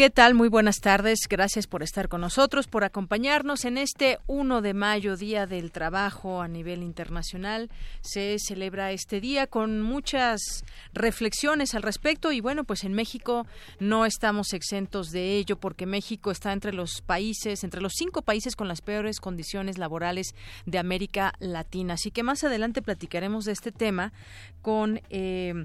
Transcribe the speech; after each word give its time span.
¿Qué 0.00 0.08
tal? 0.08 0.32
Muy 0.32 0.48
buenas 0.48 0.80
tardes. 0.80 1.18
Gracias 1.28 1.66
por 1.66 1.82
estar 1.82 2.08
con 2.08 2.22
nosotros, 2.22 2.66
por 2.68 2.84
acompañarnos 2.84 3.66
en 3.66 3.76
este 3.76 4.18
1 4.28 4.62
de 4.62 4.72
mayo, 4.72 5.18
Día 5.18 5.44
del 5.44 5.72
Trabajo 5.72 6.40
a 6.40 6.48
nivel 6.48 6.82
internacional. 6.82 7.68
Se 8.00 8.38
celebra 8.38 8.92
este 8.92 9.20
día 9.20 9.46
con 9.46 9.82
muchas 9.82 10.64
reflexiones 10.94 11.74
al 11.74 11.82
respecto 11.82 12.32
y 12.32 12.40
bueno, 12.40 12.64
pues 12.64 12.84
en 12.84 12.94
México 12.94 13.46
no 13.78 14.06
estamos 14.06 14.54
exentos 14.54 15.10
de 15.10 15.36
ello 15.36 15.56
porque 15.56 15.84
México 15.84 16.30
está 16.30 16.54
entre 16.54 16.72
los 16.72 17.02
países, 17.02 17.62
entre 17.62 17.82
los 17.82 17.92
cinco 17.94 18.22
países 18.22 18.56
con 18.56 18.68
las 18.68 18.80
peores 18.80 19.20
condiciones 19.20 19.76
laborales 19.76 20.34
de 20.64 20.78
América 20.78 21.34
Latina. 21.40 21.92
Así 21.92 22.10
que 22.10 22.22
más 22.22 22.42
adelante 22.42 22.80
platicaremos 22.80 23.44
de 23.44 23.52
este 23.52 23.70
tema 23.70 24.14
con... 24.62 25.02
Eh, 25.10 25.62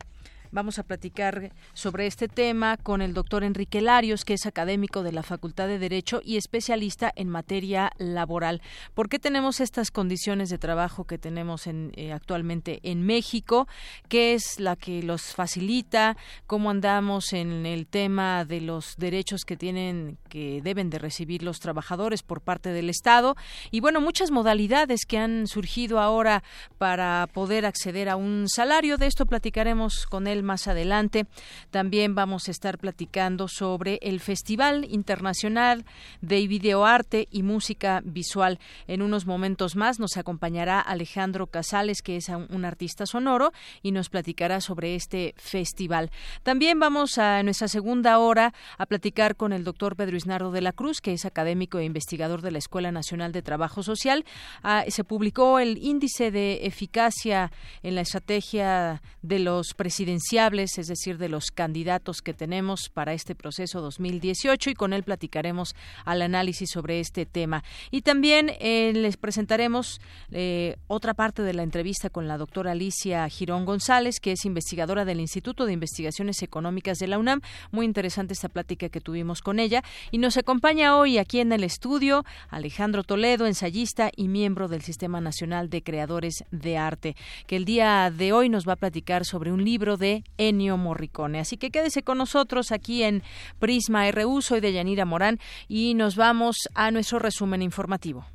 Vamos 0.55 0.79
a 0.79 0.83
platicar 0.83 1.51
sobre 1.73 2.07
este 2.07 2.29
tema 2.29 2.77
con 2.77 3.01
el 3.01 3.13
doctor 3.13 3.43
Enrique 3.43 3.81
Larios, 3.81 4.23
que 4.23 4.35
es 4.35 4.45
académico 4.45 5.03
de 5.03 5.11
la 5.11 5.21
Facultad 5.21 5.67
de 5.67 5.79
Derecho 5.79 6.21
y 6.23 6.37
especialista 6.37 7.11
en 7.13 7.27
materia 7.27 7.91
laboral. 7.97 8.61
¿Por 8.93 9.09
qué 9.09 9.19
tenemos 9.19 9.59
estas 9.59 9.91
condiciones 9.91 10.49
de 10.49 10.57
trabajo 10.57 11.03
que 11.03 11.17
tenemos 11.17 11.67
en, 11.67 11.91
eh, 11.97 12.13
actualmente 12.13 12.79
en 12.83 13.05
México? 13.05 13.67
¿Qué 14.07 14.33
es 14.33 14.61
la 14.61 14.77
que 14.77 15.03
los 15.03 15.33
facilita? 15.33 16.15
¿Cómo 16.47 16.69
andamos 16.69 17.33
en 17.33 17.65
el 17.65 17.85
tema 17.85 18.45
de 18.45 18.61
los 18.61 18.95
derechos 18.95 19.43
que 19.43 19.57
tienen, 19.57 20.17
que 20.29 20.61
deben 20.61 20.89
de 20.89 20.99
recibir 20.99 21.43
los 21.43 21.59
trabajadores 21.59 22.23
por 22.23 22.39
parte 22.39 22.69
del 22.69 22.89
Estado? 22.89 23.35
Y 23.71 23.81
bueno, 23.81 23.99
muchas 23.99 24.31
modalidades 24.31 25.01
que 25.05 25.17
han 25.17 25.47
surgido 25.47 25.99
ahora 25.99 26.43
para 26.77 27.27
poder 27.33 27.65
acceder 27.65 28.07
a 28.07 28.15
un 28.15 28.45
salario. 28.47 28.97
De 28.97 29.07
esto 29.07 29.25
platicaremos 29.25 30.05
con 30.05 30.27
él 30.27 30.44
más 30.45 30.67
adelante. 30.67 31.25
También 31.71 32.15
vamos 32.15 32.47
a 32.47 32.51
estar 32.51 32.77
platicando 32.77 33.47
sobre 33.47 33.99
el 34.01 34.19
Festival 34.19 34.85
Internacional 34.89 35.85
de 36.21 36.47
Videoarte 36.47 37.27
y 37.31 37.43
Música 37.43 38.01
Visual. 38.05 38.59
En 38.87 39.01
unos 39.01 39.25
momentos 39.25 39.75
más 39.75 39.99
nos 39.99 40.17
acompañará 40.17 40.79
Alejandro 40.79 41.47
Casales, 41.47 42.01
que 42.01 42.17
es 42.17 42.29
un 42.29 42.65
artista 42.65 43.05
sonoro, 43.05 43.51
y 43.81 43.91
nos 43.91 44.09
platicará 44.09 44.61
sobre 44.61 44.95
este 44.95 45.33
festival. 45.37 46.11
También 46.43 46.79
vamos 46.79 47.17
a 47.17 47.41
nuestra 47.43 47.67
segunda 47.67 48.19
hora 48.19 48.53
a 48.77 48.85
platicar 48.85 49.35
con 49.35 49.51
el 49.51 49.63
doctor 49.63 49.95
Pedro 49.95 50.15
Isnardo 50.15 50.51
de 50.51 50.61
la 50.61 50.71
Cruz, 50.71 51.01
que 51.01 51.13
es 51.13 51.25
académico 51.25 51.79
e 51.79 51.85
investigador 51.85 52.41
de 52.41 52.51
la 52.51 52.59
Escuela 52.59 52.91
Nacional 52.91 53.31
de 53.31 53.41
Trabajo 53.41 53.83
Social. 53.83 54.25
Ah, 54.63 54.85
se 54.87 55.03
publicó 55.03 55.59
el 55.59 55.77
índice 55.77 56.31
de 56.31 56.65
eficacia 56.65 57.51
en 57.81 57.95
la 57.95 58.01
estrategia 58.01 59.01
de 59.21 59.39
los 59.39 59.73
presidenciales 59.73 60.34
es 60.35 60.87
decir, 60.87 61.17
de 61.17 61.29
los 61.29 61.49
candidatos 61.49 62.21
que 62.21 62.33
tenemos 62.33 62.89
para 62.89 63.13
este 63.13 63.35
proceso 63.35 63.79
2018 63.79 64.69
y 64.69 64.73
con 64.73 64.91
él 64.91 65.03
platicaremos 65.03 65.75
al 66.03 66.21
análisis 66.21 66.69
sobre 66.71 66.99
este 66.99 67.25
tema. 67.25 67.63
Y 67.89 68.01
también 68.01 68.51
eh, 68.59 68.91
les 68.93 69.15
presentaremos 69.15 70.01
eh, 70.31 70.75
otra 70.87 71.13
parte 71.13 71.41
de 71.41 71.53
la 71.53 71.63
entrevista 71.63 72.09
con 72.09 72.27
la 72.27 72.37
doctora 72.37 72.71
Alicia 72.71 73.27
Girón 73.29 73.63
González, 73.63 74.19
que 74.19 74.33
es 74.33 74.43
investigadora 74.43 75.05
del 75.05 75.21
Instituto 75.21 75.65
de 75.65 75.71
Investigaciones 75.71 76.43
Económicas 76.43 76.99
de 76.99 77.07
la 77.07 77.17
UNAM. 77.17 77.39
Muy 77.71 77.85
interesante 77.85 78.33
esta 78.33 78.49
plática 78.49 78.89
que 78.89 78.99
tuvimos 78.99 79.41
con 79.41 79.59
ella. 79.59 79.83
Y 80.11 80.17
nos 80.17 80.35
acompaña 80.35 80.97
hoy 80.97 81.17
aquí 81.17 81.39
en 81.39 81.53
el 81.53 81.63
estudio 81.63 82.25
Alejandro 82.49 83.03
Toledo, 83.03 83.47
ensayista 83.47 84.11
y 84.13 84.27
miembro 84.27 84.67
del 84.67 84.81
Sistema 84.81 85.21
Nacional 85.21 85.69
de 85.69 85.81
Creadores 85.81 86.43
de 86.51 86.77
Arte, 86.77 87.15
que 87.47 87.55
el 87.55 87.63
día 87.63 88.11
de 88.11 88.33
hoy 88.33 88.49
nos 88.49 88.67
va 88.67 88.73
a 88.73 88.75
platicar 88.75 89.23
sobre 89.23 89.53
un 89.53 89.63
libro 89.63 89.95
de 89.95 90.24
Ennio 90.37 90.77
Morricone. 90.77 91.39
Así 91.39 91.57
que 91.57 91.71
quédese 91.71 92.03
con 92.03 92.17
nosotros 92.17 92.71
aquí 92.71 93.03
en 93.03 93.23
Prisma 93.59 94.09
RU. 94.11 94.41
Soy 94.41 94.59
de 94.59 94.73
Yanira 94.73 95.05
Morán 95.05 95.39
y 95.67 95.93
nos 95.93 96.15
vamos 96.15 96.69
a 96.73 96.91
nuestro 96.91 97.19
resumen 97.19 97.61
informativo. 97.61 98.25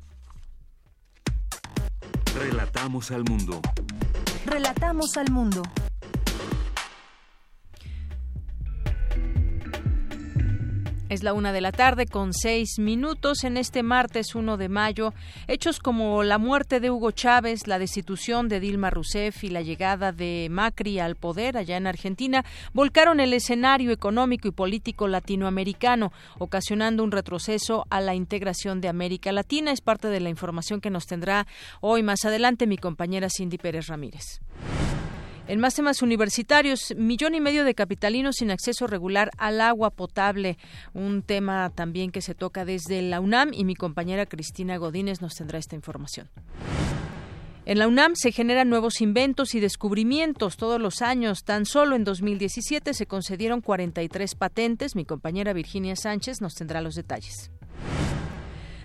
Relatamos 2.35 3.11
al 3.11 3.23
mundo. 3.23 3.61
Relatamos 4.45 5.17
al 5.17 5.31
mundo. 5.31 5.63
Es 11.11 11.23
la 11.23 11.33
una 11.33 11.51
de 11.51 11.59
la 11.59 11.73
tarde 11.73 12.05
con 12.05 12.31
seis 12.31 12.79
minutos 12.79 13.43
en 13.43 13.57
este 13.57 13.83
martes 13.83 14.33
1 14.33 14.55
de 14.55 14.69
mayo. 14.69 15.13
Hechos 15.49 15.79
como 15.79 16.23
la 16.23 16.37
muerte 16.37 16.79
de 16.79 16.89
Hugo 16.89 17.11
Chávez, 17.11 17.67
la 17.67 17.79
destitución 17.79 18.47
de 18.47 18.61
Dilma 18.61 18.91
Rousseff 18.91 19.43
y 19.43 19.49
la 19.49 19.61
llegada 19.61 20.13
de 20.13 20.47
Macri 20.49 20.99
al 20.99 21.17
poder 21.17 21.57
allá 21.57 21.75
en 21.75 21.85
Argentina 21.85 22.45
volcaron 22.71 23.19
el 23.19 23.33
escenario 23.33 23.91
económico 23.91 24.47
y 24.47 24.51
político 24.51 25.09
latinoamericano, 25.09 26.13
ocasionando 26.39 27.03
un 27.03 27.11
retroceso 27.11 27.85
a 27.89 27.99
la 27.99 28.15
integración 28.15 28.79
de 28.79 28.87
América 28.87 29.33
Latina. 29.33 29.73
Es 29.73 29.81
parte 29.81 30.07
de 30.07 30.21
la 30.21 30.29
información 30.29 30.79
que 30.79 30.91
nos 30.91 31.07
tendrá 31.07 31.45
hoy 31.81 32.03
más 32.03 32.23
adelante 32.23 32.67
mi 32.67 32.77
compañera 32.77 33.27
Cindy 33.29 33.57
Pérez 33.57 33.87
Ramírez. 33.87 34.39
En 35.51 35.59
más 35.59 35.75
temas 35.75 36.01
universitarios, 36.01 36.93
millón 36.95 37.35
y 37.35 37.41
medio 37.41 37.65
de 37.65 37.75
capitalinos 37.75 38.37
sin 38.37 38.51
acceso 38.51 38.87
regular 38.87 39.31
al 39.37 39.59
agua 39.59 39.89
potable, 39.89 40.57
un 40.93 41.23
tema 41.23 41.69
también 41.75 42.11
que 42.11 42.21
se 42.21 42.33
toca 42.33 42.63
desde 42.63 43.01
la 43.01 43.19
UNAM 43.19 43.51
y 43.53 43.65
mi 43.65 43.75
compañera 43.75 44.25
Cristina 44.25 44.77
Godínez 44.77 45.19
nos 45.21 45.35
tendrá 45.35 45.59
esta 45.59 45.75
información. 45.75 46.29
En 47.65 47.79
la 47.79 47.89
UNAM 47.89 48.15
se 48.15 48.31
generan 48.31 48.69
nuevos 48.69 49.01
inventos 49.01 49.53
y 49.53 49.59
descubrimientos 49.59 50.55
todos 50.55 50.79
los 50.79 51.01
años. 51.01 51.43
Tan 51.43 51.65
solo 51.65 51.97
en 51.97 52.05
2017 52.05 52.93
se 52.93 53.05
concedieron 53.05 53.59
43 53.59 54.35
patentes. 54.35 54.95
Mi 54.95 55.03
compañera 55.03 55.51
Virginia 55.51 55.97
Sánchez 55.97 56.39
nos 56.39 56.53
tendrá 56.53 56.79
los 56.79 56.95
detalles. 56.95 57.51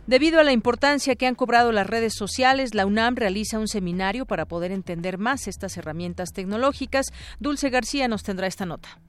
Debido 0.07 0.39
a 0.39 0.45
la 0.45 0.53
importancia 0.53 1.17
que 1.17 1.27
han 1.27 1.35
cobrado 1.35 1.73
las 1.73 1.89
redes 1.89 2.15
sociales, 2.15 2.75
la 2.75 2.87
UNAM 2.87 3.17
realiza 3.17 3.59
un 3.59 3.67
seminario 3.67 4.25
para 4.25 4.47
poder 4.47 4.71
entender 4.71 5.19
más 5.19 5.49
estas 5.49 5.77
herramientas 5.77 6.33
tecnológicas. 6.33 7.07
Dulce 7.41 7.71
García 7.71 8.07
nos 8.07 8.23
tendrá 8.23 8.47
esta 8.47 8.67
nota. 8.67 9.01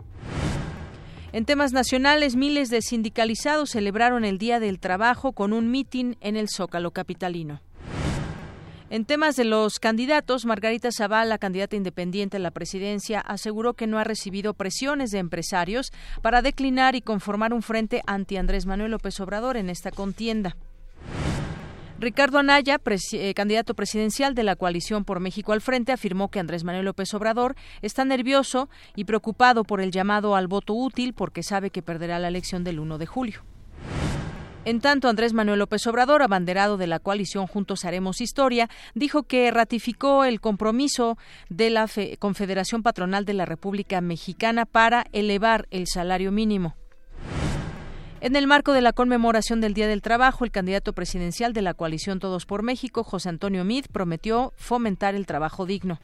En 1.33 1.45
temas 1.45 1.71
nacionales, 1.71 2.35
miles 2.35 2.69
de 2.69 2.81
sindicalizados 2.81 3.69
celebraron 3.69 4.25
el 4.25 4.39
Día 4.39 4.59
del 4.59 4.79
Trabajo 4.79 5.33
con 5.33 5.53
un 5.53 5.69
mitin 5.69 6.17
en 6.19 6.35
el 6.35 6.47
Zócalo 6.49 6.89
capitalino. 6.89 7.61
En 8.89 9.05
temas 9.05 9.35
de 9.35 9.43
los 9.43 9.79
candidatos, 9.79 10.45
Margarita 10.45 10.89
Zavala, 10.91 11.37
candidata 11.37 11.75
independiente 11.75 12.37
a 12.37 12.39
la 12.39 12.51
presidencia, 12.51 13.19
aseguró 13.19 13.75
que 13.75 13.85
no 13.85 13.99
ha 13.99 14.03
recibido 14.03 14.55
presiones 14.55 15.11
de 15.11 15.19
empresarios 15.19 15.91
para 16.23 16.41
declinar 16.41 16.95
y 16.95 17.01
conformar 17.01 17.53
un 17.53 17.61
frente 17.61 18.01
anti 18.07 18.37
Andrés 18.37 18.65
Manuel 18.65 18.91
López 18.91 19.19
Obrador 19.19 19.57
en 19.57 19.69
esta 19.69 19.91
contienda. 19.91 20.55
Ricardo 21.99 22.37
Anaya, 22.37 22.79
eh, 23.13 23.33
candidato 23.33 23.73
presidencial 23.73 24.35
de 24.35 24.43
la 24.43 24.55
coalición 24.55 25.03
por 25.03 25.19
México 25.19 25.51
al 25.53 25.61
frente, 25.61 25.91
afirmó 25.91 26.29
que 26.29 26.39
Andrés 26.39 26.63
Manuel 26.63 26.85
López 26.85 27.11
Obrador 27.15 27.55
está 27.81 28.05
nervioso 28.05 28.69
y 28.95 29.05
preocupado 29.05 29.63
por 29.63 29.81
el 29.81 29.89
llamado 29.89 30.35
al 30.35 30.47
voto 30.47 30.75
útil 30.75 31.13
porque 31.13 31.41
sabe 31.41 31.71
que 31.71 31.81
perderá 31.81 32.19
la 32.19 32.27
elección 32.27 32.63
del 32.63 32.79
1 32.79 32.99
de 32.99 33.05
julio. 33.07 33.41
En 34.63 34.79
tanto, 34.79 35.09
Andrés 35.09 35.33
Manuel 35.33 35.57
López 35.57 35.87
Obrador, 35.87 36.21
abanderado 36.21 36.77
de 36.77 36.85
la 36.85 36.99
coalición 36.99 37.47
Juntos 37.47 37.83
Haremos 37.83 38.21
Historia, 38.21 38.69
dijo 38.93 39.23
que 39.23 39.49
ratificó 39.49 40.23
el 40.23 40.39
compromiso 40.39 41.17
de 41.49 41.71
la 41.71 41.87
Confederación 42.19 42.83
Patronal 42.83 43.25
de 43.25 43.33
la 43.33 43.45
República 43.45 44.01
Mexicana 44.01 44.65
para 44.65 45.05
elevar 45.13 45.67
el 45.71 45.87
salario 45.87 46.31
mínimo. 46.31 46.75
En 48.19 48.35
el 48.35 48.47
marco 48.47 48.73
de 48.73 48.81
la 48.81 48.93
conmemoración 48.93 49.61
del 49.61 49.75
Día 49.75 49.87
del 49.87 50.01
Trabajo, 50.01 50.43
el 50.43 50.49
candidato 50.49 50.93
presidencial 50.93 51.53
de 51.53 51.61
la 51.61 51.75
coalición 51.75 52.19
Todos 52.19 52.47
por 52.47 52.63
México, 52.63 53.03
José 53.03 53.29
Antonio 53.29 53.63
Mid, 53.63 53.85
prometió 53.91 54.53
fomentar 54.55 55.13
el 55.13 55.27
trabajo 55.27 55.67
digno. 55.67 55.99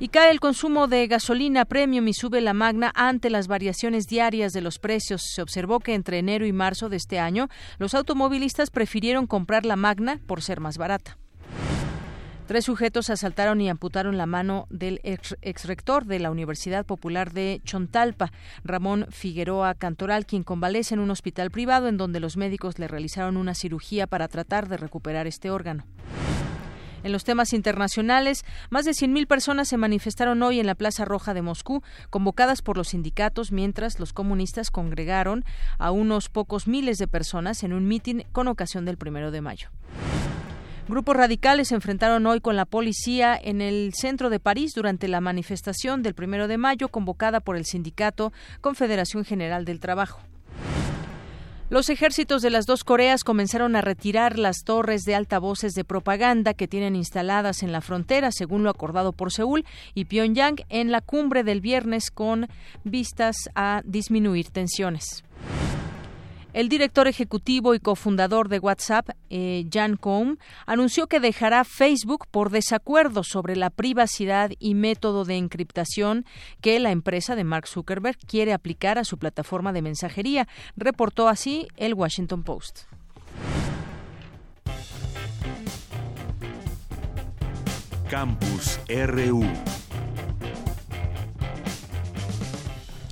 Y 0.00 0.08
cae 0.08 0.32
el 0.32 0.40
consumo 0.40 0.88
de 0.88 1.06
gasolina 1.06 1.66
premium 1.66 2.08
y 2.08 2.14
sube 2.14 2.40
la 2.40 2.52
magna 2.52 2.90
ante 2.96 3.30
las 3.30 3.46
variaciones 3.46 4.08
diarias 4.08 4.52
de 4.52 4.60
los 4.60 4.80
precios. 4.80 5.22
Se 5.32 5.40
observó 5.40 5.78
que 5.78 5.94
entre 5.94 6.18
enero 6.18 6.46
y 6.46 6.52
marzo 6.52 6.88
de 6.88 6.96
este 6.96 7.20
año, 7.20 7.48
los 7.78 7.94
automovilistas 7.94 8.70
prefirieron 8.70 9.28
comprar 9.28 9.64
la 9.64 9.76
magna 9.76 10.18
por 10.26 10.42
ser 10.42 10.58
más 10.58 10.78
barata. 10.78 11.16
Tres 12.52 12.66
sujetos 12.66 13.08
asaltaron 13.08 13.62
y 13.62 13.70
amputaron 13.70 14.18
la 14.18 14.26
mano 14.26 14.66
del 14.68 15.00
ex, 15.04 15.64
rector 15.64 16.04
de 16.04 16.18
la 16.18 16.30
Universidad 16.30 16.84
Popular 16.84 17.32
de 17.32 17.62
Chontalpa, 17.64 18.30
Ramón 18.62 19.06
Figueroa 19.08 19.72
Cantoral, 19.72 20.26
quien 20.26 20.42
convalece 20.42 20.92
en 20.92 21.00
un 21.00 21.10
hospital 21.10 21.50
privado 21.50 21.88
en 21.88 21.96
donde 21.96 22.20
los 22.20 22.36
médicos 22.36 22.78
le 22.78 22.88
realizaron 22.88 23.38
una 23.38 23.54
cirugía 23.54 24.06
para 24.06 24.28
tratar 24.28 24.68
de 24.68 24.76
recuperar 24.76 25.26
este 25.26 25.50
órgano. 25.50 25.86
En 27.02 27.12
los 27.12 27.24
temas 27.24 27.54
internacionales, 27.54 28.44
más 28.68 28.84
de 28.84 28.90
100.000 28.90 29.26
personas 29.26 29.68
se 29.68 29.78
manifestaron 29.78 30.42
hoy 30.42 30.60
en 30.60 30.66
la 30.66 30.74
Plaza 30.74 31.06
Roja 31.06 31.32
de 31.32 31.40
Moscú, 31.40 31.82
convocadas 32.10 32.60
por 32.60 32.76
los 32.76 32.88
sindicatos, 32.88 33.50
mientras 33.50 33.98
los 33.98 34.12
comunistas 34.12 34.70
congregaron 34.70 35.46
a 35.78 35.90
unos 35.90 36.28
pocos 36.28 36.68
miles 36.68 36.98
de 36.98 37.08
personas 37.08 37.62
en 37.62 37.72
un 37.72 37.88
mitin 37.88 38.24
con 38.30 38.46
ocasión 38.46 38.84
del 38.84 38.98
primero 38.98 39.30
de 39.30 39.40
mayo. 39.40 39.70
Grupos 40.88 41.16
radicales 41.16 41.68
se 41.68 41.76
enfrentaron 41.76 42.26
hoy 42.26 42.40
con 42.40 42.56
la 42.56 42.64
policía 42.64 43.38
en 43.40 43.60
el 43.60 43.94
centro 43.94 44.30
de 44.30 44.40
París 44.40 44.72
durante 44.74 45.06
la 45.06 45.20
manifestación 45.20 46.02
del 46.02 46.14
primero 46.14 46.48
de 46.48 46.58
mayo 46.58 46.88
convocada 46.88 47.38
por 47.38 47.56
el 47.56 47.64
sindicato 47.64 48.32
Confederación 48.60 49.24
General 49.24 49.64
del 49.64 49.78
Trabajo. 49.78 50.20
Los 51.70 51.88
ejércitos 51.88 52.42
de 52.42 52.50
las 52.50 52.66
dos 52.66 52.84
Coreas 52.84 53.24
comenzaron 53.24 53.76
a 53.76 53.80
retirar 53.80 54.38
las 54.38 54.58
torres 54.64 55.04
de 55.04 55.14
altavoces 55.14 55.72
de 55.72 55.84
propaganda 55.84 56.52
que 56.52 56.68
tienen 56.68 56.96
instaladas 56.96 57.62
en 57.62 57.72
la 57.72 57.80
frontera, 57.80 58.30
según 58.30 58.62
lo 58.62 58.68
acordado 58.68 59.12
por 59.12 59.32
Seúl 59.32 59.64
y 59.94 60.04
Pyongyang 60.04 60.56
en 60.68 60.90
la 60.90 61.00
cumbre 61.00 61.44
del 61.44 61.62
viernes 61.62 62.10
con 62.10 62.48
vistas 62.84 63.36
a 63.54 63.80
disminuir 63.86 64.50
tensiones. 64.50 65.24
El 66.52 66.68
director 66.68 67.08
ejecutivo 67.08 67.74
y 67.74 67.80
cofundador 67.80 68.50
de 68.50 68.58
WhatsApp, 68.58 69.08
eh, 69.30 69.64
Jan 69.72 69.96
Koum, 69.96 70.36
anunció 70.66 71.06
que 71.06 71.18
dejará 71.18 71.64
Facebook 71.64 72.26
por 72.30 72.50
desacuerdo 72.50 73.22
sobre 73.24 73.56
la 73.56 73.70
privacidad 73.70 74.50
y 74.58 74.74
método 74.74 75.24
de 75.24 75.36
encriptación 75.36 76.26
que 76.60 76.78
la 76.78 76.90
empresa 76.90 77.36
de 77.36 77.44
Mark 77.44 77.66
Zuckerberg 77.66 78.18
quiere 78.26 78.52
aplicar 78.52 78.98
a 78.98 79.04
su 79.04 79.16
plataforma 79.16 79.72
de 79.72 79.80
mensajería, 79.80 80.46
reportó 80.76 81.28
así 81.28 81.68
el 81.78 81.94
Washington 81.94 82.42
Post. 82.42 82.82
Campus 88.10 88.78
RU 88.88 89.42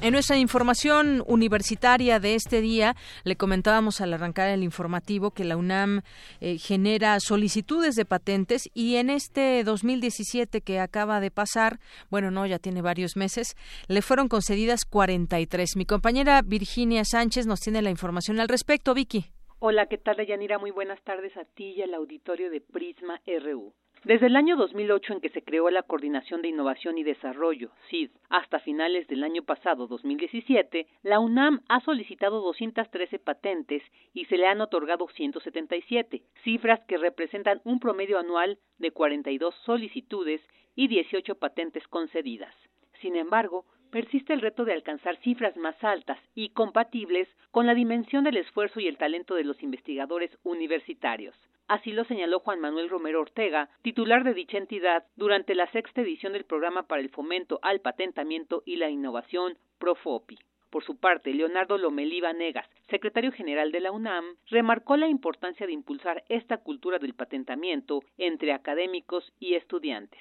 En 0.02 0.12
nuestra 0.14 0.38
información 0.38 1.22
universitaria 1.26 2.20
de 2.20 2.34
este 2.34 2.62
día, 2.62 2.94
le 3.24 3.36
comentábamos 3.36 4.00
al 4.00 4.14
arrancar 4.14 4.48
el 4.48 4.62
informativo 4.62 5.30
que 5.30 5.44
la 5.44 5.58
UNAM 5.58 6.00
eh, 6.40 6.56
genera 6.56 7.20
solicitudes 7.20 7.96
de 7.96 8.06
patentes 8.06 8.70
y 8.72 8.96
en 8.96 9.10
este 9.10 9.62
2017 9.62 10.62
que 10.62 10.80
acaba 10.80 11.20
de 11.20 11.30
pasar, 11.30 11.80
bueno, 12.10 12.30
no, 12.30 12.46
ya 12.46 12.58
tiene 12.58 12.80
varios 12.80 13.14
meses, 13.14 13.56
le 13.88 14.00
fueron 14.00 14.28
concedidas 14.28 14.86
43. 14.86 15.76
Mi 15.76 15.84
compañera 15.84 16.40
Virginia 16.42 17.04
Sánchez 17.04 17.46
nos 17.46 17.60
tiene 17.60 17.82
la 17.82 17.90
información 17.90 18.40
al 18.40 18.48
respecto. 18.48 18.94
Vicky. 18.94 19.26
Hola, 19.58 19.84
¿qué 19.84 19.98
tal, 19.98 20.26
Yanira? 20.26 20.58
Muy 20.58 20.70
buenas 20.70 21.02
tardes 21.02 21.36
a 21.36 21.44
ti 21.44 21.74
y 21.76 21.82
al 21.82 21.92
auditorio 21.92 22.48
de 22.48 22.62
Prisma 22.62 23.20
RU. 23.26 23.74
Desde 24.04 24.28
el 24.28 24.36
año 24.36 24.56
2008 24.56 25.12
en 25.12 25.20
que 25.20 25.28
se 25.28 25.42
creó 25.42 25.68
la 25.68 25.82
Coordinación 25.82 26.40
de 26.40 26.48
Innovación 26.48 26.96
y 26.96 27.02
Desarrollo, 27.02 27.70
CID, 27.90 28.10
hasta 28.30 28.58
finales 28.58 29.06
del 29.08 29.22
año 29.22 29.42
pasado 29.42 29.86
2017, 29.88 30.86
la 31.02 31.20
UNAM 31.20 31.60
ha 31.68 31.80
solicitado 31.80 32.40
213 32.40 33.18
patentes 33.18 33.82
y 34.14 34.24
se 34.24 34.38
le 34.38 34.46
han 34.46 34.62
otorgado 34.62 35.06
177, 35.06 36.22
cifras 36.42 36.80
que 36.88 36.96
representan 36.96 37.60
un 37.64 37.78
promedio 37.78 38.18
anual 38.18 38.58
de 38.78 38.90
42 38.90 39.54
solicitudes 39.66 40.40
y 40.74 40.88
18 40.88 41.34
patentes 41.34 41.86
concedidas. 41.86 42.54
Sin 43.02 43.16
embargo, 43.16 43.66
persiste 43.90 44.32
el 44.32 44.40
reto 44.40 44.64
de 44.64 44.72
alcanzar 44.72 45.16
cifras 45.18 45.58
más 45.58 45.76
altas 45.84 46.18
y 46.34 46.50
compatibles 46.50 47.28
con 47.50 47.66
la 47.66 47.74
dimensión 47.74 48.24
del 48.24 48.38
esfuerzo 48.38 48.80
y 48.80 48.86
el 48.86 48.96
talento 48.96 49.34
de 49.34 49.44
los 49.44 49.62
investigadores 49.62 50.30
universitarios. 50.42 51.36
Así 51.70 51.92
lo 51.92 52.02
señaló 52.02 52.40
Juan 52.40 52.58
Manuel 52.58 52.90
Romero 52.90 53.20
Ortega, 53.20 53.68
titular 53.82 54.24
de 54.24 54.34
dicha 54.34 54.58
entidad, 54.58 55.06
durante 55.14 55.54
la 55.54 55.70
sexta 55.70 56.00
edición 56.00 56.32
del 56.32 56.42
programa 56.42 56.88
para 56.88 57.00
el 57.00 57.10
fomento 57.10 57.60
al 57.62 57.78
patentamiento 57.78 58.64
y 58.66 58.74
la 58.74 58.90
innovación 58.90 59.56
Profopi. 59.78 60.36
Por 60.70 60.82
su 60.82 60.96
parte, 60.96 61.32
Leonardo 61.32 61.78
Lomelí 61.78 62.22
Negas, 62.36 62.68
secretario 62.88 63.30
general 63.30 63.70
de 63.70 63.78
la 63.78 63.92
UNAM, 63.92 64.34
remarcó 64.48 64.96
la 64.96 65.06
importancia 65.06 65.64
de 65.64 65.72
impulsar 65.72 66.24
esta 66.28 66.56
cultura 66.56 66.98
del 66.98 67.14
patentamiento 67.14 68.00
entre 68.18 68.52
académicos 68.52 69.32
y 69.38 69.54
estudiantes. 69.54 70.20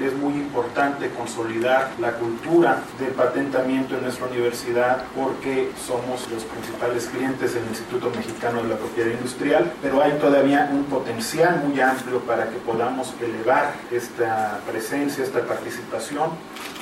Es 0.00 0.14
muy 0.14 0.32
importante 0.32 1.10
consolidar 1.10 1.90
la 2.00 2.12
cultura 2.12 2.82
del 2.98 3.10
patentamiento 3.10 3.94
en 3.94 4.04
nuestra 4.04 4.24
universidad 4.24 5.04
porque 5.14 5.70
somos 5.86 6.30
los 6.30 6.44
principales 6.44 7.08
clientes 7.08 7.52
del 7.52 7.66
Instituto 7.66 8.08
Mexicano 8.08 8.62
de 8.62 8.70
la 8.70 8.76
Propiedad 8.76 9.10
Industrial, 9.10 9.70
pero 9.82 10.00
hay 10.00 10.12
todavía 10.12 10.70
un 10.72 10.84
potencial 10.84 11.62
muy 11.62 11.78
amplio 11.78 12.20
para 12.20 12.48
que 12.48 12.56
podamos 12.56 13.12
elevar 13.20 13.74
esta 13.90 14.60
presencia, 14.66 15.22
esta 15.22 15.42
participación, 15.42 16.30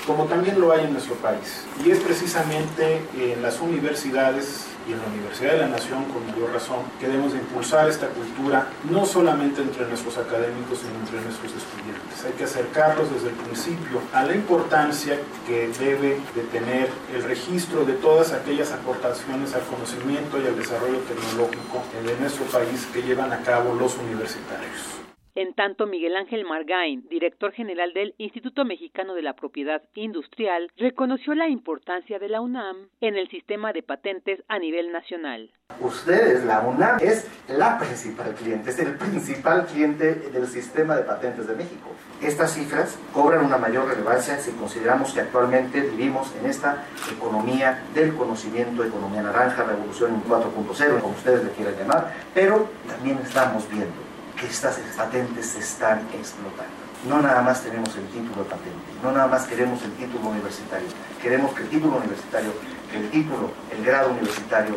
como 0.06 0.26
también 0.26 0.60
lo 0.60 0.70
hay 0.70 0.84
en 0.84 0.92
nuestro 0.92 1.16
país. 1.16 1.64
Y 1.84 1.90
es 1.90 1.98
precisamente 1.98 3.02
en 3.18 3.42
las 3.42 3.58
universidades 3.60 4.66
y 4.88 4.92
en 4.92 4.98
la 4.98 5.06
Universidad 5.06 5.52
de 5.52 5.58
la 5.58 5.68
Nación, 5.68 6.04
con 6.06 6.26
mayor 6.26 6.52
razón, 6.52 6.78
que 6.98 7.06
debemos 7.06 7.34
impulsar 7.34 7.88
esta 7.88 8.08
cultura 8.08 8.68
no 8.90 9.04
solamente 9.06 9.62
entre 9.62 9.86
nuestros 9.86 10.18
académicos, 10.18 10.78
sino 10.78 10.94
entre 11.00 11.20
nuestros 11.20 11.52
estudiantes. 11.52 12.24
Hay 12.24 12.32
que 12.32 12.44
acercarlos 12.44 13.12
desde 13.12 13.28
el 13.28 13.34
principio 13.34 14.00
a 14.12 14.24
la 14.24 14.34
importancia 14.34 15.18
que 15.46 15.68
debe 15.78 16.20
de 16.34 16.42
tener 16.52 16.88
el 17.14 17.22
registro 17.22 17.84
de 17.84 17.94
todas 17.94 18.32
aquellas 18.32 18.72
aportaciones 18.72 19.54
al 19.54 19.62
conocimiento 19.62 20.40
y 20.40 20.46
al 20.46 20.56
desarrollo 20.56 20.98
tecnológico 21.00 21.82
de 22.04 22.16
nuestro 22.20 22.44
país 22.46 22.86
que 22.92 23.02
llevan 23.02 23.32
a 23.32 23.38
cabo 23.38 23.74
los 23.74 23.96
universitarios. 23.98 24.99
En 25.40 25.54
tanto, 25.54 25.86
Miguel 25.86 26.16
Ángel 26.16 26.44
Margain, 26.44 27.08
director 27.08 27.50
general 27.52 27.94
del 27.94 28.14
Instituto 28.18 28.66
Mexicano 28.66 29.14
de 29.14 29.22
la 29.22 29.32
Propiedad 29.32 29.80
Industrial, 29.94 30.70
reconoció 30.76 31.34
la 31.34 31.48
importancia 31.48 32.18
de 32.18 32.28
la 32.28 32.42
UNAM 32.42 32.90
en 33.00 33.16
el 33.16 33.26
sistema 33.30 33.72
de 33.72 33.82
patentes 33.82 34.44
a 34.48 34.58
nivel 34.58 34.92
nacional. 34.92 35.50
Ustedes, 35.80 36.44
la 36.44 36.60
UNAM, 36.60 36.98
es 37.00 37.26
la 37.48 37.78
principal 37.78 38.34
cliente, 38.34 38.68
es 38.68 38.80
el 38.80 38.98
principal 38.98 39.64
cliente 39.64 40.14
del 40.14 40.46
sistema 40.46 40.94
de 40.94 41.04
patentes 41.04 41.48
de 41.48 41.54
México. 41.54 41.88
Estas 42.20 42.52
cifras 42.52 42.98
cobran 43.14 43.42
una 43.42 43.56
mayor 43.56 43.88
relevancia 43.88 44.36
si 44.36 44.50
consideramos 44.50 45.14
que 45.14 45.20
actualmente 45.20 45.80
vivimos 45.80 46.36
en 46.36 46.50
esta 46.50 46.84
economía 47.10 47.82
del 47.94 48.14
conocimiento, 48.14 48.84
economía 48.84 49.22
naranja, 49.22 49.64
revolución 49.64 50.22
4.0, 50.28 51.00
como 51.00 51.14
ustedes 51.14 51.44
le 51.44 51.50
quieran 51.52 51.76
llamar, 51.78 52.12
pero 52.34 52.68
también 52.86 53.16
estamos 53.24 53.66
viendo 53.70 54.09
que 54.38 54.46
estas 54.46 54.78
patentes 54.96 55.46
se 55.46 55.60
están 55.60 56.06
explotando. 56.14 56.72
No 57.08 57.22
nada 57.22 57.40
más 57.40 57.62
tenemos 57.62 57.96
el 57.96 58.06
título 58.08 58.44
de 58.44 58.50
patente, 58.50 58.92
no 59.02 59.10
nada 59.12 59.26
más 59.26 59.46
queremos 59.46 59.82
el 59.82 59.92
título 59.92 60.28
universitario, 60.28 60.88
queremos 61.22 61.54
que 61.54 61.62
el 61.62 61.68
título 61.70 61.96
universitario, 61.96 62.52
que 62.90 62.98
el 62.98 63.10
título, 63.10 63.50
el 63.70 63.82
grado 63.82 64.10
universitario, 64.10 64.76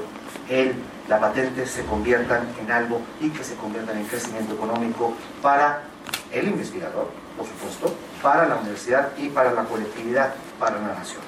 el, 0.49 0.73
la 1.09 1.19
patente 1.19 1.65
se 1.65 1.83
conviertan 1.85 2.47
en 2.61 2.71
algo 2.71 3.01
y 3.19 3.29
que 3.29 3.43
se 3.43 3.55
conviertan 3.55 3.97
en 3.97 4.05
crecimiento 4.05 4.53
económico 4.53 5.13
para 5.41 5.83
el 6.31 6.47
investigador, 6.47 7.09
por 7.35 7.45
supuesto, 7.45 7.93
para 8.21 8.47
la 8.47 8.55
universidad 8.55 9.11
y 9.17 9.27
para 9.27 9.51
la 9.51 9.65
colectividad, 9.65 10.33
para 10.57 10.79
la 10.79 10.93
nación. 10.93 11.21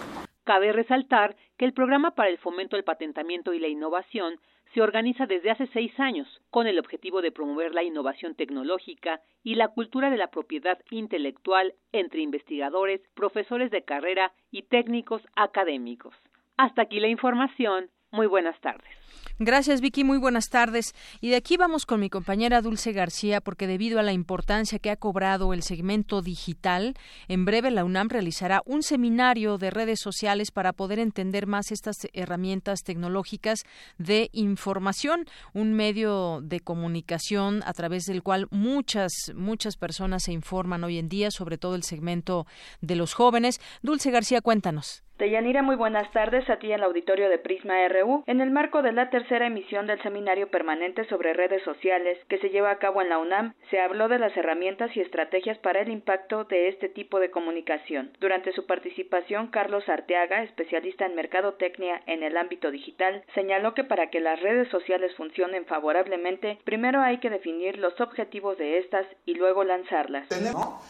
Cabe 0.45 0.71
resaltar 0.71 1.35
que 1.57 1.65
el 1.65 1.73
programa 1.73 2.11
para 2.11 2.29
el 2.29 2.37
fomento 2.37 2.75
del 2.75 2.85
patentamiento 2.85 3.53
y 3.53 3.59
la 3.59 3.67
innovación 3.67 4.39
se 4.75 4.81
organiza 4.81 5.25
desde 5.25 5.49
hace 5.49 5.67
seis 5.67 5.97
años 6.01 6.27
con 6.51 6.67
el 6.67 6.77
objetivo 6.79 7.21
de 7.21 7.31
promover 7.31 7.73
la 7.73 7.81
innovación 7.81 8.35
tecnológica 8.35 9.21
y 9.41 9.55
la 9.55 9.69
cultura 9.69 10.09
de 10.09 10.17
la 10.17 10.27
propiedad 10.27 10.77
intelectual 10.91 11.73
entre 11.93 12.21
investigadores, 12.21 13.01
profesores 13.13 13.71
de 13.71 13.83
carrera 13.83 14.33
y 14.51 14.63
técnicos 14.63 15.21
académicos. 15.37 16.13
Hasta 16.57 16.81
aquí 16.81 16.99
la 16.99 17.07
información. 17.07 17.89
Muy 18.11 18.27
buenas 18.27 18.59
tardes. 18.59 19.04
Gracias, 19.37 19.81
Vicky. 19.81 20.05
Muy 20.05 20.17
buenas 20.17 20.47
tardes. 20.47 20.95
Y 21.19 21.29
de 21.29 21.35
aquí 21.35 21.57
vamos 21.57 21.85
con 21.85 21.99
mi 21.99 22.09
compañera 22.09 22.61
Dulce 22.61 22.93
García, 22.93 23.41
porque 23.41 23.67
debido 23.67 23.99
a 23.99 24.03
la 24.03 24.13
importancia 24.13 24.79
que 24.79 24.91
ha 24.91 24.95
cobrado 24.95 25.53
el 25.53 25.61
segmento 25.61 26.21
digital, 26.21 26.95
en 27.27 27.43
breve 27.43 27.69
la 27.69 27.83
UNAM 27.83 28.07
realizará 28.07 28.61
un 28.65 28.81
seminario 28.81 29.57
de 29.57 29.71
redes 29.71 29.99
sociales 29.99 30.51
para 30.51 30.71
poder 30.71 30.99
entender 30.99 31.47
más 31.47 31.73
estas 31.73 31.97
herramientas 32.13 32.83
tecnológicas 32.83 33.63
de 33.97 34.29
información, 34.31 35.25
un 35.53 35.73
medio 35.73 36.39
de 36.41 36.61
comunicación 36.61 37.61
a 37.65 37.73
través 37.73 38.05
del 38.05 38.23
cual 38.23 38.47
muchas, 38.51 39.33
muchas 39.35 39.75
personas 39.75 40.23
se 40.23 40.31
informan 40.31 40.85
hoy 40.85 40.97
en 40.97 41.09
día, 41.09 41.29
sobre 41.29 41.57
todo 41.57 41.75
el 41.75 41.83
segmento 41.83 42.47
de 42.79 42.95
los 42.95 43.13
jóvenes. 43.13 43.59
Dulce 43.81 44.11
García, 44.11 44.39
cuéntanos. 44.39 45.04
Deyanira, 45.17 45.61
muy 45.61 45.77
buenas 45.77 46.11
tardes 46.11 46.49
a 46.49 46.57
ti 46.57 46.67
en 46.67 46.79
el 46.79 46.83
auditorio 46.83 47.29
de 47.29 47.37
Prisma 47.37 47.75
RU. 47.87 48.25
En 48.27 48.41
el 48.41 48.51
marco 48.51 48.81
de 48.81 48.91
la 48.91 49.09
tercera 49.09 49.47
emisión 49.47 49.87
del 49.87 50.01
Seminario 50.03 50.51
Permanente 50.51 51.07
sobre 51.07 51.31
Redes 51.31 51.63
Sociales 51.63 52.17
que 52.27 52.37
se 52.39 52.49
lleva 52.49 52.69
a 52.69 52.79
cabo 52.79 53.01
en 53.01 53.07
la 53.07 53.17
UNAM, 53.19 53.53
se 53.71 53.79
habló 53.79 54.09
de 54.09 54.19
las 54.19 54.35
herramientas 54.35 54.91
y 54.93 54.99
estrategias 54.99 55.57
para 55.59 55.79
el 55.79 55.89
impacto 55.89 56.43
de 56.43 56.67
este 56.67 56.89
tipo 56.89 57.21
de 57.21 57.31
comunicación. 57.31 58.11
Durante 58.19 58.51
su 58.51 58.65
participación, 58.65 59.47
Carlos 59.47 59.87
Arteaga, 59.87 60.43
especialista 60.43 61.05
en 61.05 61.15
mercadotecnia 61.15 62.01
en 62.07 62.21
el 62.21 62.35
ámbito 62.35 62.69
digital, 62.69 63.23
señaló 63.35 63.73
que 63.73 63.85
para 63.85 64.09
que 64.09 64.19
las 64.19 64.41
redes 64.41 64.67
sociales 64.67 65.15
funcionen 65.15 65.65
favorablemente, 65.65 66.59
primero 66.65 66.99
hay 67.01 67.21
que 67.21 67.29
definir 67.29 67.77
los 67.77 68.01
objetivos 68.01 68.57
de 68.57 68.79
estas 68.79 69.07
y 69.25 69.35
luego 69.35 69.63
lanzarlas. 69.63 70.27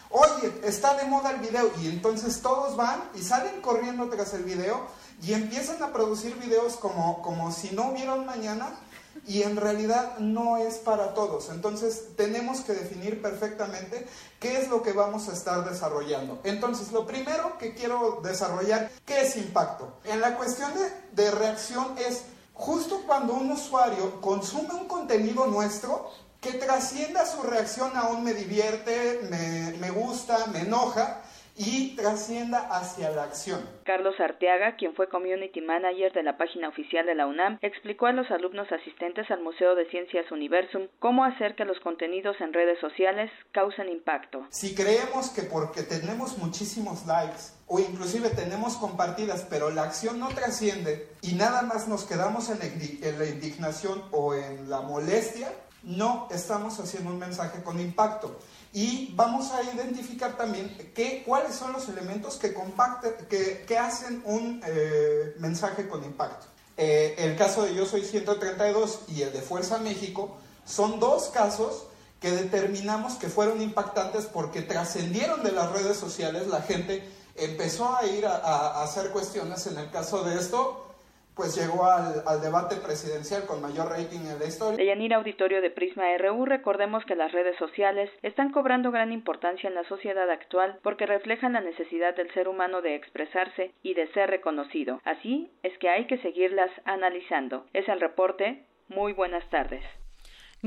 Oye, 0.10 0.51
está 0.63 0.98
de 0.98 1.08
moda 1.08 1.29
el 1.29 1.41
video 1.41 1.70
y 1.79 1.89
entonces 1.89 2.41
todos 2.41 2.75
van 2.75 3.03
y 3.13 3.20
salen 3.20 3.62
corriendo 3.62 4.14
el 4.34 4.43
video 4.43 4.88
y 5.22 5.34
empiezan 5.34 5.81
a 5.84 5.91
producir 5.91 6.36
videos 6.36 6.75
como, 6.77 7.22
como 7.22 7.51
si 7.51 7.72
no 7.72 7.89
hubiera 7.89 8.13
un 8.13 8.25
mañana 8.25 8.69
y 9.27 9.43
en 9.43 9.55
realidad 9.55 10.17
no 10.19 10.57
es 10.57 10.75
para 10.75 11.13
todos. 11.13 11.50
Entonces 11.50 12.15
tenemos 12.15 12.62
que 12.62 12.74
definir 12.74 13.22
perfectamente 13.22 14.07
qué 14.39 14.57
es 14.57 14.69
lo 14.69 14.81
que 14.81 14.93
vamos 14.93 15.27
a 15.27 15.34
estar 15.34 15.69
desarrollando. 15.69 16.39
Entonces 16.43 16.91
lo 16.91 17.05
primero 17.05 17.57
que 17.57 17.74
quiero 17.74 18.22
desarrollar, 18.24 18.91
¿qué 19.05 19.22
es 19.22 19.36
impacto? 19.36 20.00
En 20.05 20.22
la 20.22 20.38
cuestión 20.38 20.72
de, 20.74 21.24
de 21.24 21.31
reacción 21.31 21.95
es 21.98 22.24
justo 22.53 23.03
cuando 23.05 23.34
un 23.34 23.51
usuario 23.51 24.22
consume 24.22 24.74
un 24.74 24.88
contenido 24.88 25.48
nuestro, 25.48 26.10
que 26.39 26.53
trascienda 26.53 27.25
su 27.25 27.41
reacción 27.41 27.98
a 27.98 28.07
un 28.07 28.24
me 28.24 28.34
divierte, 28.34 29.27
me, 29.29 29.77
me 29.79 29.89
gusta, 29.89 30.45
me 30.48 30.60
enoja, 30.60 31.24
y 31.58 31.96
trascienda 31.96 32.68
hacia 32.70 33.12
la 33.12 33.24
acción. 33.24 33.62
Carlos 33.84 34.20
Arteaga, 34.20 34.76
quien 34.76 34.94
fue 34.94 35.08
Community 35.08 35.62
Manager 35.62 36.12
de 36.12 36.24
la 36.24 36.38
página 36.38 36.68
oficial 36.68 37.06
de 37.06 37.16
la 37.16 37.28
UNAM, 37.28 37.60
explicó 37.62 38.08
a 38.08 38.12
los 38.12 38.30
alumnos 38.32 38.68
asistentes 38.72 39.30
al 39.32 39.42
Museo 39.42 39.76
de 39.76 39.90
Ciencias 39.90 40.30
Universum 40.32 40.88
cómo 41.00 41.24
hacer 41.24 41.56
que 41.56 41.66
los 41.66 41.80
contenidos 41.80 42.36
en 42.42 42.54
redes 42.54 42.80
sociales 42.80 43.32
causen 43.52 43.90
impacto. 43.90 44.46
Si 44.50 44.76
creemos 44.76 45.30
que 45.30 45.44
porque 45.44 45.84
tenemos 45.84 46.38
muchísimos 46.38 47.06
likes 47.06 47.54
o 47.68 47.80
inclusive 47.80 48.30
tenemos 48.30 48.76
compartidas, 48.76 49.46
pero 49.50 49.70
la 49.70 49.84
acción 49.84 50.20
no 50.20 50.28
trasciende 50.30 51.08
y 51.22 51.34
nada 51.34 51.62
más 51.62 51.88
nos 51.88 52.04
quedamos 52.04 52.50
en 52.50 52.60
la 52.60 53.26
indignación 53.26 54.04
o 54.12 54.36
en 54.36 54.70
la 54.70 54.82
molestia, 54.82 55.52
no 55.84 56.28
estamos 56.32 56.80
haciendo 56.80 57.12
un 57.12 57.20
mensaje 57.20 57.64
con 57.64 57.80
impacto 57.80 58.38
y 58.75 59.13
vamos 59.15 59.53
a 59.53 59.63
identificar 59.63 60.36
también 60.36 60.75
cuáles 61.25 61.55
son 61.55 61.72
los 61.72 61.88
elementos 61.88 62.36
que, 62.36 62.53
que, 63.29 63.63
que 63.65 63.77
hacen 63.77 64.22
un 64.25 64.62
eh, 64.67 65.34
mensaje 65.39 65.88
con 65.88 66.03
impacto. 66.03 66.46
Eh, 66.75 67.15
el 67.20 67.38
caso 67.38 67.63
de 67.63 67.74
Yo 67.74 67.86
Soy 67.86 68.03
132 68.03 69.03
y 69.08 69.22
el 69.22 69.32
de 69.32 69.39
Fuerza 69.39 69.77
México 69.77 70.36
son 70.65 71.00
dos 71.00 71.29
casos 71.29 71.86
que 72.20 72.32
determinamos 72.32 73.13
que 73.13 73.29
fueron 73.29 73.62
impactantes 73.62 74.25
porque 74.25 74.62
trascendieron 74.62 75.41
de 75.41 75.53
las 75.53 75.72
redes 75.72 75.96
sociales, 75.96 76.48
la 76.48 76.62
gente 76.62 77.10
empezó 77.36 77.96
a 77.96 78.05
ir 78.05 78.25
a 78.25 78.84
hacer 78.84 79.12
cuestiones. 79.12 79.67
En 79.67 79.77
el 79.77 79.89
caso 79.89 80.25
de 80.25 80.38
esto, 80.38 80.85
pues 81.36 81.56
llegó 81.56 81.86
al, 81.86 82.42
debate 82.42 82.77
presidencial 82.77 83.46
con 83.46 83.62
mayor 83.62 83.89
rating 83.89 84.22
en 84.22 84.39
la 84.39 84.46
historia. 84.46 84.77
De 84.77 85.13
Auditorio 85.13 85.62
de 85.62 85.70
Prisma 85.70 86.06
RU, 86.18 86.46
recordemos 86.46 87.04
que 87.06 87.15
las 87.15 87.32
redes 87.32 87.58
sociales 87.58 88.10
están 88.22 88.51
cobrando 88.51 88.92
gran 88.92 89.12
importancia 89.12 89.68
en 89.68 89.75
la 89.75 89.84
sociedad 89.84 90.30
actual 90.30 90.80
porque 90.82 91.06
reflejan 91.06 91.54
la 91.54 91.62
necesidad 91.62 92.15
del 92.15 92.34
ser 92.34 92.48
humano 92.48 92.82
de 92.82 92.96
expresarse 92.96 93.74
y 93.84 93.94
de 93.94 94.08
ser 94.13 94.30
reconocido. 94.30 95.01
Así 95.04 95.51
es 95.63 95.77
que 95.80 95.89
hay 95.89 96.08
que 96.08 96.18
seguirlas 96.20 96.72
analizando. 96.86 97.65
Es 97.74 97.88
el 97.89 98.00
reporte. 98.00 98.65
Muy 98.88 99.13
buenas 99.13 99.50
tardes. 99.50 99.84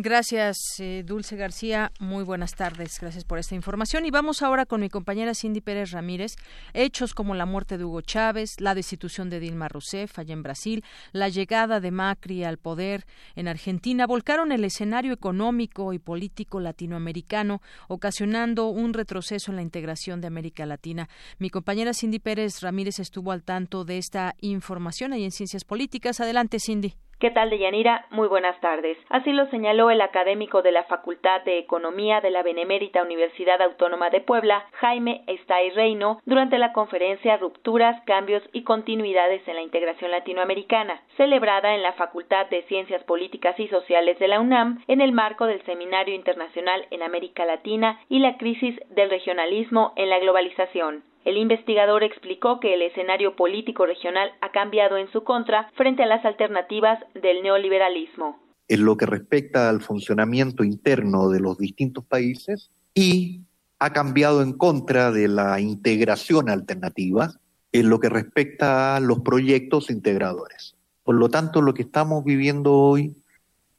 Gracias, 0.00 0.78
eh, 0.78 1.02
Dulce 1.04 1.34
García. 1.34 1.90
Muy 1.98 2.22
buenas 2.22 2.54
tardes. 2.54 3.00
Gracias 3.00 3.24
por 3.24 3.40
esta 3.40 3.56
información. 3.56 4.06
Y 4.06 4.12
vamos 4.12 4.42
ahora 4.42 4.64
con 4.64 4.80
mi 4.80 4.88
compañera 4.88 5.34
Cindy 5.34 5.60
Pérez 5.60 5.90
Ramírez. 5.90 6.36
Hechos 6.72 7.14
como 7.14 7.34
la 7.34 7.46
muerte 7.46 7.78
de 7.78 7.84
Hugo 7.84 8.00
Chávez, 8.02 8.60
la 8.60 8.76
destitución 8.76 9.28
de 9.28 9.40
Dilma 9.40 9.66
Rousseff 9.66 10.16
allá 10.20 10.34
en 10.34 10.44
Brasil, 10.44 10.84
la 11.10 11.28
llegada 11.28 11.80
de 11.80 11.90
Macri 11.90 12.44
al 12.44 12.58
poder 12.58 13.06
en 13.34 13.48
Argentina 13.48 14.06
volcaron 14.06 14.52
el 14.52 14.62
escenario 14.62 15.12
económico 15.12 15.92
y 15.92 15.98
político 15.98 16.60
latinoamericano, 16.60 17.60
ocasionando 17.88 18.68
un 18.68 18.94
retroceso 18.94 19.50
en 19.50 19.56
la 19.56 19.62
integración 19.62 20.20
de 20.20 20.28
América 20.28 20.64
Latina. 20.64 21.08
Mi 21.40 21.50
compañera 21.50 21.92
Cindy 21.92 22.20
Pérez 22.20 22.60
Ramírez 22.60 23.00
estuvo 23.00 23.32
al 23.32 23.42
tanto 23.42 23.84
de 23.84 23.98
esta 23.98 24.36
información 24.42 25.12
ahí 25.12 25.24
en 25.24 25.32
Ciencias 25.32 25.64
Políticas. 25.64 26.20
Adelante, 26.20 26.60
Cindy. 26.60 26.94
¿Qué 27.20 27.32
tal, 27.32 27.50
Deyanira? 27.50 28.06
Muy 28.10 28.28
buenas 28.28 28.60
tardes. 28.60 28.96
Así 29.08 29.32
lo 29.32 29.46
señaló 29.46 29.90
el 29.90 30.00
académico 30.02 30.62
de 30.62 30.70
la 30.70 30.84
Facultad 30.84 31.42
de 31.42 31.58
Economía 31.58 32.20
de 32.20 32.30
la 32.30 32.44
Benemérita 32.44 33.02
Universidad 33.02 33.60
Autónoma 33.60 34.08
de 34.10 34.20
Puebla, 34.20 34.66
Jaime 34.74 35.24
Estay 35.26 35.70
Reino, 35.70 36.20
durante 36.26 36.58
la 36.58 36.72
conferencia 36.72 37.36
Rupturas, 37.36 38.00
Cambios 38.06 38.44
y 38.52 38.62
Continuidades 38.62 39.42
en 39.48 39.56
la 39.56 39.62
Integración 39.62 40.12
Latinoamericana, 40.12 41.02
celebrada 41.16 41.74
en 41.74 41.82
la 41.82 41.94
Facultad 41.94 42.46
de 42.50 42.62
Ciencias 42.68 43.02
Políticas 43.02 43.58
y 43.58 43.66
Sociales 43.66 44.16
de 44.20 44.28
la 44.28 44.38
UNAM 44.38 44.84
en 44.86 45.00
el 45.00 45.10
marco 45.10 45.46
del 45.46 45.64
Seminario 45.64 46.14
Internacional 46.14 46.86
en 46.92 47.02
América 47.02 47.44
Latina 47.44 47.98
y 48.08 48.20
la 48.20 48.36
crisis 48.36 48.78
del 48.90 49.10
regionalismo 49.10 49.92
en 49.96 50.08
la 50.08 50.20
globalización. 50.20 51.02
El 51.28 51.36
investigador 51.36 52.04
explicó 52.04 52.58
que 52.58 52.72
el 52.72 52.80
escenario 52.80 53.36
político 53.36 53.84
regional 53.84 54.30
ha 54.40 54.50
cambiado 54.50 54.96
en 54.96 55.12
su 55.12 55.24
contra 55.24 55.70
frente 55.76 56.02
a 56.02 56.06
las 56.06 56.24
alternativas 56.24 57.00
del 57.12 57.42
neoliberalismo. 57.42 58.40
En 58.66 58.86
lo 58.86 58.96
que 58.96 59.04
respecta 59.04 59.68
al 59.68 59.82
funcionamiento 59.82 60.64
interno 60.64 61.28
de 61.28 61.40
los 61.40 61.58
distintos 61.58 62.06
países 62.06 62.70
y 62.94 63.42
ha 63.78 63.92
cambiado 63.92 64.40
en 64.40 64.54
contra 64.54 65.12
de 65.12 65.28
la 65.28 65.60
integración 65.60 66.48
alternativa 66.48 67.34
en 67.72 67.90
lo 67.90 68.00
que 68.00 68.08
respecta 68.08 68.96
a 68.96 69.00
los 69.00 69.20
proyectos 69.20 69.90
integradores. 69.90 70.76
Por 71.04 71.16
lo 71.16 71.28
tanto, 71.28 71.60
lo 71.60 71.74
que 71.74 71.82
estamos 71.82 72.24
viviendo 72.24 72.72
hoy 72.72 73.14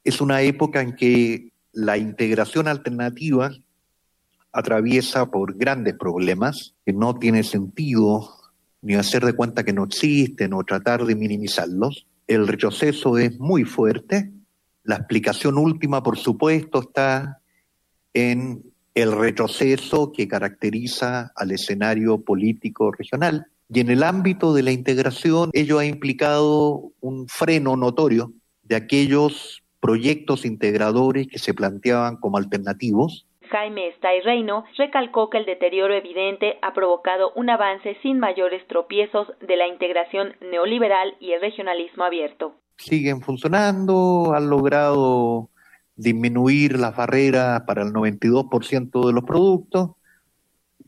es 0.04 0.20
una 0.20 0.42
época 0.42 0.82
en 0.82 0.94
que 0.94 1.50
la 1.72 1.98
integración 1.98 2.68
alternativa 2.68 3.50
atraviesa 4.52 5.30
por 5.30 5.56
grandes 5.56 5.94
problemas 5.94 6.74
que 6.84 6.92
no 6.92 7.18
tiene 7.18 7.42
sentido 7.42 8.30
ni 8.82 8.94
hacer 8.94 9.24
de 9.24 9.34
cuenta 9.34 9.64
que 9.64 9.72
no 9.72 9.84
existen 9.84 10.54
o 10.54 10.64
tratar 10.64 11.04
de 11.04 11.14
minimizarlos. 11.14 12.06
El 12.26 12.48
retroceso 12.48 13.18
es 13.18 13.38
muy 13.38 13.64
fuerte. 13.64 14.30
La 14.84 14.96
explicación 14.96 15.58
última, 15.58 16.02
por 16.02 16.16
supuesto, 16.16 16.80
está 16.80 17.40
en 18.14 18.62
el 18.94 19.12
retroceso 19.12 20.12
que 20.12 20.26
caracteriza 20.26 21.30
al 21.36 21.52
escenario 21.52 22.22
político 22.22 22.90
regional. 22.90 23.46
Y 23.68 23.80
en 23.80 23.90
el 23.90 24.02
ámbito 24.02 24.52
de 24.52 24.62
la 24.62 24.72
integración, 24.72 25.50
ello 25.52 25.78
ha 25.78 25.84
implicado 25.84 26.92
un 27.00 27.28
freno 27.28 27.76
notorio 27.76 28.32
de 28.62 28.76
aquellos 28.76 29.62
proyectos 29.78 30.44
integradores 30.44 31.28
que 31.28 31.38
se 31.38 31.54
planteaban 31.54 32.16
como 32.16 32.36
alternativos 32.36 33.26
Jaime 33.50 33.88
Estay 33.88 34.20
Reino 34.20 34.64
recalcó 34.76 35.28
que 35.28 35.38
el 35.38 35.44
deterioro 35.44 35.92
evidente 35.94 36.58
ha 36.62 36.72
provocado 36.72 37.32
un 37.34 37.50
avance 37.50 37.96
sin 38.02 38.18
mayores 38.18 38.66
tropiezos 38.68 39.28
de 39.40 39.56
la 39.56 39.66
integración 39.66 40.34
neoliberal 40.40 41.16
y 41.20 41.32
el 41.32 41.40
regionalismo 41.40 42.04
abierto. 42.04 42.54
Siguen 42.76 43.20
funcionando, 43.20 44.32
han 44.34 44.48
logrado 44.48 45.50
disminuir 45.96 46.78
las 46.78 46.96
barreras 46.96 47.62
para 47.66 47.82
el 47.82 47.92
92% 47.92 49.06
de 49.06 49.12
los 49.12 49.24
productos. 49.24 49.90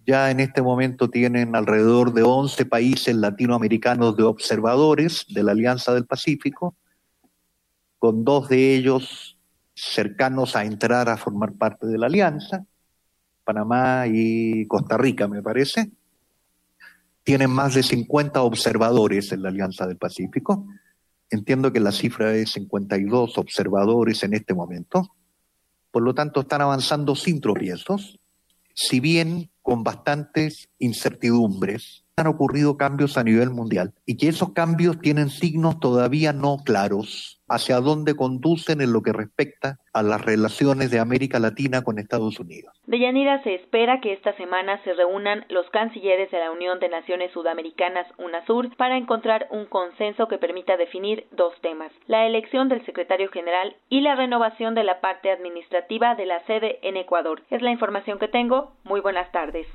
Ya 0.07 0.31
en 0.31 0.41
este 0.41 0.63
momento 0.63 1.11
tienen 1.11 1.55
alrededor 1.55 2.13
de 2.13 2.23
11 2.23 2.65
países 2.67 3.15
latinoamericanos 3.15 4.17
de 4.17 4.23
observadores 4.23 5.27
de 5.29 5.43
la 5.43 5.53
Alianza 5.53 5.93
del 5.95 6.07
Pacífico, 6.07 6.75
con 7.99 8.25
dos 8.25 8.49
de 8.49 8.75
ellos 8.75 9.32
cercanos 9.75 10.57
a 10.57 10.65
entrar 10.65 11.09
a 11.09 11.17
formar 11.17 11.53
parte 11.55 11.87
de 11.87 11.99
la 11.99 12.07
alianza, 12.07 12.65
Panamá 13.45 14.05
y 14.07 14.67
Costa 14.67 14.97
Rica, 14.97 15.29
me 15.29 15.43
parece. 15.43 15.91
Tienen 17.25 17.51
más 17.51 17.75
de 17.75 17.83
50 17.83 18.43
observadores 18.43 19.33
en 19.33 19.43
la 19.43 19.49
Alianza 19.49 19.87
del 19.87 19.97
Pacífico. 19.97 20.67
entiendo 21.31 21.73
que 21.73 21.81
la 21.81 21.93
cifra 21.93 22.35
es 22.35 22.53
52 22.53 23.39
observadores 23.39 24.23
en 24.23 24.35
este 24.35 24.53
momento, 24.53 25.15
por 25.91 26.03
lo 26.03 26.15
tanto 26.15 26.41
están 26.41 26.61
avanzando 26.61 27.15
sin 27.15 27.41
tropiezos, 27.41 28.19
si 28.75 29.01
bien 29.01 29.51
con 29.63 29.83
bastantes 29.83 30.69
incertidumbres. 30.83 32.05
Han 32.17 32.27
ocurrido 32.27 32.77
cambios 32.77 33.17
a 33.17 33.25
nivel 33.25 33.51
mundial 33.51 33.95
y 34.05 34.17
que 34.19 34.29
esos 34.29 34.53
cambios 34.53 35.01
tienen 35.01 35.31
signos 35.31 35.81
todavía 35.81 36.33
no 36.33 36.59
claros 36.65 37.43
hacia 37.53 37.81
dónde 37.81 38.17
conducen 38.17 38.81
en 38.81 38.93
lo 38.93 39.03
que 39.03 39.13
respecta 39.13 39.79
a 39.93 40.03
las 40.03 40.23
relaciones 40.23 40.91
de 40.91 40.99
América 40.99 41.39
Latina 41.39 41.83
con 41.83 41.99
Estados 41.99 42.41
Unidos. 42.41 42.73
De 42.87 42.99
Yanira 42.99 43.43
se 43.43 43.55
espera 43.55 44.01
que 44.01 44.15
esta 44.15 44.35
semana 44.37 44.83
se 44.85 44.95
reúnan 44.95 45.45
los 45.51 45.69
cancilleres 45.71 46.31
de 46.31 46.39
la 46.39 46.51
Unión 46.51 46.81
de 46.81 46.89
Naciones 46.89 47.31
Sudamericanas 47.33 48.07
UNASUR 48.19 48.75
para 48.77 48.97
encontrar 48.97 49.49
un 49.51 49.67
consenso 49.67 50.29
que 50.29 50.39
permita 50.39 50.79
definir 50.79 51.27
dos 51.33 51.53
temas, 51.61 51.93
la 52.07 52.27
elección 52.27 52.71
del 52.71 52.85
secretario 52.87 53.29
general 53.31 53.77
y 53.91 54.01
la 54.01 54.15
renovación 54.15 54.75
de 54.75 54.85
la 54.85 55.01
parte 55.01 55.31
administrativa 55.31 56.15
de 56.15 56.27
la 56.27 56.45
sede 56.47 56.79
en 56.83 56.97
Ecuador. 56.97 57.43
Es 57.51 57.61
la 57.61 57.71
información 57.71 58.19
que 58.19 58.29
tengo. 58.29 58.73
Muy 58.85 59.01
buenas 59.01 59.31
tardes. 59.31 59.67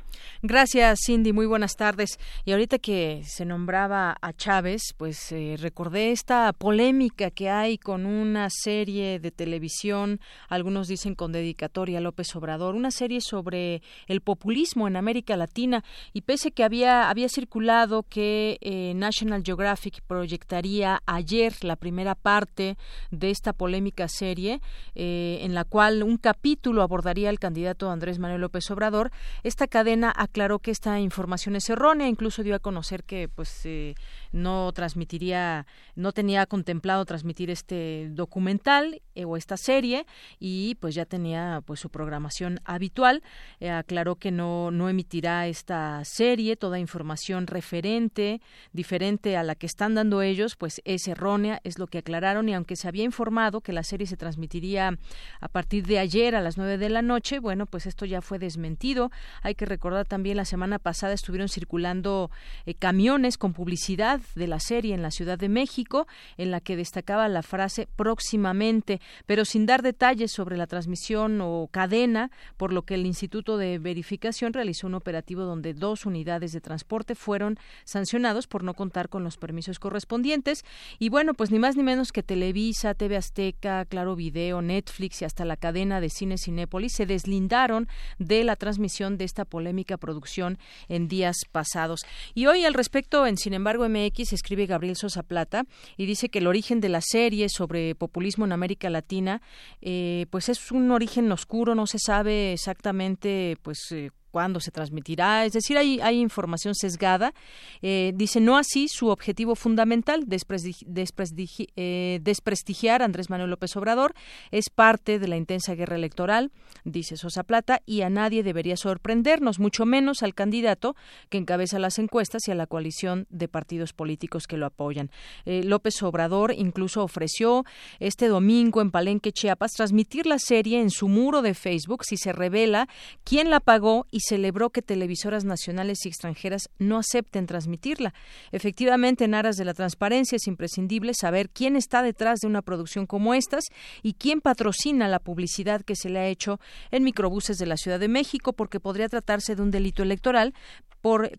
Gracias, 0.42 0.97
Cindy. 0.98 1.34
Muy 1.34 1.46
buenas 1.46 1.76
tardes. 1.76 2.20
Y 2.46 2.52
ahorita 2.52 2.80
que 2.80 3.22
se 3.26 3.46
nombraba 3.46 4.18
a 4.22 4.34
Chávez, 4.34 4.94
pues 4.98 5.32
eh, 5.32 5.56
recordé 5.60 6.12
esta 6.12 6.52
polémica 6.54 7.32
que 7.32 7.50
hay 7.50 7.78
con 7.78 8.06
una 8.06 8.50
serie 8.50 9.20
de 9.20 9.32
televisión, 9.32 10.20
algunos 10.50 10.88
dicen 10.88 11.16
con 11.16 11.32
dedicatoria 11.32 12.00
a 12.00 12.02
López 12.02 12.36
Obrador, 12.36 12.76
una 12.76 12.92
serie 12.92 13.22
sobre 13.22 13.82
el 14.08 14.22
populismo 14.22 14.88
en 14.88 14.96
América 14.96 15.38
Latina 15.38 15.84
y 16.14 16.22
pese 16.22 16.52
que 16.52 16.64
había 16.64 17.10
había 17.10 17.30
circulado 17.30 18.04
que 18.04 18.58
eh, 18.62 18.94
National 18.96 19.44
Geographic 19.44 20.02
proyectaría 20.02 21.02
ayer 21.06 21.54
la 21.64 21.76
primera 21.76 22.16
parte 22.16 22.78
de 23.12 23.30
esta 23.30 23.54
polémica 23.54 24.08
serie 24.08 24.62
eh, 24.96 25.40
en 25.42 25.54
la 25.54 25.64
cual 25.64 26.04
un 26.04 26.18
capítulo 26.18 26.82
abordaría 26.82 27.30
al 27.30 27.40
candidato 27.40 27.90
Andrés 27.90 28.20
Manuel 28.20 28.42
López 28.42 28.70
Obrador, 28.72 29.12
esta 29.44 29.68
cadena 29.68 30.14
aclaró 30.16 30.60
que 30.60 30.72
esta 30.72 30.87
información 31.00 31.56
es 31.56 31.70
errónea, 31.70 32.08
incluso 32.08 32.44
dio 32.44 32.56
a 32.56 32.60
conocer 32.60 33.04
que 33.04 33.28
pues 33.28 33.66
eh, 33.66 33.96
no 34.32 34.72
transmitiría, 34.74 35.66
no 35.96 36.12
tenía 36.12 36.46
contemplado 36.46 37.06
transmitir 37.06 37.50
este 37.50 38.10
documental 38.12 39.02
eh, 39.16 39.26
o 39.26 39.38
esta 39.38 39.58
serie 39.58 40.06
y 40.40 40.76
pues 40.76 40.96
ya 40.96 41.06
tenía 41.06 41.62
pues 41.66 41.80
su 41.80 41.90
programación 41.90 42.60
habitual. 42.66 43.24
Eh, 43.60 43.70
aclaró 43.70 44.16
que 44.16 44.32
no, 44.32 44.72
no 44.72 44.90
emitirá 44.90 45.48
esta 45.48 46.04
serie, 46.06 46.56
toda 46.56 46.80
información 46.80 47.48
referente, 47.48 48.42
diferente 48.74 49.38
a 49.38 49.44
la 49.44 49.56
que 49.56 49.66
están 49.66 49.96
dando 49.96 50.22
ellos, 50.22 50.56
pues 50.56 50.82
es 50.86 51.08
errónea, 51.08 51.60
es 51.64 51.80
lo 51.80 51.88
que 51.88 52.00
aclararon 52.00 52.50
y 52.50 52.54
aunque 52.54 52.76
se 52.76 52.88
había 52.88 53.04
informado 53.04 53.62
que 53.62 53.74
la 53.74 53.84
serie 53.84 54.08
se 54.08 54.18
transmitiría 54.18 54.98
a 55.40 55.48
partir 55.48 55.86
de 55.86 56.00
ayer 56.00 56.36
a 56.36 56.42
las 56.42 56.58
nueve 56.58 56.78
de 56.78 56.90
la 56.90 57.02
noche, 57.02 57.40
bueno, 57.40 57.66
pues 57.66 57.86
esto 57.86 58.06
ya 58.06 58.22
fue 58.22 58.40
desmentido. 58.40 59.12
Hay 59.42 59.56
que 59.56 59.66
recordar 59.66 60.08
también 60.08 60.38
la 60.38 60.46
semana 60.46 60.80
pasada 60.80 61.14
estuvieron 61.14 61.50
circulando 61.50 62.32
eh, 62.66 62.74
camiones 62.74 63.38
con 63.38 63.54
publicidad 63.54 64.17
de 64.36 64.48
la 64.48 64.60
serie 64.60 64.94
en 64.94 65.02
la 65.02 65.12
Ciudad 65.12 65.38
de 65.38 65.50
México, 65.50 66.08
en 66.38 66.52
la 66.52 66.62
que 66.62 66.76
destacaba 66.76 67.28
la 67.28 67.44
frase 67.44 67.88
próximamente, 67.96 69.02
pero 69.26 69.46
sin 69.46 69.66
dar 69.66 69.82
detalles 69.82 70.32
sobre 70.32 70.58
la 70.58 70.68
transmisión 70.68 71.40
o 71.42 71.68
cadena, 71.72 72.32
por 72.58 72.74
lo 72.74 72.84
que 72.84 72.96
el 72.96 73.06
Instituto 73.06 73.58
de 73.58 73.80
Verificación 73.80 74.54
realizó 74.54 74.88
un 74.88 74.96
operativo 74.96 75.44
donde 75.44 75.74
dos 75.74 76.06
unidades 76.06 76.52
de 76.52 76.62
transporte 76.62 77.16
fueron 77.16 77.58
sancionados 77.84 78.48
por 78.48 78.64
no 78.64 78.74
contar 78.74 79.10
con 79.10 79.24
los 79.24 79.38
permisos 79.38 79.80
correspondientes. 79.80 80.64
Y 81.00 81.10
bueno, 81.10 81.34
pues 81.34 81.52
ni 81.52 81.60
más 81.60 81.76
ni 81.76 81.84
menos 81.84 82.12
que 82.12 82.24
Televisa, 82.24 82.94
TV 82.94 83.18
Azteca, 83.18 83.86
Claro 83.86 84.16
Video, 84.16 84.62
Netflix 84.62 85.22
y 85.22 85.26
hasta 85.26 85.46
la 85.46 85.58
cadena 85.58 86.02
de 86.02 86.10
cine 86.10 86.38
Cinépolis 86.38 86.94
se 86.94 87.06
deslindaron 87.06 87.88
de 88.20 88.44
la 88.44 88.56
transmisión 88.56 89.18
de 89.18 89.26
esta 89.26 89.46
polémica 89.46 89.98
producción 89.98 90.58
en 90.88 91.08
días 91.08 91.38
pasados. 91.52 92.02
Y 92.34 92.46
hoy 92.48 92.66
al 92.66 92.74
respecto, 92.74 93.26
en 93.26 93.38
Sin 93.38 93.54
embargo 93.54 93.88
MX, 93.88 94.07
escribe 94.08 94.66
Gabriel 94.66 94.96
Sosa 94.96 95.24
Plata 95.24 95.66
y 95.98 96.06
dice 96.06 96.30
que 96.30 96.40
el 96.40 96.48
origen 96.48 96.82
de 96.82 96.90
la 96.90 97.02
serie 97.02 97.50
sobre 97.50 97.96
populismo 97.96 98.46
en 98.46 98.52
América 98.52 98.90
Latina, 98.90 99.42
eh, 99.82 100.26
pues 100.30 100.50
es 100.50 100.72
un 100.72 100.92
origen 100.92 101.32
oscuro, 101.32 101.76
no 101.76 101.88
se 101.88 102.00
sabe 102.00 102.54
exactamente, 102.54 103.58
pues 103.62 103.92
eh, 103.92 104.12
cuándo 104.38 104.60
se 104.60 104.70
transmitirá, 104.70 105.46
es 105.46 105.54
decir, 105.54 105.80
hay, 105.80 106.20
información 106.20 106.76
sesgada. 106.76 107.34
Eh, 107.82 108.12
dice, 108.14 108.40
no 108.40 108.56
así 108.56 108.88
su 108.88 109.08
objetivo 109.08 109.56
fundamental, 109.56 110.28
eh, 110.30 112.20
desprestigiar 112.22 113.02
a 113.02 113.06
Andrés 113.06 113.32
Manuel 113.32 113.50
López 113.50 113.76
Obrador, 113.76 114.14
es 114.52 114.70
parte 114.70 115.18
de 115.18 115.28
la 115.28 115.38
intensa 115.38 115.74
guerra 115.74 115.96
electoral, 115.96 116.52
dice 116.84 117.18
Sosa 117.18 117.42
Plata, 117.42 117.82
y 117.88 118.02
a 118.02 118.12
nadie 118.12 118.44
debería 118.44 118.78
sorprendernos, 118.78 119.58
mucho 119.58 119.88
menos 119.88 120.22
al 120.22 120.36
candidato 120.36 120.96
que 121.30 121.40
encabeza 121.40 121.80
las 121.80 121.98
encuestas 121.98 122.48
y 122.48 122.52
a 122.52 122.56
la 122.56 122.68
coalición 122.68 123.26
de 123.32 123.48
partidos 123.48 123.92
políticos 123.92 124.46
que 124.46 124.58
lo 124.58 124.68
apoyan. 124.68 125.10
Eh, 125.46 125.64
López 125.64 126.04
Obrador 126.04 126.54
incluso 126.56 127.02
ofreció 127.02 127.66
este 127.98 128.28
domingo 128.28 128.82
en 128.82 128.92
Palenque, 128.92 129.32
Chiapas, 129.32 129.72
transmitir 129.72 130.28
la 130.28 130.38
serie 130.38 130.80
en 130.80 130.92
su 130.92 131.08
muro 131.08 131.42
de 131.42 131.56
Facebook 131.56 132.04
si 132.06 132.18
se 132.18 132.34
revela 132.34 132.88
quién 133.24 133.50
la 133.50 133.62
pagó 133.62 134.06
y 134.12 134.27
celebró 134.28 134.70
que 134.70 134.82
televisoras 134.82 135.46
nacionales 135.46 136.06
y 136.06 136.10
extranjeras 136.10 136.70
no 136.80 136.98
acepten 136.98 137.46
transmitirla. 137.46 138.14
Efectivamente, 138.52 139.26
en 139.26 139.34
aras 139.34 139.56
de 139.56 139.66
la 139.66 139.74
transparencia 139.74 140.36
es 140.36 140.48
imprescindible 140.48 141.14
saber 141.14 141.50
quién 141.50 141.76
está 141.76 142.02
detrás 142.02 142.40
de 142.40 142.48
una 142.48 142.62
producción 142.62 143.06
como 143.06 143.34
estas 143.34 143.66
y 144.04 144.14
quién 144.14 144.42
patrocina 144.42 145.08
la 145.08 145.20
publicidad 145.20 145.82
que 145.82 145.96
se 145.96 146.10
le 146.10 146.20
ha 146.20 146.28
hecho 146.28 146.60
en 146.92 147.04
microbuses 147.04 147.58
de 147.58 147.66
la 147.66 147.78
Ciudad 147.78 148.00
de 148.00 148.08
México, 148.08 148.54
porque 148.54 148.80
podría 148.80 149.10
tratarse 149.10 149.56
de 149.56 149.62
un 149.62 149.72
delito 149.72 150.04
electoral, 150.04 150.54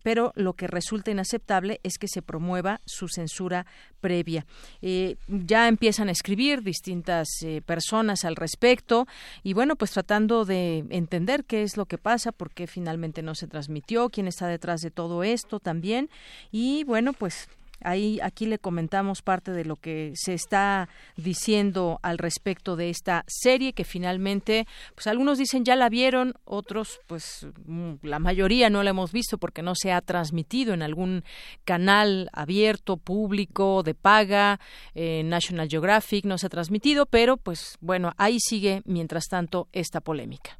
pero 0.03 0.31
lo 0.35 0.53
que 0.53 0.67
resulta 0.67 1.11
inaceptable 1.11 1.79
es 1.83 1.97
que 1.97 2.07
se 2.07 2.21
promueva 2.21 2.81
su 2.85 3.07
censura 3.07 3.65
previa. 4.01 4.45
Eh, 4.81 5.17
ya 5.27 5.67
empiezan 5.67 6.09
a 6.09 6.11
escribir 6.11 6.63
distintas 6.63 7.27
eh, 7.43 7.61
personas 7.65 8.25
al 8.25 8.35
respecto 8.35 9.07
y 9.43 9.53
bueno, 9.53 9.75
pues 9.75 9.91
tratando 9.91 10.45
de 10.45 10.85
entender 10.89 11.45
qué 11.45 11.63
es 11.63 11.77
lo 11.77 11.85
que 11.85 11.97
pasa, 11.97 12.31
por 12.31 12.51
qué 12.51 12.67
finalmente 12.67 13.21
no 13.21 13.35
se 13.35 13.47
transmitió, 13.47 14.09
quién 14.09 14.27
está 14.27 14.47
detrás 14.47 14.81
de 14.81 14.91
todo 14.91 15.23
esto 15.23 15.59
también 15.59 16.09
y 16.51 16.83
bueno, 16.85 17.13
pues 17.13 17.47
Ahí, 17.81 18.19
aquí 18.21 18.45
le 18.45 18.59
comentamos 18.59 19.21
parte 19.21 19.51
de 19.51 19.65
lo 19.65 19.75
que 19.75 20.11
se 20.15 20.33
está 20.33 20.89
diciendo 21.15 21.99
al 22.03 22.17
respecto 22.17 22.75
de 22.75 22.89
esta 22.89 23.23
serie 23.27 23.73
que 23.73 23.83
finalmente, 23.83 24.67
pues 24.95 25.07
algunos 25.07 25.37
dicen 25.37 25.65
ya 25.65 25.75
la 25.75 25.89
vieron, 25.89 26.33
otros, 26.45 26.99
pues 27.07 27.47
mm, 27.65 27.93
la 28.03 28.19
mayoría 28.19 28.69
no 28.69 28.83
la 28.83 28.91
hemos 28.91 29.11
visto 29.11 29.37
porque 29.37 29.61
no 29.61 29.75
se 29.75 29.91
ha 29.91 30.01
transmitido 30.01 30.73
en 30.73 30.81
algún 30.81 31.23
canal 31.65 32.29
abierto, 32.33 32.97
público, 32.97 33.83
de 33.83 33.95
paga, 33.95 34.59
eh, 34.95 35.23
National 35.23 35.69
Geographic 35.69 36.25
no 36.25 36.37
se 36.37 36.47
ha 36.47 36.49
transmitido, 36.49 37.05
pero 37.05 37.37
pues 37.37 37.77
bueno, 37.81 38.13
ahí 38.17 38.39
sigue 38.39 38.81
mientras 38.85 39.25
tanto 39.27 39.67
esta 39.71 40.01
polémica. 40.01 40.59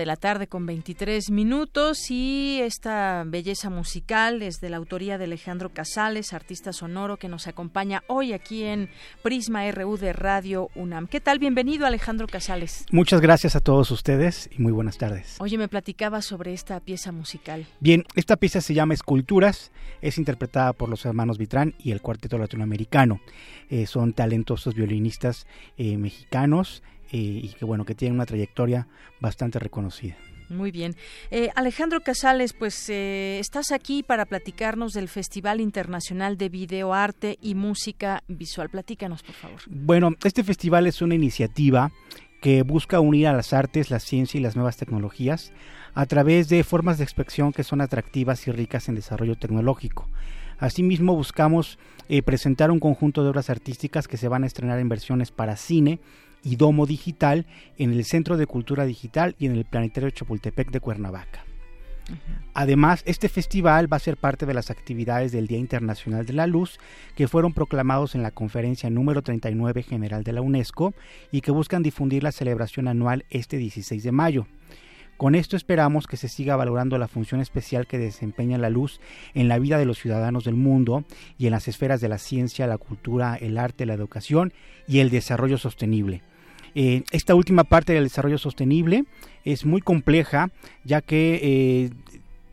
la 0.08 0.15
tarde 0.15 0.48
con 0.48 0.65
23 0.65 1.30
minutos 1.32 2.10
y 2.10 2.60
esta 2.62 3.26
belleza 3.28 3.70
musical 3.70 4.41
es 4.41 4.62
de 4.62 4.70
la 4.70 4.78
autoría 4.78 5.17
de 5.17 5.26
Alejandro 5.26 5.74
Casales, 5.74 6.32
artista 6.32 6.72
sonoro 6.72 7.17
que 7.17 7.28
nos 7.28 7.46
acompaña 7.48 8.04
hoy 8.08 8.32
aquí 8.32 8.63
en 8.63 8.89
Prisma 9.22 9.70
RU 9.70 9.98
de 9.98 10.13
Radio 10.13 10.70
UNAM. 10.76 11.08
¿Qué 11.08 11.20
tal? 11.20 11.39
Bienvenido 11.39 11.86
Alejandro 11.86 12.26
Casales. 12.26 12.86
Muchas 12.89 13.20
gracias 13.20 13.58
a 13.58 13.60
todos 13.60 13.91
ustedes 13.91 14.50
y 14.58 14.62
muy 14.62 14.72
buenas 14.72 14.98
tardes. 14.98 15.36
Oye, 15.39 15.58
me 15.58 15.67
platicaba 15.67 16.22
sobre 16.22 16.54
esta 16.54 16.80
pieza 16.80 17.12
musical. 17.12 17.67
Bien, 17.82 18.06
esta 18.15 18.38
pieza 18.38 18.62
se 18.62 18.74
llama 18.74 18.93
Esculturas, 18.93 19.74
es 20.02 20.17
interpretada 20.17 20.72
por 20.72 20.88
los 20.88 21.06
hermanos 21.06 21.38
Vitrán 21.38 21.76
y 21.80 21.91
el 21.91 22.02
Cuarteto 22.02 22.38
Latinoamericano. 22.38 23.20
Eh, 23.70 23.86
son 23.88 24.13
talentosos 24.13 24.74
violinistas 24.74 25.48
eh, 25.78 25.98
mexicanos 25.98 26.82
y 27.12 27.50
que 27.50 27.65
bueno, 27.65 27.86
que 27.86 27.96
tienen 27.96 28.15
una 28.15 28.26
trayectoria 28.26 28.88
bastante 29.20 29.60
reconocida. 29.60 30.17
Muy 30.50 30.72
bien. 30.72 30.96
Eh, 31.30 31.50
Alejandro 31.56 32.02
Casales, 32.02 32.54
pues 32.54 32.89
eh, 32.89 33.38
estás 33.39 33.72
aquí 33.72 34.02
para 34.04 34.26
platicarnos 34.26 34.93
del 34.93 35.10
Festival 35.10 35.60
Internacional 35.60 36.38
de 36.38 36.50
Video 36.50 36.93
Arte 36.93 37.38
y 37.41 37.56
Música 37.56 38.24
Visual. 38.28 38.70
Platícanos, 38.70 39.24
por 39.24 39.36
favor. 39.36 39.60
Bueno, 39.67 40.12
este 40.24 40.43
festival 40.43 40.88
es 40.88 41.02
una 41.02 41.15
iniciativa 41.15 41.91
que 42.41 42.63
busca 42.63 43.00
unir 43.00 43.28
a 43.28 43.34
las 43.34 43.52
artes, 43.52 43.89
la 43.89 44.00
ciencia 44.00 44.39
y 44.39 44.43
las 44.43 44.56
nuevas 44.56 44.78
tecnologías 44.78 45.52
a 45.93 46.06
través 46.06 46.48
de 46.48 46.63
formas 46.63 46.98
de 46.98 47.04
expresión 47.04 47.52
que 47.52 47.63
son 47.63 47.82
atractivas 47.82 48.48
y 48.48 48.52
ricas 48.52 48.88
en 48.88 48.96
desarrollo 48.96 49.36
tecnológico. 49.36 50.08
Asimismo, 50.60 51.15
buscamos 51.15 51.78
eh, 52.10 52.22
presentar 52.22 52.72
un 52.72 52.80
conjunto 52.80 53.24
de 53.24 53.30
obras 53.30 53.50
artísticas 53.50 54.08
que 54.08 54.17
se 54.17 54.28
van 54.28 54.43
a 54.43 54.48
estrenar 54.48 54.80
en 54.80 54.89
versiones 54.89 55.32
para 55.32 55.56
cine, 55.56 56.00
y 56.43 56.56
Domo 56.56 56.86
Digital 56.86 57.45
en 57.78 57.91
el 57.91 58.06
Centro 58.06 58.38
de 58.38 58.47
Cultura 58.47 58.86
Digital 58.86 59.36
y 59.39 59.45
en 59.45 59.56
el 59.56 59.65
Planetario 59.65 60.10
Chapultepec 60.10 60.71
de 60.71 60.80
Cuernavaca. 60.80 61.43
Además, 62.54 63.04
este 63.06 63.30
festival 63.30 63.91
va 63.91 63.97
a 63.97 64.02
ser 64.02 64.17
parte 64.17 64.45
de 64.45 64.54
las 64.54 64.71
actividades 64.71 65.32
del 65.32 65.47
Día 65.47 65.58
Internacional 65.58 66.26
de 66.26 66.34
la 66.34 66.47
Luz, 66.47 66.80
que 67.15 67.28
fueron 67.28 67.54
proclamados 67.54 68.15
en 68.15 68.23
la 68.23 68.32
conferencia 68.32 68.89
número 68.89 69.21
39 69.21 69.84
general 69.84 70.23
de 70.23 70.34
la 70.34 70.41
UNESCO 70.41 70.93
y 71.32 71.41
que 71.41 71.52
buscan 71.52 71.84
difundir 71.84 72.23
la 72.23 72.32
celebración 72.32 72.88
anual 72.88 73.26
este 73.30 73.58
16 73.58 74.04
de 74.04 74.12
mayo. 74.12 74.47
Con 75.18 75.34
esto 75.34 75.58
esperamos 75.58 76.06
que 76.06 76.16
se 76.16 76.28
siga 76.28 76.56
valorando 76.56 77.00
la 77.00 77.08
función 77.08 77.42
especial 77.42 77.88
que 77.88 77.98
desempeña 77.98 78.60
la 78.60 78.70
luz 78.70 79.02
en 79.34 79.48
la 79.48 79.58
vida 79.58 79.80
de 79.80 79.86
los 79.86 79.98
ciudadanos 79.98 80.44
del 80.44 80.56
mundo 80.56 81.06
y 81.40 81.48
en 81.48 81.52
las 81.52 81.68
esferas 81.68 82.02
de 82.02 82.08
la 82.08 82.20
ciencia, 82.20 82.68
la 82.68 82.78
cultura, 82.78 83.36
el 83.36 83.58
arte, 83.58 83.88
la 83.88 83.96
educación 83.96 84.54
y 84.88 85.00
el 85.00 85.10
desarrollo 85.10 85.58
sostenible. 85.58 86.22
Eh, 86.76 87.02
esta 87.12 87.34
última 87.34 87.64
parte 87.64 87.94
del 87.94 88.04
desarrollo 88.04 88.38
sostenible 88.38 89.06
es 89.44 89.66
muy 89.66 89.82
compleja 89.82 90.52
ya 90.84 91.02
que 91.02 91.40
eh, 91.42 91.90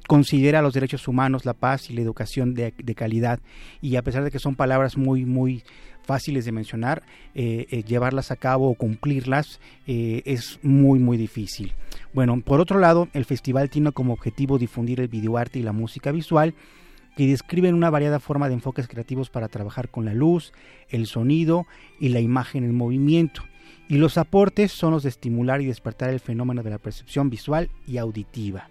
considera 0.06 0.62
los 0.62 0.72
derechos 0.72 1.06
humanos, 1.06 1.44
la 1.44 1.52
paz 1.52 1.90
y 1.90 1.92
la 1.92 2.00
educación 2.00 2.54
de, 2.54 2.72
calidad 2.96 3.40
y 3.82 3.96
a 3.96 4.02
pesar 4.02 4.24
de 4.24 4.30
que 4.30 4.38
son 4.38 4.54
palabras 4.54 4.96
muy 4.96 5.26
muy 5.26 5.62
fáciles 6.04 6.44
de 6.44 6.52
mencionar, 6.52 7.02
eh, 7.34 7.82
llevarlas 7.86 8.30
a 8.30 8.36
cabo 8.36 8.70
o 8.70 8.74
cumplirlas 8.74 9.60
es 9.86 10.58
muy 10.62 10.98
muy 10.98 11.16
difícil. 11.16 11.72
Bueno, 12.12 12.40
por 12.40 12.60
otro 12.60 12.78
lado, 12.78 13.08
el 13.12 13.24
festival 13.24 13.70
tiene 13.70 13.92
como 13.92 14.12
objetivo 14.12 14.58
difundir 14.58 15.00
el 15.00 15.08
videoarte 15.08 15.58
y 15.58 15.62
la 15.62 15.72
música 15.72 16.12
visual 16.12 16.54
que 17.16 17.26
describen 17.26 17.74
una 17.74 17.90
variada 17.90 18.20
forma 18.20 18.48
de 18.48 18.54
enfoques 18.54 18.88
creativos 18.88 19.30
para 19.30 19.48
trabajar 19.48 19.88
con 19.88 20.04
la 20.04 20.14
luz, 20.14 20.52
el 20.88 21.06
sonido 21.06 21.66
y 22.00 22.08
la 22.08 22.20
imagen 22.20 22.64
en 22.64 22.74
movimiento 22.74 23.42
y 23.88 23.98
los 23.98 24.18
aportes 24.18 24.72
son 24.72 24.92
los 24.92 25.02
de 25.02 25.10
estimular 25.10 25.60
y 25.60 25.66
despertar 25.66 26.10
el 26.10 26.20
fenómeno 26.20 26.62
de 26.62 26.70
la 26.70 26.78
percepción 26.78 27.30
visual 27.30 27.70
y 27.86 27.98
auditiva. 27.98 28.68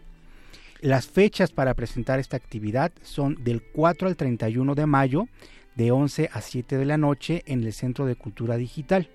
Las 0.82 1.08
fechas 1.08 1.52
para 1.52 1.74
presentar 1.76 2.20
esta 2.20 2.36
actividad 2.36 2.92
son 3.04 3.42
del 3.44 3.62
4 3.62 4.08
al 4.08 4.18
31 4.18 4.76
de 4.76 4.86
mayo, 4.86 5.28
de 5.76 5.92
11 5.92 6.30
a 6.32 6.42
7 6.42 6.78
de 6.78 6.86
la 6.86 6.98
noche 6.98 7.44
en 7.46 7.64
el 7.64 7.74
Centro 7.74 8.06
de 8.06 8.16
Cultura 8.16 8.58
Digital. 8.58 9.10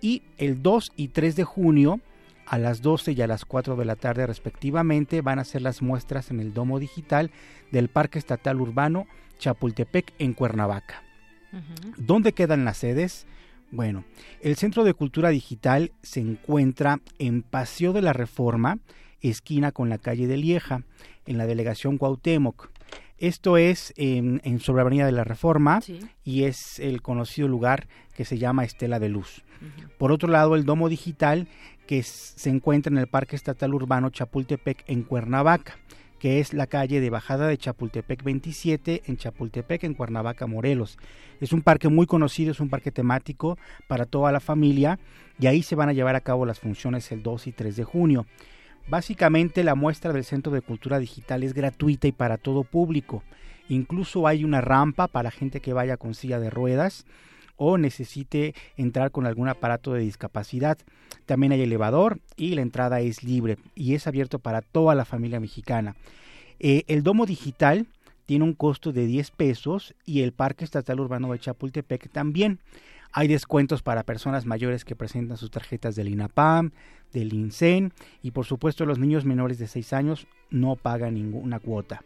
Y 0.00 0.22
el 0.38 0.62
2 0.62 0.92
y 0.96 1.08
3 1.08 1.36
de 1.36 1.44
junio, 1.44 2.00
a 2.46 2.58
las 2.58 2.82
12 2.82 3.12
y 3.12 3.22
a 3.22 3.26
las 3.26 3.44
4 3.44 3.76
de 3.76 3.84
la 3.84 3.96
tarde 3.96 4.26
respectivamente, 4.26 5.20
van 5.20 5.38
a 5.38 5.44
ser 5.44 5.62
las 5.62 5.82
muestras 5.82 6.30
en 6.30 6.40
el 6.40 6.54
Domo 6.54 6.78
Digital 6.78 7.30
del 7.70 7.88
Parque 7.88 8.18
Estatal 8.18 8.60
Urbano 8.60 9.06
Chapultepec 9.38 10.12
en 10.18 10.34
Cuernavaca. 10.34 11.02
¿Dónde 11.96 12.32
quedan 12.32 12.64
las 12.64 12.78
sedes? 12.78 13.26
Bueno, 13.72 14.04
el 14.40 14.56
Centro 14.56 14.84
de 14.84 14.94
Cultura 14.94 15.30
Digital 15.30 15.92
se 16.02 16.20
encuentra 16.20 17.00
en 17.18 17.42
Paseo 17.42 17.92
de 17.92 18.02
la 18.02 18.12
Reforma, 18.12 18.78
esquina 19.20 19.72
con 19.72 19.88
la 19.88 19.98
calle 19.98 20.26
de 20.26 20.36
Lieja, 20.36 20.82
en 21.26 21.38
la 21.38 21.46
delegación 21.46 21.98
Cuauhtémoc. 21.98 22.70
Esto 23.20 23.58
es 23.58 23.92
en, 23.96 24.40
en 24.44 24.60
sobre 24.60 24.80
Avenida 24.80 25.04
de 25.04 25.12
la 25.12 25.24
Reforma 25.24 25.80
y 26.24 26.44
es 26.44 26.78
el 26.78 27.02
conocido 27.02 27.48
lugar 27.48 27.86
que 28.14 28.24
se 28.24 28.38
llama 28.38 28.64
Estela 28.64 28.98
de 28.98 29.10
Luz. 29.10 29.44
Por 29.98 30.10
otro 30.10 30.30
lado, 30.30 30.56
el 30.56 30.64
Domo 30.64 30.88
Digital 30.88 31.46
que 31.86 32.02
se 32.02 32.48
encuentra 32.48 32.90
en 32.90 32.96
el 32.96 33.08
Parque 33.08 33.36
Estatal 33.36 33.74
Urbano 33.74 34.08
Chapultepec 34.08 34.84
en 34.86 35.02
Cuernavaca 35.02 35.76
que 36.18 36.38
es 36.38 36.52
la 36.52 36.66
calle 36.66 37.00
de 37.00 37.10
bajada 37.10 37.48
de 37.48 37.56
Chapultepec 37.56 38.22
27 38.22 39.04
en 39.06 39.16
Chapultepec, 39.16 39.84
en 39.84 39.94
Cuernavaca, 39.94 40.46
Morelos. 40.46 40.98
Es 41.40 41.54
un 41.54 41.62
parque 41.62 41.88
muy 41.88 42.04
conocido, 42.06 42.52
es 42.52 42.60
un 42.60 42.68
parque 42.68 42.92
temático 42.92 43.58
para 43.88 44.04
toda 44.04 44.30
la 44.30 44.38
familia 44.38 44.98
y 45.38 45.46
ahí 45.46 45.62
se 45.62 45.74
van 45.76 45.88
a 45.88 45.94
llevar 45.94 46.16
a 46.16 46.20
cabo 46.20 46.44
las 46.44 46.60
funciones 46.60 47.10
el 47.10 47.22
2 47.22 47.46
y 47.46 47.52
3 47.52 47.74
de 47.74 47.84
junio. 47.84 48.26
Básicamente 48.90 49.62
la 49.62 49.76
muestra 49.76 50.12
del 50.12 50.24
Centro 50.24 50.50
de 50.50 50.62
Cultura 50.62 50.98
Digital 50.98 51.44
es 51.44 51.54
gratuita 51.54 52.08
y 52.08 52.12
para 52.12 52.38
todo 52.38 52.64
público. 52.64 53.22
Incluso 53.68 54.26
hay 54.26 54.42
una 54.42 54.60
rampa 54.60 55.06
para 55.06 55.30
gente 55.30 55.60
que 55.60 55.72
vaya 55.72 55.96
con 55.96 56.14
silla 56.14 56.40
de 56.40 56.50
ruedas 56.50 57.06
o 57.54 57.78
necesite 57.78 58.52
entrar 58.76 59.12
con 59.12 59.26
algún 59.26 59.48
aparato 59.48 59.92
de 59.92 60.00
discapacidad. 60.00 60.76
También 61.24 61.52
hay 61.52 61.62
elevador 61.62 62.18
y 62.36 62.56
la 62.56 62.62
entrada 62.62 62.98
es 62.98 63.22
libre 63.22 63.58
y 63.76 63.94
es 63.94 64.08
abierto 64.08 64.40
para 64.40 64.60
toda 64.60 64.96
la 64.96 65.04
familia 65.04 65.38
mexicana. 65.38 65.94
Eh, 66.58 66.82
el 66.88 67.04
domo 67.04 67.26
digital 67.26 67.86
tiene 68.26 68.44
un 68.44 68.54
costo 68.54 68.92
de 68.92 69.06
10 69.06 69.30
pesos 69.30 69.94
y 70.04 70.22
el 70.22 70.32
Parque 70.32 70.64
Estatal 70.64 70.98
Urbano 70.98 71.30
de 71.30 71.38
Chapultepec 71.38 72.10
también. 72.10 72.58
Hay 73.12 73.28
descuentos 73.28 73.82
para 73.82 74.04
personas 74.04 74.46
mayores 74.46 74.84
que 74.84 74.94
presentan 74.94 75.36
sus 75.36 75.50
tarjetas 75.50 75.96
del 75.96 76.08
INAPAM, 76.08 76.70
del 77.12 77.32
INSEN 77.32 77.92
y 78.22 78.30
por 78.30 78.46
supuesto 78.46 78.86
los 78.86 78.98
niños 78.98 79.24
menores 79.24 79.58
de 79.58 79.66
6 79.66 79.92
años 79.92 80.26
no 80.50 80.76
pagan 80.76 81.14
ninguna 81.14 81.58
cuota. 81.58 82.02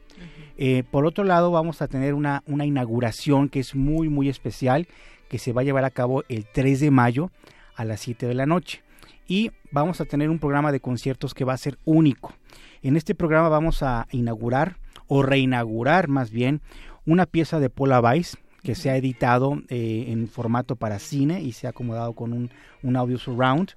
Eh, 0.57 0.83
por 0.91 1.05
otro 1.05 1.25
lado 1.25 1.51
vamos 1.51 1.83
a 1.83 1.89
tener 1.89 2.15
una, 2.15 2.43
una 2.47 2.65
inauguración 2.65 3.49
que 3.49 3.61
es 3.61 3.75
muy 3.75 4.09
muy 4.09 4.29
especial 4.29 4.89
que 5.29 5.39
se 5.39 5.53
va 5.53 5.61
a 5.61 5.65
llevar 5.65 5.85
a 5.85 5.91
cabo 5.91 6.25
el 6.29 6.47
3 6.47 6.81
de 6.81 6.91
mayo 6.91 7.31
a 7.75 7.85
las 7.85 8.01
7 8.01 8.27
de 8.27 8.35
la 8.35 8.47
noche. 8.47 8.83
Y 9.27 9.51
vamos 9.71 10.01
a 10.01 10.05
tener 10.05 10.31
un 10.31 10.39
programa 10.39 10.73
de 10.73 10.81
conciertos 10.81 11.35
que 11.35 11.45
va 11.45 11.55
a 11.55 11.59
ser 11.59 11.79
único. 11.85 12.35
En 12.83 12.97
este 12.97 13.15
programa 13.15 13.49
vamos 13.49 13.83
a 13.83 14.07
inaugurar 14.11 14.77
o 15.07 15.23
reinaugurar 15.23 16.09
más 16.09 16.31
bien 16.31 16.61
una 17.07 17.27
pieza 17.27 17.59
de 17.59 17.71
Paula 17.71 18.01
Weiss 18.01 18.39
que 18.65 18.75
se 18.75 18.91
ha 18.91 18.97
editado 18.97 19.63
eh, 19.69 20.07
en 20.09 20.27
formato 20.27 20.75
para 20.75 20.99
cine 20.99 21.43
y 21.43 21.53
se 21.53 21.67
ha 21.67 21.71
acomodado 21.71 22.15
con 22.15 22.33
un, 22.33 22.51
un 22.83 22.97
audio 22.97 23.19
surround 23.19 23.73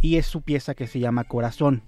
y 0.00 0.16
es 0.16 0.26
su 0.26 0.42
pieza 0.42 0.74
que 0.74 0.86
se 0.86 1.00
llama 1.00 1.24
Corazón. 1.24 1.82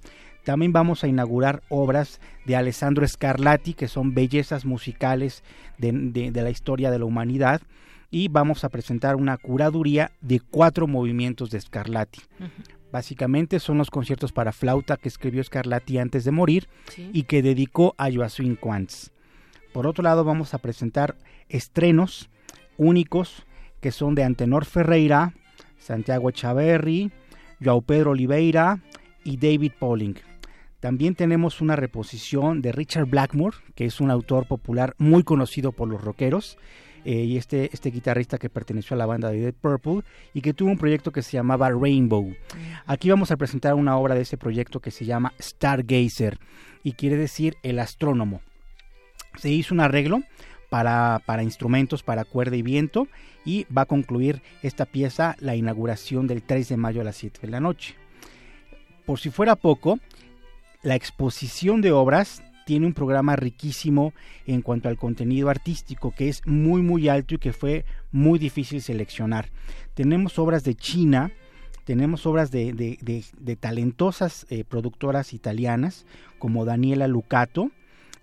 También 0.45 0.73
vamos 0.73 1.05
a 1.05 1.09
inaugurar 1.09 1.63
obras 1.69 2.21
de 2.47 2.57
Alessandro 2.57 3.07
Scarlatti, 3.07 3.75
que 3.75 3.89
son 3.89 4.15
bellezas 4.15 4.65
musicales 4.65 5.45
de, 5.79 5.93
de 5.93 6.43
la 6.43 6.51
historia 6.51 6.91
de 6.91 6.99
la 6.99 7.05
humanidad 7.05 7.63
y 8.11 8.29
vamos 8.29 8.65
a 8.65 8.69
presentar 8.69 9.17
una 9.17 9.37
curaduría 9.37 10.11
de 10.21 10.41
cuatro 10.41 10.87
movimientos 10.87 11.51
de 11.51 11.61
Scarlatti. 11.61 12.21
Básicamente 12.91 13.61
son 13.61 13.79
los 13.79 13.91
conciertos 13.91 14.33
para 14.33 14.53
flauta 14.53 14.97
que 14.97 15.09
escribió 15.09 15.45
Scarlatti 15.45 15.99
antes 15.99 16.25
de 16.25 16.33
morir 16.33 16.69
y 16.97 17.23
que 17.25 17.43
dedicó 17.43 17.95
a 17.99 18.11
Joaquín 18.11 18.57
Quantz. 18.57 19.11
Por 19.73 19.87
otro 19.87 20.03
lado, 20.03 20.25
vamos 20.25 20.55
a 20.55 20.59
presentar 20.59 21.15
estrenos 21.49 22.30
únicos 22.81 23.47
que 23.81 23.93
son 23.93 24.15
de 24.15 24.25
Antenor 24.25 24.65
Ferreira, 24.65 25.35
Santiago 25.79 26.31
Echaverri, 26.31 27.13
Joao 27.63 27.83
Pedro 27.83 28.13
Oliveira 28.13 28.81
y 29.23 29.37
David 29.37 29.73
Pauling. 29.79 30.17
También 30.81 31.15
tenemos 31.15 31.61
una 31.61 31.77
reposición 31.77 32.63
de 32.63 32.73
Richard 32.73 33.07
Blackmore, 33.07 33.59
que 33.75 33.85
es 33.85 34.01
un 34.01 34.11
autor 34.11 34.47
popular 34.47 34.95
muy 34.97 35.25
conocido 35.25 35.73
por 35.73 35.89
los 35.89 36.03
rockeros 36.03 36.57
eh, 37.05 37.17
y 37.17 37.37
este, 37.37 37.69
este 37.73 37.91
guitarrista 37.91 38.39
que 38.39 38.49
perteneció 38.49 38.95
a 38.95 38.99
la 38.99 39.05
banda 39.05 39.31
de 39.31 39.41
Dead 39.41 39.55
Purple 39.55 40.03
y 40.33 40.41
que 40.41 40.55
tuvo 40.55 40.71
un 40.71 40.79
proyecto 40.79 41.13
que 41.13 41.23
se 41.23 41.33
llamaba 41.33 41.69
Rainbow. 41.69 42.35
Aquí 42.87 43.11
vamos 43.11 43.31
a 43.31 43.37
presentar 43.37 43.75
una 43.75 43.99
obra 43.99 44.15
de 44.15 44.23
ese 44.23 44.39
proyecto 44.39 44.81
que 44.81 44.91
se 44.91 45.05
llama 45.05 45.35
Stargazer 45.39 46.39
y 46.83 46.93
quiere 46.93 47.17
decir 47.17 47.57
el 47.63 47.79
astrónomo. 47.79 48.41
Se 49.37 49.51
hizo 49.51 49.75
un 49.75 49.81
arreglo 49.81 50.23
para, 50.71 51.21
para, 51.27 51.43
instrumentos, 51.43 52.03
para 52.03 52.25
cuerda 52.25 52.57
y 52.57 52.63
viento 52.63 53.09
y 53.45 53.67
va 53.77 53.83
a 53.83 53.87
concluir 53.87 54.41
esta 54.63 54.87
pieza 54.87 55.37
la 55.41 55.57
inauguración 55.57 56.27
del 56.27 56.43
3 56.43 56.69
de 56.71 56.77
mayo 56.79 57.03
a 57.03 57.05
las 57.05 57.17
7 57.17 57.41
de 57.43 57.49
la 57.49 57.61
noche. 57.61 57.97
Por 59.05 59.19
si 59.19 59.31
fuera 59.31 59.57
poco, 59.57 59.99
la 60.83 60.95
exposición 60.95 61.83
de 61.83 61.93
obras 61.93 62.43
tiene 62.65 62.87
un 62.87 62.95
programa 62.95 63.35
riquísimo 63.37 64.15
en 64.47 64.63
cuanto 64.63 64.89
al 64.89 64.97
contenido 64.97 65.49
artístico 65.49 66.13
que 66.13 66.29
es 66.29 66.47
muy 66.47 66.83
muy 66.83 67.09
alto 67.09 67.35
y 67.35 67.39
que 67.39 67.53
fue 67.53 67.85
muy 68.13 68.39
difícil 68.39 68.81
seleccionar. 68.81 69.51
Tenemos 69.95 70.39
obras 70.39 70.63
de 70.63 70.77
China, 70.77 71.33
tenemos 71.85 72.27
obras 72.27 72.53
de, 72.53 72.73
de, 72.73 73.57
talentosas 73.57 74.47
eh, 74.51 74.63
productoras 74.63 75.33
italianas 75.33 76.07
como 76.39 76.65
Daniela 76.65 77.09
Lucato 77.09 77.73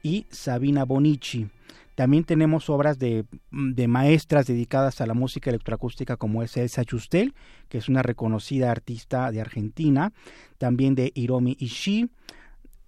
y 0.01 0.25
Sabina 0.29 0.85
Bonici. 0.85 1.49
También 1.97 2.25
tenemos 2.25 2.69
obras 2.69 2.99
de, 2.99 3.25
maestras 3.49 4.45
dedicadas 4.45 5.01
a 5.01 5.07
la 5.07 5.15
música 5.15 5.49
electroacústica 5.49 6.15
como 6.15 6.43
es 6.43 6.55
Elsa 6.55 6.83
Justel, 6.87 7.33
que 7.69 7.79
es 7.79 7.89
una 7.89 8.03
reconocida 8.03 8.69
artista 8.69 9.31
de 9.31 9.41
Argentina, 9.41 10.13
también 10.59 10.93
de 10.93 11.11
Hiromi 11.15 11.57
Ishii, 11.59 12.11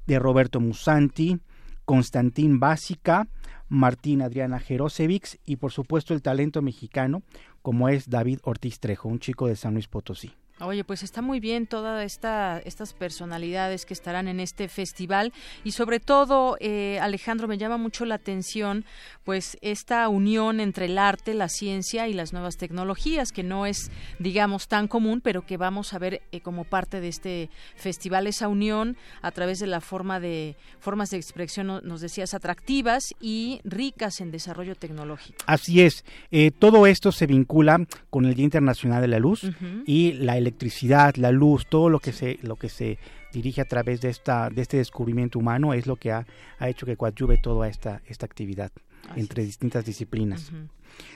de 0.05 0.19
Roberto 0.19 0.59
Musanti, 0.59 1.39
Constantín 1.85 2.59
Básica, 2.59 3.27
Martín 3.67 4.21
Adriana 4.21 4.59
Jerosevics 4.59 5.39
y 5.43 5.55
por 5.55 5.71
supuesto 5.71 6.13
el 6.13 6.21
talento 6.21 6.61
mexicano 6.61 7.23
como 7.63 7.89
es 7.89 8.11
David 8.11 8.37
Ortiz 8.43 8.79
Trejo, 8.79 9.09
un 9.09 9.17
chico 9.17 9.47
de 9.47 9.55
San 9.55 9.73
Luis 9.73 9.87
Potosí. 9.87 10.33
Oye, 10.61 10.83
pues 10.83 11.03
está 11.03 11.21
muy 11.21 11.39
bien 11.39 11.67
todas 11.67 12.05
esta, 12.05 12.61
estas 12.65 12.93
personalidades 12.93 13.85
que 13.85 13.93
estarán 13.93 14.27
en 14.27 14.41
este 14.41 14.67
festival. 14.67 15.31
Y 15.63 15.71
sobre 15.71 16.01
todo, 16.01 16.57
eh, 16.59 16.99
Alejandro, 17.01 17.47
me 17.47 17.57
llama 17.57 17.77
mucho 17.77 18.03
la 18.03 18.15
atención 18.15 18.83
pues 19.23 19.57
esta 19.61 20.09
unión 20.09 20.59
entre 20.59 20.85
el 20.85 20.97
arte, 20.97 21.33
la 21.33 21.47
ciencia 21.47 22.07
y 22.07 22.13
las 22.13 22.33
nuevas 22.33 22.57
tecnologías, 22.57 23.31
que 23.31 23.43
no 23.43 23.65
es, 23.65 23.89
digamos, 24.17 24.67
tan 24.67 24.87
común, 24.87 25.21
pero 25.21 25.45
que 25.45 25.55
vamos 25.55 25.93
a 25.93 25.99
ver 25.99 26.21
eh, 26.31 26.41
como 26.41 26.65
parte 26.65 26.99
de 26.99 27.07
este 27.07 27.49
festival, 27.75 28.27
esa 28.27 28.47
unión 28.47 28.97
a 29.21 29.31
través 29.31 29.59
de 29.59 29.67
la 29.67 29.79
forma 29.79 30.19
de 30.19 30.57
formas 30.79 31.09
de 31.09 31.17
expresión, 31.17 31.67
nos 31.83 32.01
decías, 32.01 32.33
atractivas 32.33 33.03
y 33.21 33.61
ricas 33.63 34.19
en 34.19 34.31
desarrollo 34.31 34.75
tecnológico. 34.75 35.37
Así 35.45 35.81
es, 35.81 36.03
eh, 36.31 36.51
todo 36.51 36.85
esto 36.85 37.11
se 37.11 37.27
vincula 37.27 37.85
con 38.09 38.25
el 38.25 38.33
Día 38.33 38.45
Internacional 38.45 39.01
de 39.01 39.07
la 39.07 39.19
Luz 39.19 39.45
y 39.85 40.13
la 40.13 40.37
electricidad, 40.49 41.15
la 41.15 41.31
luz, 41.31 41.67
todo 41.67 41.89
lo 41.89 41.99
que 41.99 42.11
se, 42.11 42.39
lo 42.41 42.55
que 42.55 42.69
se 42.69 42.97
dirige 43.31 43.61
a 43.61 43.65
través 43.65 44.01
de 44.01 44.09
esta, 44.09 44.49
de 44.49 44.61
este 44.61 44.77
descubrimiento 44.77 45.39
humano 45.39 45.73
es 45.73 45.87
lo 45.87 45.95
que 45.95 46.11
ha, 46.11 46.25
hecho 46.61 46.85
que 46.85 46.97
coadyuve 46.97 47.37
toda 47.37 47.67
esta, 47.67 48.01
esta 48.07 48.25
actividad 48.25 48.71
entre 49.15 49.43
distintas 49.43 49.85
disciplinas. 49.85 50.51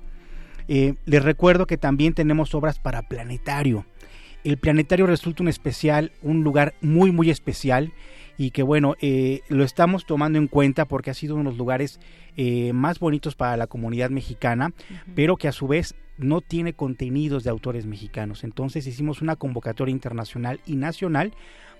Eh, 0.67 0.95
les 1.05 1.23
recuerdo 1.23 1.67
que 1.67 1.77
también 1.77 2.13
tenemos 2.13 2.53
obras 2.55 2.79
para 2.79 3.03
planetario. 3.03 3.85
El 4.43 4.57
planetario 4.57 5.07
resulta 5.07 5.43
un 5.43 5.49
especial, 5.49 6.11
un 6.21 6.43
lugar 6.43 6.73
muy 6.81 7.11
muy 7.11 7.29
especial 7.29 7.93
y 8.37 8.51
que 8.51 8.63
bueno, 8.63 8.95
eh, 8.99 9.41
lo 9.47 9.63
estamos 9.63 10.05
tomando 10.05 10.37
en 10.37 10.47
cuenta 10.47 10.85
porque 10.85 11.11
ha 11.11 11.13
sido 11.13 11.35
uno 11.35 11.43
de 11.43 11.49
los 11.51 11.57
lugares 11.57 11.99
eh, 12.35 12.73
más 12.73 12.99
bonitos 12.99 13.35
para 13.35 13.57
la 13.57 13.67
comunidad 13.67 14.09
mexicana, 14.09 14.73
pero 15.15 15.37
que 15.37 15.47
a 15.47 15.51
su 15.51 15.67
vez 15.67 15.95
no 16.17 16.41
tiene 16.41 16.73
contenidos 16.73 17.43
de 17.43 17.49
autores 17.49 17.85
mexicanos. 17.85 18.43
Entonces 18.43 18.87
hicimos 18.87 19.21
una 19.21 19.35
convocatoria 19.35 19.91
internacional 19.91 20.59
y 20.65 20.75
nacional 20.75 21.33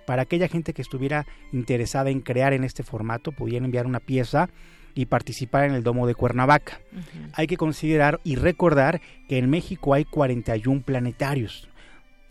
para 0.06 0.24
aquella 0.24 0.48
gente 0.48 0.74
que 0.74 0.82
estuviera 0.82 1.26
interesada 1.52 2.10
en 2.10 2.20
crear 2.20 2.54
en 2.54 2.64
este 2.64 2.84
formato, 2.84 3.32
pudieran 3.32 3.66
enviar 3.66 3.86
una 3.86 4.00
pieza 4.00 4.50
y 4.96 5.06
participar 5.06 5.66
en 5.66 5.74
el 5.74 5.84
Domo 5.84 6.08
de 6.08 6.16
Cuernavaca. 6.16 6.80
Hay 7.34 7.48
que 7.48 7.58
considerar 7.58 8.20
y 8.24 8.36
recordar 8.36 9.02
que 9.28 9.38
en 9.38 9.50
México 9.50 9.94
hay 9.94 10.06
41 10.06 10.82
planetarios 10.84 11.70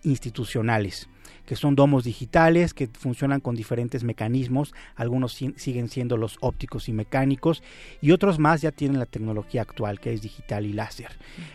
institucionales 0.03 1.09
que 1.47 1.57
son 1.57 1.75
domos 1.75 2.05
digitales 2.05 2.75
que 2.75 2.89
funcionan 2.89 3.41
con 3.41 3.55
diferentes 3.55 4.05
mecanismos, 4.05 4.73
algunos 4.95 5.33
siguen 5.33 5.89
siendo 5.89 6.17
los 6.17 6.37
ópticos 6.41 6.89
y 6.89 6.93
mecánicos 6.93 7.63
y 8.01 8.13
otros 8.13 8.39
más 8.39 8.63
ya 8.63 8.73
tienen 8.73 8.99
la 8.99 9.07
tecnología 9.07 9.63
actual 9.63 10.01
que 10.01 10.13
es 10.13 10.23
digital 10.23 10.67
y 10.67 10.73
láser. 10.73 11.11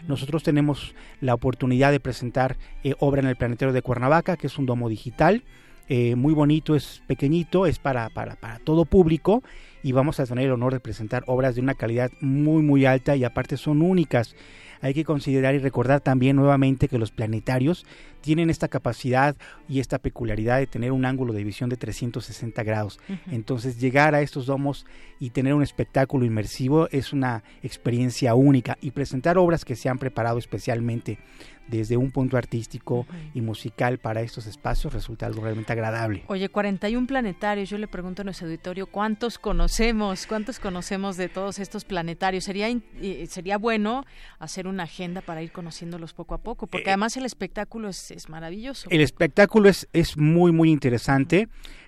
Nosotros 0.08 0.44
tenemos 0.44 0.94
la 1.22 1.34
oportunidad 1.34 1.92
de 1.92 2.00
presentar 2.00 2.58
eh, 2.84 2.96
obra 3.00 3.22
en 3.22 3.28
el 3.28 3.38
Planetario 3.38 3.74
de 3.74 3.82
Cuernavaca, 3.82 4.38
que 4.38 4.48
es 4.48 4.58
un 4.58 4.66
domo 4.66 4.90
digital, 4.90 5.44
eh, 5.90 6.16
muy 6.16 6.34
bonito, 6.34 6.76
es 6.76 7.02
pequeñito, 7.08 7.66
es 7.66 7.80
para, 7.80 8.10
para, 8.10 8.36
para 8.36 8.60
todo 8.60 8.84
público 8.84 9.42
y 9.88 9.94
vamos 9.94 10.20
a 10.20 10.26
tener 10.26 10.48
el 10.48 10.52
honor 10.52 10.74
de 10.74 10.82
presentar 10.82 11.24
obras 11.28 11.56
de 11.56 11.62
una 11.62 11.74
calidad 11.74 12.12
muy 12.20 12.62
muy 12.62 12.86
alta 12.86 13.16
y 13.16 13.24
aparte 13.24 13.56
son 13.56 13.82
únicas. 13.82 14.36
Hay 14.82 14.94
que 14.94 15.06
considerar 15.06 15.56
y 15.56 15.60
recordar 15.60 16.02
también 16.02 16.36
nuevamente 16.36 16.90
que 16.90 17.00
los 17.00 17.12
planetarios 17.12 17.86
tienen 18.22 18.50
esta 18.50 18.68
capacidad 18.68 19.36
y 19.70 19.80
esta 19.80 20.00
peculiaridad 20.00 20.60
de 20.60 20.68
tener 20.68 20.92
un 20.92 21.06
ángulo 21.06 21.34
de 21.34 21.44
visión 21.44 21.70
de 21.70 21.78
360 21.78 22.64
grados. 22.64 23.00
Entonces 23.32 23.80
llegar 23.80 24.16
a 24.16 24.22
estos 24.22 24.46
domos 24.46 24.86
y 25.20 25.32
tener 25.32 25.54
un 25.54 25.64
espectáculo 25.64 26.26
inmersivo 26.26 26.88
es 26.92 27.14
una 27.14 27.44
experiencia 27.64 28.36
única 28.36 28.78
y 28.82 28.92
presentar 28.92 29.38
obras 29.38 29.66
que 29.66 29.76
se 29.76 29.90
han 29.90 29.98
preparado 29.98 30.38
especialmente 30.38 31.20
desde 31.68 31.98
un 31.98 32.12
punto 32.12 32.38
artístico 32.38 33.06
y 33.34 33.42
musical 33.42 33.98
para 34.00 34.22
estos 34.22 34.48
espacios 34.48 34.94
resulta 34.94 35.26
algo 35.26 35.44
realmente 35.44 35.74
agradable. 35.74 36.24
Oye, 36.28 36.50
41 36.50 37.06
planetarios, 37.08 37.70
yo 37.70 37.78
le 37.78 37.88
pregunto 37.88 38.22
a 38.22 38.26
nuestro 38.26 38.48
auditorio, 38.48 38.88
¿cuántos 38.88 39.38
conocemos? 39.38 40.26
¿Cuántos 40.28 40.60
conocemos 40.60 41.18
de 41.18 41.30
todos 41.30 41.60
estos 41.60 41.86
planetarios? 41.86 42.46
Sería, 42.46 42.70
eh, 42.70 43.28
sería 43.30 43.58
bueno 43.58 44.06
hacer 44.40 44.68
una 44.68 44.84
agenda 44.84 45.22
para 45.22 45.42
ir 45.42 45.52
conociéndolos 45.52 46.14
poco 46.14 46.36
a 46.36 46.38
poco, 46.40 46.68
porque 46.68 46.90
eh, 46.90 46.94
además 46.94 47.18
el 47.18 47.26
espectáculo 47.26 47.90
es, 47.90 48.07
es 48.12 48.30
maravilloso. 48.30 48.90
El 48.90 49.02
espectáculo 49.02 49.70
es, 49.70 49.88
es 49.94 50.18
muy, 50.18 50.52
muy 50.52 50.72
interesante, 50.72 51.48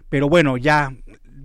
pero 0.10 0.30
bueno, 0.30 0.58
ya 0.58 0.94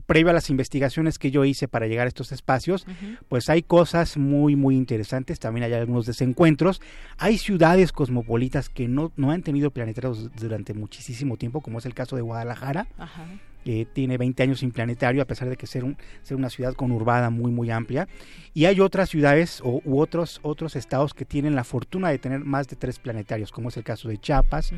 previo 0.06 0.30
a 0.30 0.32
las 0.32 0.50
investigaciones 0.50 1.18
que 1.18 1.30
yo 1.30 1.44
hice 1.44 1.68
para 1.68 1.86
llegar 1.86 2.06
a 2.06 2.08
estos 2.08 2.32
espacios, 2.32 2.86
pues 3.28 3.48
hay 3.48 3.62
cosas 3.62 4.16
muy, 4.16 4.56
muy 4.56 4.76
interesantes, 4.76 5.40
también 5.40 5.64
hay 5.64 5.72
algunos 5.72 6.06
desencuentros. 6.06 6.80
Hay 7.18 7.38
ciudades 7.38 7.92
cosmopolitas 7.92 8.68
que 8.68 8.88
no, 8.88 9.12
no 9.16 9.30
han 9.30 9.42
tenido 9.42 9.70
planetarios 9.70 10.30
durante 10.36 10.74
muchísimo 10.74 11.36
tiempo, 11.36 11.60
como 11.60 11.78
es 11.78 11.86
el 11.86 11.94
caso 11.94 12.16
de 12.16 12.22
Guadalajara. 12.22 12.86
Que 13.64 13.86
tiene 13.86 14.18
20 14.18 14.42
años 14.42 14.60
sin 14.60 14.70
planetario, 14.70 15.22
a 15.22 15.24
pesar 15.24 15.48
de 15.48 15.56
que 15.56 15.66
ser, 15.66 15.84
un, 15.84 15.96
ser 16.22 16.36
una 16.36 16.50
ciudad 16.50 16.74
conurbada 16.74 17.30
muy, 17.30 17.50
muy 17.50 17.70
amplia. 17.70 18.06
Y 18.52 18.66
hay 18.66 18.80
otras 18.80 19.10
ciudades 19.10 19.60
o, 19.64 19.80
u 19.84 20.00
otros, 20.00 20.40
otros 20.42 20.76
estados 20.76 21.14
que 21.14 21.24
tienen 21.24 21.54
la 21.54 21.64
fortuna 21.64 22.10
de 22.10 22.18
tener 22.18 22.40
más 22.40 22.68
de 22.68 22.76
tres 22.76 22.98
planetarios, 22.98 23.50
como 23.50 23.70
es 23.70 23.76
el 23.76 23.84
caso 23.84 24.08
de 24.08 24.18
Chiapas 24.18 24.72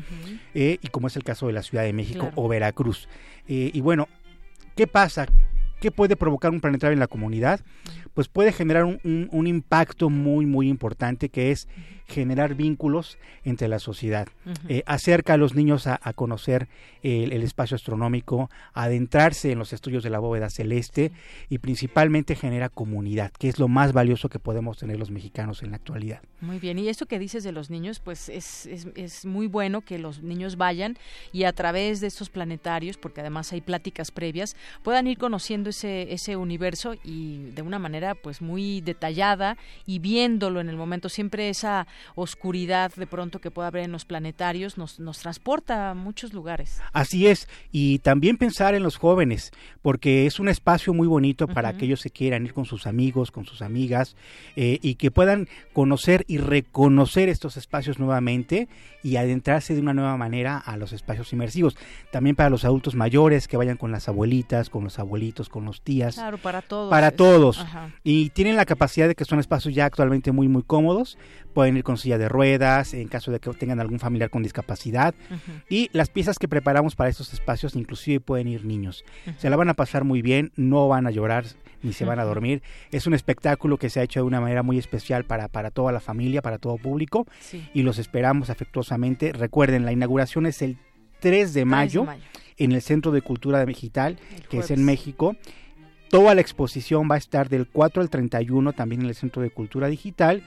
eh, 0.55 0.79
y 0.81 0.87
como 0.87 1.07
es 1.07 1.15
el 1.15 1.23
caso 1.23 1.47
de 1.47 1.53
la 1.53 1.61
Ciudad 1.61 1.83
de 1.83 1.93
México 1.93 2.31
o 2.35 2.47
Veracruz. 2.47 3.07
Eh, 3.47 3.71
y 3.73 3.81
bueno, 3.81 4.07
¿Qué 4.77 4.85
pasa? 4.85 5.25
¿Qué 5.81 5.89
puede 5.89 6.15
provocar 6.15 6.51
un 6.51 6.61
planetario 6.61 6.93
en 6.93 6.99
la 6.99 7.07
comunidad? 7.07 7.61
Pues 8.13 8.27
puede 8.27 8.51
generar 8.51 8.85
un, 8.85 9.47
impacto 9.47 10.11
muy, 10.11 10.45
muy 10.45 10.69
importante 10.69 11.29
que 11.29 11.49
es 11.49 11.67
generar 12.07 12.55
vínculos 12.55 13.17
entre 13.43 13.67
la 13.67 13.79
sociedad. 13.79 14.27
Eh, 14.69 14.83
acerca 14.85 15.33
a 15.33 15.37
los 15.37 15.55
niños 15.55 15.87
a, 15.87 15.97
conocer 16.13 16.67
el, 17.03 17.31
espacio 17.43 17.75
astronómico, 17.75 18.49
adentrarse 18.73 19.51
en 19.51 19.59
los 19.59 19.73
estudios 19.73 20.03
de 20.03 20.09
la 20.09 20.19
bóveda 20.19 20.49
celeste 20.49 21.11
y 21.49 21.59
principalmente 21.59 22.35
genera 22.35 22.69
comunidad, 22.69 23.31
que 23.37 23.49
es 23.49 23.59
lo 23.59 23.67
más 23.67 23.93
valioso 23.93 24.29
que 24.29 24.39
podemos 24.39 24.77
tener 24.77 24.97
los 24.97 25.11
mexicanos 25.11 25.63
en 25.63 25.71
la 25.71 25.77
actualidad. 25.77 26.21
Muy 26.39 26.59
bien, 26.59 26.79
y 26.79 26.87
esto 26.87 27.05
que 27.05 27.19
dices 27.19 27.43
de 27.43 27.51
los 27.51 27.69
niños, 27.69 27.99
pues 27.99 28.29
es, 28.29 28.65
es, 28.65 28.87
es 28.95 29.25
muy 29.25 29.47
bueno 29.47 29.81
que 29.81 29.99
los 29.99 30.23
niños 30.23 30.55
vayan 30.55 30.97
y 31.33 31.43
a 31.43 31.53
través 31.53 31.99
de 31.99 32.07
estos 32.07 32.29
planetarios, 32.29 32.97
porque 32.97 33.21
además 33.21 33.51
hay 33.51 33.61
pláticas 33.61 34.11
previas, 34.11 34.55
puedan 34.83 35.07
ir 35.07 35.17
conociendo 35.17 35.69
ese, 35.69 36.13
ese 36.13 36.35
universo 36.35 36.95
y 37.03 37.51
de 37.51 37.61
una 37.61 37.79
manera 37.79 38.15
pues 38.15 38.41
muy 38.41 38.81
detallada 38.81 39.57
y 39.85 39.99
viéndolo 39.99 40.61
en 40.61 40.69
el 40.69 40.77
momento, 40.77 41.09
siempre 41.09 41.49
esa 41.49 41.87
oscuridad 42.15 42.91
de 42.95 43.07
pronto 43.07 43.39
que 43.39 43.51
pueda 43.51 43.67
haber 43.67 43.83
en 43.83 43.91
los 43.91 44.05
planetarios 44.05 44.77
nos, 44.77 44.99
nos 44.99 45.19
transporta 45.19 45.91
a 45.91 45.93
muchos 45.93 46.33
lugares. 46.33 46.81
Así 46.93 47.27
es, 47.27 47.47
y 47.71 47.99
también 47.99 48.37
pensar 48.37 48.75
en 48.75 48.83
los 48.83 48.97
jóvenes, 48.97 49.51
porque 49.81 50.25
es 50.25 50.39
un 50.39 50.49
espacio 50.49 50.93
muy 50.93 51.07
bonito 51.07 51.47
para 51.47 51.77
que 51.77 51.85
ellos 51.85 52.01
se 52.01 52.09
quieran 52.09 52.45
ir 52.45 52.53
con 52.53 52.65
sus 52.65 52.87
amigos, 52.87 53.31
con 53.31 53.45
sus 53.45 53.61
amigas, 53.61 54.15
eh, 54.55 54.79
y 54.81 54.95
que 54.95 55.11
puedan 55.11 55.47
conocer 55.73 56.25
y 56.27 56.37
reconocer 56.37 57.29
estos 57.29 57.57
espacios 57.57 57.99
nuevamente 57.99 58.67
y 59.03 59.15
adentrarse 59.15 59.73
de 59.73 59.81
una 59.81 59.93
nueva 59.93 60.17
manera 60.17 60.57
a 60.57 60.75
los 60.77 60.91
espacios 60.91 61.31
inmersivos. 61.31 61.77
También 62.11 62.35
para 62.35 62.49
los 62.49 62.65
adultos 62.65 62.95
mayores 62.95 63.47
que 63.47 63.57
vayan 63.57 63.77
con 63.77 63.91
las 63.91 64.09
abuelitas, 64.09 64.69
con 64.69 64.83
los 64.83 64.99
abuelitos, 64.99 65.49
con 65.49 65.65
los 65.65 65.81
tías. 65.81 66.15
Claro, 66.15 66.37
para 66.37 66.61
todos. 66.61 66.89
Para 66.89 67.11
todos. 67.11 67.65
Y 68.03 68.29
tienen 68.31 68.55
la 68.55 68.65
capacidad 68.65 69.07
de 69.07 69.15
que 69.15 69.25
son 69.25 69.39
espacios 69.39 69.73
ya 69.73 69.85
actualmente 69.85 70.31
muy, 70.31 70.47
muy 70.47 70.63
cómodos. 70.63 71.17
Pueden 71.53 71.77
ir 71.77 71.83
con 71.87 71.97
silla 71.97 72.17
de 72.17 72.27
ruedas 72.27 72.93
en 72.93 73.07
caso 73.07 73.31
de 73.31 73.39
que 73.39 73.49
tengan 73.53 73.79
algún 73.79 73.97
familiar 73.97 74.29
con 74.29 74.43
discapacidad. 74.43 75.15
Y 75.69 75.89
las 75.93 76.09
piezas 76.09 76.37
que 76.37 76.49
preparamos 76.49 76.97
para 76.97 77.09
estos 77.09 77.31
espacios 77.31 77.77
inclusive 77.77 78.19
pueden 78.19 78.49
ir 78.49 78.65
niños. 78.65 79.05
Se 79.37 79.49
la 79.49 79.55
van 79.55 79.69
a 79.69 79.73
pasar 79.73 80.03
muy 80.03 80.21
bien, 80.21 80.51
no 80.57 80.89
van 80.89 81.07
a 81.07 81.11
llorar 81.11 81.45
ni 81.81 81.93
se 81.93 82.03
van 82.03 82.19
a 82.19 82.25
dormir. 82.25 82.61
Es 82.91 83.07
un 83.07 83.13
espectáculo 83.13 83.77
que 83.77 83.89
se 83.89 84.01
ha 84.01 84.03
hecho 84.03 84.19
de 84.19 84.25
una 84.25 84.41
manera 84.41 84.63
muy 84.63 84.77
especial 84.77 85.23
para, 85.23 85.47
para 85.47 85.71
toda 85.71 85.93
la 85.93 86.01
familia, 86.01 86.41
para 86.41 86.57
todo 86.57 86.75
público. 86.75 87.25
Y 87.73 87.83
los 87.83 87.99
esperamos 87.99 88.49
afectuosamente. 88.49 89.31
Recuerden, 89.31 89.85
la 89.85 89.93
inauguración 89.93 90.45
es 90.45 90.61
el 90.61 90.77
3 91.21 91.53
de 91.53 91.63
mayo, 91.63 92.05
en 92.57 92.73
el 92.73 92.81
Centro 92.81 93.13
de 93.13 93.21
Cultura 93.21 93.65
Digital, 93.65 94.19
que 94.49 94.57
es 94.57 94.71
en 94.71 94.83
México. 94.83 95.37
Toda 96.09 96.35
la 96.35 96.41
exposición 96.41 97.07
va 97.09 97.15
a 97.15 97.17
estar 97.17 97.47
del 97.47 97.65
4 97.65 98.01
al 98.01 98.09
31 98.09 98.73
también 98.73 99.03
en 99.03 99.07
el 99.07 99.15
Centro 99.15 99.41
de 99.41 99.51
Cultura 99.51 99.87
Digital 99.87 100.43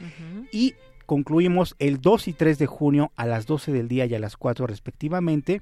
y 0.53 0.75
concluimos 1.11 1.75
el 1.81 2.01
2 2.01 2.29
y 2.29 2.33
3 2.35 2.57
de 2.57 2.67
junio 2.67 3.11
a 3.17 3.27
las 3.27 3.45
12 3.47 3.73
del 3.73 3.89
día 3.89 4.07
y 4.07 4.15
a 4.15 4.21
las 4.21 4.37
4 4.37 4.69
respectivamente 4.69 5.61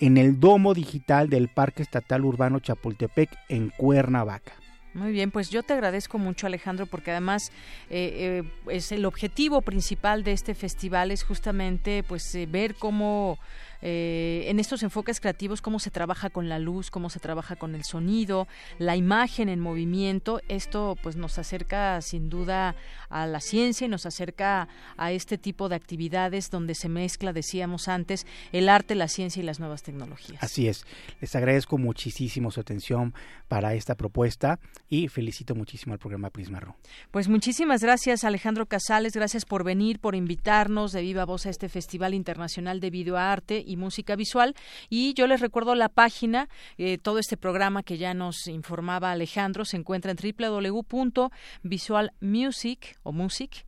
en 0.00 0.16
el 0.16 0.40
Domo 0.40 0.74
Digital 0.74 1.30
del 1.30 1.46
Parque 1.46 1.84
Estatal 1.84 2.24
Urbano 2.24 2.58
Chapultepec 2.58 3.30
en 3.48 3.70
Cuernavaca. 3.70 4.54
Muy 4.94 5.12
bien, 5.12 5.30
pues 5.30 5.50
yo 5.50 5.62
te 5.62 5.74
agradezco 5.74 6.18
mucho 6.18 6.48
Alejandro 6.48 6.86
porque 6.86 7.12
además 7.12 7.52
eh, 7.90 8.42
eh, 8.42 8.74
es 8.74 8.90
el 8.90 9.04
objetivo 9.04 9.62
principal 9.62 10.24
de 10.24 10.32
este 10.32 10.56
festival 10.56 11.12
es 11.12 11.22
justamente 11.22 12.02
pues 12.02 12.34
eh, 12.34 12.48
ver 12.50 12.74
cómo 12.74 13.38
eh, 13.82 14.44
en 14.46 14.60
estos 14.60 14.82
enfoques 14.82 15.20
creativos, 15.20 15.62
cómo 15.62 15.78
se 15.78 15.90
trabaja 15.90 16.30
con 16.30 16.48
la 16.48 16.58
luz, 16.58 16.90
cómo 16.90 17.10
se 17.10 17.20
trabaja 17.20 17.56
con 17.56 17.74
el 17.74 17.84
sonido, 17.84 18.48
la 18.78 18.96
imagen 18.96 19.48
en 19.48 19.60
movimiento. 19.60 20.40
Esto 20.48 20.96
pues 21.02 21.16
nos 21.16 21.38
acerca 21.38 22.00
sin 22.00 22.28
duda 22.28 22.74
a 23.08 23.26
la 23.26 23.40
ciencia 23.40 23.86
y 23.86 23.88
nos 23.88 24.06
acerca 24.06 24.68
a 24.96 25.12
este 25.12 25.38
tipo 25.38 25.68
de 25.68 25.76
actividades 25.76 26.50
donde 26.50 26.74
se 26.74 26.88
mezcla, 26.88 27.32
decíamos 27.32 27.88
antes, 27.88 28.26
el 28.52 28.68
arte, 28.68 28.94
la 28.94 29.08
ciencia 29.08 29.40
y 29.40 29.46
las 29.46 29.60
nuevas 29.60 29.82
tecnologías. 29.82 30.42
Así 30.42 30.68
es. 30.68 30.84
Les 31.20 31.34
agradezco 31.34 31.78
muchísimo 31.78 32.50
su 32.50 32.60
atención 32.60 33.14
para 33.48 33.74
esta 33.74 33.94
propuesta 33.94 34.58
y 34.88 35.08
felicito 35.08 35.54
muchísimo 35.54 35.94
al 35.94 35.98
programa 35.98 36.30
Prisma 36.30 36.60
RU. 36.60 36.74
Pues 37.10 37.28
muchísimas 37.28 37.82
gracias 37.82 38.24
Alejandro 38.24 38.66
Casales, 38.66 39.14
gracias 39.14 39.44
por 39.44 39.64
venir, 39.64 40.00
por 40.00 40.14
invitarnos 40.14 40.92
de 40.92 41.02
viva 41.02 41.24
voz 41.24 41.46
a 41.46 41.50
este 41.50 41.68
Festival 41.68 42.14
Internacional 42.14 42.80
de 42.80 42.90
Videoarte 42.90 43.64
y 43.68 43.76
música 43.76 44.16
visual. 44.16 44.54
Y 44.88 45.12
yo 45.14 45.26
les 45.26 45.40
recuerdo 45.40 45.74
la 45.74 45.88
página, 45.88 46.48
eh, 46.78 46.98
todo 46.98 47.18
este 47.18 47.36
programa 47.36 47.82
que 47.82 47.98
ya 47.98 48.14
nos 48.14 48.46
informaba 48.48 49.12
Alejandro 49.12 49.64
se 49.64 49.76
encuentra 49.76 50.10
en 50.10 50.16
www.visualmusic 50.16 52.98
o 53.02 53.12
music 53.12 53.66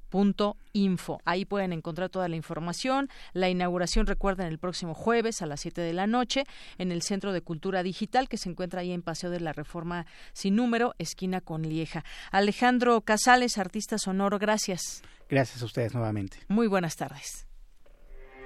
info. 0.73 1.21
Ahí 1.25 1.45
pueden 1.45 1.73
encontrar 1.73 2.11
toda 2.11 2.29
la 2.29 2.37
información. 2.37 3.09
La 3.33 3.49
inauguración, 3.49 4.07
recuerden, 4.07 4.47
el 4.47 4.59
próximo 4.59 4.95
jueves 4.95 5.43
a 5.43 5.47
las 5.47 5.61
7 5.61 5.81
de 5.81 5.93
la 5.93 6.07
noche 6.07 6.45
en 6.79 6.93
el 6.93 7.03
Centro 7.03 7.33
de 7.33 7.43
Cultura 7.43 7.83
Digital 7.83 8.29
que 8.29 8.37
se 8.37 8.49
encuentra 8.49 8.81
ahí 8.81 8.93
en 8.93 9.03
Paseo 9.03 9.31
de 9.31 9.41
la 9.41 9.53
Reforma 9.53 10.07
sin 10.33 10.57
número, 10.57 10.95
esquina 10.99 11.41
con 11.41 11.63
Lieja. 11.63 12.05
Alejandro 12.31 13.01
Casales, 13.03 13.59
artista 13.59 13.99
sonoro, 13.99 14.39
gracias. 14.39 15.03
Gracias 15.29 15.63
a 15.63 15.65
ustedes 15.65 15.95
nuevamente. 15.95 16.39
Muy 16.49 16.67
buenas 16.67 16.97
tardes. 16.97 17.50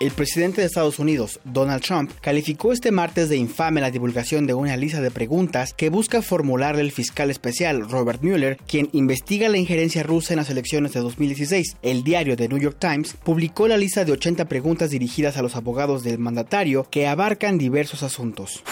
El 0.00 0.12
presidente 0.12 0.62
de 0.62 0.66
Estados 0.66 0.98
Unidos, 0.98 1.40
Donald 1.44 1.82
Trump, 1.82 2.10
calificó 2.22 2.72
este 2.72 2.90
martes 2.90 3.28
de 3.28 3.36
infame 3.36 3.82
la 3.82 3.90
divulgación 3.90 4.46
de 4.46 4.54
una 4.54 4.74
lista 4.78 5.02
de 5.02 5.10
preguntas 5.10 5.74
que 5.74 5.90
busca 5.90 6.22
formularle 6.22 6.80
el 6.80 6.90
fiscal 6.90 7.30
especial 7.30 7.86
Robert 7.86 8.22
Mueller, 8.22 8.56
quien 8.66 8.88
investiga 8.92 9.50
la 9.50 9.58
injerencia 9.58 10.02
rusa 10.02 10.32
en 10.32 10.38
las 10.38 10.48
elecciones 10.48 10.94
de 10.94 11.00
2016. 11.00 11.76
El 11.82 12.02
diario 12.02 12.34
The 12.34 12.48
New 12.48 12.56
York 12.56 12.78
Times 12.80 13.14
publicó 13.22 13.68
la 13.68 13.76
lista 13.76 14.06
de 14.06 14.12
80 14.12 14.46
preguntas 14.46 14.88
dirigidas 14.88 15.36
a 15.36 15.42
los 15.42 15.54
abogados 15.54 16.02
del 16.02 16.18
mandatario 16.18 16.86
que 16.90 17.06
abarcan 17.06 17.58
diversos 17.58 18.02
asuntos. 18.02 18.62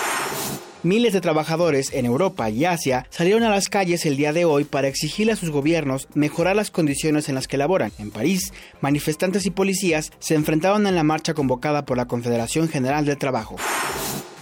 Miles 0.84 1.12
de 1.12 1.20
trabajadores 1.20 1.92
en 1.92 2.06
Europa 2.06 2.48
y 2.50 2.64
Asia 2.64 3.04
salieron 3.10 3.42
a 3.42 3.50
las 3.50 3.68
calles 3.68 4.06
el 4.06 4.16
día 4.16 4.32
de 4.32 4.44
hoy 4.44 4.62
para 4.62 4.86
exigirle 4.86 5.32
a 5.32 5.36
sus 5.36 5.50
gobiernos 5.50 6.06
mejorar 6.14 6.54
las 6.54 6.70
condiciones 6.70 7.28
en 7.28 7.34
las 7.34 7.48
que 7.48 7.56
laboran. 7.56 7.90
En 7.98 8.12
París, 8.12 8.52
manifestantes 8.80 9.44
y 9.44 9.50
policías 9.50 10.12
se 10.20 10.36
enfrentaron 10.36 10.86
en 10.86 10.94
la 10.94 11.02
marcha 11.02 11.34
convocada 11.34 11.84
por 11.84 11.96
la 11.96 12.06
Confederación 12.06 12.68
General 12.68 13.04
del 13.04 13.18
Trabajo. 13.18 13.56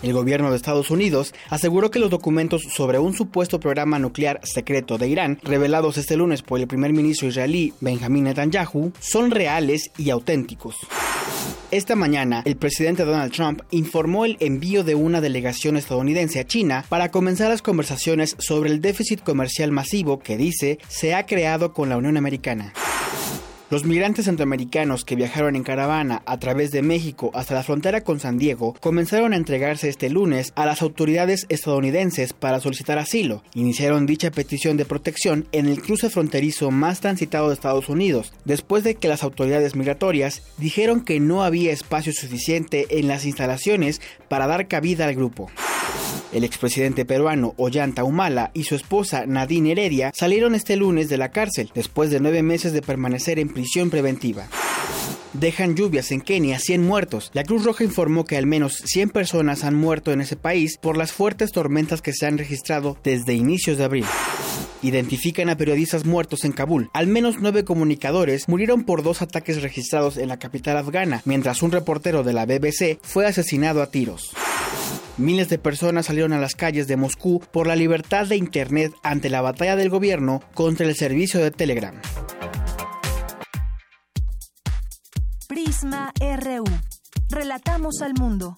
El 0.02 0.12
gobierno 0.12 0.50
de 0.50 0.56
Estados 0.56 0.90
Unidos 0.90 1.32
aseguró 1.48 1.90
que 1.90 1.98
los 1.98 2.10
documentos 2.10 2.64
sobre 2.64 2.98
un 2.98 3.14
supuesto 3.14 3.58
programa 3.58 3.98
nuclear 3.98 4.40
secreto 4.42 4.98
de 4.98 5.08
Irán, 5.08 5.40
revelados 5.42 5.96
este 5.96 6.18
lunes 6.18 6.42
por 6.42 6.60
el 6.60 6.66
primer 6.66 6.92
ministro 6.92 7.28
israelí 7.28 7.72
Benjamin 7.80 8.24
Netanyahu, 8.24 8.92
son 9.00 9.30
reales 9.30 9.90
y 9.96 10.10
auténticos. 10.10 10.76
Esta 11.70 11.96
mañana, 11.96 12.42
el 12.44 12.56
presidente 12.56 13.04
Donald 13.04 13.32
Trump 13.32 13.62
informó 13.70 14.24
el 14.24 14.36
envío 14.40 14.84
de 14.84 14.94
una 14.94 15.20
delegación 15.20 15.76
estadounidense 15.76 16.38
a 16.38 16.46
China 16.46 16.84
para 16.88 17.10
comenzar 17.10 17.48
las 17.50 17.60
conversaciones 17.60 18.36
sobre 18.38 18.70
el 18.70 18.80
déficit 18.80 19.20
comercial 19.22 19.72
masivo 19.72 20.20
que 20.20 20.36
dice 20.36 20.78
se 20.88 21.14
ha 21.14 21.26
creado 21.26 21.72
con 21.72 21.88
la 21.88 21.96
Unión 21.96 22.16
Americana. 22.16 22.72
Los 23.68 23.84
migrantes 23.84 24.26
centroamericanos 24.26 25.04
que 25.04 25.16
viajaron 25.16 25.56
en 25.56 25.64
caravana 25.64 26.22
a 26.24 26.38
través 26.38 26.70
de 26.70 26.82
México 26.82 27.32
hasta 27.34 27.54
la 27.54 27.64
frontera 27.64 28.02
con 28.02 28.20
San 28.20 28.38
Diego 28.38 28.76
comenzaron 28.80 29.32
a 29.32 29.36
entregarse 29.36 29.88
este 29.88 30.08
lunes 30.08 30.52
a 30.54 30.66
las 30.66 30.82
autoridades 30.82 31.46
estadounidenses 31.48 32.32
para 32.32 32.60
solicitar 32.60 32.96
asilo. 33.00 33.42
Iniciaron 33.54 34.06
dicha 34.06 34.30
petición 34.30 34.76
de 34.76 34.84
protección 34.84 35.48
en 35.50 35.66
el 35.66 35.82
cruce 35.82 36.10
fronterizo 36.10 36.70
más 36.70 37.00
transitado 37.00 37.48
de 37.48 37.54
Estados 37.54 37.88
Unidos, 37.88 38.32
después 38.44 38.84
de 38.84 38.94
que 38.94 39.08
las 39.08 39.24
autoridades 39.24 39.74
migratorias 39.74 40.42
dijeron 40.58 41.04
que 41.04 41.18
no 41.18 41.42
había 41.42 41.72
espacio 41.72 42.12
suficiente 42.12 42.86
en 42.90 43.08
las 43.08 43.24
instalaciones 43.24 44.00
para 44.28 44.46
dar 44.46 44.68
cabida 44.68 45.06
al 45.06 45.16
grupo. 45.16 45.50
El 46.32 46.44
expresidente 46.44 47.04
peruano 47.04 47.54
Ollanta 47.56 48.04
Humala 48.04 48.50
y 48.52 48.64
su 48.64 48.74
esposa 48.74 49.26
Nadine 49.26 49.72
Heredia 49.72 50.10
salieron 50.14 50.54
este 50.54 50.76
lunes 50.76 51.08
de 51.08 51.16
la 51.16 51.30
cárcel 51.30 51.70
después 51.74 52.10
de 52.10 52.20
nueve 52.20 52.42
meses 52.42 52.72
de 52.72 52.82
permanecer 52.82 53.38
en 53.38 53.48
prisión 53.56 53.88
preventiva. 53.88 54.48
Dejan 55.32 55.76
lluvias 55.76 56.12
en 56.12 56.20
Kenia 56.20 56.58
100 56.58 56.82
muertos. 56.82 57.30
La 57.32 57.42
Cruz 57.42 57.64
Roja 57.64 57.84
informó 57.84 58.26
que 58.26 58.36
al 58.36 58.44
menos 58.44 58.82
100 58.84 59.08
personas 59.08 59.64
han 59.64 59.74
muerto 59.74 60.12
en 60.12 60.20
ese 60.20 60.36
país 60.36 60.76
por 60.76 60.98
las 60.98 61.12
fuertes 61.12 61.52
tormentas 61.52 62.02
que 62.02 62.12
se 62.12 62.26
han 62.26 62.36
registrado 62.36 62.98
desde 63.02 63.32
inicios 63.32 63.78
de 63.78 63.84
abril. 63.84 64.04
Identifican 64.82 65.48
a 65.48 65.56
periodistas 65.56 66.04
muertos 66.04 66.44
en 66.44 66.52
Kabul. 66.52 66.90
Al 66.92 67.06
menos 67.06 67.36
nueve 67.40 67.64
comunicadores 67.64 68.46
murieron 68.46 68.84
por 68.84 69.02
dos 69.02 69.22
ataques 69.22 69.62
registrados 69.62 70.18
en 70.18 70.28
la 70.28 70.38
capital 70.38 70.76
afgana, 70.76 71.22
mientras 71.24 71.62
un 71.62 71.72
reportero 71.72 72.24
de 72.24 72.34
la 72.34 72.44
BBC 72.44 72.98
fue 73.00 73.24
asesinado 73.24 73.80
a 73.80 73.90
tiros. 73.90 74.34
Miles 75.16 75.48
de 75.48 75.56
personas 75.56 76.06
salieron 76.06 76.34
a 76.34 76.40
las 76.40 76.54
calles 76.56 76.88
de 76.88 76.98
Moscú 76.98 77.40
por 77.50 77.66
la 77.66 77.74
libertad 77.74 78.26
de 78.26 78.36
Internet 78.36 78.92
ante 79.02 79.30
la 79.30 79.40
batalla 79.40 79.76
del 79.76 79.88
gobierno 79.88 80.42
contra 80.52 80.86
el 80.86 80.94
servicio 80.94 81.40
de 81.40 81.50
Telegram. 81.50 81.94
RU. 85.92 86.64
Relatamos 87.28 88.02
al 88.02 88.14
mundo. 88.14 88.56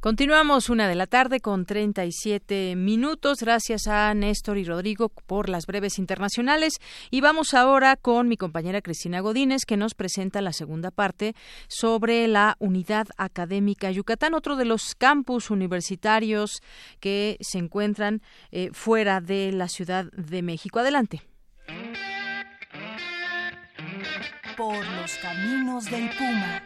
Continuamos 0.00 0.68
una 0.68 0.86
de 0.86 0.94
la 0.94 1.06
tarde 1.06 1.40
con 1.40 1.64
37 1.64 2.76
minutos. 2.76 3.38
Gracias 3.40 3.86
a 3.86 4.12
Néstor 4.12 4.58
y 4.58 4.64
Rodrigo 4.64 5.08
por 5.08 5.48
las 5.48 5.66
breves 5.66 5.98
internacionales. 5.98 6.74
Y 7.10 7.22
vamos 7.22 7.54
ahora 7.54 7.96
con 7.96 8.28
mi 8.28 8.36
compañera 8.36 8.82
Cristina 8.82 9.20
Godínez, 9.20 9.64
que 9.66 9.78
nos 9.78 9.94
presenta 9.94 10.42
la 10.42 10.52
segunda 10.52 10.90
parte 10.90 11.34
sobre 11.68 12.28
la 12.28 12.56
Unidad 12.58 13.06
Académica 13.16 13.90
Yucatán, 13.90 14.34
otro 14.34 14.56
de 14.56 14.66
los 14.66 14.94
campus 14.94 15.50
universitarios 15.50 16.60
que 17.00 17.38
se 17.40 17.58
encuentran 17.58 18.20
eh, 18.52 18.70
fuera 18.72 19.22
de 19.22 19.52
la 19.52 19.68
Ciudad 19.68 20.04
de 20.12 20.42
México. 20.42 20.80
Adelante. 20.80 21.33
Por 24.56 24.76
los 24.76 25.14
caminos 25.16 25.90
del 25.90 26.10
Puma. 26.10 26.62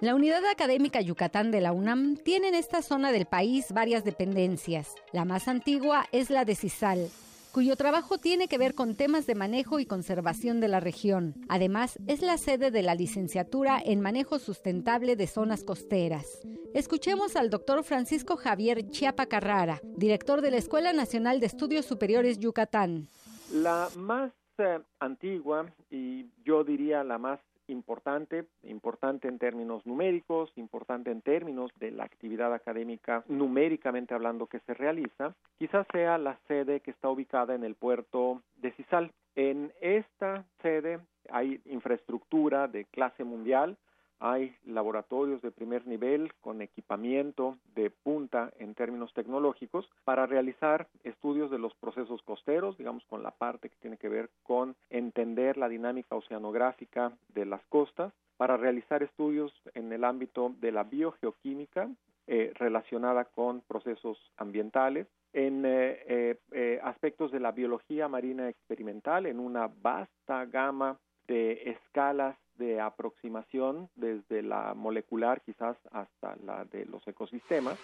La 0.00 0.16
Unidad 0.16 0.44
Académica 0.46 1.00
Yucatán 1.00 1.52
de 1.52 1.60
la 1.60 1.72
UNAM 1.72 2.16
tiene 2.16 2.48
en 2.48 2.56
esta 2.56 2.82
zona 2.82 3.12
del 3.12 3.26
país 3.26 3.66
varias 3.70 4.02
dependencias. 4.02 4.96
La 5.12 5.24
más 5.24 5.46
antigua 5.46 6.06
es 6.10 6.28
la 6.28 6.44
de 6.44 6.56
CISAL, 6.56 7.08
cuyo 7.52 7.76
trabajo 7.76 8.18
tiene 8.18 8.48
que 8.48 8.58
ver 8.58 8.74
con 8.74 8.96
temas 8.96 9.26
de 9.26 9.34
manejo 9.34 9.78
y 9.78 9.86
conservación 9.86 10.60
de 10.60 10.68
la 10.68 10.80
región. 10.80 11.34
Además, 11.48 11.98
es 12.06 12.22
la 12.22 12.38
sede 12.38 12.70
de 12.70 12.82
la 12.82 12.94
licenciatura 12.94 13.80
en 13.84 14.00
manejo 14.00 14.38
sustentable 14.38 15.16
de 15.16 15.26
zonas 15.26 15.62
costeras. 15.62 16.40
Escuchemos 16.74 17.36
al 17.36 17.50
doctor 17.50 17.84
Francisco 17.84 18.36
Javier 18.36 18.88
Chiapa 18.88 19.26
Carrara, 19.26 19.80
director 19.96 20.40
de 20.40 20.50
la 20.50 20.56
Escuela 20.56 20.94
Nacional 20.94 21.40
de 21.40 21.46
Estudios 21.46 21.84
Superiores 21.84 22.38
Yucatán. 22.38 23.08
La 23.52 23.88
más 23.96 24.32
eh, 24.58 24.80
antigua 24.98 25.66
y 25.90 26.26
yo 26.44 26.64
diría 26.64 27.04
la 27.04 27.18
más 27.18 27.40
importante, 27.68 28.46
importante 28.62 29.28
en 29.28 29.38
términos 29.38 29.86
numéricos, 29.86 30.52
importante 30.56 31.10
en 31.10 31.22
términos 31.22 31.70
de 31.78 31.90
la 31.90 32.04
actividad 32.04 32.52
académica 32.52 33.24
numéricamente 33.28 34.14
hablando 34.14 34.46
que 34.46 34.60
se 34.60 34.74
realiza, 34.74 35.34
quizás 35.58 35.86
sea 35.92 36.18
la 36.18 36.38
sede 36.48 36.80
que 36.80 36.90
está 36.90 37.08
ubicada 37.08 37.54
en 37.54 37.64
el 37.64 37.74
puerto 37.74 38.42
de 38.56 38.72
Cisal. 38.72 39.12
En 39.34 39.72
esta 39.80 40.44
sede 40.60 41.00
hay 41.30 41.60
infraestructura 41.66 42.68
de 42.68 42.84
clase 42.86 43.24
mundial, 43.24 43.76
hay 44.22 44.54
laboratorios 44.64 45.42
de 45.42 45.50
primer 45.50 45.84
nivel 45.84 46.32
con 46.40 46.62
equipamiento 46.62 47.56
de 47.74 47.90
punta 47.90 48.52
en 48.60 48.74
términos 48.74 49.12
tecnológicos 49.14 49.90
para 50.04 50.26
realizar 50.26 50.86
estudios 51.02 51.50
de 51.50 51.58
los 51.58 51.74
procesos 51.74 52.22
costeros, 52.22 52.78
digamos 52.78 53.04
con 53.06 53.24
la 53.24 53.32
parte 53.32 53.68
que 53.68 53.76
tiene 53.80 53.96
que 53.96 54.08
ver 54.08 54.30
con 54.44 54.76
entender 54.90 55.56
la 55.56 55.68
dinámica 55.68 56.14
oceanográfica 56.14 57.12
de 57.34 57.46
las 57.46 57.64
costas, 57.66 58.12
para 58.36 58.56
realizar 58.56 59.02
estudios 59.02 59.52
en 59.74 59.92
el 59.92 60.04
ámbito 60.04 60.54
de 60.60 60.70
la 60.70 60.84
biogeoquímica 60.84 61.88
eh, 62.28 62.52
relacionada 62.54 63.24
con 63.24 63.60
procesos 63.62 64.18
ambientales, 64.36 65.08
en 65.32 65.64
eh, 65.66 66.36
eh, 66.52 66.80
aspectos 66.84 67.32
de 67.32 67.40
la 67.40 67.50
biología 67.50 68.06
marina 68.06 68.48
experimental, 68.48 69.26
en 69.26 69.40
una 69.40 69.68
vasta 69.82 70.44
gama 70.46 70.96
de 71.26 71.70
escalas 71.70 72.36
de 72.58 72.80
aproximación 72.80 73.88
desde 73.96 74.42
la 74.42 74.74
molecular 74.74 75.40
quizás 75.42 75.76
hasta 75.90 76.36
la 76.44 76.64
de 76.64 76.84
los 76.86 77.06
ecosistemas. 77.06 77.78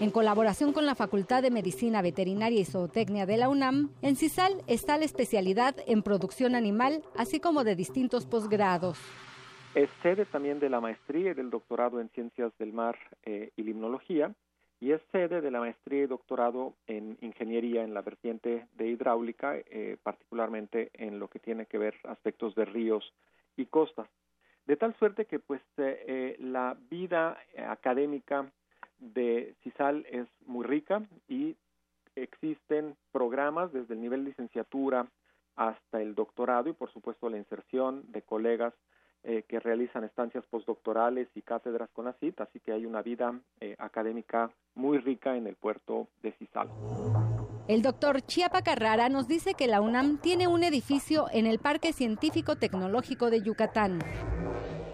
En 0.00 0.10
colaboración 0.10 0.72
con 0.72 0.86
la 0.86 0.94
Facultad 0.94 1.42
de 1.42 1.50
Medicina 1.50 2.02
Veterinaria 2.02 2.60
y 2.60 2.64
Zootecnia 2.64 3.26
de 3.26 3.36
la 3.36 3.48
UNAM, 3.48 3.90
en 4.02 4.16
CISAL 4.16 4.62
está 4.66 4.98
la 4.98 5.04
especialidad 5.04 5.76
en 5.86 6.02
producción 6.02 6.54
animal, 6.54 7.02
así 7.16 7.40
como 7.40 7.64
de 7.64 7.76
distintos 7.76 8.26
posgrados. 8.26 8.98
Es 9.74 9.90
sede 10.02 10.24
también 10.24 10.60
de 10.60 10.70
la 10.70 10.80
maestría 10.80 11.30
y 11.30 11.34
del 11.34 11.50
doctorado 11.50 12.00
en 12.00 12.08
Ciencias 12.10 12.52
del 12.58 12.72
Mar 12.72 12.98
eh, 13.24 13.50
y 13.56 13.62
Limnología 13.62 14.34
y 14.80 14.92
es 14.92 15.00
sede 15.10 15.40
de 15.40 15.50
la 15.50 15.60
maestría 15.60 16.04
y 16.04 16.06
doctorado 16.06 16.74
en 16.86 17.18
ingeniería 17.20 17.82
en 17.82 17.94
la 17.94 18.02
vertiente 18.02 18.66
de 18.76 18.88
hidráulica, 18.88 19.56
eh, 19.56 19.96
particularmente 20.02 20.90
en 20.94 21.18
lo 21.18 21.28
que 21.28 21.40
tiene 21.40 21.66
que 21.66 21.78
ver 21.78 21.94
aspectos 22.04 22.54
de 22.54 22.64
ríos 22.64 23.12
y 23.58 23.66
costas. 23.66 24.08
De 24.66 24.76
tal 24.76 24.94
suerte 24.98 25.26
que 25.26 25.38
pues 25.38 25.60
eh, 25.76 26.04
eh, 26.06 26.36
la 26.40 26.76
vida 26.90 27.38
académica 27.68 28.50
de 28.98 29.54
CISAL 29.62 30.06
es 30.10 30.26
muy 30.46 30.64
rica 30.64 31.02
y 31.28 31.56
existen 32.14 32.96
programas 33.12 33.72
desde 33.72 33.94
el 33.94 34.00
nivel 34.00 34.24
licenciatura 34.24 35.06
hasta 35.56 36.00
el 36.00 36.14
doctorado 36.14 36.68
y 36.68 36.72
por 36.72 36.92
supuesto 36.92 37.28
la 37.28 37.38
inserción 37.38 38.04
de 38.12 38.22
colegas 38.22 38.74
eh, 39.24 39.44
que 39.48 39.60
realizan 39.60 40.04
estancias 40.04 40.44
postdoctorales 40.46 41.28
y 41.34 41.42
cátedras 41.42 41.90
con 41.90 42.08
ACIT, 42.08 42.40
así 42.40 42.60
que 42.60 42.72
hay 42.72 42.86
una 42.86 43.02
vida 43.02 43.38
académica 43.78 44.50
muy 44.74 44.98
rica 44.98 45.36
en 45.36 45.46
el 45.46 45.56
puerto 45.56 46.08
de 46.22 46.32
CISAL. 46.32 46.68
El 47.68 47.82
doctor 47.82 48.22
Chiapa 48.22 48.62
Carrara 48.62 49.10
nos 49.10 49.28
dice 49.28 49.52
que 49.52 49.66
la 49.66 49.82
UNAM 49.82 50.16
tiene 50.22 50.48
un 50.48 50.62
edificio 50.62 51.26
en 51.30 51.46
el 51.46 51.58
Parque 51.58 51.92
Científico 51.92 52.56
Tecnológico 52.56 53.28
de 53.28 53.42
Yucatán. 53.42 53.98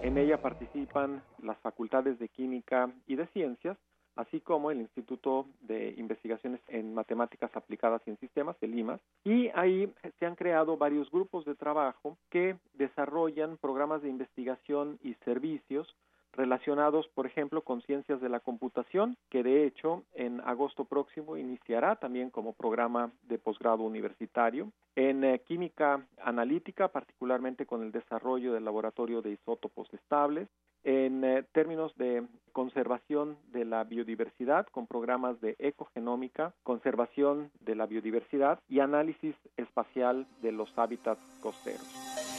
En 0.03 0.19
ella 0.19 0.43
participan 0.43 1.23
las 1.41 1.57
facultades 1.59 2.19
de 2.19 2.29
Química 2.29 2.91
y 3.07 3.15
de 3.15 3.29
Ciencias, 3.29 3.79
así 4.17 4.41
como 4.41 4.71
el 4.71 4.81
Instituto 4.81 5.47
de 5.63 5.95
Investigaciones 5.97 6.61
en 6.69 6.95
Matemáticas 6.95 7.51
Aplicadas 7.55 8.03
y 8.07 8.11
en 8.11 8.19
Sistemas, 8.19 8.57
el 8.61 8.79
IMAS, 8.79 9.01
y 9.25 9.49
ahí 9.55 9.93
se 10.19 10.27
han 10.27 10.37
creado 10.37 10.77
varios 10.77 11.11
grupos 11.11 11.45
de 11.45 11.55
trabajo 11.55 12.17
que 12.31 12.57
desarrollan 12.75 13.57
programas 13.57 14.03
de 14.03 14.11
investigación 14.11 14.99
y 15.03 15.15
servicios 15.25 15.95
relacionados, 16.37 17.07
por 17.15 17.27
ejemplo, 17.27 17.63
con 17.63 17.83
ciencias 17.83 18.21
de 18.21 18.29
la 18.29 18.41
computación, 18.41 19.17
que 19.31 19.43
de 19.43 19.67
hecho 19.67 20.03
en 20.15 20.41
agosto 20.41 20.85
próximo 20.85 21.37
iniciará 21.37 21.97
también 21.97 22.31
como 22.31 22.53
programa 22.53 23.13
de 23.23 23.39
posgrado 23.39 23.83
universitario, 23.83 24.73
en 24.97 25.25
eh, 25.25 25.41
química 25.47 26.05
analítica, 26.23 26.89
particularmente 26.89 27.67
con 27.67 27.83
el 27.83 27.93
desarrollo 27.93 28.53
del 28.53 28.65
laboratorio 28.65 29.23
de 29.23 29.33
isótopos 29.33 29.93
estables, 29.95 30.49
en 30.85 31.25
eh, 31.25 31.45
términos 31.53 31.97
de 31.97 32.25
conservación 32.53 33.37
de 33.53 33.65
la 33.65 33.85
biodiversidad 33.85 34.67
con 34.69 34.87
programas 34.87 35.41
de 35.41 35.57
ecogenómica, 35.59 36.55
conservación 36.63 37.51
de 37.61 37.75
la 37.75 37.87
biodiversidad 37.87 38.61
y 38.69 38.81
análisis 38.81 39.35
espacial 39.57 40.27
de 40.41 40.53
los 40.53 40.79
hábitats 40.79 41.21
costeros. 41.43 42.34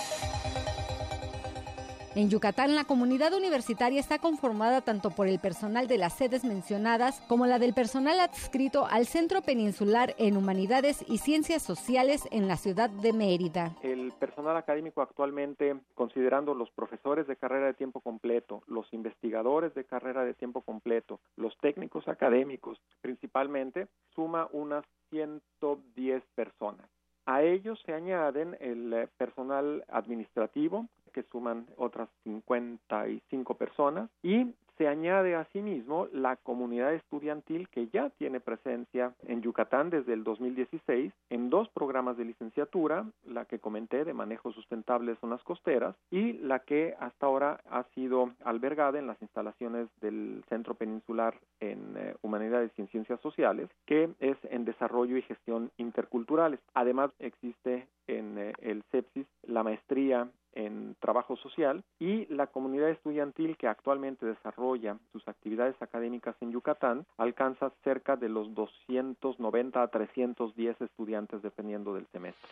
En 2.16 2.30
Yucatán, 2.30 2.76
la 2.76 2.86
comunidad 2.86 3.34
universitaria 3.34 4.00
está 4.00 4.20
conformada 4.20 4.80
tanto 4.80 5.10
por 5.10 5.28
el 5.28 5.38
personal 5.38 5.90
de 5.90 5.98
las 5.98 6.14
sedes 6.14 6.46
mencionadas 6.46 7.20
como 7.28 7.46
la 7.46 7.60
del 7.60 7.74
personal 7.74 8.22
adscrito 8.22 8.86
al 8.86 9.06
Centro 9.06 9.42
Peninsular 9.42 10.16
en 10.18 10.38
Humanidades 10.38 11.04
y 11.10 11.18
Ciencias 11.18 11.62
Sociales 11.62 12.24
en 12.32 12.48
la 12.48 12.56
ciudad 12.56 12.90
de 12.90 13.12
Mérida. 13.12 13.76
El 13.84 14.14
personal 14.14 14.56
académico 14.56 15.02
actualmente, 15.02 15.76
considerando 15.94 16.54
los 16.54 16.72
profesores 16.72 17.28
de 17.28 17.36
carrera 17.36 17.66
de 17.66 17.74
tiempo 17.74 18.00
completo, 18.00 18.64
los 18.68 18.86
investigadores 18.94 19.76
de 19.76 19.84
carrera 19.84 20.24
de 20.24 20.34
tiempo 20.34 20.62
completo, 20.62 21.20
los 21.36 21.58
técnicos 21.58 22.08
académicos 22.08 22.80
principalmente, 23.02 23.90
suma 24.16 24.48
unas 24.54 24.86
110 25.10 26.24
personas. 26.34 26.88
A 27.26 27.42
ellos 27.42 27.82
se 27.86 27.94
añaden 27.94 28.56
el 28.62 28.94
eh, 28.94 29.08
personal 29.18 29.84
administrativo, 29.90 30.88
que 31.16 31.24
suman 31.32 31.66
otras 31.78 32.10
55 32.26 33.56
personas, 33.56 34.10
y 34.22 34.54
se 34.78 34.90
añade 34.90 35.36
asimismo 35.36 36.08
la 36.12 36.36
comunidad 36.36 36.94
estudiantil 36.94 37.70
que 37.70 37.88
ya 37.88 38.10
tiene 38.18 38.42
presencia 38.42 39.14
en 39.26 39.42
Yucatán 39.42 39.90
desde 39.90 40.12
el 40.12 40.26
2016 40.26 41.14
en 41.30 41.50
dos 41.50 41.70
programas 41.70 42.18
de 42.18 42.26
licenciatura, 42.26 43.06
la 43.26 43.46
que 43.46 43.60
comenté 43.60 44.04
de 44.04 44.14
manejo 44.14 44.52
sustentable 44.52 45.14
de 45.14 45.20
zonas 45.20 45.42
costeras 45.44 45.96
y 46.12 46.34
la 46.34 46.60
que 46.60 46.94
hasta 47.00 47.26
ahora 47.26 47.62
ha 47.70 47.84
sido 47.96 48.32
albergada 48.44 49.00
en 49.00 49.08
las 49.08 49.22
instalaciones 49.22 49.88
del 50.02 50.44
Centro 50.50 50.76
Peninsular 50.76 51.40
en 51.62 51.96
eh, 51.96 52.16
Humanidades 52.22 52.72
y 52.78 52.82
en 52.82 52.88
Ciencias 52.90 53.22
Sociales, 53.22 53.70
que 53.86 54.10
es 54.20 54.38
en 54.50 54.66
desarrollo 54.66 55.16
y 55.16 55.22
gestión 55.22 55.72
interculturales. 55.78 56.60
Además 56.74 57.12
existe 57.20 57.88
en 58.08 58.38
eh, 58.38 58.54
el 58.62 58.84
CEPSIS 58.92 59.26
la 59.48 59.64
maestría 59.64 60.30
en 60.54 60.96
trabajo 61.00 61.36
social 61.36 61.84
y 62.00 62.26
la 62.34 62.48
comunidad 62.48 62.90
estudiantil 62.90 63.58
que 63.58 63.68
actualmente 63.68 64.26
desarrolla 64.26 64.98
sus 65.12 65.28
actividades 65.28 65.76
académicas 65.82 66.36
en 66.42 66.52
Yucatán 66.52 67.06
alcanza 67.18 67.72
cerca 67.84 68.16
de 68.16 68.30
los 68.30 68.54
290 68.56 69.84
a 69.84 69.88
310 69.90 70.82
estudiantes 70.82 71.42
dependiendo 71.42 71.94
del 71.94 72.08
semestre. 72.08 72.50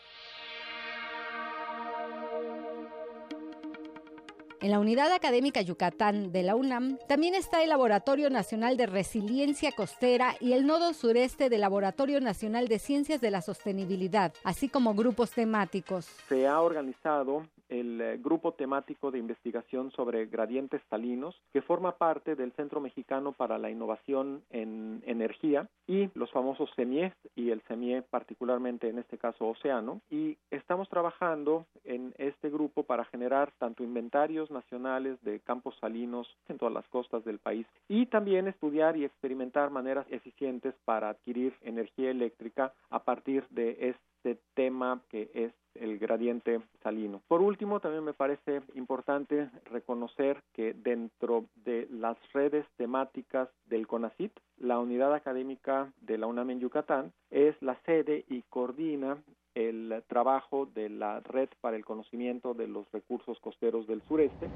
En 4.64 4.72
la 4.72 4.80
Unidad 4.80 5.12
Académica 5.12 5.60
Yucatán 5.60 6.32
de 6.32 6.42
la 6.42 6.56
UNAM 6.56 6.98
también 7.06 7.36
está 7.36 7.62
el 7.64 7.68
Laboratorio 7.68 8.30
Nacional 8.30 8.78
de 8.78 8.86
Resiliencia 8.86 9.74
Costera 9.74 10.38
y 10.40 10.54
el 10.54 10.66
nodo 10.66 10.94
sureste 10.94 11.50
del 11.50 11.60
Laboratorio 11.60 12.22
Nacional 12.22 12.70
de 12.70 12.80
Ciencias 12.80 13.20
de 13.20 13.30
la 13.30 13.42
Sostenibilidad, 13.42 14.34
así 14.46 14.70
como 14.70 14.94
grupos 14.94 15.32
temáticos. 15.32 16.06
Se 16.30 16.48
ha 16.48 16.62
organizado 16.62 17.46
el 17.74 18.00
eh, 18.02 18.20
grupo 18.22 18.54
temático 18.54 19.12
de 19.12 19.20
investigación 19.20 19.92
sobre 19.92 20.28
gradientes 20.28 20.82
salinos, 20.90 21.36
que 21.52 21.62
forma 21.62 21.98
parte 21.98 22.36
del 22.36 22.52
Centro 22.54 22.80
Mexicano 22.80 23.32
para 23.34 23.58
la 23.58 23.70
Innovación 23.70 24.44
en 24.52 25.02
Energía 25.06 25.68
y 25.88 26.10
los 26.14 26.32
famosos 26.32 26.70
CEMIES 26.76 27.14
y 27.36 27.50
el 27.50 27.62
CEMIE 27.62 28.04
particularmente 28.04 28.90
en 28.90 29.00
este 29.00 29.18
caso 29.18 29.48
Océano. 29.48 30.02
Y 30.12 30.38
estamos 30.52 30.88
trabajando 30.90 31.66
en 31.84 32.14
este 32.18 32.50
grupo 32.50 32.84
para 32.84 33.06
generar 33.06 33.52
tanto 33.58 33.84
inventarios 33.84 34.52
nacionales 34.52 35.22
de 35.24 35.40
campos 35.40 35.76
salinos 35.80 36.28
en 36.48 36.58
todas 36.58 36.74
las 36.74 36.88
costas 36.90 37.26
del 37.26 37.40
país 37.40 37.66
y 37.88 38.06
también 38.06 38.48
estudiar 38.48 38.98
y 38.98 39.06
experimentar 39.06 39.72
maneras 39.72 40.06
eficientes 40.10 40.76
para 40.86 41.10
adquirir 41.10 41.54
energía 41.62 42.12
eléctrica 42.12 42.74
a 42.90 43.00
partir 43.04 43.48
de 43.50 43.78
este 43.80 44.13
tema 44.54 45.02
que 45.10 45.30
es 45.34 45.54
el 45.76 45.98
gradiente 45.98 46.62
salino. 46.84 47.22
Por 47.28 47.42
último, 47.42 47.80
también 47.80 48.04
me 48.04 48.14
parece 48.14 48.62
importante 48.76 49.50
reconocer 49.66 50.42
que 50.54 50.74
dentro 50.74 51.46
de 51.56 51.88
las 51.92 52.18
redes 52.32 52.66
temáticas 52.78 53.50
del 53.66 53.88
CONACIT, 53.88 54.32
la 54.58 54.80
unidad 54.80 55.14
académica 55.14 55.92
de 56.02 56.18
la 56.18 56.28
UNAM 56.28 56.52
en 56.52 56.60
Yucatán 56.60 57.12
es 57.32 57.60
la 57.62 57.76
sede 57.86 58.26
y 58.30 58.44
coordina 58.44 59.18
el 59.56 60.04
trabajo 60.08 60.66
de 60.66 60.90
la 60.90 61.20
Red 61.20 61.50
para 61.62 61.76
el 61.78 61.86
Conocimiento 61.86 62.54
de 62.54 62.68
los 62.68 62.92
Recursos 62.92 63.40
Costeros 63.40 63.88
del 63.88 64.02
Sureste. 64.04 64.50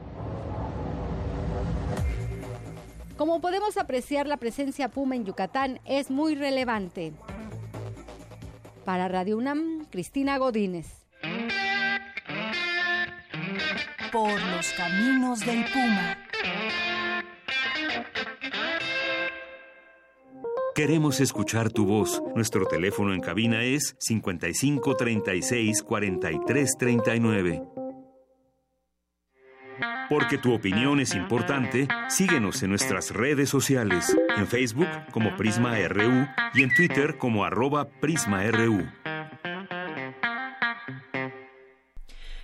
Como 3.16 3.42
podemos 3.42 3.78
apreciar, 3.78 4.28
la 4.28 4.38
presencia 4.38 4.90
Puma 4.90 5.16
en 5.16 5.26
Yucatán 5.26 5.80
es 5.86 6.12
muy 6.12 6.36
relevante. 6.36 7.14
Para 8.88 9.10
Radio 9.10 9.38
UNAM, 9.38 9.84
Cristina 9.92 10.38
Godínez. 10.38 10.88
Por 14.14 14.32
los 14.32 14.72
caminos 14.78 15.42
del 15.42 15.66
Puma. 15.74 16.18
Queremos 20.74 21.20
escuchar 21.20 21.70
tu 21.70 21.86
voz. 21.86 22.24
Nuestro 22.34 22.66
teléfono 22.66 23.14
en 23.14 23.20
cabina 23.20 23.62
es 23.62 23.98
55 24.00 24.96
36 24.96 25.84
43 25.84 26.78
39. 26.80 27.64
Porque 30.10 30.38
tu 30.38 30.54
opinión 30.54 31.02
es 31.02 31.14
importante, 31.14 31.90
síguenos 32.08 32.64
en 32.64 32.70
nuestras 32.70 33.12
redes 33.12 33.50
sociales, 33.50 34.17
en 34.38 34.48
Facebook 34.48 34.88
como 35.12 35.36
Prisma 35.36 35.76
RU 35.88 36.28
y 36.54 36.64
en 36.64 36.74
Twitter 36.76 37.18
como 37.18 37.44
arroba 37.44 37.88
PrismaRU. 37.90 38.86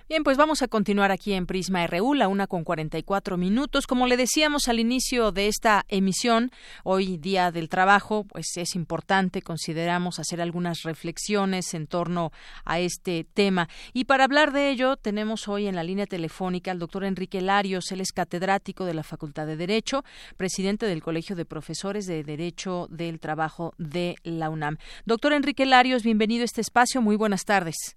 Bien, 0.06 0.22
pues 0.22 0.36
vamos 0.36 0.60
a 0.60 0.68
continuar 0.68 1.10
aquí 1.10 1.32
en 1.32 1.46
Prisma 1.46 1.86
RU, 1.86 2.12
la 2.12 2.28
una 2.28 2.46
con 2.46 2.62
44 2.62 3.38
minutos. 3.38 3.86
Como 3.86 4.06
le 4.06 4.18
decíamos 4.18 4.68
al 4.68 4.78
inicio 4.78 5.32
de 5.32 5.48
esta 5.48 5.86
emisión, 5.88 6.50
hoy 6.82 7.16
día 7.16 7.50
del 7.50 7.70
trabajo, 7.70 8.24
pues 8.24 8.48
es 8.56 8.74
importante, 8.74 9.40
consideramos, 9.40 10.18
hacer 10.18 10.42
algunas 10.42 10.82
reflexiones 10.82 11.72
en 11.72 11.86
torno 11.86 12.32
a 12.66 12.80
este 12.80 13.24
tema. 13.32 13.70
Y 13.94 14.04
para 14.04 14.24
hablar 14.24 14.52
de 14.52 14.68
ello, 14.68 14.98
tenemos 14.98 15.48
hoy 15.48 15.68
en 15.68 15.74
la 15.74 15.82
línea 15.82 16.04
telefónica 16.04 16.70
al 16.70 16.80
doctor 16.80 17.04
Enrique 17.04 17.40
Larios, 17.40 17.90
él 17.90 18.02
es 18.02 18.12
catedrático 18.12 18.84
de 18.84 18.92
la 18.92 19.04
Facultad 19.04 19.46
de 19.46 19.56
Derecho, 19.56 20.04
presidente 20.36 20.84
del 20.84 21.02
Colegio 21.02 21.34
de 21.34 21.46
Profesores 21.46 22.04
de 22.04 22.24
Derecho 22.24 22.88
del 22.90 23.20
Trabajo 23.20 23.72
de 23.78 24.16
la 24.22 24.50
UNAM. 24.50 24.76
Doctor 25.06 25.32
Enrique 25.32 25.64
Larios, 25.64 26.02
bienvenido 26.02 26.42
a 26.42 26.44
este 26.44 26.60
espacio, 26.60 27.00
muy 27.00 27.16
buenas 27.16 27.46
tardes. 27.46 27.96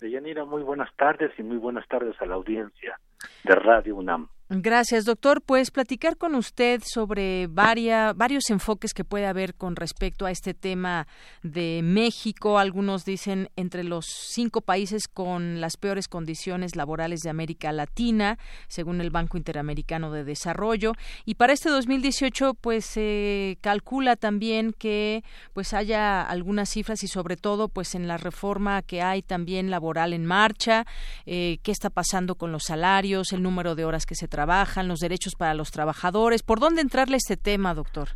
Deyanira, 0.00 0.44
muy 0.44 0.62
buenas 0.62 0.94
tardes 0.96 1.32
y 1.38 1.42
muy 1.42 1.56
buenas 1.56 1.86
tardes 1.88 2.20
a 2.20 2.26
la 2.26 2.34
audiencia 2.34 2.98
de 3.44 3.54
Radio 3.54 3.96
UNAM. 3.96 4.28
Gracias, 4.50 5.04
doctor. 5.04 5.42
Pues 5.42 5.70
platicar 5.70 6.16
con 6.16 6.34
usted 6.34 6.80
sobre 6.82 7.48
varias, 7.48 8.16
varios 8.16 8.48
enfoques 8.48 8.94
que 8.94 9.04
puede 9.04 9.26
haber 9.26 9.54
con 9.54 9.76
respecto 9.76 10.24
a 10.24 10.30
este 10.30 10.54
tema 10.54 11.06
de 11.42 11.82
México. 11.84 12.58
Algunos 12.58 13.04
dicen 13.04 13.50
entre 13.56 13.84
los 13.84 14.06
cinco 14.06 14.62
países 14.62 15.06
con 15.06 15.60
las 15.60 15.76
peores 15.76 16.08
condiciones 16.08 16.76
laborales 16.76 17.20
de 17.20 17.28
América 17.28 17.72
Latina, 17.72 18.38
según 18.68 19.02
el 19.02 19.10
Banco 19.10 19.36
Interamericano 19.36 20.12
de 20.12 20.24
Desarrollo. 20.24 20.94
Y 21.26 21.34
para 21.34 21.52
este 21.52 21.68
2018, 21.68 22.54
pues 22.54 22.86
se 22.86 23.58
calcula 23.60 24.16
también 24.16 24.72
que 24.72 25.24
pues 25.52 25.74
haya 25.74 26.22
algunas 26.22 26.70
cifras 26.70 27.02
y 27.02 27.08
sobre 27.08 27.36
todo 27.36 27.68
pues 27.68 27.94
en 27.94 28.08
la 28.08 28.16
reforma 28.16 28.80
que 28.80 29.02
hay 29.02 29.20
también 29.20 29.70
laboral 29.70 30.14
en 30.14 30.24
marcha, 30.24 30.86
eh, 31.26 31.58
qué 31.62 31.70
está 31.70 31.90
pasando 31.90 32.36
con 32.36 32.50
los 32.50 32.62
salarios, 32.64 33.34
el 33.34 33.42
número 33.42 33.74
de 33.74 33.84
horas 33.84 34.06
que 34.06 34.14
se 34.14 34.26
trabajan, 34.26 34.37
los 34.46 35.00
derechos 35.00 35.34
para 35.34 35.54
los 35.54 35.70
trabajadores. 35.70 36.42
¿Por 36.42 36.60
dónde 36.60 36.80
entrarle 36.80 37.16
este 37.16 37.36
tema, 37.36 37.74
doctor? 37.74 38.08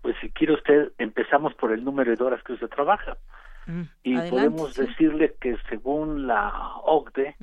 Pues 0.00 0.16
si 0.20 0.30
quiere 0.30 0.54
usted, 0.54 0.92
empezamos 0.98 1.54
por 1.54 1.72
el 1.72 1.84
número 1.84 2.14
de 2.14 2.24
horas 2.24 2.42
que 2.42 2.54
usted 2.54 2.68
trabaja. 2.68 3.16
Mm, 3.66 3.82
y 4.02 4.16
podemos 4.30 4.74
decirle 4.74 5.34
que 5.40 5.56
según 5.68 6.26
la 6.26 6.50
OCDE, 6.82 7.36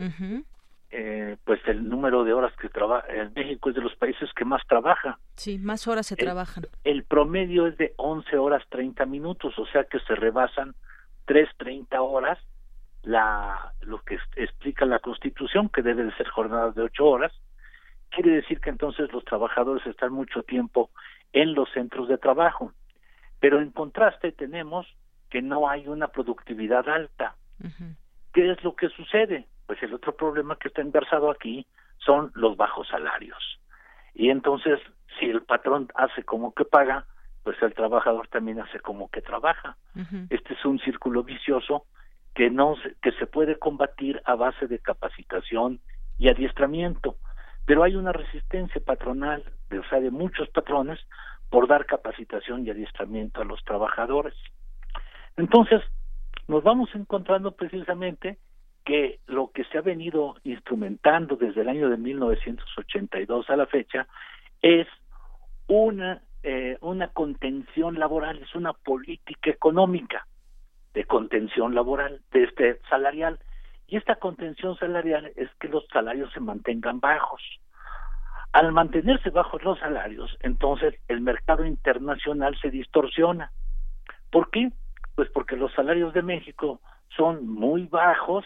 eh, 0.92 1.38
pues 1.46 1.62
el 1.68 1.88
número 1.88 2.24
de 2.26 2.34
horas 2.34 2.54
que 2.60 2.68
trabaja 2.68 3.08
en 3.08 3.32
México 3.34 3.70
es 3.70 3.76
de 3.76 3.82
los 3.82 3.96
países 3.96 4.30
que 4.36 4.44
más 4.44 4.62
trabaja. 4.68 5.18
Sí, 5.36 5.58
más 5.58 5.88
horas 5.88 6.08
se 6.08 6.18
trabajan. 6.18 6.66
El 6.84 7.04
promedio 7.04 7.68
es 7.68 7.78
de 7.78 7.94
11 7.96 8.38
horas 8.38 8.64
30 8.70 9.06
minutos, 9.06 9.58
o 9.58 9.66
sea 9.68 9.86
que 9.86 10.00
se 10.02 10.16
rebasan 10.16 10.76
3.30 11.28 11.88
horas 12.00 12.38
la 13.04 13.74
lo 13.82 14.02
que 14.02 14.18
explica 14.36 14.86
la 14.86 15.00
Constitución, 15.00 15.70
que 15.70 15.82
debe 15.82 16.04
de 16.04 16.14
ser 16.16 16.28
jornadas 16.28 16.76
de 16.76 16.82
8 16.82 17.06
horas, 17.06 17.32
quiere 18.10 18.32
decir 18.32 18.60
que 18.60 18.70
entonces 18.70 19.12
los 19.12 19.24
trabajadores 19.26 19.86
están 19.86 20.14
mucho 20.14 20.44
tiempo 20.44 20.90
en 21.34 21.54
los 21.54 21.70
centros 21.72 22.08
de 22.08 22.18
trabajo. 22.18 22.74
Pero 23.40 23.62
en 23.62 23.72
contraste 23.72 24.32
tenemos 24.32 24.88
que 25.30 25.42
no 25.42 25.70
hay 25.70 25.88
una 25.88 26.08
productividad 26.08 26.88
alta. 26.90 27.36
¿Qué 28.34 28.52
es 28.52 28.64
lo 28.64 28.76
que 28.76 28.90
sucede? 28.90 29.48
Pues 29.66 29.82
el 29.84 29.94
otro 29.94 30.16
problema 30.16 30.58
que 30.58 30.70
está 30.70 30.82
inversado 30.82 31.30
aquí 31.30 31.66
son 31.98 32.32
los 32.34 32.58
bajos 32.58 32.88
salarios. 32.88 33.60
Y 34.14 34.30
entonces, 34.30 34.80
si 35.20 35.26
el 35.26 35.44
patrón 35.44 35.90
hace 35.96 36.24
como 36.24 36.54
que 36.54 36.66
paga, 36.66 37.06
pues 37.44 37.62
el 37.62 37.74
trabajador 37.74 38.28
también 38.28 38.60
hace 38.60 38.80
como 38.80 39.10
que 39.10 39.22
trabaja. 39.22 39.78
Este 40.30 40.54
es 40.54 40.66
un 40.66 40.80
círculo 40.80 41.24
vicioso 41.24 41.86
que 42.34 42.50
no 42.50 42.76
que 43.02 43.12
se 43.14 43.28
puede 43.28 43.58
combatir 43.58 44.22
a 44.26 44.36
base 44.36 44.68
de 44.68 44.80
capacitación 44.80 45.80
y 46.18 46.30
adiestramiento 46.30 47.16
pero 47.70 47.84
hay 47.84 47.96
una 47.96 48.12
resistencia 48.12 48.82
patronal, 48.84 49.44
de, 49.70 49.78
o 49.78 49.84
sea, 49.90 50.00
de 50.00 50.10
muchos 50.10 50.50
patrones, 50.50 50.98
por 51.52 51.68
dar 51.68 51.86
capacitación 51.86 52.66
y 52.66 52.72
adiestramiento 52.72 53.42
a 53.42 53.46
los 53.46 53.64
trabajadores. 53.64 54.34
Entonces, 55.38 55.80
nos 56.48 56.64
vamos 56.64 56.90
encontrando 56.96 57.52
precisamente 57.52 58.40
que 58.84 59.20
lo 59.28 59.52
que 59.52 59.66
se 59.66 59.78
ha 59.78 59.82
venido 59.82 60.38
instrumentando 60.44 61.36
desde 61.36 61.62
el 61.62 61.70
año 61.70 61.92
de 61.92 61.98
1982 61.98 63.48
a 63.52 63.56
la 63.56 63.68
fecha 63.68 64.08
es 64.64 64.88
una 65.68 66.24
eh, 66.42 66.76
una 66.82 67.10
contención 67.10 68.00
laboral, 68.00 68.40
es 68.40 68.56
una 68.56 68.74
política 68.74 69.52
económica 69.52 70.26
de 70.96 71.04
contención 71.04 71.76
laboral, 71.76 72.22
de 72.32 72.46
este 72.46 72.80
salarial, 72.90 73.38
y 73.90 73.98
esta 73.98 74.16
contención 74.16 74.78
salarial 74.78 75.32
es 75.36 75.50
que 75.60 75.68
los 75.68 75.86
salarios 75.92 76.32
se 76.34 76.40
mantengan 76.40 77.00
bajos. 77.00 77.42
Al 78.54 78.72
mantenerse 78.72 79.30
bajos 79.32 79.64
los 79.64 79.80
salarios, 79.80 80.36
entonces 80.42 80.96
el 81.08 81.22
mercado 81.22 81.66
internacional 81.66 82.58
se 82.62 82.70
distorsiona. 82.70 83.52
¿Por 84.32 84.52
qué? 84.52 84.72
Pues 85.16 85.30
porque 85.32 85.56
los 85.56 85.74
salarios 85.74 86.14
de 86.14 86.22
México 86.22 86.82
son 87.16 87.48
muy 87.48 87.88
bajos, 87.88 88.46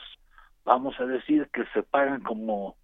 vamos 0.64 0.98
a 1.00 1.06
decir 1.06 1.50
que 1.54 1.66
se 1.74 1.84
pagan 1.84 2.22
como 2.22 2.76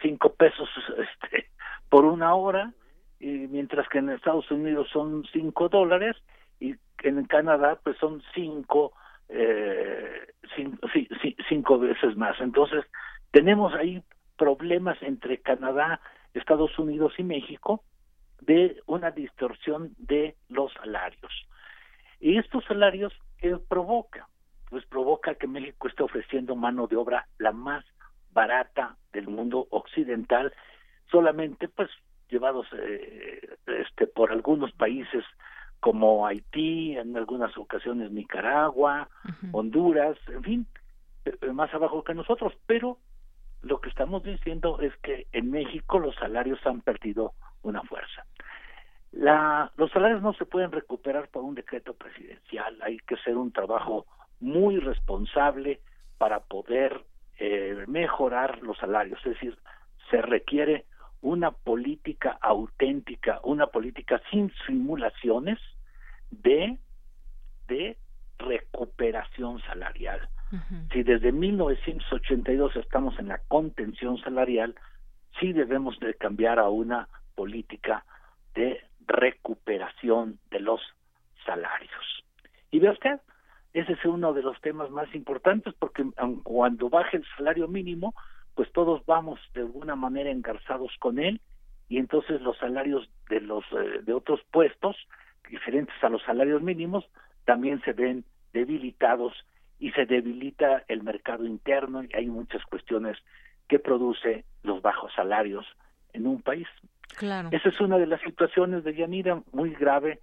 cinco 0.00 0.34
pesos 0.34 0.68
este, 0.98 1.50
por 1.88 2.04
una 2.04 2.34
hora, 2.34 2.72
y 3.20 3.46
mientras 3.48 3.88
que 3.88 3.98
en 3.98 4.10
Estados 4.10 4.50
Unidos 4.50 4.88
son 4.92 5.24
cinco 5.32 5.68
dólares 5.68 6.16
y 6.58 6.74
en 7.02 7.24
Canadá 7.26 7.78
pues 7.82 7.96
son 7.98 8.22
cinco 8.34 8.92
eh, 9.32 10.26
cinco, 11.48 11.78
veces 11.78 12.16
más. 12.16 12.38
Entonces, 12.40 12.84
tenemos 13.30 13.74
ahí 13.74 14.02
problemas 14.36 15.00
entre 15.02 15.40
Canadá, 15.40 16.00
Estados 16.34 16.78
Unidos 16.78 17.14
y 17.18 17.22
México 17.22 17.82
de 18.40 18.80
una 18.86 19.10
distorsión 19.10 19.94
de 19.98 20.36
los 20.48 20.72
salarios. 20.74 21.32
Y 22.20 22.38
estos 22.38 22.64
salarios, 22.64 23.12
¿qué 23.38 23.56
provoca? 23.56 24.28
Pues 24.68 24.84
provoca 24.86 25.34
que 25.34 25.46
México 25.46 25.88
esté 25.88 26.02
ofreciendo 26.02 26.56
mano 26.56 26.86
de 26.86 26.96
obra 26.96 27.26
la 27.38 27.52
más 27.52 27.84
barata 28.32 28.96
del 29.12 29.28
mundo 29.28 29.66
occidental, 29.70 30.52
solamente 31.10 31.68
pues 31.68 31.90
llevados 32.28 32.66
eh, 32.72 33.56
este 33.66 34.06
por 34.06 34.32
algunos 34.32 34.72
países 34.72 35.24
como 35.82 36.28
Haití, 36.28 36.96
en 36.96 37.16
algunas 37.16 37.58
ocasiones 37.58 38.12
Nicaragua, 38.12 39.08
Honduras, 39.50 40.16
en 40.28 40.42
fin, 40.44 40.66
eh, 41.24 41.52
más 41.52 41.74
abajo 41.74 42.04
que 42.04 42.14
nosotros, 42.14 42.52
pero 42.66 42.98
lo 43.62 43.80
que 43.80 43.88
estamos 43.88 44.22
diciendo 44.22 44.78
es 44.78 44.96
que 44.98 45.26
en 45.32 45.50
México 45.50 45.98
los 45.98 46.14
salarios 46.14 46.64
han 46.66 46.82
perdido 46.82 47.32
una 47.64 47.82
fuerza. 47.82 48.24
La, 49.10 49.72
los 49.76 49.90
salarios 49.90 50.22
no 50.22 50.34
se 50.34 50.46
pueden 50.46 50.70
recuperar 50.70 51.26
por 51.30 51.42
un 51.42 51.56
decreto 51.56 51.94
presidencial, 51.94 52.78
hay 52.80 52.98
que 52.98 53.16
hacer 53.16 53.36
un 53.36 53.50
trabajo 53.50 54.06
muy 54.38 54.78
responsable 54.78 55.80
para 56.16 56.38
poder 56.44 57.02
eh, 57.40 57.84
mejorar 57.88 58.62
los 58.62 58.78
salarios, 58.78 59.18
es 59.26 59.32
decir, 59.32 59.58
se 60.10 60.22
requiere 60.22 60.84
una 61.22 61.50
política 61.50 62.38
auténtica, 62.40 63.40
una 63.42 63.66
política 63.66 64.22
sin 64.30 64.52
simulaciones 64.64 65.58
de, 66.32 66.78
de 67.68 67.98
recuperación 68.38 69.60
salarial. 69.62 70.28
Si 70.92 71.02
desde 71.02 71.32
1982 71.32 72.76
estamos 72.76 73.18
en 73.18 73.28
la 73.28 73.38
contención 73.48 74.18
salarial, 74.18 74.74
sí 75.40 75.54
debemos 75.54 75.98
de 75.98 76.12
cambiar 76.12 76.58
a 76.58 76.68
una 76.68 77.08
política 77.34 78.04
de 78.54 78.78
recuperación 79.06 80.38
de 80.50 80.60
los 80.60 80.80
salarios. 81.46 82.24
Y 82.70 82.80
ve 82.80 82.90
usted, 82.90 83.18
ese 83.72 83.94
es 83.94 84.04
uno 84.04 84.34
de 84.34 84.42
los 84.42 84.60
temas 84.60 84.90
más 84.90 85.14
importantes 85.14 85.72
porque 85.78 86.04
cuando 86.42 86.90
baje 86.90 87.16
el 87.16 87.24
salario 87.36 87.66
mínimo, 87.66 88.14
pues 88.54 88.70
todos 88.72 89.04
vamos 89.06 89.40
de 89.54 89.62
alguna 89.62 89.96
manera 89.96 90.30
engarzados 90.30 90.92
con 90.98 91.18
él 91.18 91.40
y 91.88 91.98
entonces 91.98 92.40
los 92.42 92.58
salarios 92.58 93.08
de 93.30 93.40
los 93.40 93.64
eh, 93.72 94.00
de 94.02 94.12
otros 94.12 94.40
puestos 94.50 94.96
diferentes 95.48 95.94
a 96.02 96.08
los 96.08 96.22
salarios 96.22 96.62
mínimos 96.62 97.08
también 97.44 97.80
se 97.82 97.92
ven 97.92 98.24
debilitados 98.52 99.32
y 99.78 99.90
se 99.92 100.06
debilita 100.06 100.84
el 100.88 101.02
mercado 101.02 101.44
interno 101.44 102.04
y 102.04 102.10
hay 102.14 102.26
muchas 102.26 102.64
cuestiones 102.66 103.18
que 103.68 103.78
produce 103.78 104.44
los 104.62 104.80
bajos 104.82 105.12
salarios 105.14 105.66
en 106.12 106.26
un 106.26 106.42
país. 106.42 106.68
Claro. 107.16 107.50
Esa 107.52 107.68
es 107.68 107.80
una 107.80 107.98
de 107.98 108.06
las 108.06 108.20
situaciones 108.22 108.84
de 108.84 108.94
Yanira 108.94 109.42
muy 109.52 109.70
grave, 109.74 110.20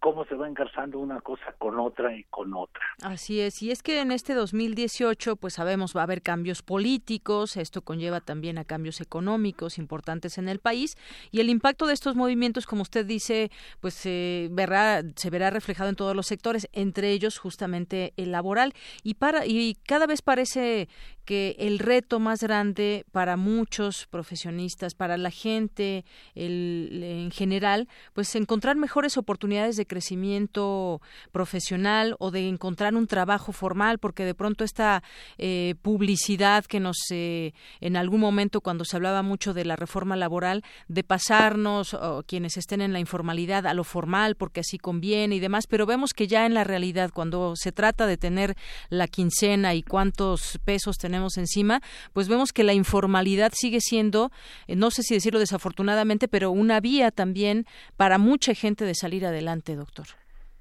cómo 0.00 0.24
se 0.26 0.34
va 0.34 0.48
engarzando 0.48 0.98
una 0.98 1.20
cosa 1.20 1.54
con 1.58 1.78
otra 1.78 2.14
y 2.16 2.24
con 2.24 2.52
otra. 2.54 2.82
Así 3.02 3.40
es, 3.40 3.62
y 3.62 3.70
es 3.70 3.82
que 3.82 4.00
en 4.00 4.12
este 4.12 4.34
2018, 4.34 5.36
pues 5.36 5.54
sabemos, 5.54 5.96
va 5.96 6.00
a 6.00 6.04
haber 6.04 6.22
cambios 6.22 6.62
políticos, 6.62 7.56
esto 7.56 7.82
conlleva 7.82 8.20
también 8.20 8.58
a 8.58 8.64
cambios 8.64 9.00
económicos 9.00 9.78
importantes 9.78 10.38
en 10.38 10.48
el 10.48 10.58
país, 10.58 10.96
y 11.30 11.40
el 11.40 11.48
impacto 11.48 11.86
de 11.86 11.94
estos 11.94 12.16
movimientos, 12.16 12.66
como 12.66 12.82
usted 12.82 13.06
dice, 13.06 13.50
pues 13.80 13.94
se 13.94 14.48
verá, 14.50 15.02
se 15.14 15.30
verá 15.30 15.50
reflejado 15.50 15.90
en 15.90 15.96
todos 15.96 16.16
los 16.16 16.26
sectores, 16.26 16.68
entre 16.72 17.10
ellos 17.10 17.38
justamente 17.38 18.12
el 18.16 18.32
laboral, 18.32 18.72
y 19.02 19.14
para, 19.14 19.46
y 19.46 19.76
cada 19.86 20.06
vez 20.06 20.22
parece 20.22 20.88
que 21.24 21.56
el 21.58 21.80
reto 21.80 22.20
más 22.20 22.42
grande 22.42 23.04
para 23.10 23.36
muchos 23.36 24.06
profesionistas, 24.06 24.94
para 24.94 25.16
la 25.16 25.30
gente 25.30 26.04
el, 26.34 27.02
en 27.02 27.30
general, 27.30 27.88
pues 28.12 28.34
encontrar 28.34 28.76
mejores 28.76 29.16
oportunidades 29.16 29.76
de 29.76 29.86
crecimiento 29.86 31.00
profesional 31.32 32.16
o 32.18 32.30
de 32.30 32.48
encontrar 32.48 32.94
un 32.94 33.06
trabajo 33.06 33.52
formal, 33.52 33.98
porque 33.98 34.24
de 34.24 34.34
pronto 34.34 34.64
esta 34.64 35.02
eh, 35.38 35.74
publicidad 35.82 36.64
que 36.64 36.80
nos, 36.80 36.96
eh, 37.10 37.52
en 37.80 37.96
algún 37.96 38.20
momento 38.20 38.60
cuando 38.60 38.84
se 38.84 38.96
hablaba 38.96 39.22
mucho 39.22 39.54
de 39.54 39.64
la 39.64 39.76
reforma 39.76 40.16
laboral, 40.16 40.62
de 40.88 41.02
pasarnos 41.02 41.94
o 41.94 42.22
quienes 42.26 42.56
estén 42.56 42.80
en 42.80 42.92
la 42.92 43.00
informalidad 43.00 43.66
a 43.66 43.74
lo 43.74 43.84
formal, 43.84 44.36
porque 44.36 44.60
así 44.60 44.78
conviene 44.78 45.36
y 45.36 45.40
demás, 45.40 45.66
pero 45.66 45.86
vemos 45.86 46.12
que 46.12 46.26
ya 46.26 46.46
en 46.46 46.54
la 46.54 46.64
realidad, 46.64 47.10
cuando 47.12 47.54
se 47.56 47.72
trata 47.72 48.06
de 48.06 48.16
tener 48.16 48.56
la 48.88 49.08
quincena 49.08 49.74
y 49.74 49.82
cuántos 49.82 50.58
pesos 50.64 50.98
tenemos 50.98 51.36
encima, 51.36 51.82
pues 52.12 52.28
vemos 52.28 52.52
que 52.52 52.64
la 52.64 52.72
informalidad 52.72 53.52
sigue 53.54 53.80
siendo, 53.80 54.30
eh, 54.66 54.76
no 54.76 54.90
sé 54.90 55.02
si 55.02 55.14
decirlo 55.14 55.38
desafortunadamente, 55.38 56.05
pero 56.28 56.50
una 56.50 56.80
vía 56.80 57.10
también 57.10 57.64
para 57.96 58.18
mucha 58.18 58.54
gente 58.54 58.84
de 58.84 58.94
salir 58.94 59.26
adelante, 59.26 59.74
doctor. 59.74 60.06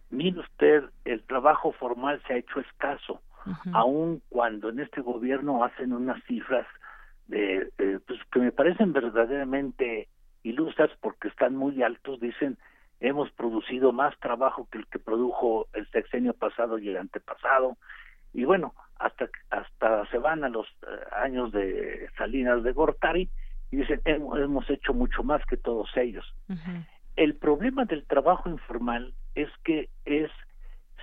Mire 0.09 0.39
usted, 0.39 0.83
el 1.03 1.23
trabajo 1.23 1.71
formal 1.73 2.21
se 2.27 2.33
ha 2.33 2.37
hecho 2.37 2.59
escaso, 2.59 3.21
aun 3.73 4.21
cuando 4.29 4.69
en 4.69 4.79
este 4.79 5.01
gobierno 5.01 5.63
hacen 5.63 5.93
unas 5.93 6.23
cifras 6.25 6.65
de, 7.27 7.69
pues, 8.07 8.19
que 8.31 8.39
me 8.39 8.51
parecen 8.51 8.93
verdaderamente 8.93 10.07
ilusas 10.43 10.89
porque 11.01 11.27
están 11.27 11.55
muy 11.55 11.81
altos, 11.83 12.19
dicen 12.19 12.57
hemos 12.99 13.29
producido 13.31 13.91
más 13.91 14.17
trabajo 14.19 14.67
que 14.71 14.77
el 14.77 14.87
que 14.87 14.99
produjo 14.99 15.67
el 15.73 15.89
sexenio 15.91 16.33
pasado 16.33 16.77
y 16.77 16.89
el 16.89 16.97
antepasado, 16.97 17.77
y 18.33 18.45
bueno, 18.45 18.73
hasta 18.97 19.29
hasta 19.49 20.05
se 20.07 20.17
van 20.17 20.43
a 20.43 20.49
los 20.49 20.67
eh, 20.67 20.87
años 21.15 21.51
de 21.51 22.09
Salinas 22.17 22.63
de 22.63 22.71
Gortari 22.71 23.29
y 23.75 23.79
dicen 23.79 24.01
hemos, 24.05 24.69
hecho 24.69 24.93
mucho 24.93 25.21
más 25.21 25.45
que 25.45 25.57
todos 25.57 25.89
ellos. 25.97 26.25
El 27.17 27.35
problema 27.35 27.83
del 27.83 28.05
trabajo 28.05 28.49
informal 28.49 29.13
es 29.35 29.49
que 29.65 29.89
es 30.05 30.31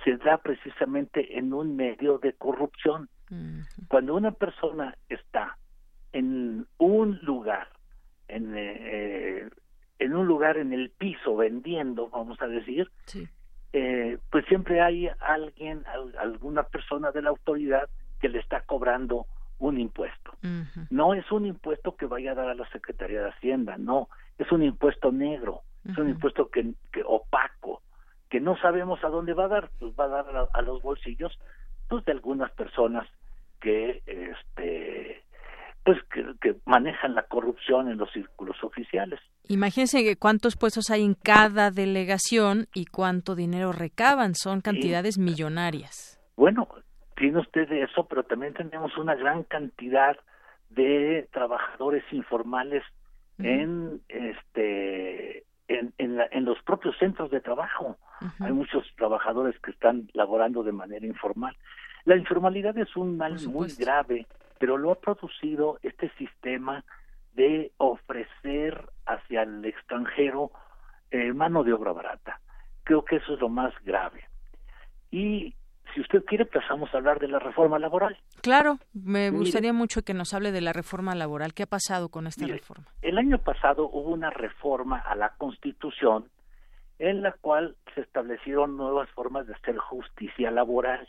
se 0.03 0.17
da 0.17 0.39
precisamente 0.39 1.37
en 1.37 1.53
un 1.53 1.75
medio 1.75 2.17
de 2.17 2.33
corrupción. 2.33 3.09
Cuando 3.87 4.15
una 4.15 4.31
persona 4.31 4.95
está 5.07 5.57
en 6.13 6.67
un 6.77 7.19
lugar, 7.21 7.67
en, 8.27 8.53
eh, 8.55 9.49
en 9.99 10.15
un 10.15 10.25
lugar 10.25 10.57
en 10.57 10.73
el 10.73 10.89
piso 10.89 11.35
vendiendo, 11.35 12.09
vamos 12.09 12.41
a 12.41 12.47
decir, 12.47 12.89
eh, 13.71 14.17
pues 14.31 14.45
siempre 14.45 14.81
hay 14.81 15.09
alguien, 15.19 15.83
alguna 16.19 16.63
persona 16.63 17.11
de 17.11 17.21
la 17.21 17.29
autoridad 17.29 17.87
que 18.19 18.29
le 18.29 18.39
está 18.39 18.61
cobrando 18.61 19.25
un 19.63 19.79
impuesto. 19.79 20.33
No 20.89 21.13
es 21.13 21.31
un 21.31 21.45
impuesto 21.45 21.95
que 21.95 22.05
vaya 22.05 22.33
a 22.33 22.35
dar 22.35 22.49
a 22.49 22.55
la 22.55 22.67
Secretaría 22.69 23.21
de 23.21 23.29
Hacienda, 23.29 23.77
no, 23.77 24.09
es 24.37 24.51
un 24.51 24.61
impuesto 24.61 25.11
negro, 25.11 25.61
es 25.85 25.97
un 25.97 26.09
impuesto 26.09 26.49
que, 26.49 26.73
que, 26.91 27.01
opaco, 27.05 27.81
que 28.29 28.41
no 28.41 28.57
sabemos 28.57 29.01
a 29.05 29.09
dónde 29.09 29.33
va 29.33 29.45
a 29.45 29.47
dar, 29.47 29.69
pues 29.79 29.93
va 29.97 30.05
a 30.05 30.23
dar 30.23 30.49
a, 30.51 30.61
los 30.61 30.81
bolsillos 30.81 31.31
pues 31.87 32.03
de 32.03 32.11
algunas 32.11 32.51
personas 32.51 33.07
que 33.61 34.01
este 34.05 35.23
pues 35.85 35.97
que, 36.41 36.55
manejan 36.65 37.15
la 37.15 37.23
corrupción 37.23 37.89
en 37.89 37.97
los 37.97 38.11
círculos 38.11 38.61
oficiales. 38.63 39.19
Imagínense 39.47 40.17
cuántos 40.17 40.57
puestos 40.57 40.89
hay 40.89 41.03
en 41.03 41.13
cada 41.13 41.71
delegación 41.71 42.67
y 42.73 42.85
cuánto 42.85 43.35
dinero 43.35 43.71
recaban, 43.71 44.35
son 44.35 44.61
cantidades 44.61 45.17
millonarias. 45.17 46.19
Bueno, 46.35 46.67
tiene 47.23 47.39
usted 47.39 47.71
eso, 47.71 48.05
pero 48.05 48.23
también 48.23 48.53
tenemos 48.53 48.97
una 48.97 49.15
gran 49.15 49.43
cantidad 49.43 50.17
de 50.71 51.29
trabajadores 51.31 52.03
informales 52.11 52.83
en 53.37 54.01
este 54.09 55.45
en, 55.69 55.93
en, 55.97 56.43
los 56.43 56.61
propios 56.63 56.97
centros 56.97 57.31
de 57.31 57.39
trabajo. 57.39 57.95
Hay 58.41 58.51
muchos 58.51 58.85
trabajadores 58.97 59.57
que 59.61 59.71
están 59.71 60.09
laborando 60.11 60.63
de 60.63 60.73
manera 60.73 61.05
informal. 61.05 61.55
La 62.03 62.17
informalidad 62.17 62.77
es 62.77 62.93
un 62.97 63.15
mal 63.15 63.39
muy 63.47 63.69
grave 63.79 64.27
pero 64.59 64.77
lo 64.77 64.91
ha 64.91 64.95
producido 64.95 65.79
este 65.81 66.09
sistema 66.17 66.83
de 67.35 67.71
ofrecer 67.77 68.89
hacia 69.05 69.43
el 69.43 69.63
extranjero 69.63 70.51
eh, 71.09 71.31
mano 71.31 71.63
de 71.63 71.71
obra 71.71 71.93
barata. 71.93 72.41
Creo 72.83 73.05
que 73.05 73.17
eso 73.17 73.33
es 73.33 73.39
lo 73.39 73.47
más 73.47 73.73
grave. 73.83 74.25
Y 75.09 75.55
si 75.93 76.01
usted 76.01 76.23
quiere, 76.25 76.45
pasamos 76.45 76.93
a 76.93 76.97
hablar 76.97 77.19
de 77.19 77.27
la 77.27 77.39
reforma 77.39 77.79
laboral. 77.79 78.17
Claro, 78.41 78.79
me 78.93 79.29
gustaría 79.29 79.73
mucho 79.73 80.03
que 80.03 80.13
nos 80.13 80.33
hable 80.33 80.51
de 80.51 80.61
la 80.61 80.73
reforma 80.73 81.15
laboral. 81.15 81.53
¿Qué 81.53 81.63
ha 81.63 81.67
pasado 81.67 82.09
con 82.09 82.27
esta 82.27 82.45
reforma? 82.47 82.85
El 83.01 83.17
año 83.17 83.37
pasado 83.37 83.89
hubo 83.89 84.11
una 84.11 84.29
reforma 84.29 84.99
a 84.99 85.15
la 85.15 85.29
Constitución 85.37 86.29
en 86.99 87.21
la 87.21 87.33
cual 87.33 87.75
se 87.95 88.01
establecieron 88.01 88.77
nuevas 88.77 89.09
formas 89.11 89.47
de 89.47 89.53
hacer 89.53 89.77
justicia 89.77 90.51
laboral. 90.51 91.07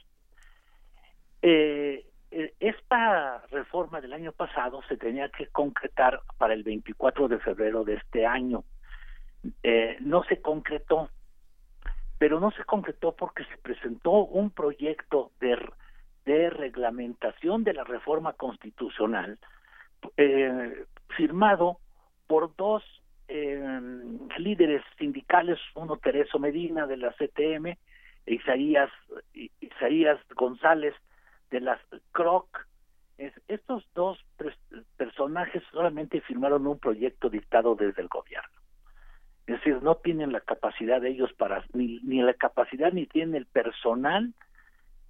Eh, 1.43 2.07
eh, 2.30 2.55
esta 2.59 3.45
reforma 3.53 4.01
del 4.01 4.12
año 4.12 4.32
pasado 4.32 4.80
se 4.89 4.97
tenía 4.97 5.28
que 5.28 5.47
concretar 5.49 6.20
para 6.37 6.55
el 6.55 6.64
24 6.64 7.28
de 7.28 7.39
febrero 7.39 7.85
de 7.85 7.95
este 7.95 8.26
año. 8.26 8.64
Eh, 9.62 9.99
no 10.01 10.24
se 10.24 10.41
concretó, 10.41 11.11
pero 12.18 12.40
no 12.40 12.50
se 12.52 12.64
concretó 12.64 13.12
porque 13.12 13.44
se 13.44 13.56
presentó 13.58 14.10
un 14.12 14.50
proyecto 14.50 15.32
de, 15.40 15.58
reglamentación 16.50 17.64
de 17.64 17.74
la 17.74 17.84
reforma 17.84 18.32
constitucional 18.32 19.38
eh, 20.16 20.84
firmado 21.16 21.78
por 22.26 22.54
dos 22.56 22.82
líderes 24.38 24.82
sindicales, 24.98 25.58
uno 25.74 25.96
Tereso 25.96 26.38
Medina 26.38 26.86
de 26.86 26.96
la 26.96 27.12
CTM, 27.12 27.76
e 28.26 28.34
Isaías, 28.34 28.90
Isaías 29.60 30.18
González 30.34 30.94
de 31.50 31.60
las 31.60 31.80
Croc. 32.12 32.66
estos 33.18 33.86
dos 33.94 34.18
personajes 34.96 35.62
solamente 35.72 36.20
firmaron 36.22 36.66
un 36.66 36.78
proyecto 36.78 37.28
dictado 37.28 37.74
desde 37.74 38.02
el 38.02 38.08
gobierno. 38.08 38.63
Es 39.47 39.57
decir, 39.57 39.82
no 39.82 39.97
tienen 39.97 40.32
la 40.32 40.40
capacidad 40.40 41.01
de 41.01 41.11
ellos 41.11 41.32
para, 41.34 41.64
ni, 41.72 42.01
ni 42.01 42.22
la 42.22 42.34
capacidad 42.34 42.92
ni 42.92 43.07
tienen 43.07 43.34
el 43.34 43.47
personal 43.47 44.32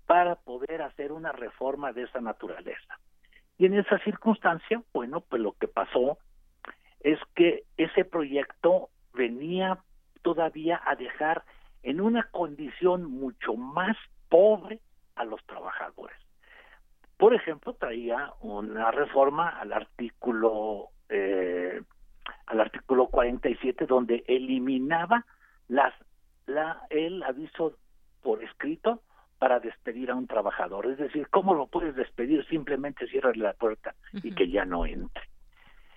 para 0.07 0.37
poder 0.37 0.82
hacer 0.82 1.12
una 1.12 1.32
reforma 1.32 1.93
de 1.93 2.03
esa 2.03 2.20
naturaleza. 2.20 2.99
Y 3.59 3.66
en 3.66 3.74
esa 3.74 3.99
circunstancia, 4.01 4.82
bueno, 4.93 5.20
pues 5.20 5.41
lo 5.41 5.53
que 5.53 5.68
pasó 5.68 6.18
es 7.01 7.18
que 7.35 7.64
ese 7.76 8.05
proyecto 8.05 8.91
venía 9.12 9.78
todavía 10.22 10.80
a 10.85 10.97
dejar 10.97 11.45
en 11.82 12.01
una 12.01 12.24
condición 12.30 13.05
mucho 13.05 13.55
más 13.55 13.97
pobre 14.28 14.80
a 15.14 15.24
los 15.24 15.45
trabajadores. 15.45 16.16
Por 17.16 17.35
ejemplo, 17.35 17.74
traía 17.74 18.32
una 18.41 18.91
reforma 18.91 19.49
al 19.49 19.72
artículo 19.72 20.89
eh, 21.09 21.82
al 22.47 22.61
artículo 22.61 23.07
47 23.07 23.86
donde 23.86 24.24
eliminaba 24.26 25.24
las 25.68 25.95
la 26.47 26.82
el 26.90 27.22
aviso 27.22 27.76
por 28.22 28.42
escrito 28.42 29.03
para 29.38 29.61
despedir 29.61 30.11
a 30.11 30.14
un 30.14 30.26
trabajador. 30.26 30.86
Es 30.86 30.99
decir, 30.99 31.28
¿cómo 31.28 31.55
lo 31.55 31.66
puedes 31.66 31.95
despedir? 31.97 32.47
Simplemente 32.47 33.07
cierra 33.09 33.32
la 33.34 33.53
puerta 33.53 33.95
y 34.12 34.34
que 34.34 34.49
ya 34.49 34.64
no 34.64 34.86
entre. 34.86 35.24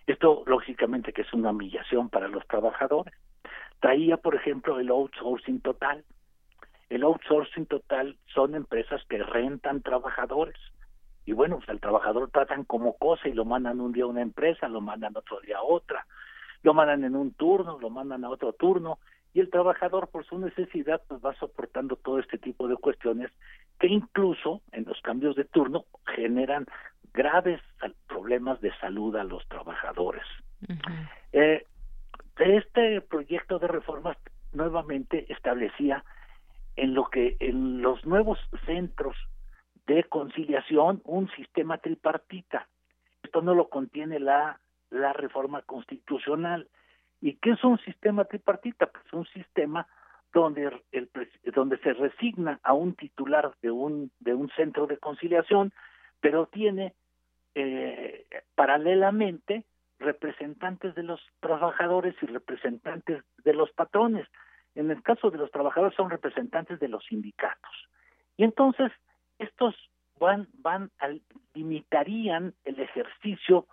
Esto, 0.06 0.44
lógicamente, 0.46 1.14
que 1.14 1.22
es 1.22 1.34
una 1.34 1.52
humillación 1.52 2.10
para 2.10 2.28
los 2.28 2.46
trabajadores. 2.48 3.14
Traía, 3.80 4.18
por 4.18 4.36
ejemplo, 4.36 4.80
el 4.80 4.90
outsourcing 4.90 5.62
total. 5.62 6.04
El 6.90 7.04
outsourcing 7.04 7.66
total 7.66 8.18
son 8.34 8.56
empresas 8.56 9.02
que 9.10 9.22
rentan 9.22 9.82
trabajadores. 9.82 10.58
Y 11.26 11.34
bueno, 11.34 11.58
pues 11.58 11.70
al 11.70 11.82
trabajador 11.82 12.32
tratan 12.32 12.64
como 12.64 12.98
cosa 12.98 13.28
y 13.28 13.34
lo 13.34 13.44
mandan 13.44 13.82
un 13.82 13.92
día 13.92 14.06
a 14.06 14.08
una 14.08 14.22
empresa, 14.22 14.70
lo 14.70 14.80
mandan 14.80 15.16
otro 15.16 15.42
día 15.42 15.58
a 15.58 15.64
otra, 15.64 16.06
lo 16.64 16.74
mandan 16.74 17.04
en 17.04 17.16
un 17.16 17.34
turno, 17.34 17.80
lo 17.80 17.90
mandan 17.90 18.24
a 18.24 18.30
otro 18.30 18.54
turno 18.54 19.00
y 19.34 19.40
el 19.40 19.50
trabajador 19.50 20.10
por 20.10 20.26
su 20.26 20.40
necesidad 20.40 21.02
pues 21.08 21.24
va 21.24 21.36
soportando 21.36 21.96
todo 21.96 22.20
este 22.20 22.38
tipo 22.38 22.68
de 22.68 22.76
cuestiones 22.76 23.32
que 23.80 23.88
incluso 23.88 24.62
en 24.72 24.86
los 24.86 25.00
cambios 25.02 25.36
de 25.36 25.46
turno 25.46 25.86
generan 26.16 26.66
graves 27.14 27.62
problemas 28.08 28.60
de 28.62 28.72
salud 28.80 29.16
a 29.16 29.24
los 29.24 29.48
trabajadores. 29.48 30.24
eh, 31.34 31.66
este 32.40 33.02
proyecto 33.02 33.60
de 33.60 33.68
reformas 33.68 34.18
nuevamente 34.54 35.32
establecía 35.32 36.04
en 36.76 36.94
lo 36.94 37.06
que 37.06 37.38
en 37.40 37.82
los 37.82 38.06
nuevos 38.06 38.40
centros 38.66 39.16
de 39.88 40.04
conciliación 40.04 41.02
un 41.06 41.30
sistema 41.32 41.78
tripartita. 41.80 42.68
Esto 43.24 43.42
no 43.42 43.56
lo 43.56 43.70
contiene 43.70 44.20
la, 44.20 44.60
la 44.90 45.14
reforma 45.14 45.62
constitucional. 45.62 46.68
¿Y 47.22 47.36
qué 47.38 47.52
es 47.52 47.64
un 47.64 47.80
sistema 47.80 48.26
tripartita? 48.26 48.88
Pues 48.88 49.12
un 49.14 49.26
sistema 49.28 49.88
donde 50.34 50.72
el, 50.92 51.10
donde 51.56 51.78
se 51.80 51.94
resigna 51.94 52.60
a 52.64 52.74
un 52.74 52.96
titular 52.96 53.54
de 53.62 53.72
un 53.72 54.12
de 54.20 54.34
un 54.34 54.50
centro 54.50 54.86
de 54.88 54.98
conciliación, 54.98 55.74
pero 56.20 56.48
tiene 56.48 56.94
eh, 57.56 58.28
paralelamente 58.56 59.64
representantes 60.00 60.94
de 60.94 61.04
los 61.04 61.20
trabajadores 61.40 62.16
y 62.22 62.28
representantes 62.28 63.24
de 63.44 63.54
los 63.54 63.72
patrones. 63.72 64.28
En 64.76 64.92
el 64.92 65.02
caso 65.02 65.32
de 65.32 65.40
los 65.40 65.50
trabajadores 65.50 65.96
son 65.96 66.12
representantes 66.12 66.80
de 66.80 66.88
los 66.88 67.04
sindicatos. 67.06 67.90
Y 68.36 68.44
entonces 68.44 68.92
estos 69.40 69.76
van 70.20 70.48
van 70.60 70.92
al, 71.00 71.22
limitarían 71.56 72.54
el 72.64 72.80
ejercicio 72.80 73.66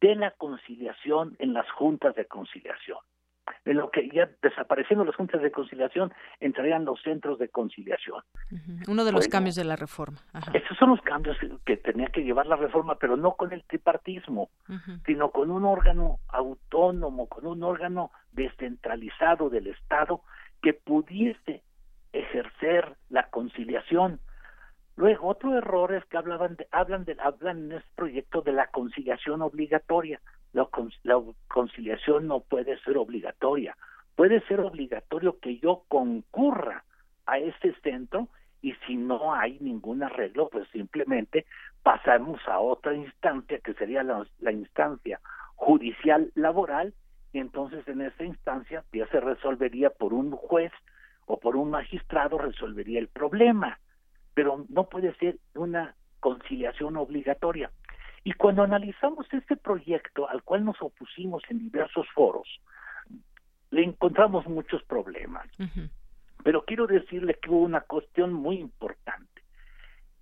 de 0.00 0.14
la 0.14 0.30
conciliación 0.32 1.36
en 1.38 1.52
las 1.52 1.70
juntas 1.70 2.14
de 2.14 2.26
conciliación. 2.26 2.98
En 3.66 3.76
lo 3.76 3.90
que 3.90 4.08
ya 4.08 4.28
desapareciendo 4.42 5.04
las 5.04 5.16
juntas 5.16 5.42
de 5.42 5.50
conciliación, 5.50 6.12
entrarían 6.40 6.84
los 6.84 7.00
centros 7.02 7.38
de 7.38 7.48
conciliación. 7.48 8.22
Uno 8.88 9.04
de 9.04 9.12
los 9.12 9.28
cambios 9.28 9.54
de 9.54 9.64
la 9.64 9.76
reforma. 9.76 10.18
Esos 10.54 10.76
son 10.78 10.90
los 10.90 11.00
cambios 11.02 11.36
que 11.66 11.76
tenía 11.76 12.06
que 12.06 12.22
llevar 12.22 12.46
la 12.46 12.56
reforma, 12.56 12.96
pero 12.96 13.16
no 13.16 13.32
con 13.32 13.52
el 13.52 13.62
tripartismo, 13.64 14.48
sino 15.04 15.30
con 15.30 15.50
un 15.50 15.64
órgano 15.64 16.20
autónomo, 16.28 17.28
con 17.28 17.46
un 17.46 17.62
órgano 17.62 18.10
descentralizado 18.32 19.50
del 19.50 19.66
Estado 19.66 20.22
que 20.62 20.72
pudiese 20.72 21.62
ejercer 22.12 22.96
la 23.10 23.28
conciliación 23.28 24.20
Luego, 24.96 25.28
otro 25.28 25.58
error 25.58 25.92
es 25.92 26.04
que 26.06 26.16
hablaban 26.16 26.54
de, 26.56 26.68
hablan, 26.70 27.04
de, 27.04 27.16
hablan 27.20 27.64
en 27.64 27.72
este 27.72 27.90
proyecto 27.96 28.42
de 28.42 28.52
la 28.52 28.68
conciliación 28.68 29.42
obligatoria. 29.42 30.20
La, 30.52 30.68
conciliación 31.48 32.28
no 32.28 32.40
puede 32.40 32.78
ser 32.80 32.96
obligatoria. 32.96 33.76
Puede 34.14 34.40
ser 34.42 34.60
obligatorio 34.60 35.40
que 35.40 35.58
yo 35.58 35.82
concurra 35.88 36.84
a 37.26 37.38
ese 37.38 37.74
centro 37.82 38.28
y 38.62 38.74
si 38.86 38.96
no 38.96 39.34
hay 39.34 39.58
ningún 39.60 40.04
arreglo, 40.04 40.48
pues 40.48 40.68
simplemente 40.68 41.44
pasamos 41.82 42.40
a 42.46 42.60
otra 42.60 42.94
instancia 42.94 43.58
que 43.58 43.74
sería 43.74 44.04
la, 44.04 44.24
la 44.38 44.52
instancia 44.52 45.20
judicial 45.56 46.30
laboral 46.36 46.94
y 47.32 47.40
entonces 47.40 47.86
en 47.88 48.00
esa 48.00 48.22
instancia 48.22 48.84
ya 48.92 49.08
se 49.08 49.18
resolvería 49.18 49.90
por 49.90 50.14
un 50.14 50.30
juez 50.30 50.72
o 51.26 51.40
por 51.40 51.56
un 51.56 51.70
magistrado 51.70 52.38
resolvería 52.38 53.00
el 53.00 53.08
problema 53.08 53.78
pero 54.34 54.64
no 54.68 54.88
puede 54.88 55.14
ser 55.14 55.38
una 55.54 55.94
conciliación 56.20 56.96
obligatoria. 56.96 57.70
Y 58.24 58.32
cuando 58.32 58.62
analizamos 58.62 59.26
este 59.32 59.56
proyecto 59.56 60.28
al 60.28 60.42
cual 60.42 60.64
nos 60.64 60.80
opusimos 60.80 61.42
en 61.50 61.58
diversos 61.58 62.06
foros, 62.14 62.48
le 63.70 63.84
encontramos 63.84 64.46
muchos 64.46 64.82
problemas. 64.84 65.46
Pero 66.42 66.64
quiero 66.64 66.86
decirle 66.86 67.38
que 67.40 67.50
hubo 67.50 67.60
una 67.60 67.82
cuestión 67.82 68.32
muy 68.32 68.58
importante. 68.58 69.42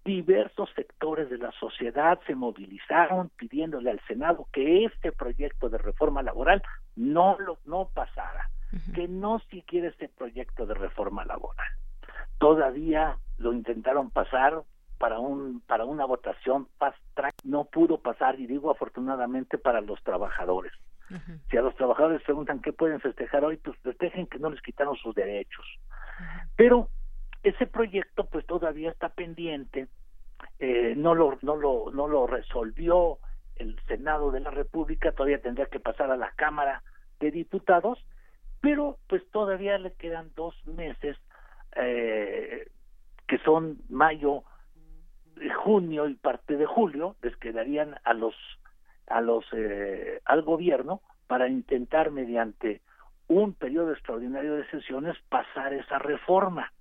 Diversos 0.04 0.68
sectores 0.74 1.30
de 1.30 1.38
la 1.38 1.52
sociedad 1.52 2.18
se 2.26 2.34
movilizaron 2.34 3.30
pidiéndole 3.36 3.90
al 3.90 4.00
Senado 4.08 4.48
que 4.52 4.84
este 4.84 5.12
proyecto 5.12 5.68
de 5.68 5.78
reforma 5.78 6.22
laboral 6.22 6.62
no 6.96 7.38
lo 7.38 7.58
no 7.64 7.88
pasara, 7.94 8.50
que 8.94 9.06
no 9.06 9.38
siguiera 9.50 9.88
este 9.88 10.08
proyecto 10.08 10.66
de 10.66 10.74
reforma 10.74 11.24
laboral. 11.24 11.68
Todavía 12.38 13.16
lo 13.43 13.53
intentaron 13.53 14.11
pasar 14.11 14.62
para 14.99 15.18
un 15.18 15.61
para 15.66 15.84
una 15.84 16.05
votación 16.05 16.68
fast 16.78 16.97
track 17.14 17.34
no 17.45 17.64
pudo 17.64 17.99
pasar 17.99 18.38
y 18.38 18.47
digo 18.47 18.70
afortunadamente 18.70 19.59
para 19.59 19.80
los 19.80 20.03
trabajadores. 20.03 20.72
Si 21.51 21.59
a 21.59 21.61
los 21.61 21.76
trabajadores 21.76 22.22
preguntan 22.22 22.62
qué 22.62 22.72
pueden 22.72 23.01
festejar 23.01 23.45
hoy 23.45 23.57
pues 23.59 23.76
festejen 23.80 24.26
que 24.26 24.38
no 24.38 24.49
les 24.49 24.62
quitaron 24.62 24.97
sus 24.97 25.14
derechos. 25.14 25.66
Pero 26.57 26.88
ese 27.43 27.66
proyecto 27.66 28.24
pues 28.26 28.47
todavía 28.47 28.90
está 28.90 29.09
pendiente 29.09 29.88
eh, 30.59 30.95
no 30.97 31.14
lo 31.14 31.38
no 31.43 31.57
lo 31.57 31.90
no 31.93 32.07
lo 32.07 32.26
resolvió 32.26 33.18
el 33.57 33.78
Senado 33.88 34.30
de 34.30 34.40
la 34.40 34.51
República 34.51 35.12
todavía 35.12 35.43
tendría 35.43 35.66
que 35.66 35.80
pasar 35.80 36.11
a 36.11 36.16
la 36.16 36.30
Cámara 36.36 36.82
de 37.18 37.32
Diputados 37.32 37.99
pero 38.61 38.99
pues 39.09 39.28
todavía 39.30 39.76
le 39.78 39.93
quedan 39.95 40.30
dos 40.36 40.55
meses 40.66 41.16
eh, 41.74 42.68
que 43.33 43.39
son 43.39 43.78
mayo, 43.89 44.45
junio 45.64 46.07
y 46.07 46.12
parte 46.16 46.59
de 46.59 46.66
julio, 46.66 47.16
les 47.22 47.35
quedarían 47.39 47.95
a 48.05 48.12
los 48.12 48.35
a 49.07 49.22
los 49.22 49.47
eh, 49.53 50.20
al 50.26 50.43
gobierno 50.43 51.01
para 51.28 51.49
intentar 51.49 52.11
mediante 52.11 52.83
un 53.28 53.55
periodo 53.55 53.93
extraordinario 53.93 54.57
de 54.57 54.68
sesiones 54.68 55.16
pasar 55.30 55.72
esa 55.72 55.99
reforma. 55.99 56.74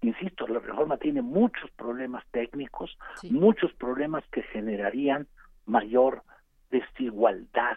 Insisto, 0.00 0.48
la 0.48 0.60
reforma 0.60 0.96
tiene 0.96 1.20
muchos 1.20 1.70
problemas 1.72 2.24
técnicos, 2.30 2.96
muchos 3.24 3.70
problemas 3.74 4.24
que 4.32 4.44
generarían 4.44 5.26
mayor 5.66 6.22
desigualdad 6.70 7.76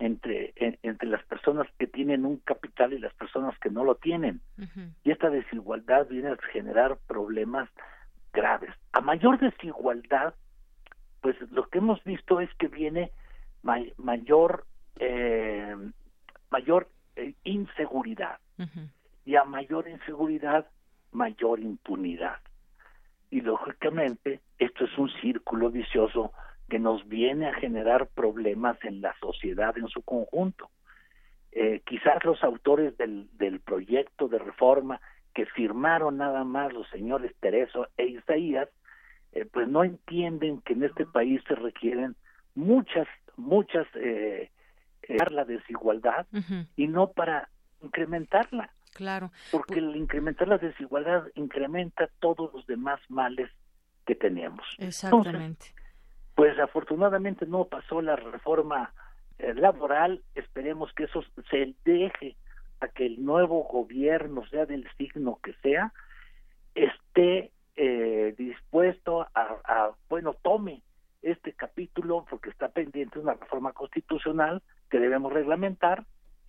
entre, 0.00 0.52
entre 0.56 1.08
las 1.08 1.22
personas 1.24 1.66
que 1.78 1.86
tienen 1.86 2.24
un 2.24 2.38
capital 2.38 2.92
y 2.92 2.98
las 2.98 3.14
personas 3.14 3.58
que 3.58 3.70
no 3.70 3.84
lo 3.84 3.94
tienen. 3.96 4.40
Y 5.04 5.10
esta 5.10 5.30
desigualdad 5.30 6.06
viene 6.08 6.30
a 6.30 6.36
generar 6.52 6.98
problemas 7.06 7.68
graves. 8.32 8.74
A 8.92 9.00
mayor 9.00 9.38
desigualdad, 9.38 10.34
pues 11.20 11.36
lo 11.50 11.68
que 11.68 11.78
hemos 11.78 12.02
visto 12.04 12.40
es 12.40 12.52
que 12.54 12.68
viene 12.68 13.10
mayor 13.96 14.66
eh, 14.98 15.76
mayor 16.50 16.88
eh, 17.16 17.34
inseguridad 17.44 18.38
y 19.24 19.36
a 19.36 19.44
mayor 19.44 19.88
inseguridad 19.88 20.66
mayor 21.12 21.60
impunidad 21.60 22.38
y 23.30 23.40
lógicamente 23.40 24.40
esto 24.58 24.84
es 24.84 24.98
un 24.98 25.10
círculo 25.20 25.70
vicioso 25.70 26.32
que 26.72 26.78
nos 26.78 27.06
viene 27.06 27.48
a 27.48 27.52
generar 27.52 28.06
problemas 28.06 28.82
en 28.82 29.02
la 29.02 29.14
sociedad 29.20 29.76
en 29.76 29.88
su 29.88 30.00
conjunto. 30.00 30.70
Eh, 31.50 31.82
quizás 31.84 32.24
los 32.24 32.42
autores 32.42 32.96
del, 32.96 33.28
del 33.36 33.60
proyecto 33.60 34.26
de 34.26 34.38
reforma 34.38 34.98
que 35.34 35.44
firmaron 35.44 36.16
nada 36.16 36.44
más 36.44 36.72
los 36.72 36.88
señores 36.88 37.34
Tereso 37.40 37.88
e 37.98 38.06
Isaías, 38.06 38.70
eh, 39.32 39.44
pues 39.44 39.68
no 39.68 39.84
entienden 39.84 40.62
que 40.62 40.72
en 40.72 40.84
este 40.84 41.04
país 41.04 41.42
se 41.46 41.56
requieren 41.56 42.16
muchas, 42.54 43.06
muchas, 43.36 43.86
eh, 43.96 44.50
eh 45.02 45.30
la 45.30 45.44
desigualdad 45.44 46.26
y 46.74 46.88
no 46.88 47.12
para 47.12 47.50
incrementarla. 47.82 48.70
Claro. 48.94 49.30
Porque 49.50 49.78
el 49.78 49.94
incrementar 49.94 50.48
la 50.48 50.56
desigualdad 50.56 51.24
incrementa 51.34 52.08
todos 52.18 52.50
los 52.54 52.66
demás 52.66 52.98
males 53.10 53.50
que 54.06 54.14
tenemos. 54.14 54.64
Exactamente 54.78 55.74
pues 56.42 56.58
afortunadamente 56.58 57.46
no 57.46 57.66
pasó 57.66 58.02
la 58.02 58.16
reforma 58.16 58.92
eh, 59.38 59.54
laboral, 59.54 60.24
esperemos 60.34 60.92
que 60.92 61.04
eso 61.04 61.22
se 61.48 61.72
deje 61.84 62.34
a 62.80 62.88
que 62.88 63.06
el 63.06 63.24
nuevo 63.24 63.62
gobierno, 63.62 64.44
sea 64.48 64.66
del 64.66 64.84
signo 64.98 65.38
que 65.40 65.54
sea, 65.62 65.92
esté 66.74 67.52
eh, 67.76 68.34
dispuesto 68.36 69.24
a, 69.32 69.92
bueno, 70.08 70.34
tome 70.42 70.82
este 71.22 71.52
capítulo 71.52 72.26
porque 72.28 72.50
está 72.50 72.70
pendiente 72.70 73.20
una 73.20 73.34
reforma 73.34 73.72
constitucional 73.72 74.64
que 74.90 74.98
debemos 74.98 75.32
reglamentar 75.32 76.06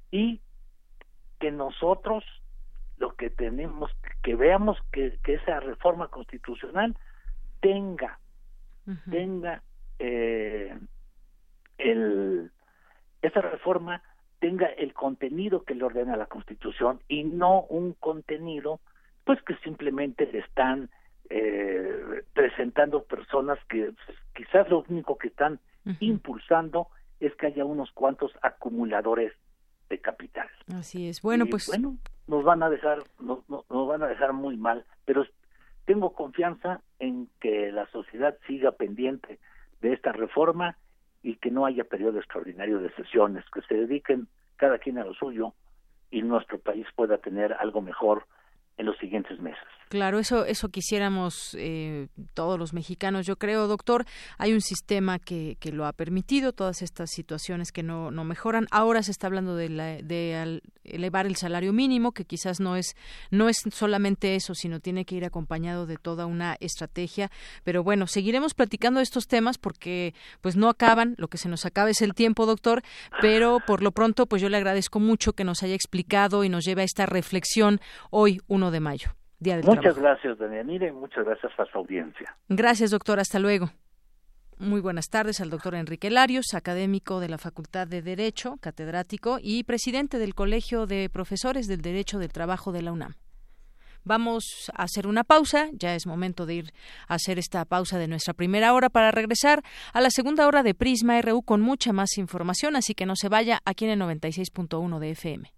y 0.09 0.41
que 1.39 1.51
nosotros 1.51 2.23
lo 2.97 3.13
que 3.13 3.29
tenemos 3.29 3.91
que 4.23 4.35
veamos 4.35 4.75
que, 4.91 5.19
esa 5.27 5.59
reforma 5.59 6.07
constitucional 6.07 6.97
tenga 7.61 8.17
tenga 9.11 9.61
eh, 9.99 10.77
el 11.77 12.51
esa 13.21 13.41
reforma 13.41 14.01
tenga 14.39 14.67
el 14.67 14.93
contenido 14.93 15.63
que 15.63 15.73
le 15.73 15.85
ordena 15.85 16.17
la 16.17 16.25
Constitución 16.25 16.99
y 17.07 17.23
no 17.23 17.61
un 17.61 17.93
contenido 17.93 18.81
pues 19.23 19.41
que 19.43 19.55
simplemente 19.63 20.29
le 20.31 20.39
están 20.39 20.89
eh, 21.29 22.23
presentando 22.33 23.03
personas 23.03 23.57
que 23.69 23.93
pues, 24.05 24.17
quizás 24.35 24.69
lo 24.69 24.83
único 24.89 25.17
que 25.17 25.29
están 25.29 25.59
impulsando 25.99 26.87
es 27.19 27.33
que 27.35 27.47
haya 27.47 27.63
unos 27.63 27.91
cuantos 27.91 28.31
acumuladores 28.41 29.31
de 29.89 29.99
capital. 29.99 30.49
Así 30.73 31.07
es. 31.07 31.21
Bueno, 31.21 31.45
pues 31.45 31.67
bueno, 31.67 31.97
nos 32.27 32.43
van 32.43 32.63
a 32.63 32.69
dejar 32.69 32.99
nos, 33.19 33.47
nos 33.49 33.87
van 33.87 34.03
a 34.03 34.07
dejar 34.07 34.33
muy 34.33 34.57
mal, 34.57 34.85
pero 35.05 35.25
tengo 35.85 36.13
confianza 36.13 36.81
en 36.99 37.29
que 37.39 37.71
la 37.71 37.87
sociedad 37.91 38.37
siga 38.47 38.71
pendiente 38.71 39.39
de 39.83 39.93
esta 39.93 40.13
reforma 40.13 40.77
y 41.21 41.35
que 41.35 41.51
no 41.51 41.65
haya 41.65 41.83
periodo 41.83 42.17
extraordinario 42.17 42.79
de 42.79 42.89
sesiones, 42.95 43.45
que 43.53 43.61
se 43.61 43.75
dediquen 43.75 44.27
cada 44.55 44.79
quien 44.79 44.97
a 44.97 45.03
lo 45.03 45.13
suyo 45.13 45.53
y 46.09 46.21
nuestro 46.21 46.57
país 46.57 46.87
pueda 46.95 47.17
tener 47.17 47.53
algo 47.53 47.81
mejor 47.81 48.25
en 48.77 48.87
los 48.87 48.97
siguientes 48.97 49.39
meses. 49.39 49.67
Claro, 49.93 50.17
eso, 50.17 50.43
eso 50.45 50.69
quisiéramos 50.69 51.55
eh, 51.59 52.07
todos 52.33 52.57
los 52.57 52.73
mexicanos. 52.73 53.27
Yo 53.27 53.35
creo, 53.35 53.67
doctor, 53.67 54.07
hay 54.39 54.51
un 54.51 54.61
sistema 54.61 55.19
que, 55.19 55.55
que 55.59 55.71
lo 55.71 55.85
ha 55.85 55.93
permitido, 55.93 56.51
todas 56.51 56.81
estas 56.81 57.11
situaciones 57.11 57.71
que 57.71 57.83
no, 57.83 58.09
no 58.09 58.23
mejoran. 58.23 58.65
Ahora 58.71 59.03
se 59.03 59.11
está 59.11 59.27
hablando 59.27 59.55
de, 59.55 59.69
de 59.69 60.61
elevar 60.83 61.27
el 61.27 61.35
salario 61.35 61.73
mínimo, 61.73 62.11
que 62.11 62.25
quizás 62.25 62.59
no 62.59 62.75
es, 62.75 62.95
no 63.29 63.49
es 63.49 63.57
solamente 63.71 64.33
eso, 64.33 64.55
sino 64.55 64.79
tiene 64.79 65.05
que 65.05 65.13
ir 65.13 65.25
acompañado 65.25 65.85
de 65.85 65.97
toda 65.97 66.25
una 66.25 66.57
estrategia. 66.59 67.29
Pero 67.63 67.83
bueno, 67.83 68.07
seguiremos 68.07 68.55
platicando 68.55 68.99
estos 68.99 69.27
temas 69.27 69.59
porque 69.59 70.15
pues 70.41 70.55
no 70.55 70.69
acaban, 70.69 71.13
lo 71.19 71.27
que 71.27 71.37
se 71.37 71.49
nos 71.49 71.67
acaba 71.67 71.91
es 71.91 72.01
el 72.01 72.15
tiempo, 72.15 72.47
doctor, 72.47 72.81
pero 73.21 73.59
por 73.67 73.83
lo 73.83 73.91
pronto 73.91 74.25
pues 74.25 74.41
yo 74.41 74.49
le 74.49 74.57
agradezco 74.57 74.99
mucho 74.99 75.33
que 75.33 75.43
nos 75.43 75.61
haya 75.61 75.75
explicado 75.75 76.43
y 76.43 76.49
nos 76.49 76.65
lleve 76.65 76.81
a 76.81 76.85
esta 76.85 77.05
reflexión 77.05 77.79
hoy, 78.09 78.41
1 78.47 78.71
de 78.71 78.79
mayo 78.79 79.15
muchas 79.63 79.97
gracias, 79.97 80.37
Daniela, 80.37 80.87
y 80.87 80.91
muchas 80.91 81.25
gracias 81.25 81.51
a 81.57 81.65
su 81.65 81.77
audiencia. 81.77 82.35
Gracias, 82.49 82.91
doctor. 82.91 83.19
Hasta 83.19 83.39
luego. 83.39 83.69
Muy 84.59 84.81
buenas 84.81 85.09
tardes 85.09 85.41
al 85.41 85.49
doctor 85.49 85.75
Enrique 85.75 86.09
Larios, 86.09 86.53
académico 86.53 87.19
de 87.19 87.27
la 87.27 87.37
Facultad 87.37 87.87
de 87.87 88.01
Derecho, 88.01 88.57
catedrático 88.61 89.39
y 89.41 89.63
presidente 89.63 90.19
del 90.19 90.35
Colegio 90.35 90.85
de 90.85 91.09
Profesores 91.09 91.67
del 91.67 91.81
Derecho 91.81 92.19
del 92.19 92.31
Trabajo 92.31 92.71
de 92.71 92.83
la 92.83 92.91
UNAM. 92.91 93.15
Vamos 94.05 94.71
a 94.75 94.83
hacer 94.83 95.07
una 95.07 95.23
pausa, 95.23 95.69
ya 95.71 95.95
es 95.95 96.05
momento 96.05 96.45
de 96.45 96.55
ir 96.55 96.73
a 97.07 97.15
hacer 97.15 97.39
esta 97.39 97.65
pausa 97.65 97.97
de 97.97 98.07
nuestra 98.07 98.33
primera 98.33 98.73
hora 98.73 98.89
para 98.89 99.11
regresar 99.11 99.63
a 99.93 100.01
la 100.01 100.11
segunda 100.11 100.45
hora 100.45 100.61
de 100.61 100.75
Prisma 100.75 101.21
RU 101.21 101.41
con 101.41 101.61
mucha 101.61 101.93
más 101.93 102.17
información, 102.17 102.75
así 102.75 102.93
que 102.93 103.05
no 103.05 103.15
se 103.15 103.29
vaya 103.29 103.59
aquí 103.65 103.85
en 103.85 103.91
el 103.91 104.01
96.1 104.01 104.99
de 104.99 105.09
FM. 105.11 105.53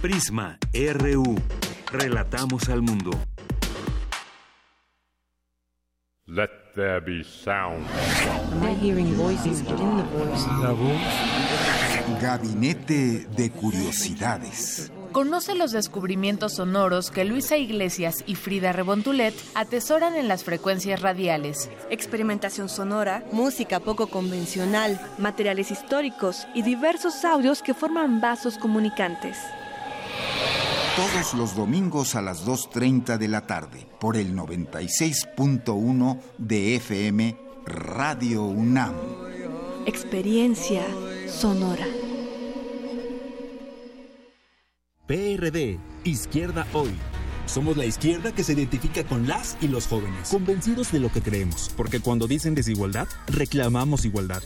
Prisma 0.00 0.56
RU. 0.72 1.34
Relatamos 1.90 2.68
al 2.68 2.82
mundo. 2.82 3.10
Let 6.26 6.50
there 6.76 7.00
be 7.00 7.24
sound. 7.24 7.84
hearing 8.80 9.12
voices, 9.16 9.60
but 9.62 9.80
in 9.80 9.96
the 9.96 10.04
voice. 10.04 10.46
La 10.62 10.70
voz. 10.70 12.22
Gabinete 12.22 13.26
de 13.36 13.50
Curiosidades. 13.50 14.92
Conoce 15.10 15.56
los 15.56 15.72
descubrimientos 15.72 16.54
sonoros 16.54 17.10
que 17.10 17.24
Luisa 17.24 17.56
Iglesias 17.56 18.22
y 18.24 18.36
Frida 18.36 18.72
Rebontulet 18.72 19.34
atesoran 19.56 20.14
en 20.14 20.28
las 20.28 20.44
frecuencias 20.44 21.02
radiales. 21.02 21.70
Experimentación 21.90 22.68
sonora, 22.68 23.24
música 23.32 23.80
poco 23.80 24.06
convencional, 24.06 25.00
materiales 25.18 25.72
históricos 25.72 26.46
y 26.54 26.62
diversos 26.62 27.24
audios 27.24 27.62
que 27.62 27.74
forman 27.74 28.20
vasos 28.20 28.58
comunicantes 28.58 29.38
todos 30.98 31.34
los 31.34 31.54
domingos 31.54 32.14
a 32.16 32.22
las 32.22 32.44
2.30 32.44 33.18
de 33.18 33.28
la 33.28 33.46
tarde 33.46 33.86
por 34.00 34.16
el 34.16 34.34
96.1 34.34 36.20
de 36.38 36.74
FM 36.76 37.36
Radio 37.66 38.42
UNAM. 38.42 38.94
Experiencia 39.86 40.82
sonora. 41.28 41.86
PRD, 45.06 45.78
Izquierda 46.04 46.66
Hoy. 46.72 46.90
Somos 47.46 47.76
la 47.76 47.86
izquierda 47.86 48.32
que 48.32 48.42
se 48.44 48.52
identifica 48.54 49.04
con 49.04 49.26
las 49.28 49.56
y 49.60 49.68
los 49.68 49.86
jóvenes, 49.86 50.28
convencidos 50.28 50.92
de 50.92 51.00
lo 51.00 51.10
que 51.10 51.22
creemos, 51.22 51.70
porque 51.76 52.00
cuando 52.00 52.26
dicen 52.26 52.54
desigualdad, 52.54 53.08
reclamamos 53.28 54.04
igualdad. 54.04 54.42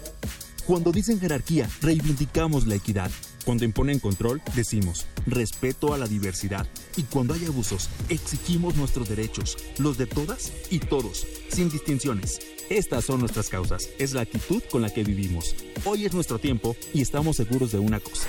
Cuando 0.67 0.93
dicen 0.93 1.19
jerarquía, 1.19 1.69
reivindicamos 1.81 2.67
la 2.67 2.77
equidad. 2.77 3.11
Cuando 3.45 3.65
imponen 3.65 3.99
control, 3.99 4.41
decimos 4.55 5.07
respeto 5.27 5.93
a 5.93 5.99
la 5.99 6.07
diversidad. 6.07 6.67
Y 6.97 7.03
cuando 7.05 7.35
hay 7.35 7.45
abusos, 7.47 7.91
exigimos 8.09 8.77
nuestros 8.77 9.09
derechos, 9.09 9.57
los 9.79 9.99
de 9.99 10.07
todas 10.07 10.53
y 10.71 10.79
todos, 10.79 11.27
sin 11.49 11.69
distinciones. 11.69 12.41
Estas 12.71 13.05
son 13.05 13.21
nuestras 13.21 13.49
causas, 13.49 13.89
es 13.99 14.13
la 14.13 14.23
actitud 14.23 14.63
con 14.71 14.83
la 14.83 14.91
que 14.91 15.03
vivimos. 15.03 15.57
Hoy 15.85 16.07
es 16.07 16.15
nuestro 16.15 16.39
tiempo 16.39 16.77
y 16.95 17.03
estamos 17.03 17.37
seguros 17.37 17.73
de 17.73 17.79
una 17.79 17.99
cosa. 17.99 18.29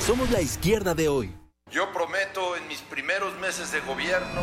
Somos 0.00 0.30
la 0.30 0.42
izquierda 0.42 0.94
de 0.94 1.08
hoy. 1.08 1.34
Yo 1.70 1.90
prometo 1.92 2.56
en 2.56 2.68
mis 2.68 2.80
primeros 2.82 3.38
meses 3.40 3.72
de 3.72 3.80
gobierno... 3.80 4.42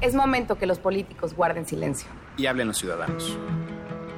Es 0.00 0.14
momento 0.14 0.58
que 0.58 0.66
los 0.66 0.78
políticos 0.78 1.34
guarden 1.34 1.66
silencio. 1.66 2.08
Y 2.36 2.46
hablen 2.46 2.68
los 2.68 2.78
ciudadanos. 2.78 3.36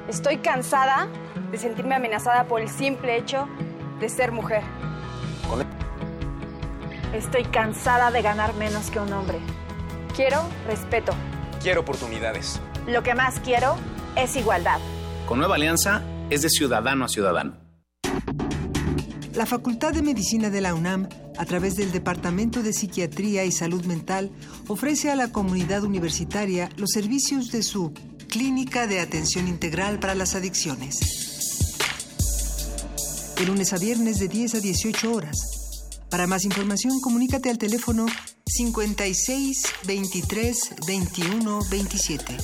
Estoy 0.07 0.37
cansada 0.37 1.07
de 1.51 1.57
sentirme 1.57 1.95
amenazada 1.95 2.47
por 2.47 2.61
el 2.61 2.69
simple 2.69 3.17
hecho 3.17 3.47
de 3.99 4.09
ser 4.09 4.31
mujer. 4.31 4.63
Estoy 7.13 7.43
cansada 7.45 8.11
de 8.11 8.21
ganar 8.21 8.53
menos 8.55 8.91
que 8.91 8.99
un 8.99 9.11
hombre. 9.11 9.39
Quiero 10.15 10.43
respeto. 10.67 11.11
Quiero 11.61 11.81
oportunidades. 11.81 12.61
Lo 12.87 13.03
que 13.03 13.15
más 13.15 13.39
quiero 13.39 13.75
es 14.15 14.35
igualdad. 14.35 14.79
Con 15.27 15.39
Nueva 15.39 15.55
Alianza 15.55 16.01
es 16.29 16.41
de 16.41 16.49
ciudadano 16.49 17.05
a 17.05 17.09
ciudadano. 17.09 17.57
La 19.33 19.45
Facultad 19.45 19.93
de 19.93 20.01
Medicina 20.01 20.49
de 20.49 20.61
la 20.61 20.73
UNAM, 20.73 21.07
a 21.37 21.45
través 21.45 21.75
del 21.75 21.91
Departamento 21.91 22.61
de 22.61 22.73
Psiquiatría 22.73 23.45
y 23.45 23.51
Salud 23.51 23.85
Mental, 23.85 24.31
ofrece 24.67 25.11
a 25.11 25.15
la 25.15 25.31
comunidad 25.31 25.83
universitaria 25.83 26.69
los 26.77 26.91
servicios 26.91 27.51
de 27.51 27.63
su 27.63 27.93
Clínica 28.27 28.87
de 28.87 28.99
Atención 28.99 29.47
Integral 29.47 29.99
para 29.99 30.15
las 30.15 30.35
Adicciones 30.35 31.48
de 33.39 33.45
lunes 33.45 33.73
a 33.73 33.77
viernes 33.77 34.19
de 34.19 34.27
10 34.27 34.55
a 34.55 34.59
18 34.59 35.13
horas. 35.13 35.87
Para 36.09 36.27
más 36.27 36.43
información, 36.45 36.99
comunícate 37.01 37.49
al 37.49 37.57
teléfono 37.57 38.05
56 38.45 39.63
23 39.85 40.75
21 40.85 41.59
27 41.71 42.37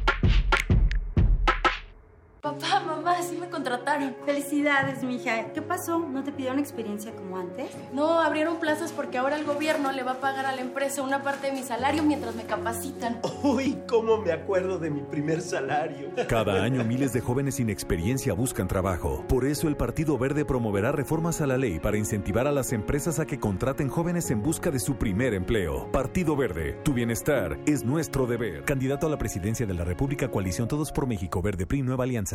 Papá, 2.46 2.80
mamá, 2.86 3.24
sí 3.24 3.36
me 3.42 3.50
contrataron. 3.50 4.16
Felicidades, 4.24 5.02
mija. 5.02 5.52
¿Qué 5.52 5.64
pasó? 5.64 5.98
¿No 5.98 6.24
te 6.24 6.32
pidieron 6.32 6.60
experiencia 6.60 7.12
como 7.16 7.40
antes? 7.40 7.72
No, 7.92 8.20
abrieron 8.20 8.58
plazas 8.58 8.92
porque 8.92 9.18
ahora 9.18 9.36
el 9.36 9.46
gobierno 9.46 9.92
le 9.92 10.04
va 10.04 10.12
a 10.12 10.20
pagar 10.20 10.46
a 10.46 10.56
la 10.56 10.62
empresa 10.62 11.02
una 11.02 11.24
parte 11.24 11.48
de 11.48 11.54
mi 11.54 11.64
salario 11.64 12.04
mientras 12.04 12.36
me 12.36 12.44
capacitan. 12.44 13.20
Uy, 13.42 13.80
cómo 13.90 14.20
me 14.20 14.32
acuerdo 14.32 14.78
de 14.78 14.92
mi 14.92 15.02
primer 15.02 15.42
salario. 15.42 16.12
Cada 16.28 16.62
año 16.62 16.84
miles 16.84 17.14
de 17.14 17.22
jóvenes 17.22 17.56
sin 17.56 17.72
experiencia 17.72 18.34
buscan 18.34 18.68
trabajo. 18.68 19.26
Por 19.28 19.46
eso 19.46 19.68
el 19.68 19.76
Partido 19.76 20.16
Verde 20.20 20.46
promoverá 20.46 20.92
reformas 20.92 21.42
a 21.42 21.48
la 21.48 21.58
ley 21.58 21.80
para 21.80 21.98
incentivar 21.98 22.46
a 22.46 22.52
las 22.52 22.74
empresas 22.74 23.20
a 23.20 23.26
que 23.26 23.40
contraten 23.40 23.90
jóvenes 23.90 24.30
en 24.30 24.44
busca 24.44 24.70
de 24.70 24.80
su 24.80 24.98
primer 24.98 25.34
empleo. 25.34 25.92
Partido 25.92 26.36
Verde, 26.36 26.74
tu 26.84 26.94
bienestar 26.94 27.58
es 27.66 27.84
nuestro 27.84 28.28
deber. 28.28 28.66
Candidato 28.66 29.08
a 29.08 29.10
la 29.10 29.18
presidencia 29.18 29.66
de 29.66 29.74
la 29.74 29.84
República 29.84 30.30
Coalición 30.30 30.68
Todos 30.68 30.92
por 30.92 31.08
México 31.08 31.42
Verde 31.42 31.66
PRI 31.66 31.82
Nueva 31.82 32.04
Alianza. 32.04 32.35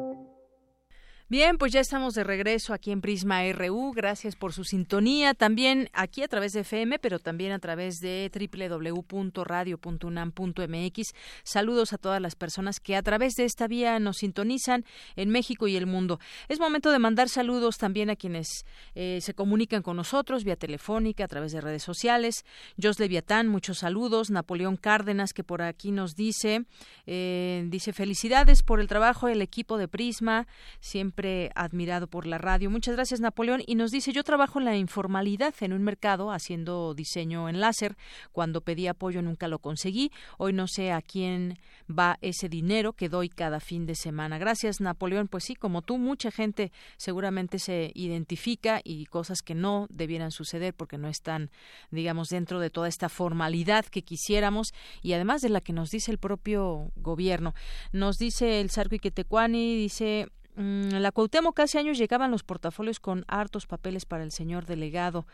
Bien, 1.31 1.57
pues 1.57 1.71
ya 1.71 1.79
estamos 1.79 2.13
de 2.13 2.25
regreso 2.25 2.73
aquí 2.73 2.91
en 2.91 2.99
Prisma 2.99 3.49
RU. 3.53 3.93
Gracias 3.93 4.35
por 4.35 4.51
su 4.51 4.65
sintonía. 4.65 5.33
También 5.33 5.89
aquí 5.93 6.23
a 6.23 6.27
través 6.27 6.51
de 6.51 6.59
FM, 6.59 6.99
pero 6.99 7.19
también 7.19 7.53
a 7.53 7.59
través 7.59 8.01
de 8.01 8.29
www.radio.unam.mx. 8.35 11.13
Saludos 11.43 11.93
a 11.93 11.97
todas 11.97 12.21
las 12.21 12.35
personas 12.35 12.81
que 12.81 12.97
a 12.97 13.01
través 13.01 13.35
de 13.35 13.45
esta 13.45 13.69
vía 13.69 13.97
nos 13.99 14.17
sintonizan 14.17 14.83
en 15.15 15.29
México 15.29 15.69
y 15.69 15.77
el 15.77 15.85
mundo. 15.85 16.19
Es 16.49 16.59
momento 16.59 16.91
de 16.91 16.99
mandar 16.99 17.29
saludos 17.29 17.77
también 17.77 18.09
a 18.09 18.17
quienes 18.17 18.65
eh, 18.93 19.19
se 19.21 19.33
comunican 19.33 19.83
con 19.83 19.95
nosotros 19.95 20.43
vía 20.43 20.57
telefónica, 20.57 21.23
a 21.23 21.29
través 21.29 21.53
de 21.53 21.61
redes 21.61 21.83
sociales. 21.83 22.43
Jos 22.77 22.99
Leviatán, 22.99 23.47
muchos 23.47 23.77
saludos. 23.77 24.31
Napoleón 24.31 24.75
Cárdenas, 24.75 25.31
que 25.31 25.45
por 25.45 25.61
aquí 25.61 25.93
nos 25.93 26.17
dice, 26.17 26.65
eh, 27.05 27.63
dice 27.69 27.93
felicidades 27.93 28.63
por 28.63 28.81
el 28.81 28.89
trabajo 28.89 29.27
del 29.27 29.41
equipo 29.41 29.77
de 29.77 29.87
Prisma. 29.87 30.45
Siempre 30.81 31.20
admirado 31.55 32.07
por 32.07 32.25
la 32.25 32.37
radio. 32.37 32.69
Muchas 32.69 32.95
gracias, 32.95 33.19
Napoleón. 33.19 33.61
Y 33.65 33.75
nos 33.75 33.91
dice, 33.91 34.11
yo 34.11 34.23
trabajo 34.23 34.59
en 34.59 34.65
la 34.65 34.77
informalidad 34.77 35.53
en 35.61 35.73
un 35.73 35.83
mercado 35.83 36.31
haciendo 36.31 36.93
diseño 36.93 37.49
en 37.49 37.59
láser. 37.59 37.95
Cuando 38.31 38.61
pedí 38.61 38.87
apoyo 38.87 39.21
nunca 39.21 39.47
lo 39.47 39.59
conseguí. 39.59 40.11
Hoy 40.37 40.53
no 40.53 40.67
sé 40.67 40.91
a 40.91 41.01
quién 41.01 41.59
va 41.89 42.17
ese 42.21 42.49
dinero 42.49 42.93
que 42.93 43.09
doy 43.09 43.29
cada 43.29 43.59
fin 43.59 43.85
de 43.85 43.95
semana. 43.95 44.37
Gracias, 44.37 44.81
Napoleón. 44.81 45.27
Pues 45.27 45.43
sí, 45.43 45.55
como 45.55 45.81
tú, 45.81 45.97
mucha 45.97 46.31
gente 46.31 46.71
seguramente 46.97 47.59
se 47.59 47.91
identifica 47.95 48.81
y 48.83 49.05
cosas 49.05 49.41
que 49.41 49.55
no 49.55 49.87
debieran 49.89 50.31
suceder 50.31 50.73
porque 50.73 50.97
no 50.97 51.07
están, 51.07 51.51
digamos, 51.91 52.29
dentro 52.29 52.59
de 52.59 52.69
toda 52.69 52.87
esta 52.87 53.09
formalidad 53.09 53.85
que 53.85 54.03
quisiéramos 54.03 54.73
y 55.01 55.13
además 55.13 55.41
de 55.41 55.49
la 55.49 55.61
que 55.61 55.73
nos 55.73 55.89
dice 55.89 56.11
el 56.11 56.17
propio 56.17 56.91
gobierno. 56.95 57.53
Nos 57.91 58.17
dice 58.17 58.61
el 58.61 58.69
Sarco 58.69 58.95
Iquetecuani, 58.95 59.75
dice 59.75 60.27
la 60.55 61.11
Cuauhtémoc 61.11 61.59
hace 61.59 61.79
años 61.79 61.97
llegaban 61.97 62.31
los 62.31 62.43
portafolios 62.43 62.99
con 62.99 63.25
hartos 63.27 63.65
papeles 63.65 64.05
para 64.05 64.23
el 64.23 64.31
señor 64.31 64.65
delegado. 64.65 65.25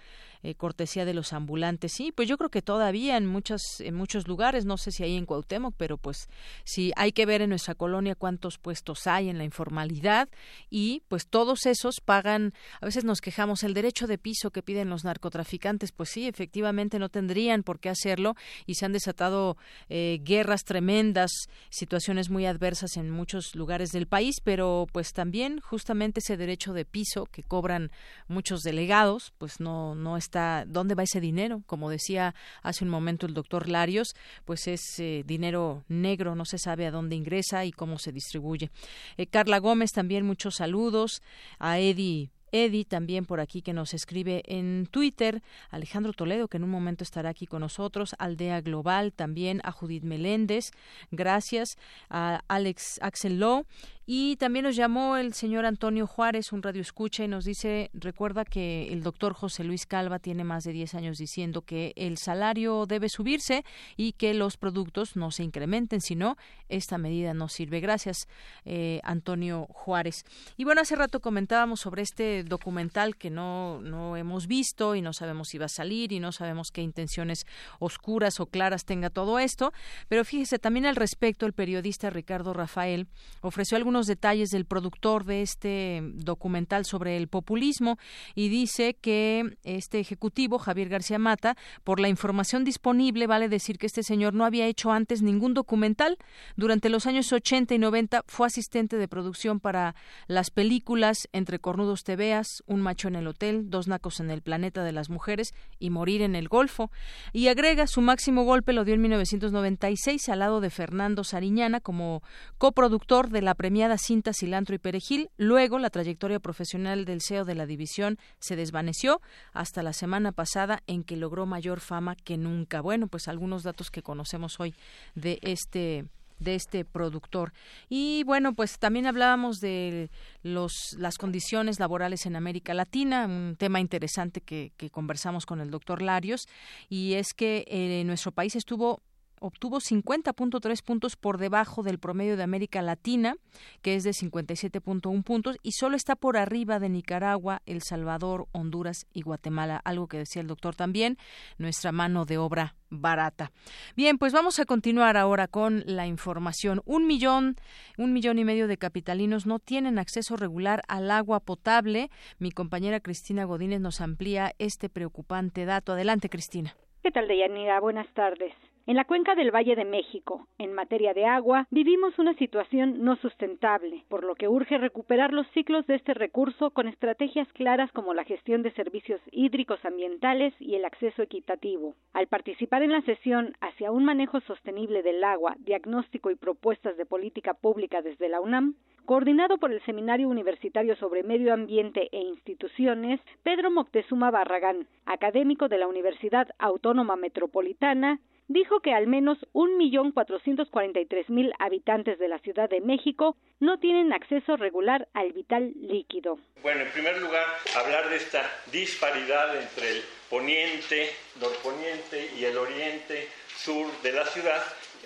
Eh, 0.44 0.54
cortesía 0.54 1.04
de 1.04 1.16
los 1.16 1.34
ambulantes. 1.34 1.92
Sí, 1.94 2.12
pues 2.12 2.30
yo 2.30 2.38
creo 2.38 2.52
que 2.52 2.62
todavía 2.62 3.18
en 3.18 3.26
muchos, 3.26 3.80
en 3.80 3.96
muchos 3.96 4.28
lugares, 4.28 4.66
no 4.66 4.78
sé 4.78 4.92
si 4.92 5.04
hay 5.04 5.18
en 5.18 5.26
Cuauhtémoc, 5.26 5.74
pero 5.76 5.98
pues 5.98 6.30
sí 6.64 6.92
hay 6.96 7.12
que 7.12 7.26
ver 7.26 7.42
en 7.42 7.50
nuestra 7.50 7.74
colonia 7.74 8.14
cuántos 8.14 8.60
puestos 8.60 9.08
hay 9.08 9.30
en 9.30 9.40
la 9.40 9.46
informalidad 9.46 10.30
y 10.70 11.02
pues 11.08 11.28
todos 11.28 11.66
esos 11.66 12.02
pagan, 12.06 12.54
a 12.82 12.86
veces 12.86 13.04
nos 13.04 13.20
quejamos, 13.20 13.64
el 13.64 13.74
derecho 13.74 14.06
de 14.06 14.20
piso 14.20 14.52
que 14.52 14.62
piden 14.62 14.90
los 14.90 15.04
narcotraficantes, 15.04 15.92
pues 15.92 16.10
sí, 16.10 16.28
efectivamente 16.28 17.00
no 17.00 17.10
tendrían 17.10 17.64
por 17.64 17.80
qué 17.80 17.90
hacerlo 17.90 18.36
y 18.68 18.76
se 18.76 18.86
han 18.86 18.94
desatado 18.94 19.58
eh, 19.90 20.20
guerras 20.24 20.64
tremendas, 20.66 21.32
situaciones 21.72 22.30
muy 22.30 22.46
adversas 22.46 22.96
en 22.98 23.10
muchos 23.10 23.56
lugares 23.56 23.92
del 23.92 24.06
país, 24.06 24.36
pero 24.44 24.86
pues 24.92 25.07
también 25.14 25.60
justamente 25.62 26.20
ese 26.20 26.38
derecho 26.38 26.74
de 26.74 26.86
piso 26.86 27.26
que 27.26 27.44
cobran 27.44 27.92
muchos 28.28 28.62
delegados, 28.62 29.34
pues 29.40 29.60
no, 29.60 29.96
no 29.96 30.16
es 30.16 30.28
está, 30.28 30.66
dónde 30.68 30.96
va 30.96 31.04
ese 31.04 31.22
dinero. 31.22 31.64
Como 31.66 31.90
decía 31.90 32.36
hace 32.62 32.84
un 32.84 32.90
momento 32.90 33.26
el 33.26 33.34
doctor 33.34 33.70
Larios, 33.70 34.16
pues 34.46 34.68
es 34.68 34.82
eh, 35.00 35.24
dinero 35.26 35.84
negro, 35.88 36.36
no 36.36 36.46
se 36.46 36.58
sabe 36.58 36.86
a 36.86 36.92
dónde 36.92 37.16
ingresa 37.16 37.66
y 37.66 37.72
cómo 37.72 37.98
se 37.98 38.12
distribuye. 38.12 38.70
Eh, 39.18 39.28
Carla 39.28 39.60
Gómez, 39.60 39.92
también 39.92 40.26
muchos 40.26 40.56
saludos. 40.56 41.22
A 41.60 41.80
Eddie 41.80 42.30
Eddie 42.52 42.86
también 42.86 43.26
por 43.26 43.40
aquí 43.40 43.62
que 43.62 43.74
nos 43.74 43.94
escribe 43.94 44.42
en 44.46 44.88
Twitter, 44.90 45.42
Alejandro 45.70 46.14
Toledo 46.14 46.48
que 46.48 46.58
en 46.58 46.64
un 46.64 46.70
momento 46.70 47.04
estará 47.04 47.30
aquí 47.30 47.46
con 47.46 47.60
nosotros, 47.60 48.16
Aldea 48.20 48.62
Global 48.62 49.12
también, 49.12 49.60
a 49.64 49.72
Judith 49.72 50.04
Meléndez, 50.04 50.72
gracias, 51.12 51.78
a 52.10 52.42
Alex 52.48 53.00
Axel 53.02 53.40
Lowe 53.40 53.66
y 54.10 54.38
también 54.38 54.64
nos 54.64 54.78
llamó 54.78 55.18
el 55.18 55.34
señor 55.34 55.66
Antonio 55.66 56.08
Juárez, 56.08 56.54
un 56.54 56.64
radio 56.64 56.82
escucha, 56.82 57.26
y 57.26 57.28
nos 57.28 57.44
dice, 57.44 57.92
recuerda 57.94 58.46
que 58.46 58.88
el 58.94 59.04
doctor 59.04 59.34
José 59.34 59.66
Luis 59.66 59.86
Calva 59.86 60.18
tiene 60.18 60.46
más 60.46 60.64
de 60.64 60.72
10 60.72 60.96
años 60.96 61.18
diciendo 61.18 61.64
que 61.64 61.92
el 61.98 62.18
salario 62.18 62.86
debe 62.86 63.10
subirse 63.10 63.66
y 63.98 64.14
que 64.14 64.34
los 64.34 64.56
productos 64.56 65.18
no 65.18 65.30
se 65.32 65.44
incrementen, 65.44 66.00
sino 66.00 66.38
esta 66.70 66.98
medida 66.98 67.34
no 67.34 67.50
sirve. 67.50 67.82
Gracias, 67.82 68.30
eh, 68.64 69.02
Antonio 69.04 69.68
Juárez. 69.72 70.24
Y 70.56 70.64
bueno, 70.64 70.80
hace 70.80 70.96
rato 70.96 71.20
comentábamos 71.20 71.82
sobre 71.82 72.02
este 72.02 72.46
documental 72.46 73.18
que 73.18 73.30
no, 73.30 73.82
no 73.82 74.16
hemos 74.16 74.48
visto 74.48 74.96
y 74.96 75.02
no 75.02 75.12
sabemos 75.12 75.50
si 75.50 75.58
va 75.58 75.66
a 75.66 75.70
salir 75.70 76.14
y 76.14 76.22
no 76.22 76.32
sabemos 76.32 76.72
qué 76.72 76.82
intenciones 76.82 77.46
oscuras 77.80 78.40
o 78.40 78.46
claras 78.46 78.86
tenga 78.86 79.10
todo 79.10 79.38
esto, 79.38 79.74
pero 80.08 80.24
fíjese, 80.24 80.60
también 80.60 80.86
al 80.86 80.96
respecto, 80.96 81.46
el 81.46 81.52
periodista 81.52 82.10
Ricardo 82.10 82.54
Rafael 82.54 83.08
ofreció 83.42 83.76
algunos 83.76 83.97
detalles 84.06 84.52
del 84.52 84.66
productor 84.66 85.26
de 85.26 85.42
este 85.42 86.02
documental 86.14 86.86
sobre 86.86 87.18
el 87.18 87.28
populismo 87.28 87.98
y 88.36 88.50
dice 88.50 88.94
que 88.94 89.58
este 89.64 90.00
ejecutivo, 90.00 90.60
Javier 90.60 90.90
García 90.90 91.18
Mata, 91.18 91.58
por 91.84 92.00
la 92.00 92.10
información 92.10 92.64
disponible, 92.64 93.26
vale 93.26 93.50
decir 93.50 93.80
que 93.80 93.88
este 93.88 94.04
señor 94.04 94.36
no 94.36 94.46
había 94.46 94.68
hecho 94.68 94.92
antes 94.92 95.22
ningún 95.22 95.54
documental. 95.54 96.18
Durante 96.56 96.90
los 96.90 97.08
años 97.08 97.32
80 97.34 97.74
y 97.74 97.80
90 97.80 98.24
fue 98.28 98.48
asistente 98.48 98.98
de 98.98 99.08
producción 99.08 99.60
para 99.60 99.96
las 100.28 100.52
películas 100.52 101.28
Entre 101.32 101.60
Cornudos 101.60 102.04
Te 102.04 102.16
Veas, 102.16 102.64
Un 102.68 102.82
Macho 102.82 103.08
en 103.08 103.16
el 103.16 103.28
Hotel, 103.28 103.70
Dos 103.70 103.88
Nacos 103.88 104.20
en 104.20 104.30
el 104.30 104.42
Planeta 104.42 104.84
de 104.84 104.92
las 104.92 105.10
Mujeres 105.10 105.54
y 105.80 105.90
Morir 105.90 106.22
en 106.22 106.36
el 106.36 106.48
Golfo. 106.48 106.92
Y 107.34 107.48
agrega, 107.48 107.88
su 107.88 108.02
máximo 108.02 108.44
golpe 108.44 108.74
lo 108.74 108.84
dio 108.84 108.94
en 108.94 109.02
1996 109.02 110.30
al 110.30 110.40
lado 110.40 110.62
de 110.62 110.70
Fernando 110.70 111.24
Sariñana 111.24 111.80
como 111.80 112.22
coproductor 112.58 113.30
de 113.30 113.42
la 113.42 113.56
premiada 113.56 113.87
cinta 113.98 114.34
Cilantro 114.34 114.76
y 114.76 114.80
Perejil. 114.80 115.30
Luego, 115.38 115.80
la 115.80 115.90
trayectoria 115.90 116.40
profesional 116.40 117.06
del 117.06 117.22
CEO 117.22 117.46
de 117.46 117.56
la 117.56 117.66
división 117.66 118.18
se 118.40 118.58
desvaneció 118.58 119.22
hasta 119.54 119.84
la 119.84 119.94
semana 119.94 120.34
pasada 120.34 120.84
en 120.88 121.04
que 121.04 121.16
logró 121.16 121.46
mayor 121.46 121.80
fama 121.80 122.16
que 122.16 122.38
nunca. 122.38 122.82
Bueno, 122.82 123.08
pues 123.08 123.30
algunos 123.30 123.64
datos 123.64 123.90
que 123.90 124.02
conocemos 124.02 124.60
hoy 124.60 124.74
de 125.16 125.40
este 125.44 126.06
de 126.40 126.56
este 126.56 126.86
productor. 126.86 127.54
Y 127.90 128.24
bueno, 128.26 128.54
pues 128.54 128.78
también 128.80 129.08
hablábamos 129.08 129.60
de 129.60 130.10
los, 130.44 130.96
las 130.98 131.18
condiciones 131.18 131.80
laborales 131.80 132.26
en 132.26 132.36
América 132.36 132.74
Latina, 132.74 133.26
un 133.26 133.56
tema 133.58 133.80
interesante 133.80 134.42
que, 134.42 134.72
que 134.78 134.90
conversamos 134.90 135.46
con 135.46 135.62
el 135.62 135.72
doctor 135.72 136.02
Larios, 136.02 136.48
y 136.90 137.14
es 137.14 137.34
que 137.34 137.66
eh, 137.68 138.04
nuestro 138.06 138.32
país 138.32 138.56
estuvo 138.56 139.02
obtuvo 139.40 139.78
50.3 139.80 140.84
puntos 140.84 141.16
por 141.16 141.38
debajo 141.38 141.84
del 141.84 142.00
promedio 142.00 142.38
de 142.38 142.44
América 142.44 142.82
Latina, 142.82 143.36
que 143.82 143.96
es 143.96 144.04
de 144.04 144.12
57.1 144.12 145.24
puntos, 145.24 145.58
y 145.64 145.72
solo 145.74 145.96
está 145.96 146.16
por 146.16 146.38
arriba 146.38 146.80
de 146.80 146.90
Nicaragua, 146.90 147.62
El 147.66 147.82
Salvador, 147.82 148.48
Honduras 148.52 149.06
y 149.14 149.22
Guatemala, 149.22 149.82
algo 149.84 150.08
que 150.08 150.18
decía 150.18 150.42
el 150.42 150.48
doctor 150.48 150.76
también, 150.76 151.18
nuestra 151.58 151.92
mano 151.92 152.26
de 152.26 152.38
obra 152.38 152.76
barata. 152.90 153.52
Bien, 153.96 154.18
pues 154.18 154.34
vamos 154.34 154.60
a 154.60 154.66
continuar 154.66 155.18
ahora 155.18 155.48
con 155.48 155.84
la 155.86 156.08
información. 156.08 156.82
Un 156.86 157.06
millón, 157.06 157.56
un 157.98 158.14
millón 158.14 158.40
y 158.40 158.46
medio 158.46 158.68
de 158.68 158.78
capitalinos 158.78 159.46
no 159.46 159.60
tienen 159.60 160.00
acceso 160.00 160.38
regular 160.38 160.82
al 160.88 161.12
agua 161.12 161.40
potable. 161.40 162.10
Mi 162.40 162.52
compañera 162.52 163.00
Cristina 163.00 163.46
Godínez 163.46 163.82
nos 163.82 164.02
amplía 164.02 164.54
este 164.60 164.90
preocupante 164.90 165.66
dato. 165.66 165.94
Adelante, 165.94 166.30
Cristina. 166.30 166.76
¿Qué 167.04 167.12
tal, 167.12 167.28
Deyanira? 167.28 167.80
Buenas 167.80 168.08
tardes. 168.14 168.54
En 168.88 168.96
la 168.96 169.04
cuenca 169.04 169.36
del 169.36 169.54
Valle 169.54 169.76
de 169.76 169.84
México, 169.84 170.48
en 170.58 170.72
materia 170.72 171.14
de 171.14 171.26
agua, 171.26 171.68
vivimos 171.72 172.18
una 172.20 172.34
situación 172.36 173.04
no 173.04 173.18
sustentable, 173.18 174.06
por 174.08 174.24
lo 174.24 174.34
que 174.36 174.48
urge 174.48 174.78
recuperar 174.78 175.34
los 175.34 175.46
ciclos 175.48 175.86
de 175.88 175.96
este 175.96 176.14
recurso 176.14 176.70
con 176.70 176.88
estrategias 176.88 177.52
claras 177.52 177.92
como 177.92 178.14
la 178.14 178.24
gestión 178.24 178.64
de 178.64 178.72
servicios 178.72 179.20
hídricos 179.30 179.84
ambientales 179.84 180.54
y 180.62 180.76
el 180.76 180.86
acceso 180.86 181.22
equitativo. 181.22 181.96
Al 182.14 182.28
participar 182.28 182.82
en 182.82 182.94
la 182.94 183.02
sesión 183.02 183.58
hacia 183.60 183.92
un 183.92 184.06
manejo 184.06 184.40
sostenible 184.40 185.04
del 185.04 185.22
agua, 185.22 185.58
diagnóstico 185.60 186.32
y 186.32 186.36
propuestas 186.36 186.96
de 186.96 187.06
política 187.06 187.56
pública 187.56 188.02
desde 188.02 188.30
la 188.30 188.40
UNAM, 188.40 188.76
coordinado 189.04 189.58
por 189.58 189.74
el 189.74 189.84
Seminario 189.84 190.30
Universitario 190.30 190.96
sobre 190.96 191.24
Medio 191.24 191.54
Ambiente 191.54 192.08
e 192.14 192.22
Instituciones, 192.22 193.20
Pedro 193.44 193.70
Moctezuma 193.70 194.32
Barragán, 194.32 194.88
académico 195.06 195.68
de 195.68 195.78
la 195.78 195.88
Universidad 195.88 196.48
Autónoma 196.58 197.18
Metropolitana, 197.18 198.22
dijo 198.48 198.80
que 198.80 198.94
al 198.94 199.08
menos 199.08 199.38
1.443.000 199.54 201.52
habitantes 201.60 202.18
de 202.20 202.28
la 202.28 202.40
Ciudad 202.40 202.70
de 202.70 202.82
México 202.82 203.38
no 203.60 203.80
tienen 203.80 204.14
acceso 204.14 204.58
regular 204.58 205.08
al 205.14 205.34
vital 205.34 205.74
líquido. 205.76 206.38
Bueno, 206.62 206.82
en 206.82 206.92
primer 206.92 207.20
lugar, 207.22 207.46
hablar 207.76 208.10
de 208.10 208.18
esta 208.18 208.44
disparidad 208.72 209.60
entre 209.62 209.92
el 209.92 210.04
poniente, 210.30 211.10
norponiente 211.40 212.30
y 212.38 212.44
el 212.46 212.58
oriente 212.58 213.28
sur 213.56 213.88
de 214.04 214.12
la 214.12 214.26
ciudad 214.26 214.62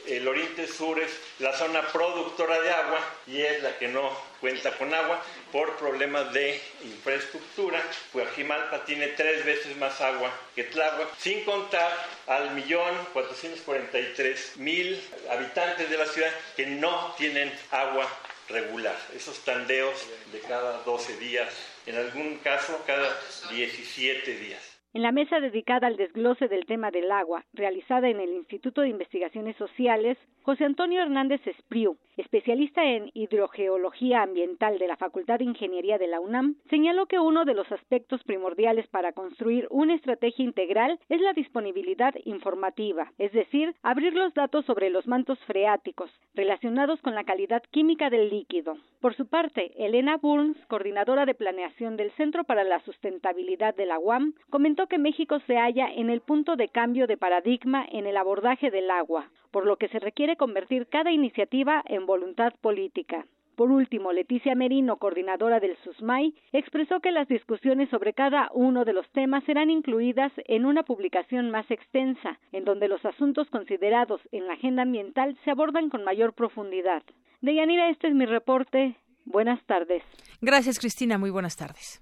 el 0.07 0.27
oriente 0.27 0.67
sur 0.67 0.99
es 0.99 1.11
la 1.39 1.53
zona 1.53 1.87
productora 1.87 2.59
de 2.61 2.71
agua 2.71 2.99
y 3.27 3.41
es 3.41 3.61
la 3.61 3.77
que 3.77 3.87
no 3.87 4.11
cuenta 4.39 4.75
con 4.77 4.93
agua 4.93 5.21
por 5.51 5.77
problemas 5.77 6.33
de 6.33 6.59
infraestructura. 6.83 7.81
Guajimalpa 8.13 8.83
tiene 8.85 9.07
tres 9.07 9.45
veces 9.45 9.77
más 9.77 10.01
agua 10.01 10.31
que 10.55 10.63
Tláhuac, 10.65 11.17
sin 11.17 11.43
contar 11.43 11.91
al 12.27 12.51
millón 12.51 12.95
443 13.13 14.57
mil 14.57 15.01
habitantes 15.29 15.89
de 15.89 15.97
la 15.97 16.05
ciudad 16.05 16.31
que 16.55 16.65
no 16.65 17.13
tienen 17.17 17.51
agua 17.71 18.07
regular. 18.49 18.97
Esos 19.15 19.39
tandeos 19.39 20.07
de 20.31 20.39
cada 20.39 20.79
12 20.83 21.17
días, 21.17 21.53
en 21.85 21.97
algún 21.97 22.37
caso 22.39 22.83
cada 22.85 23.17
17 23.49 24.35
días. 24.35 24.70
En 24.93 25.03
la 25.03 25.13
mesa 25.13 25.39
dedicada 25.39 25.87
al 25.87 25.95
desglose 25.95 26.49
del 26.49 26.65
tema 26.65 26.91
del 26.91 27.11
agua, 27.11 27.45
realizada 27.53 28.09
en 28.09 28.19
el 28.19 28.33
Instituto 28.33 28.81
de 28.81 28.89
Investigaciones 28.89 29.55
Sociales, 29.55 30.17
José 30.43 30.65
Antonio 30.65 31.03
Hernández 31.03 31.45
Espriu, 31.45 31.97
especialista 32.17 32.83
en 32.83 33.11
hidrogeología 33.13 34.23
ambiental 34.23 34.79
de 34.79 34.87
la 34.87 34.97
Facultad 34.97 35.37
de 35.37 35.45
Ingeniería 35.45 35.99
de 35.99 36.07
la 36.07 36.19
UNAM, 36.19 36.55
señaló 36.71 37.05
que 37.05 37.19
uno 37.19 37.45
de 37.45 37.53
los 37.53 37.71
aspectos 37.71 38.23
primordiales 38.23 38.87
para 38.87 39.11
construir 39.11 39.67
una 39.69 39.93
estrategia 39.93 40.43
integral 40.43 40.99
es 41.09 41.21
la 41.21 41.33
disponibilidad 41.33 42.15
informativa, 42.25 43.11
es 43.19 43.31
decir, 43.33 43.75
abrir 43.83 44.15
los 44.15 44.33
datos 44.33 44.65
sobre 44.65 44.89
los 44.89 45.05
mantos 45.05 45.37
freáticos 45.45 46.09
relacionados 46.33 46.99
con 47.01 47.13
la 47.13 47.23
calidad 47.23 47.61
química 47.69 48.09
del 48.09 48.31
líquido. 48.31 48.77
Por 48.99 49.15
su 49.15 49.27
parte, 49.27 49.73
Elena 49.77 50.17
Burns, 50.17 50.57
coordinadora 50.67 51.27
de 51.27 51.35
planeación 51.35 51.97
del 51.97 52.09
Centro 52.13 52.45
para 52.45 52.63
la 52.63 52.79
Sustentabilidad 52.79 53.75
de 53.75 53.85
la 53.85 53.99
UAM, 53.99 54.33
comentó 54.49 54.87
que 54.87 54.97
México 54.97 55.39
se 55.45 55.57
halla 55.57 55.93
en 55.93 56.09
el 56.09 56.21
punto 56.21 56.55
de 56.55 56.69
cambio 56.69 57.05
de 57.05 57.17
paradigma 57.17 57.85
en 57.91 58.07
el 58.07 58.17
abordaje 58.17 58.71
del 58.71 58.89
agua, 58.89 59.29
por 59.51 59.65
lo 59.65 59.77
que 59.77 59.89
se 59.89 59.99
requiere 59.99 60.37
convertir 60.37 60.87
cada 60.87 61.11
iniciativa 61.11 61.83
en 61.87 62.05
voluntad 62.05 62.53
política. 62.61 63.25
Por 63.55 63.69
último, 63.69 64.11
Leticia 64.11 64.55
Merino, 64.55 64.97
coordinadora 64.97 65.59
del 65.59 65.77
SUSMAI, 65.83 66.33
expresó 66.51 66.99
que 66.99 67.11
las 67.11 67.27
discusiones 67.27 67.89
sobre 67.89 68.13
cada 68.13 68.49
uno 68.53 68.85
de 68.85 68.93
los 68.93 69.07
temas 69.11 69.43
serán 69.43 69.69
incluidas 69.69 70.31
en 70.45 70.65
una 70.65 70.83
publicación 70.83 71.51
más 71.51 71.69
extensa, 71.69 72.39
en 72.53 72.65
donde 72.65 72.87
los 72.87 73.05
asuntos 73.05 73.49
considerados 73.49 74.21
en 74.31 74.47
la 74.47 74.53
agenda 74.53 74.83
ambiental 74.83 75.37
se 75.43 75.51
abordan 75.51 75.89
con 75.89 76.03
mayor 76.03 76.33
profundidad. 76.33 77.03
Deyanira, 77.41 77.89
este 77.89 78.07
es 78.07 78.15
mi 78.15 78.25
reporte. 78.25 78.95
Buenas 79.25 79.63
tardes. 79.65 80.01
Gracias, 80.41 80.79
Cristina. 80.79 81.17
Muy 81.17 81.29
buenas 81.29 81.55
tardes. 81.55 82.01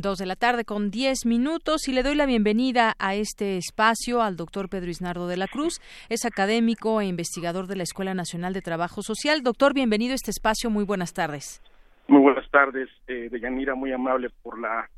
Dos 0.00 0.16
de 0.16 0.24
la 0.24 0.36
tarde 0.36 0.64
con 0.64 0.90
diez 0.90 1.26
minutos 1.26 1.86
y 1.86 1.92
le 1.92 2.02
doy 2.02 2.14
la 2.14 2.24
bienvenida 2.24 2.94
a 2.98 3.14
este 3.14 3.58
espacio 3.58 4.22
al 4.22 4.38
doctor 4.38 4.70
Pedro 4.70 4.90
Isnardo 4.90 5.28
de 5.28 5.36
la 5.36 5.46
Cruz. 5.46 5.82
Es 6.08 6.24
académico 6.24 7.02
e 7.02 7.04
investigador 7.04 7.66
de 7.66 7.76
la 7.76 7.82
Escuela 7.82 8.14
Nacional 8.14 8.54
de 8.54 8.62
Trabajo 8.62 9.02
Social. 9.02 9.42
Doctor, 9.42 9.74
bienvenido 9.74 10.12
a 10.12 10.14
este 10.14 10.30
espacio. 10.30 10.70
Muy 10.70 10.84
buenas 10.84 11.12
tardes. 11.12 11.60
Muy 12.08 12.22
buenas 12.22 12.50
tardes, 12.50 12.88
eh, 13.06 13.28
Deyanira, 13.30 13.74
muy 13.74 13.92
amable 13.92 14.30
por 14.42 14.58
la 14.58 14.88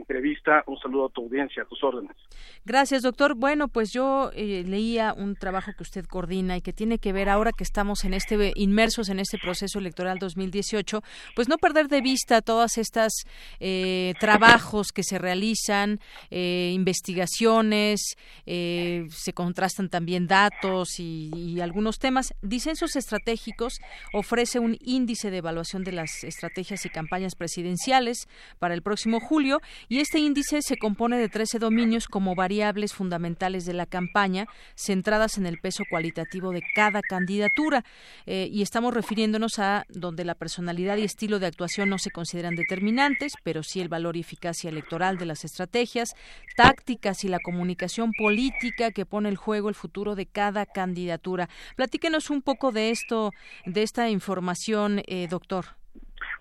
entrevista. 0.00 0.64
Un 0.66 0.78
saludo 0.78 1.06
a 1.06 1.08
tu 1.10 1.22
audiencia, 1.22 1.62
a 1.62 1.66
tus 1.66 1.82
órdenes. 1.82 2.16
Gracias, 2.64 3.02
doctor. 3.02 3.34
Bueno, 3.34 3.68
pues 3.68 3.92
yo 3.92 4.30
eh, 4.34 4.64
leía 4.66 5.14
un 5.16 5.34
trabajo 5.34 5.72
que 5.76 5.82
usted 5.82 6.04
coordina 6.04 6.56
y 6.56 6.60
que 6.60 6.72
tiene 6.72 6.98
que 6.98 7.12
ver 7.12 7.28
ahora 7.28 7.52
que 7.52 7.64
estamos 7.64 8.04
en 8.04 8.14
este 8.14 8.52
inmersos 8.56 9.08
en 9.08 9.18
este 9.18 9.38
proceso 9.38 9.78
electoral 9.78 10.18
2018, 10.18 11.02
pues 11.34 11.48
no 11.48 11.58
perder 11.58 11.88
de 11.88 12.00
vista 12.00 12.42
todas 12.42 12.78
estas 12.78 13.12
eh, 13.60 14.14
trabajos 14.20 14.92
que 14.92 15.02
se 15.02 15.18
realizan, 15.18 16.00
eh, 16.30 16.72
investigaciones, 16.74 18.16
se 18.46 19.32
contrastan 19.34 19.88
también 19.88 20.26
datos 20.26 20.98
y, 20.98 21.60
algunos 21.60 21.98
temas. 21.98 22.32
Disensos 22.42 22.96
estratégicos 22.96 23.80
ofrece 24.12 24.58
un 24.58 24.78
índice 24.80 25.30
de 25.30 25.38
evaluación 25.38 25.84
de 25.84 25.92
las 25.92 26.24
estrategias 26.24 26.86
y 26.86 26.88
campañas 26.88 27.34
presidenciales 27.34 28.28
para 28.58 28.74
el 28.74 28.82
próximo 28.82 29.20
julio 29.20 29.60
y 29.90 29.98
este 29.98 30.20
índice 30.20 30.62
se 30.62 30.76
compone 30.76 31.18
de 31.18 31.28
13 31.28 31.58
dominios 31.58 32.06
como 32.06 32.36
variables 32.36 32.94
fundamentales 32.94 33.66
de 33.66 33.72
la 33.72 33.86
campaña, 33.86 34.46
centradas 34.76 35.36
en 35.36 35.46
el 35.46 35.58
peso 35.58 35.82
cualitativo 35.90 36.52
de 36.52 36.62
cada 36.76 37.00
candidatura. 37.02 37.82
Eh, 38.24 38.46
y 38.48 38.62
estamos 38.62 38.94
refiriéndonos 38.94 39.58
a 39.58 39.82
donde 39.88 40.24
la 40.24 40.36
personalidad 40.36 40.96
y 40.96 41.02
estilo 41.02 41.40
de 41.40 41.46
actuación 41.46 41.88
no 41.88 41.98
se 41.98 42.12
consideran 42.12 42.54
determinantes, 42.54 43.32
pero 43.42 43.64
sí 43.64 43.80
el 43.80 43.88
valor 43.88 44.16
y 44.16 44.20
eficacia 44.20 44.70
electoral 44.70 45.18
de 45.18 45.26
las 45.26 45.44
estrategias, 45.44 46.14
tácticas 46.56 47.24
y 47.24 47.28
la 47.28 47.40
comunicación 47.40 48.12
política 48.16 48.92
que 48.92 49.06
pone 49.06 49.28
en 49.28 49.34
juego 49.34 49.68
el 49.68 49.74
futuro 49.74 50.14
de 50.14 50.26
cada 50.26 50.66
candidatura. 50.66 51.48
Platíquenos 51.74 52.30
un 52.30 52.42
poco 52.42 52.70
de 52.70 52.90
esto, 52.90 53.32
de 53.66 53.82
esta 53.82 54.08
información, 54.08 55.02
eh, 55.08 55.26
doctor. 55.28 55.64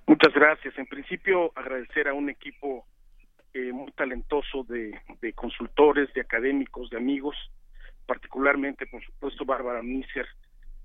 Muchas 0.05 0.35
gracias. 0.35 0.77
En 0.77 0.85
principio, 0.85 1.51
agradecer 1.55 2.07
a 2.07 2.13
un 2.13 2.29
equipo 2.29 2.85
eh, 3.53 3.71
muy 3.71 3.91
talentoso 3.91 4.63
de, 4.63 4.99
consultores, 5.33 6.13
de 6.13 6.21
académicos, 6.21 6.89
de 6.89 6.97
amigos, 6.97 7.35
particularmente, 8.05 8.85
por 8.87 9.03
supuesto, 9.03 9.45
Bárbara 9.45 9.81
Miser, 9.81 10.27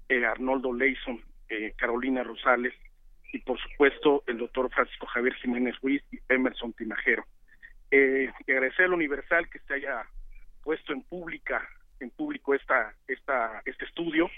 eh, 0.08 0.24
Arnoldo 0.24 0.72
Leison, 0.72 1.20
eh, 1.48 1.72
Carolina 1.76 2.22
Rosales 2.22 2.74
y, 3.32 3.38
por 3.38 3.58
supuesto, 3.60 4.22
el 4.26 4.38
doctor 4.38 4.70
Francisco 4.72 5.06
Javier 5.06 5.34
Jiménez 5.34 5.74
Ruiz 5.82 6.02
y 6.12 6.18
Emerson 6.28 6.72
Tinajero. 6.72 7.24
y 7.90 8.50
agradecer 8.50 8.86
al 8.86 8.94
Universal 8.94 9.48
que 9.48 9.60
se 9.60 9.74
haya 9.74 10.04
puesto 10.62 10.92
en 10.92 11.02
pública 11.02 11.68
en 12.00 12.10
público 12.10 12.54
esta, 12.54 12.94
esta, 13.08 13.62
este 13.64 13.84
estudio. 13.84 14.30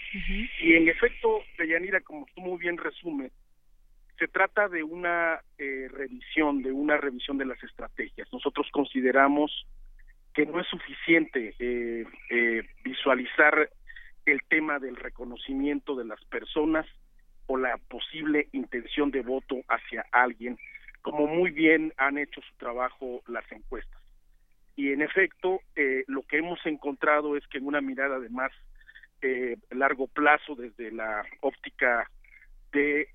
Y 0.60 0.74
en 0.74 0.88
efecto, 0.88 1.42
Deyanira, 1.58 2.00
como 2.00 2.26
tú 2.34 2.40
muy 2.40 2.58
bien 2.58 2.76
resumes, 2.76 3.32
se 4.18 4.28
trata 4.28 4.68
de 4.68 4.82
una 4.82 5.40
eh, 5.58 5.88
revisión, 5.92 6.62
de 6.62 6.72
una 6.72 6.96
revisión 6.96 7.38
de 7.38 7.44
las 7.44 7.62
estrategias. 7.62 8.28
Nosotros 8.32 8.66
consideramos 8.72 9.66
que 10.34 10.46
no 10.46 10.60
es 10.60 10.66
suficiente 10.68 11.54
eh, 11.58 12.04
eh, 12.30 12.62
visualizar 12.84 13.70
el 14.24 14.42
tema 14.48 14.78
del 14.78 14.96
reconocimiento 14.96 15.94
de 15.94 16.04
las 16.04 16.22
personas 16.26 16.86
o 17.46 17.56
la 17.56 17.76
posible 17.88 18.48
intención 18.52 19.10
de 19.10 19.22
voto 19.22 19.56
hacia 19.68 20.04
alguien, 20.12 20.58
como 21.02 21.26
muy 21.26 21.50
bien 21.50 21.92
han 21.96 22.18
hecho 22.18 22.40
su 22.40 22.56
trabajo 22.56 23.22
las 23.28 23.50
encuestas. 23.52 24.00
Y 24.74 24.92
en 24.92 25.00
efecto, 25.00 25.60
lo 26.06 26.22
que 26.22 26.38
hemos 26.38 26.58
encontrado 26.66 27.36
es 27.36 27.46
que 27.46 27.58
en 27.58 27.66
una 27.66 27.80
mirada 27.80 28.18
de 28.18 28.28
más 28.28 28.52
largo 29.70 30.06
plazo, 30.08 30.54
desde 30.54 30.90
la 30.90 31.24
óptica 31.40 32.10
de 32.72 33.08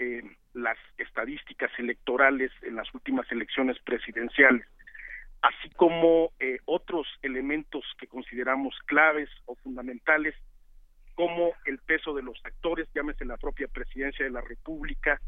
las 0.54 0.78
estadísticas 0.98 1.72
electorales 1.78 2.52
en 2.62 2.76
las 2.76 2.94
últimas 2.94 3.32
elecciones 3.32 3.78
presidenciales, 3.80 4.66
así 5.42 5.70
como 5.76 6.32
eh, 6.40 6.60
otros 6.66 7.08
elementos 7.22 7.84
que 8.00 8.08
consideramos 8.08 8.78
claves 8.86 9.30
o 9.46 9.56
fundamentales, 9.56 10.36
cómo 11.16 11.54
el 11.66 11.80
peso 11.80 12.14
de 12.14 12.24
los 12.24 12.40
actores, 12.44 12.88
llámese 12.94 13.26
la 13.26 13.38
propia 13.38 13.68
presidencia 13.68 14.26
de 14.26 14.32
la 14.32 14.42
República, 14.42 15.20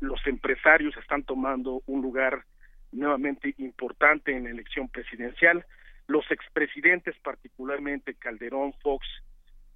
los 0.00 0.24
empresarios 0.26 0.96
están 0.96 1.24
tomando 1.24 1.82
un 1.86 2.02
lugar 2.02 2.44
nuevamente 2.92 3.54
importante 3.58 4.34
en 4.34 4.44
la 4.44 4.50
elección 4.50 4.88
presidencial, 4.88 5.64
los 6.06 6.30
expresidentes, 6.30 7.16
particularmente 7.22 8.14
Calderón, 8.14 8.72
Fox 8.82 9.06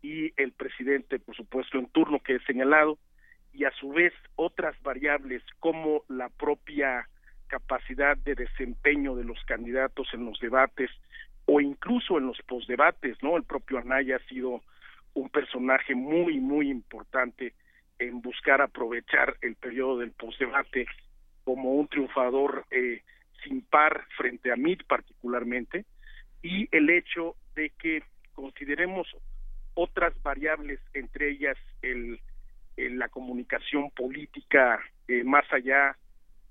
y 0.00 0.32
el 0.40 0.52
presidente, 0.52 1.18
por 1.18 1.36
supuesto, 1.36 1.78
en 1.78 1.86
turno 1.88 2.20
que 2.20 2.36
he 2.36 2.40
señalado, 2.44 2.98
y 3.52 3.64
a 3.64 3.70
su 3.72 3.90
vez 3.90 4.12
otras 4.36 4.80
variables 4.82 5.42
como 5.60 6.04
la 6.08 6.28
propia 6.28 7.08
capacidad 7.46 8.16
de 8.16 8.34
desempeño 8.34 9.14
de 9.14 9.24
los 9.24 9.38
candidatos 9.44 10.08
en 10.14 10.24
los 10.24 10.38
debates 10.40 10.90
o 11.44 11.60
incluso 11.60 12.18
en 12.18 12.26
los 12.26 12.38
posdebates, 12.42 13.22
¿no? 13.22 13.36
El 13.36 13.44
propio 13.44 13.78
Anaya 13.78 14.16
ha 14.16 14.28
sido 14.28 14.62
un 15.14 15.28
personaje 15.28 15.94
muy, 15.94 16.40
muy 16.40 16.70
importante 16.70 17.52
en 17.98 18.22
buscar 18.22 18.62
aprovechar 18.62 19.36
el 19.42 19.56
periodo 19.56 19.98
del 19.98 20.12
posdebate 20.12 20.86
como 21.44 21.74
un 21.74 21.88
triunfador 21.88 22.64
eh, 22.70 23.02
sin 23.44 23.62
par 23.62 24.06
frente 24.16 24.50
a 24.52 24.56
Mitt 24.56 24.84
particularmente 24.86 25.84
y 26.42 26.68
el 26.74 26.88
hecho 26.90 27.36
de 27.54 27.70
que 27.70 28.02
consideremos 28.32 29.06
otras 29.74 30.14
variables, 30.22 30.80
entre 30.94 31.30
ellas 31.30 31.56
el, 31.82 32.20
la 32.76 33.08
comunicación 33.08 33.90
política 33.90 34.80
eh, 35.08 35.24
más 35.24 35.44
allá 35.52 35.96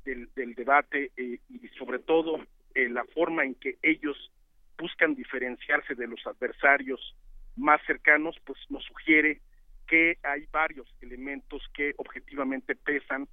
del, 0.06 0.30
debate 0.56 1.12
eh, 1.18 1.40
y 1.50 1.68
sobre 1.78 2.00
todo 2.00 2.40
eh, 2.76 2.90
la 2.90 3.06
forma 3.06 3.44
en 3.44 3.56
que 3.56 3.78
ellos 3.82 4.32
buscan 4.78 5.16
diferenciarse 5.16 5.96
de 5.96 6.08
los 6.08 6.26
adversarios 6.26 7.16
más 7.56 7.82
cercanos, 7.86 8.36
pues 8.46 8.60
nos 8.70 8.84
sugiere 8.86 9.42
que 9.88 10.18
hay 10.24 10.46
varios 10.52 10.88
elementos 11.02 11.62
que 11.74 11.94
objetivamente 11.98 12.76
pesan 12.76 13.28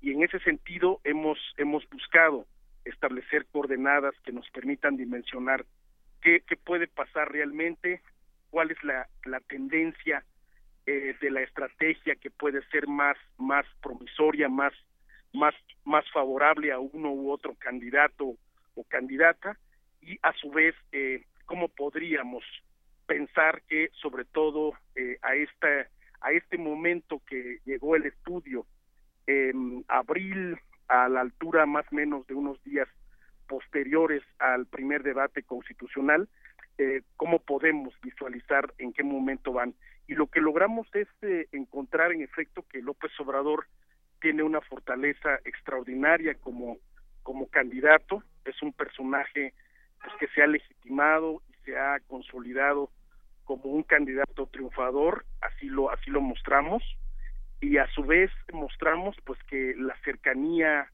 y 0.00 0.12
en 0.12 0.22
ese 0.22 0.38
sentido 0.40 1.00
hemos 1.04 1.38
hemos 1.56 1.88
buscado 1.90 2.46
establecer 2.84 3.46
coordenadas 3.46 4.14
que 4.24 4.32
nos 4.32 4.48
permitan 4.50 4.96
dimensionar 4.96 5.64
qué, 6.20 6.42
qué 6.46 6.56
puede 6.56 6.86
pasar 6.86 7.32
realmente, 7.32 8.02
cuál 8.50 8.70
es 8.70 8.82
la, 8.84 9.08
la 9.24 9.40
tendencia 9.40 10.24
eh, 10.86 11.14
de 11.20 11.30
la 11.30 11.42
estrategia 11.42 12.16
que 12.16 12.30
puede 12.30 12.62
ser 12.68 12.88
más, 12.88 13.16
más 13.38 13.66
promisoria, 13.82 14.48
más, 14.48 14.72
más, 15.32 15.54
más 15.84 16.04
favorable 16.12 16.72
a 16.72 16.78
uno 16.78 17.12
u 17.12 17.30
otro 17.30 17.54
candidato 17.58 18.36
o 18.74 18.84
candidata, 18.84 19.58
y 20.00 20.18
a 20.22 20.32
su 20.34 20.50
vez 20.50 20.74
eh, 20.90 21.24
cómo 21.46 21.68
podríamos 21.68 22.44
pensar 23.06 23.62
que 23.68 23.90
sobre 24.00 24.24
todo 24.24 24.72
eh, 24.96 25.18
a 25.22 25.34
esta 25.34 25.88
a 26.22 26.30
este 26.30 26.56
momento 26.56 27.20
que 27.26 27.58
llegó 27.64 27.96
el 27.96 28.06
estudio 28.06 28.64
en 29.26 29.84
abril 29.88 30.56
a 30.88 31.08
la 31.08 31.20
altura 31.20 31.66
más 31.66 31.84
o 31.90 31.94
menos 31.94 32.26
de 32.26 32.34
unos 32.34 32.62
días 32.64 32.88
posteriores 33.48 34.22
al 34.38 34.66
primer 34.66 35.02
debate 35.02 35.42
constitucional, 35.42 36.28
eh, 36.78 37.02
cómo 37.16 37.38
podemos 37.40 37.92
visualizar 38.02 38.72
en 38.78 38.92
qué 38.92 39.02
momento 39.02 39.52
van. 39.52 39.74
Y 40.12 40.14
lo 40.14 40.26
que 40.26 40.42
logramos 40.42 40.86
es 40.92 41.08
eh, 41.22 41.46
encontrar 41.52 42.12
en 42.12 42.20
efecto 42.20 42.66
que 42.68 42.82
López 42.82 43.10
Obrador 43.18 43.66
tiene 44.20 44.42
una 44.42 44.60
fortaleza 44.60 45.36
extraordinaria 45.46 46.34
como, 46.34 46.76
como 47.22 47.46
candidato, 47.46 48.22
es 48.44 48.62
un 48.62 48.74
personaje 48.74 49.54
pues, 50.02 50.12
que 50.20 50.28
se 50.34 50.42
ha 50.42 50.46
legitimado 50.46 51.40
y 51.48 51.54
se 51.64 51.78
ha 51.78 51.98
consolidado 52.08 52.90
como 53.44 53.70
un 53.70 53.84
candidato 53.84 54.48
triunfador, 54.48 55.24
así 55.40 55.64
lo, 55.64 55.90
así 55.90 56.10
lo 56.10 56.20
mostramos, 56.20 56.82
y 57.62 57.78
a 57.78 57.86
su 57.86 58.02
vez 58.02 58.30
mostramos 58.52 59.16
pues 59.24 59.42
que 59.44 59.74
la 59.78 59.96
cercanía 60.04 60.92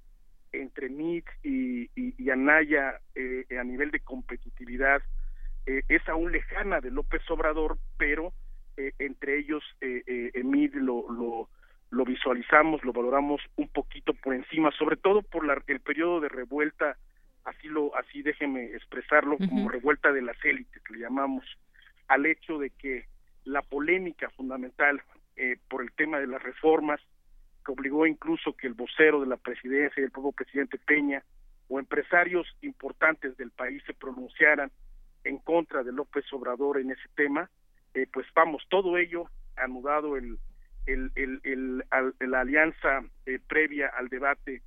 entre 0.53 0.91
MIT 0.91 1.27
y, 1.43 1.91
y, 1.97 2.31
Anaya 2.31 3.01
eh, 3.17 3.47
a 3.59 3.65
nivel 3.65 3.91
de 3.91 3.99
competitividad 3.99 5.03
eh, 5.67 5.83
es 5.89 6.09
aún 6.09 6.31
lejana 6.31 6.81
de 6.81 6.93
López 6.93 7.29
Obrador, 7.29 7.79
pero 7.97 8.33
eh, 8.79 8.93
entre 8.99 9.39
ellos 9.39 9.63
eh, 9.81 10.03
eh 10.07 10.43
lo, 10.75 11.11
lo, 11.11 11.49
lo, 11.91 12.05
visualizamos, 12.05 12.85
lo 12.85 12.93
valoramos 12.93 13.41
un 13.57 13.69
poquito 13.69 14.15
por 14.15 14.35
encima, 14.35 14.71
sobre 14.73 14.97
todo 14.97 15.23
por 15.23 15.45
la, 15.45 15.61
el 15.67 15.81
periodo 15.81 16.21
de 16.21 16.29
revuelta, 16.29 16.97
así 17.45 17.69
lo 17.69 17.95
así 17.97 18.23
déjeme 18.23 18.67
expresarlo 18.75 19.37
como 19.37 19.69
revuelta 19.69 20.13
de 20.13 20.23
las 20.23 20.37
élites, 20.45 20.83
le 20.91 21.01
llamamos, 21.01 21.45
al 22.07 22.25
hecho 22.25 22.59
de 22.59 22.71
que 22.71 23.07
la 23.45 23.63
polémica 23.63 24.31
fundamental 24.31 25.03
por 25.69 25.83
el 25.83 25.93
tema 25.93 26.19
de 26.19 26.27
las 26.27 26.43
reformas 26.43 27.01
que 27.65 27.73
obligó 27.73 28.07
incluso 28.07 28.55
que 28.55 28.67
el 28.67 28.75
vocero 28.75 29.21
de 29.21 29.27
la 29.27 29.37
presidencia 29.37 30.01
y 30.01 30.05
el 30.05 30.11
propio 30.11 30.33
presidente 30.33 30.79
Peña 30.79 31.23
o 31.69 31.79
empresarios 31.79 32.47
importantes 32.63 33.37
del 33.37 33.51
país 33.51 33.83
se 33.87 33.95
pronunciaran 33.95 34.71
en 35.25 35.39
contra 35.39 35.83
de 35.83 35.93
López 35.93 36.25
Obrador 36.33 36.79
en 36.79 36.91
ese 36.91 37.09
tema, 37.15 37.51
eh, 37.95 38.07
pues 38.13 38.27
vamos, 38.35 38.63
todo 38.69 38.97
ello 38.99 39.31
anudado 39.57 40.17
el, 40.17 40.39
el, 40.87 41.11
el, 41.15 41.41
el, 41.45 41.85
la 42.31 42.41
alianza 42.41 43.03
eh, 43.27 43.39
previa 43.47 43.89
al 43.89 44.09
debate 44.09 44.63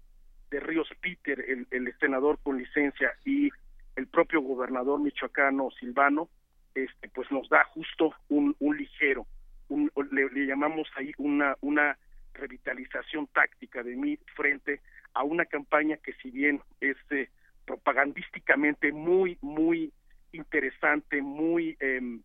de 0.49 0.59
Ríos 0.59 0.89
Peter, 1.01 1.43
el, 1.47 1.67
el 1.71 1.97
senador 1.99 2.39
con 2.43 2.57
licencia, 2.57 3.13
y 3.25 3.49
el 3.95 4.07
propio 4.07 4.41
gobernador 4.41 4.99
michoacano 4.99 5.71
Silvano, 5.71 6.29
este, 6.75 7.09
pues 7.09 7.31
nos 7.31 7.49
da 7.49 7.63
justo 7.65 8.13
un, 8.29 8.55
un 8.59 8.77
ligero, 8.77 9.25
un, 9.69 9.91
le, 10.11 10.29
le, 10.29 10.45
llamamos 10.45 10.89
ahí 10.95 11.11
una, 11.17 11.55
una 11.61 11.97
revitalización 12.33 13.27
táctica 13.27 13.83
de 13.83 13.95
mí 13.95 14.17
frente 14.35 14.81
a 15.13 15.23
una 15.23 15.45
campaña 15.45 15.97
que 15.97 16.13
si 16.13 16.31
bien 16.31 16.61
es 16.79 16.97
eh, 17.09 17.29
propagandísticamente 17.65 18.91
muy, 18.91 19.37
muy 19.41 19.91
interesante, 20.31 21.21
muy 21.21 21.77
em, 21.79 22.21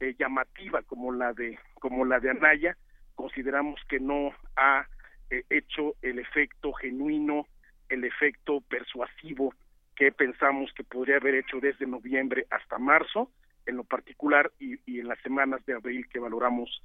eh, 0.00 0.14
llamativa 0.18 0.82
como 0.82 1.12
la 1.12 1.32
de 1.32 1.58
como 1.74 2.04
la 2.04 2.20
de 2.20 2.30
Anaya, 2.30 2.76
consideramos 3.14 3.80
que 3.88 4.00
no 4.00 4.32
ha 4.56 4.86
eh, 5.30 5.44
hecho 5.50 5.94
el 6.02 6.18
efecto 6.18 6.72
genuino, 6.72 7.46
el 7.88 8.04
efecto 8.04 8.60
persuasivo 8.62 9.54
que 9.94 10.12
pensamos 10.12 10.72
que 10.74 10.84
podría 10.84 11.16
haber 11.16 11.34
hecho 11.34 11.60
desde 11.60 11.86
noviembre 11.86 12.46
hasta 12.50 12.78
marzo, 12.78 13.30
en 13.66 13.76
lo 13.76 13.84
particular 13.84 14.50
y, 14.58 14.78
y 14.86 15.00
en 15.00 15.08
las 15.08 15.20
semanas 15.20 15.64
de 15.66 15.74
abril 15.74 16.08
que 16.08 16.18
valoramos 16.18 16.82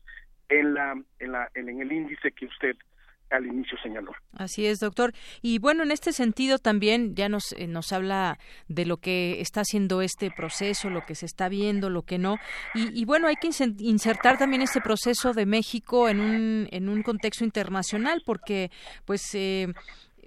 en 0.49 0.73
la 0.73 1.01
en 1.19 1.31
la 1.31 1.49
en 1.55 1.81
el 1.81 1.91
índice 1.91 2.31
que 2.31 2.45
usted 2.45 2.75
al 3.29 3.45
inicio 3.45 3.77
señaló. 3.81 4.11
Así 4.33 4.65
es, 4.65 4.79
doctor. 4.79 5.13
Y 5.41 5.59
bueno, 5.59 5.83
en 5.83 5.91
este 5.91 6.11
sentido 6.11 6.57
también 6.59 7.15
ya 7.15 7.29
nos, 7.29 7.53
eh, 7.53 7.67
nos 7.67 7.91
habla 7.91 8.39
de 8.67 8.85
lo 8.85 8.97
que 8.97 9.41
está 9.41 9.61
haciendo 9.61 10.01
este 10.01 10.31
proceso, 10.31 10.89
lo 10.89 11.05
que 11.05 11.15
se 11.15 11.25
está 11.25 11.49
viendo, 11.49 11.89
lo 11.89 12.03
que 12.03 12.17
no. 12.17 12.37
Y, 12.73 12.99
y, 12.99 13.05
bueno, 13.05 13.27
hay 13.27 13.35
que 13.35 13.49
insertar 13.79 14.37
también 14.37 14.61
este 14.61 14.81
proceso 14.81 15.33
de 15.33 15.45
México 15.45 16.09
en 16.09 16.19
un, 16.19 16.67
en 16.71 16.89
un 16.89 17.03
contexto 17.03 17.43
internacional, 17.43 18.21
porque 18.25 18.71
pues 19.05 19.23
eh, 19.33 19.67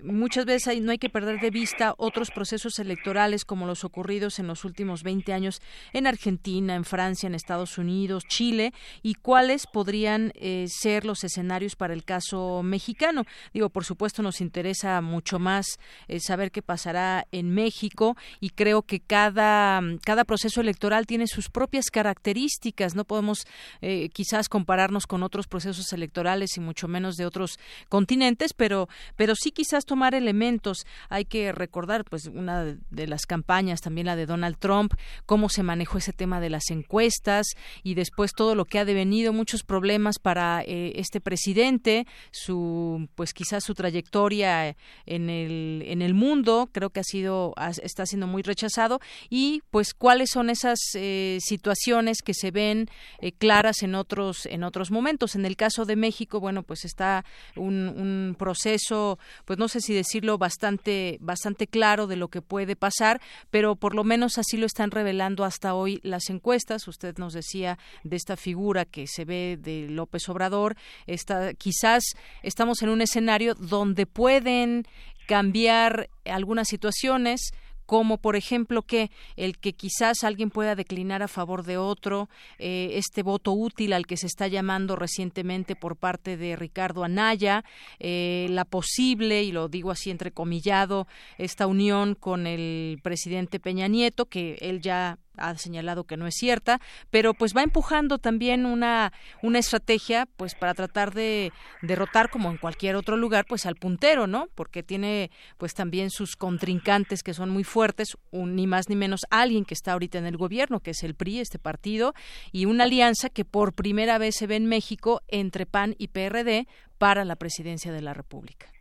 muchas 0.03 0.45
veces 0.45 0.81
no 0.81 0.91
hay 0.91 0.99
que 0.99 1.09
perder 1.09 1.41
de 1.41 1.51
vista 1.51 1.95
otros 1.99 2.31
procesos 2.31 2.79
electorales 2.79 3.45
como 3.45 3.67
los 3.67 3.85
ocurridos 3.85 4.39
en 4.39 4.47
los 4.47 4.65
últimos 4.65 5.03
20 5.03 5.33
años 5.33 5.61
en 5.93 6.07
Argentina, 6.07 6.75
en 6.75 6.85
Francia, 6.85 7.27
en 7.27 7.35
Estados 7.35 7.79
Unidos, 7.79 8.25
Chile 8.29 8.73
y 9.03 9.15
cuáles 9.15 9.67
podrían 9.67 10.33
eh, 10.35 10.67
ser 10.69 11.05
los 11.05 11.25
escenarios 11.25 11.77
para 11.77 11.95
el 11.95 12.05
caso 12.05 12.63
mexicano. 12.63 13.25
Digo, 13.53 13.71
por 13.71 13.85
supuesto 13.85 14.23
nos 14.23 14.41
interesa 14.41 15.01
mucho 15.01 15.39
más 15.39 15.79
eh, 16.07 16.21
saber 16.21 16.51
qué 16.51 16.63
pasará 16.63 17.27
en 17.33 17.51
México 17.51 18.17
y 18.41 18.51
creo 18.51 18.83
que 18.83 19.01
cada, 19.01 19.81
cada 20.05 20.25
proceso 20.25 20.61
electoral 20.61 21.07
tiene 21.07 21.27
sus 21.27 21.49
propias 21.51 21.87
características. 21.91 22.95
No 22.95 23.05
podemos 23.05 23.47
eh, 23.81 24.11
quizás 24.11 24.49
compararnos 24.49 25.07
con 25.07 25.23
otros 25.23 25.47
procesos 25.47 25.93
electorales 25.93 26.57
y 26.57 26.61
mucho 26.61 26.89
menos 26.89 27.17
de 27.17 27.27
otros 27.27 27.59
continentes, 27.89 28.53
pero, 28.53 28.89
pero 29.17 29.35
sí 29.35 29.51
quizás 29.51 29.85
tomar 29.89 30.15
elementos. 30.15 30.87
Hay 31.09 31.25
que 31.25 31.51
recordar, 31.51 32.05
pues, 32.05 32.27
una 32.27 32.77
de 32.91 33.07
las 33.09 33.27
campañas, 33.27 33.81
también 33.81 34.07
la 34.07 34.15
de 34.15 34.27
Donald 34.27 34.57
Trump, 34.59 34.95
cómo 35.27 35.49
se 35.49 35.65
manejó 35.65 35.99
ese 35.99 36.13
tema 36.13 36.41
de 36.41 36.51
las 36.51 36.71
encuestas 36.71 37.49
y 37.83 37.95
después 37.95 38.31
todo 38.33 38.55
lo 38.55 38.65
que 38.65 38.79
ha 38.79 38.85
devenido, 38.85 39.33
muchos 39.33 39.65
problemas 39.65 40.21
para 40.21 40.63
eh, 40.63 40.93
este 40.95 41.21
presidente, 41.21 42.07
su, 42.31 43.09
pues, 43.17 43.35
quizás 43.35 43.65
su 43.65 43.75
trayectoria 43.75 44.77
en 45.07 45.31
el, 45.31 45.83
en 45.87 46.03
el 46.03 46.15
mundo, 46.15 46.69
creo 46.71 46.91
que 46.91 47.01
ha 47.01 47.05
sido, 47.05 47.55
está 47.83 48.07
siendo 48.07 48.29
muy 48.29 48.43
rechazado 48.43 49.01
y, 49.29 49.63
pues, 49.71 49.95
cuáles 49.95 50.31
son 50.31 50.51
esas 50.51 50.79
eh, 50.95 51.39
situaciones 51.41 52.23
que 52.23 52.35
se 52.35 52.51
ven 52.51 52.89
eh, 53.21 53.33
claras 53.33 53.83
en 53.83 53.95
otros, 53.95 54.47
en 54.47 54.63
otros 54.63 54.91
momentos. 54.91 55.35
En 55.35 55.47
el 55.47 55.57
caso 55.57 55.85
de 55.85 55.97
México, 55.97 56.41
bueno, 56.41 56.63
pues 56.63 56.85
está 56.85 57.25
un, 57.57 58.37
proceso, 58.39 59.19
pues 59.45 59.59
no 59.59 59.69
sé 59.69 59.78
sé 59.81 59.87
si 59.87 59.95
decirlo 59.95 60.39
bastante 60.39 61.19
bastante 61.21 61.67
claro 61.67 62.07
de 62.07 62.17
lo 62.17 62.29
que 62.29 62.43
puede 62.43 62.77
pasar, 62.77 63.21
pero 63.51 63.77
por 63.77 63.95
lo 63.95 64.05
menos 64.05 64.39
así 64.39 64.57
lo 64.57 64.67
están 64.67 64.91
revelando 64.91 65.45
hasta 65.45 65.75
hoy 65.75 66.01
las 66.03 66.31
encuestas. 66.31 66.89
Usted 66.89 67.17
nos 67.19 67.33
decía 67.33 67.79
de 68.05 68.17
esta 68.17 68.37
figura 68.37 68.85
que 68.85 69.07
se 69.07 69.25
ve 69.25 69.59
de 69.61 69.89
López 69.89 70.29
Obrador, 70.29 70.77
está 71.07 71.55
quizás 71.55 72.05
estamos 72.43 72.83
en 72.83 72.89
un 72.89 73.01
escenario 73.01 73.55
donde 73.55 74.07
pueden 74.07 74.87
cambiar 75.27 76.09
algunas 76.25 76.69
situaciones 76.69 77.53
como 77.89 78.19
por 78.19 78.37
ejemplo 78.37 78.83
que 78.83 79.11
el 79.37 79.57
que 79.57 79.73
quizás 79.73 80.23
alguien 80.23 80.51
pueda 80.51 80.75
declinar 80.75 81.23
a 81.23 81.27
favor 81.27 81.65
de 81.65 81.79
otro, 81.79 82.29
eh, 82.59 82.91
este 82.97 83.23
voto 83.23 83.53
útil 83.53 83.95
al 83.95 84.07
que 84.07 84.19
se 84.19 84.27
está 84.27 84.47
llamando 84.47 84.95
recientemente 84.95 85.75
por 85.75 85.97
parte 85.97 86.37
de 86.37 86.55
Ricardo 86.55 87.03
Anaya, 87.03 87.65
eh, 87.99 88.47
la 88.51 88.67
posible, 88.67 89.43
y 89.43 89.53
lo 89.53 89.69
digo 89.69 89.91
así 89.91 90.11
entrecomillado, 90.11 91.07
esta 91.39 91.67
unión 91.67 92.15
con 92.15 92.47
el 92.47 93.01
presidente 93.03 93.59
Peña 93.59 93.89
Nieto, 93.89 94.27
que 94.27 94.59
él 94.61 94.83
ya 94.83 95.19
ha 95.39 95.57
señalado 95.57 96.05
que 96.05 96.17
no 96.17 96.27
es 96.27 96.35
cierta, 96.35 96.81
pero 97.11 97.35
pues 97.35 97.57
va 97.57 97.63
empujando 97.63 98.19
también 98.19 98.67
una, 98.67 99.13
una 99.43 99.59
estrategia 99.59 100.27
pues 100.37 100.55
para 100.55 100.75
tratar 100.75 101.13
de 101.15 101.53
derrotar 101.83 102.31
como 102.31 102.51
en 102.51 102.57
cualquier 102.57 102.97
otro 102.97 103.17
lugar 103.17 103.47
pues 103.47 103.67
al 103.67 103.77
puntero, 103.77 104.27
¿no? 104.27 104.49
Porque 104.55 104.83
tiene 104.83 105.31
pues 105.57 105.75
también 105.75 106.11
sus 106.11 106.37
contrincantes 106.37 107.23
que 107.23 107.35
son 107.35 107.51
muy 107.51 107.65
fuertes, 107.65 108.17
ni 108.33 108.67
más 108.67 108.89
ni 108.89 108.97
menos 108.97 109.21
alguien 109.31 109.65
que 109.65 109.75
está 109.75 109.93
ahorita 109.93 110.19
en 110.19 110.27
el 110.27 110.37
gobierno, 110.37 110.81
que 110.81 110.91
es 110.91 111.03
el 111.03 111.15
PRI, 111.15 111.41
este 111.41 111.59
partido, 111.59 112.15
y 112.53 112.67
una 112.67 112.85
alianza 112.85 113.29
que 113.29 113.45
por 113.45 113.75
primera 113.75 114.19
vez 114.19 114.37
se 114.37 114.47
ve 114.47 114.57
en 114.57 114.67
México 114.67 115.23
entre 115.29 115.67
PAN 115.67 115.95
y 115.99 116.09
PRD 116.09 116.67
para 116.99 117.25
la 117.25 117.37
presidencia 117.37 117.93
de 117.93 118.03
la 118.03 118.15
República. 118.15 118.73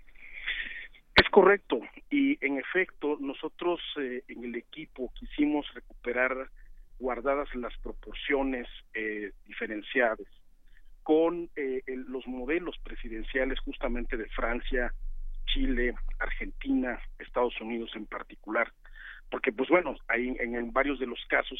Correcto. 1.38 1.81
Y 2.09 2.43
en 2.43 2.57
efecto 2.57 3.15
nosotros 3.19 3.80
eh, 4.01 4.23
en 4.27 4.43
el 4.43 4.55
equipo 4.55 5.14
quisimos 5.14 5.72
recuperar 5.76 6.49
guardadas 6.97 7.53
las 7.53 7.77
proporciones 7.77 8.68
eh, 8.95 9.34
diferenciadas 9.45 10.26
con 11.03 11.47
eh, 11.55 11.84
los 12.07 12.26
modelos 12.26 12.76
presidenciales 12.80 13.59
justamente 13.59 14.18
de 14.18 14.27
Francia, 14.30 14.91
Chile, 15.45 15.93
Argentina, 16.18 16.99
Estados 17.19 17.53
Unidos 17.61 17.91
en 17.93 18.07
particular, 18.07 18.73
porque 19.30 19.51
pues 19.51 19.69
bueno, 19.69 19.95
ahí 20.07 20.35
en, 20.39 20.73
varios 20.73 20.97
de 20.97 21.05
los 21.05 21.23
casos 21.30 21.59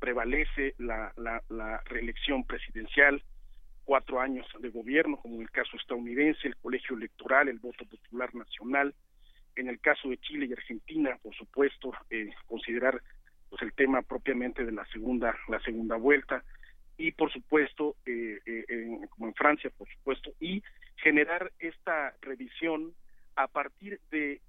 prevalece 0.00 0.74
la, 0.76 1.14
la, 1.16 1.42
la 1.48 1.80
reelección 1.86 2.44
presidencial, 2.44 3.22
cuatro 3.92 4.22
años 4.22 4.46
de 4.58 4.70
gobierno, 4.70 5.18
como 5.18 5.34
en 5.34 5.42
el 5.42 5.50
caso 5.50 5.76
estadounidense, 5.76 6.48
el 6.48 6.56
colegio 6.56 6.96
electoral, 6.96 7.48
el 7.48 7.58
voto 7.58 7.84
popular 7.84 8.34
nacional. 8.34 8.94
En 9.54 9.68
el 9.68 9.80
caso 9.80 10.08
de 10.08 10.16
Chile 10.16 10.46
y 10.46 10.52
Argentina, 10.54 11.18
por 11.22 11.34
supuesto, 11.34 11.92
eh, 12.08 12.30
considerar 12.46 13.02
pues 13.50 13.60
el 13.60 13.74
tema 13.74 14.00
propiamente 14.00 14.64
de 14.64 14.72
la 14.72 14.86
segunda 14.86 15.36
la 15.46 15.60
segunda 15.60 15.96
vuelta 15.96 16.42
y 16.96 17.12
por 17.12 17.30
supuesto 17.30 17.96
eh, 18.06 18.38
eh, 18.46 18.98
como 19.10 19.26
en 19.26 19.34
Francia 19.34 19.70
por 19.76 19.86
supuesto 19.92 20.32
y 20.40 20.62
generar 20.96 21.52
esta 21.58 22.14
revisión 22.22 22.94
a 23.36 23.46
partir 23.46 24.00
de 24.10 24.40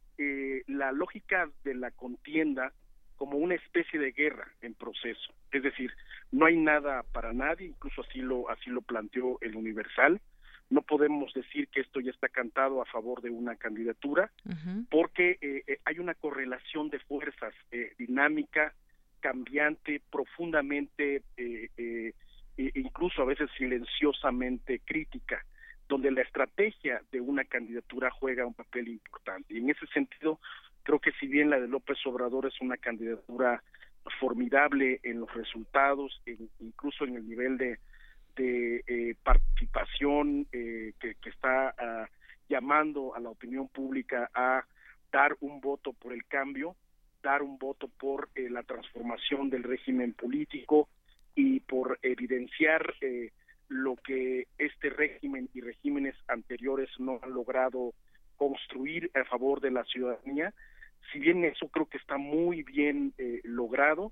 la 0.67 0.93
lógica 0.93 1.49
de 1.65 1.73
la 1.73 1.91
contienda 1.91 2.71
como 3.23 3.37
una 3.37 3.55
especie 3.55 3.97
de 3.97 4.11
guerra 4.11 4.51
en 4.61 4.73
proceso. 4.73 5.33
Es 5.49 5.63
decir, 5.63 5.93
no 6.33 6.45
hay 6.45 6.57
nada 6.57 7.03
para 7.13 7.31
nadie, 7.31 7.67
incluso 7.67 8.01
así 8.01 8.19
lo, 8.19 8.49
así 8.49 8.69
lo 8.69 8.81
planteó 8.81 9.37
el 9.39 9.55
Universal. 9.55 10.19
No 10.69 10.81
podemos 10.81 11.33
decir 11.33 11.69
que 11.69 11.79
esto 11.79 12.01
ya 12.01 12.11
está 12.11 12.27
cantado 12.27 12.81
a 12.81 12.85
favor 12.85 13.21
de 13.21 13.29
una 13.29 13.55
candidatura, 13.55 14.29
porque 14.89 15.37
eh, 15.39 15.63
eh, 15.67 15.77
hay 15.85 15.99
una 15.99 16.15
correlación 16.15 16.89
de 16.89 16.99
fuerzas 16.99 17.53
eh, 17.71 17.93
dinámica, 17.97 18.73
cambiante, 19.21 20.01
profundamente, 20.11 21.23
e 21.37 22.13
incluso 22.57 23.21
a 23.21 23.25
veces 23.25 23.49
silenciosamente 23.57 24.81
crítica 24.83 25.45
donde 25.87 26.11
la 26.11 26.23
estrategia 26.23 27.01
de 27.09 27.21
una 27.21 27.45
candidatura 27.45 28.11
juega 28.11 28.45
un 28.45 28.53
papel 28.53 28.89
importante. 28.89 29.53
Y 29.53 29.59
en 29.59 29.69
ese 29.69 29.87
sentido, 29.93 30.41
Creo 30.83 30.99
que 30.99 31.11
si 31.13 31.27
bien 31.27 31.49
la 31.49 31.59
de 31.59 31.67
López 31.67 31.97
Obrador 32.05 32.45
es 32.45 32.59
una 32.59 32.77
candidatura 32.77 33.63
formidable 34.19 34.99
en 35.03 35.21
los 35.21 35.33
resultados, 35.33 36.21
incluso 36.59 37.05
en 37.05 37.15
el 37.15 37.27
nivel 37.27 37.57
de, 37.57 37.79
eh, 38.35 39.15
participación 39.23 40.47
eh, 40.51 40.93
que, 40.99 41.15
está 41.29 41.73
ah, 41.77 42.09
llamando 42.49 43.15
a 43.15 43.19
la 43.19 43.29
opinión 43.29 43.69
pública 43.69 44.29
a 44.33 44.65
dar 45.11 45.37
un 45.39 45.61
voto 45.61 45.93
por 45.93 46.11
el 46.11 46.25
cambio, 46.25 46.75
dar 47.21 47.43
un 47.43 47.57
voto 47.57 47.87
por 47.87 48.29
eh, 48.35 48.49
la 48.49 48.63
transformación 48.63 49.49
del 49.49 49.63
régimen 49.63 50.13
político 50.13 50.89
y 51.35 51.61
por 51.61 51.97
evidenciar 52.01 52.93
lo 53.69 53.95
que 53.95 54.47
este 54.57 54.89
régimen 54.89 55.49
y 55.53 55.61
regímenes 55.61 56.15
anteriores 56.27 56.89
no 56.99 57.19
han 57.23 57.33
logrado 57.33 57.93
construir 58.35 59.09
a 59.13 59.23
favor 59.23 59.61
de 59.61 59.71
la 59.71 59.83
ciudadanía 59.85 60.53
si 61.11 61.19
bien 61.19 61.43
eso 61.45 61.67
creo 61.67 61.87
que 61.87 61.97
está 61.97 62.17
muy 62.17 62.63
bien 62.63 63.13
eh, 63.17 63.41
logrado, 63.43 64.11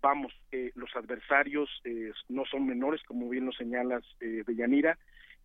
vamos, 0.00 0.32
eh, 0.50 0.72
los 0.74 0.94
adversarios 0.96 1.68
eh, 1.84 2.12
no 2.28 2.44
son 2.46 2.66
menores, 2.66 3.02
como 3.04 3.28
bien 3.28 3.46
lo 3.46 3.52
señalas, 3.52 4.04
eh, 4.20 4.42
Yanira, 4.48 4.98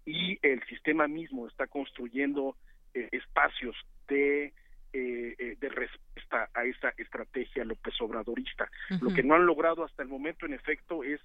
y 0.05 0.39
el 0.41 0.63
sistema 0.67 1.07
mismo 1.07 1.47
está 1.47 1.67
construyendo 1.67 2.55
espacios 2.93 3.75
de 4.07 4.53
de 4.93 5.69
respuesta 5.69 6.49
a 6.53 6.63
esa 6.63 6.93
estrategia 6.95 7.65
López 7.65 7.93
Obradorista. 7.99 8.69
Lo 9.01 9.13
que 9.13 9.23
no 9.23 9.35
han 9.35 9.45
logrado 9.45 9.83
hasta 9.83 10.03
el 10.03 10.07
momento, 10.07 10.45
en 10.45 10.53
efecto, 10.53 11.03
es 11.03 11.19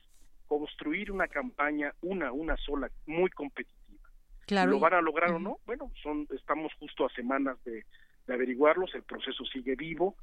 construir 0.49 1.13
una 1.13 1.29
campaña, 1.29 1.95
una, 2.01 2.33
una 2.33 2.57
sola, 2.57 2.91
muy 3.07 3.31
competitiva. 3.31 4.11
Claro. 4.49 4.73
¿Lo 4.73 4.81
van 4.81 4.95
a 4.95 5.01
lograr 5.01 5.31
o 5.31 5.39
no? 5.39 5.59
Bueno, 5.67 5.93
son, 6.03 6.27
estamos 6.35 6.73
justo 6.81 7.07
a 7.07 7.11
semanas 7.11 7.63
de, 7.63 7.85
averiguarlos, 8.33 8.95
el 8.95 9.03
proceso 9.03 9.45
sigue 9.45 9.75
vivo, 9.77 10.17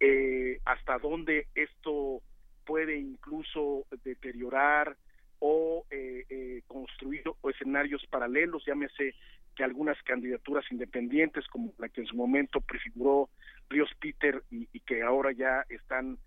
eh, 0.00 0.60
hasta 0.64 0.98
dónde 0.98 1.46
esto 1.54 2.22
puede 2.64 2.96
incluso 2.96 3.86
deteriorar 4.04 4.96
o 5.38 5.84
eh, 5.90 6.24
eh, 6.28 6.62
construir 6.66 7.22
escenarios 7.50 8.04
paralelos, 8.06 8.64
llámese 8.64 9.14
que 9.56 9.64
algunas 9.64 10.00
candidaturas 10.02 10.64
independientes, 10.70 11.46
como 11.48 11.72
la 11.78 11.88
que 11.88 12.00
en 12.02 12.06
su 12.06 12.16
momento 12.16 12.60
prefiguró 12.60 13.28
Ríos 13.68 13.90
Peter 14.00 14.42
y, 14.50 14.66
que 14.80 15.02
ahora 15.02 15.32
ya 15.32 15.64
están 15.68 16.18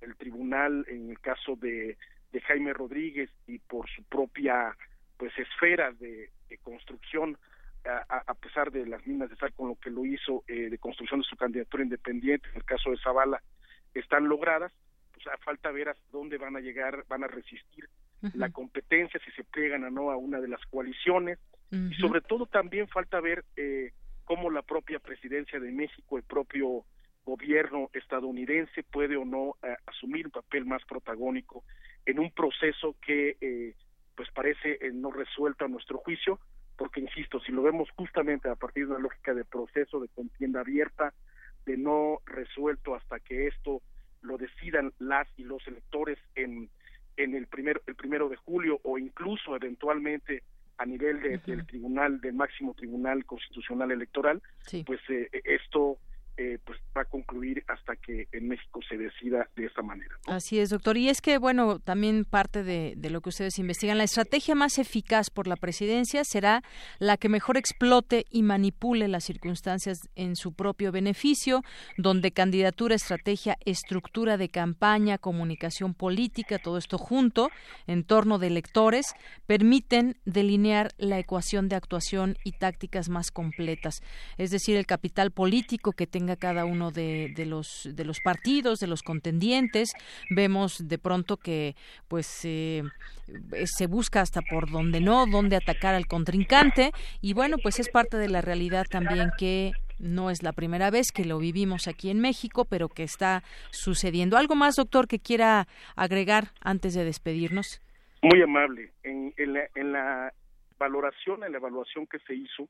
en 0.00 0.10
el 0.10 0.16
tribunal 0.16 0.84
en 0.88 1.10
el 1.10 1.20
caso 1.20 1.56
de, 1.56 1.96
de 2.32 2.40
Jaime 2.40 2.72
Rodríguez 2.72 3.30
y 3.46 3.58
por 3.58 3.88
su 3.90 4.02
propia 4.04 4.76
pues 5.16 5.32
esfera 5.38 5.92
de 5.92 6.30
construcción 6.62 7.38
a, 7.84 8.34
pesar 8.34 8.70
de 8.70 8.86
las 8.86 9.06
minas 9.06 9.28
de 9.30 9.36
sal 9.36 9.52
con 9.54 9.68
lo 9.68 9.76
que 9.76 9.90
lo 9.90 10.04
hizo 10.04 10.44
eh, 10.46 10.70
de 10.70 10.78
construcción 10.78 11.20
de 11.20 11.26
su 11.26 11.36
candidatura 11.36 11.82
independiente, 11.82 12.48
en 12.50 12.56
el 12.56 12.64
caso 12.64 12.90
de 12.90 12.98
Zavala, 12.98 13.42
están 13.94 14.28
logradas, 14.28 14.72
pues 15.12 15.26
a 15.26 15.36
falta 15.38 15.70
ver 15.70 15.88
hasta 15.88 16.02
dónde 16.12 16.38
van 16.38 16.56
a 16.56 16.60
llegar, 16.60 17.04
van 17.08 17.24
a 17.24 17.28
resistir 17.28 17.88
la 18.34 18.50
competencia, 18.50 19.20
si 19.24 19.32
se 19.32 19.42
pliegan 19.42 19.82
o 19.84 19.90
no 19.90 20.10
a 20.10 20.16
una 20.16 20.40
de 20.40 20.48
las 20.48 20.64
coaliciones, 20.66 21.38
y 21.70 21.94
sobre 21.94 22.20
todo 22.20 22.44
también 22.46 22.86
falta 22.86 23.18
ver 23.20 23.44
eh, 23.56 23.92
cómo 24.24 24.50
la 24.50 24.60
propia 24.60 24.98
presidencia 24.98 25.58
de 25.58 25.72
México, 25.72 26.18
el 26.18 26.22
propio 26.22 26.84
gobierno 27.24 27.88
estadounidense 27.94 28.82
puede 28.82 29.16
o 29.16 29.24
no 29.24 29.56
eh, 29.62 29.74
asumir 29.86 30.26
un 30.26 30.32
papel 30.32 30.66
más 30.66 30.84
protagónico 30.84 31.64
en 32.04 32.18
un 32.18 32.30
proceso 32.30 32.94
que 33.00 33.38
eh, 33.40 33.74
pues 34.14 34.28
parece 34.34 34.78
no 34.92 35.10
resuelto 35.10 35.64
a 35.64 35.68
nuestro 35.68 35.98
juicio, 35.98 36.38
porque 36.76 37.00
insisto, 37.00 37.40
si 37.40 37.52
lo 37.52 37.62
vemos 37.62 37.88
justamente 37.96 38.48
a 38.48 38.56
partir 38.56 38.86
de 38.86 38.92
una 38.92 39.00
lógica 39.00 39.34
de 39.34 39.44
proceso 39.44 40.00
de 40.00 40.08
contienda 40.08 40.60
abierta, 40.60 41.12
de 41.66 41.76
no 41.76 42.20
resuelto 42.26 42.94
hasta 42.94 43.20
que 43.20 43.46
esto 43.46 43.82
lo 44.22 44.38
decidan 44.38 44.92
las 44.98 45.28
y 45.36 45.44
los 45.44 45.66
electores 45.66 46.18
en, 46.34 46.70
en 47.16 47.34
el 47.34 47.46
primero 47.46 47.80
el 47.86 47.94
primero 47.94 48.28
de 48.28 48.36
julio 48.36 48.80
o 48.84 48.98
incluso 48.98 49.54
eventualmente 49.54 50.42
a 50.78 50.86
nivel 50.86 51.20
del 51.20 51.66
tribunal 51.66 52.20
del 52.20 52.34
máximo 52.34 52.74
tribunal 52.74 53.24
constitucional 53.24 53.90
electoral 53.90 54.42
pues 54.86 55.00
eh, 55.08 55.28
esto 55.44 55.98
eh, 56.36 56.58
pues 56.64 56.78
va 56.96 57.02
a 57.02 57.04
concluir 57.04 57.64
hasta 57.68 57.96
que 57.96 58.28
en 58.32 58.48
México 58.48 58.80
se 58.88 58.96
decida 58.96 59.48
de 59.56 59.66
esa 59.66 59.82
manera. 59.82 60.16
Así 60.26 60.58
es, 60.58 60.70
doctor. 60.70 60.96
Y 60.96 61.08
es 61.08 61.20
que, 61.20 61.38
bueno, 61.38 61.78
también 61.78 62.24
parte 62.24 62.62
de, 62.62 62.94
de, 62.96 63.10
lo 63.10 63.20
que 63.20 63.30
ustedes 63.30 63.58
investigan, 63.58 63.98
la 63.98 64.04
estrategia 64.04 64.54
más 64.54 64.78
eficaz 64.78 65.30
por 65.30 65.46
la 65.46 65.56
presidencia 65.56 66.24
será 66.24 66.62
la 66.98 67.16
que 67.16 67.28
mejor 67.28 67.56
explote 67.56 68.24
y 68.30 68.42
manipule 68.42 69.08
las 69.08 69.24
circunstancias 69.24 70.08
en 70.14 70.36
su 70.36 70.54
propio 70.54 70.92
beneficio, 70.92 71.62
donde 71.96 72.32
candidatura, 72.32 72.94
estrategia, 72.94 73.56
estructura 73.64 74.36
de 74.36 74.48
campaña, 74.48 75.18
comunicación 75.18 75.94
política, 75.94 76.58
todo 76.58 76.78
esto 76.78 76.98
junto, 76.98 77.50
en 77.86 78.04
torno 78.04 78.38
de 78.38 78.48
electores, 78.48 79.14
permiten 79.46 80.16
delinear 80.24 80.92
la 80.96 81.18
ecuación 81.18 81.68
de 81.68 81.76
actuación 81.76 82.36
y 82.44 82.52
tácticas 82.52 83.08
más 83.08 83.30
completas. 83.30 84.02
Es 84.38 84.50
decir, 84.50 84.76
el 84.76 84.86
capital 84.86 85.30
político 85.30 85.92
que 85.92 86.06
tenga 86.06 86.31
cada 86.36 86.64
uno 86.64 86.90
de, 86.90 87.32
de, 87.34 87.46
los 87.46 87.88
de 87.92 88.04
los 88.04 88.20
partidos, 88.20 88.80
de 88.80 88.86
los 88.86 89.02
contendientes. 89.02 89.92
Vemos 90.30 90.88
de 90.88 90.98
pronto 90.98 91.36
que 91.36 91.74
pues 92.08 92.44
eh, 92.44 92.82
se 93.64 93.86
busca 93.86 94.20
hasta 94.20 94.42
por 94.42 94.70
donde 94.70 95.00
no, 95.00 95.26
dónde 95.26 95.56
atacar 95.56 95.94
al 95.94 96.06
contrincante 96.06 96.92
y 97.20 97.32
bueno, 97.34 97.56
pues 97.62 97.78
es 97.78 97.88
parte 97.88 98.16
de 98.16 98.28
la 98.28 98.40
realidad 98.40 98.86
también 98.90 99.30
que 99.38 99.72
no 99.98 100.30
es 100.30 100.42
la 100.42 100.52
primera 100.52 100.90
vez 100.90 101.12
que 101.12 101.24
lo 101.24 101.38
vivimos 101.38 101.86
aquí 101.86 102.10
en 102.10 102.20
México, 102.20 102.64
pero 102.64 102.88
que 102.88 103.04
está 103.04 103.42
sucediendo. 103.70 104.36
¿Algo 104.36 104.54
más, 104.54 104.74
doctor, 104.74 105.06
que 105.06 105.20
quiera 105.20 105.68
agregar 105.94 106.48
antes 106.60 106.94
de 106.94 107.04
despedirnos? 107.04 107.80
Muy 108.20 108.42
amable. 108.42 108.92
En, 109.04 109.32
en, 109.36 109.52
la, 109.54 109.68
en 109.74 109.92
la 109.92 110.32
valoración, 110.78 111.44
en 111.44 111.52
la 111.52 111.58
evaluación 111.58 112.06
que 112.06 112.18
se 112.26 112.34
hizo, 112.34 112.68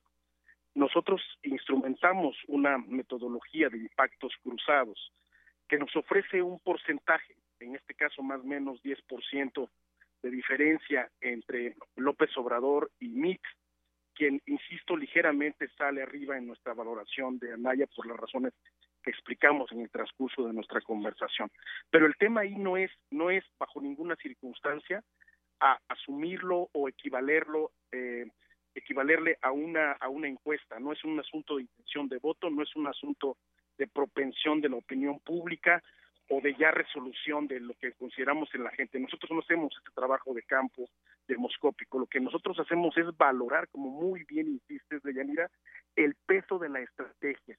nosotros 0.74 1.20
instrumentamos 1.42 2.36
una 2.48 2.78
metodología 2.78 3.68
de 3.68 3.78
impactos 3.78 4.32
cruzados 4.42 5.12
que 5.68 5.78
nos 5.78 5.94
ofrece 5.96 6.42
un 6.42 6.58
porcentaje, 6.60 7.36
en 7.60 7.76
este 7.76 7.94
caso 7.94 8.22
más 8.22 8.40
o 8.40 8.44
menos 8.44 8.82
10% 8.82 9.68
de 10.22 10.30
diferencia 10.30 11.10
entre 11.20 11.74
López 11.96 12.30
Obrador 12.36 12.90
y 13.00 13.08
Mix, 13.08 13.40
quien, 14.14 14.40
insisto, 14.46 14.96
ligeramente 14.96 15.68
sale 15.76 16.02
arriba 16.02 16.36
en 16.36 16.46
nuestra 16.46 16.74
valoración 16.74 17.38
de 17.38 17.52
Anaya 17.52 17.86
por 17.94 18.06
las 18.06 18.16
razones 18.16 18.52
que 19.02 19.10
explicamos 19.10 19.70
en 19.72 19.80
el 19.80 19.90
transcurso 19.90 20.46
de 20.46 20.52
nuestra 20.52 20.80
conversación. 20.80 21.50
Pero 21.90 22.06
el 22.06 22.16
tema 22.16 22.42
ahí 22.42 22.54
no 22.54 22.76
es, 22.76 22.90
no 23.10 23.30
es 23.30 23.44
bajo 23.58 23.80
ninguna 23.80 24.14
circunstancia 24.16 25.02
a 25.60 25.78
asumirlo 25.88 26.68
o 26.72 26.88
equivalerlo 26.88 27.72
eh, 27.90 28.26
equivalerle 28.74 29.38
a 29.42 29.52
una 29.52 29.92
a 29.92 30.08
una 30.08 30.28
encuesta. 30.28 30.78
No 30.78 30.92
es 30.92 31.04
un 31.04 31.18
asunto 31.20 31.56
de 31.56 31.62
intención 31.62 32.08
de 32.08 32.18
voto 32.18 32.50
no 32.50 32.62
es 32.62 32.74
un 32.76 32.86
asunto 32.86 33.36
de 33.78 33.86
propensión 33.86 34.60
de 34.60 34.68
la 34.68 34.76
opinión 34.76 35.18
pública 35.20 35.82
o 36.28 36.40
de 36.40 36.54
ya 36.54 36.70
resolución 36.70 37.46
de 37.46 37.60
lo 37.60 37.74
que 37.74 37.92
consideramos 37.92 38.48
en 38.54 38.64
la 38.64 38.70
gente. 38.70 38.98
Nosotros 38.98 39.30
no 39.32 39.40
hacemos 39.40 39.74
este 39.76 39.90
trabajo 39.94 40.32
de 40.32 40.42
campo 40.42 40.88
demoscópico. 41.26 41.98
Lo 41.98 42.06
que 42.06 42.20
nosotros 42.20 42.58
hacemos 42.58 42.96
es 42.96 43.06
valorar 43.16 43.68
como 43.68 43.90
muy 43.90 44.24
bien 44.24 44.48
insistes 44.48 45.02
Deyanira 45.02 45.50
el 45.96 46.14
peso 46.26 46.58
de 46.58 46.68
la 46.68 46.80
estrategia. 46.80 47.58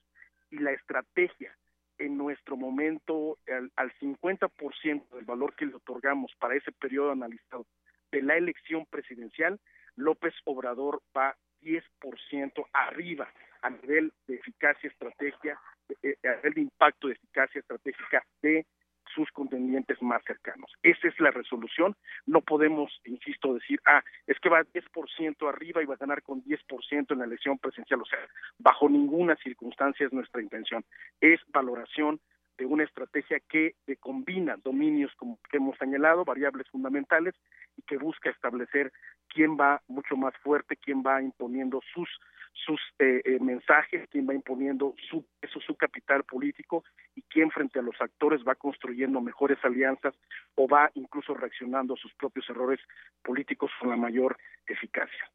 Y 0.50 0.58
la 0.58 0.72
estrategia 0.72 1.56
en 1.98 2.18
nuestro 2.18 2.58
momento 2.58 3.38
al, 3.48 3.72
al 3.76 3.92
50% 4.00 5.10
del 5.10 5.26
valor 5.26 5.56
que 5.56 5.66
le 5.66 5.76
otorgamos 5.76 6.32
para 6.40 6.56
ese 6.56 6.72
periodo 6.72 7.12
analizado 7.12 7.66
de 8.12 8.22
la 8.22 8.38
elección 8.38 8.86
presidencial 8.86 9.60
López 9.96 10.34
Obrador 10.46 11.02
va 11.16 11.36
10% 11.62 12.66
arriba 12.74 13.30
a 13.62 13.70
nivel 13.70 14.12
de 14.28 14.36
eficacia 14.36 14.90
estrategia, 14.90 15.60
eh, 16.02 16.16
a 16.24 16.36
nivel 16.38 16.54
de 16.54 16.62
impacto 16.62 17.08
de 17.08 17.14
eficacia 17.14 17.60
estratégica 17.60 18.24
de 18.42 18.66
sus 19.14 19.32
contendientes 19.32 20.02
más 20.02 20.24
cercanos. 20.26 20.72
Esa 20.82 21.08
es 21.08 21.20
la 21.20 21.32
resolución. 21.32 21.96
No 22.26 22.42
podemos, 22.42 22.92
insisto, 23.06 23.54
decir, 23.54 23.80
ah, 23.86 24.04
es 24.28 24.40
que 24.40 24.50
va 24.50 24.64
10% 24.64 25.48
arriba 25.48 25.82
y 25.82 25.86
va 25.86 25.96
a 25.96 25.98
ganar 25.98 26.24
con 26.24 26.44
10% 26.44 27.14
en 27.14 27.20
la 27.20 27.26
elección 27.26 27.58
presidencial. 27.60 28.02
O 28.02 28.06
sea, 28.06 28.20
bajo 28.58 28.90
ninguna 28.90 29.36
circunstancia 29.38 30.06
es 30.06 30.14
nuestra 30.14 30.42
intención. 30.42 30.84
Es 31.22 31.40
valoración 31.48 32.20
de 32.58 32.66
una 32.66 32.84
estrategia 32.84 33.40
que 33.40 33.76
combina 34.00 34.58
dominios, 34.58 35.12
como 35.16 35.40
hemos 35.52 35.78
señalado, 35.78 36.26
variables 36.26 36.68
fundamentales, 36.70 37.36
y 37.78 37.82
que 37.84 37.98
busca 37.98 38.30
establecer 38.30 38.92
quién 39.28 39.58
va 39.58 39.82
mucho 39.88 40.16
más 40.16 40.36
fuerte, 40.38 40.78
quién 40.78 41.04
va 41.06 41.22
imponiendo 41.22 41.82
sus 41.94 42.10
sus 42.54 42.80
eh, 43.00 43.22
eh, 43.26 43.40
mensajes, 43.40 44.08
quién 44.10 44.28
va 44.30 44.34
imponiendo 44.34 44.96
su 45.10 45.26
eso 45.42 45.60
su 45.60 45.76
capital 45.76 46.24
político 46.24 46.84
y 47.16 47.24
quién 47.24 47.50
frente 47.52 47.80
a 47.80 47.82
los 47.82 48.00
actores 48.00 48.42
va 48.48 48.56
construyendo 48.56 49.20
mejores 49.22 49.58
alianzas 49.64 50.14
o 50.56 50.68
va 50.68 50.92
incluso 50.94 51.34
reaccionando 51.34 51.96
a 51.96 51.98
sus 51.98 52.14
propios 52.14 52.50
errores 52.50 52.80
políticos 53.24 53.72
con 53.80 53.90
la 53.90 53.98
mayor 53.98 54.38
eficacia. 54.68 55.32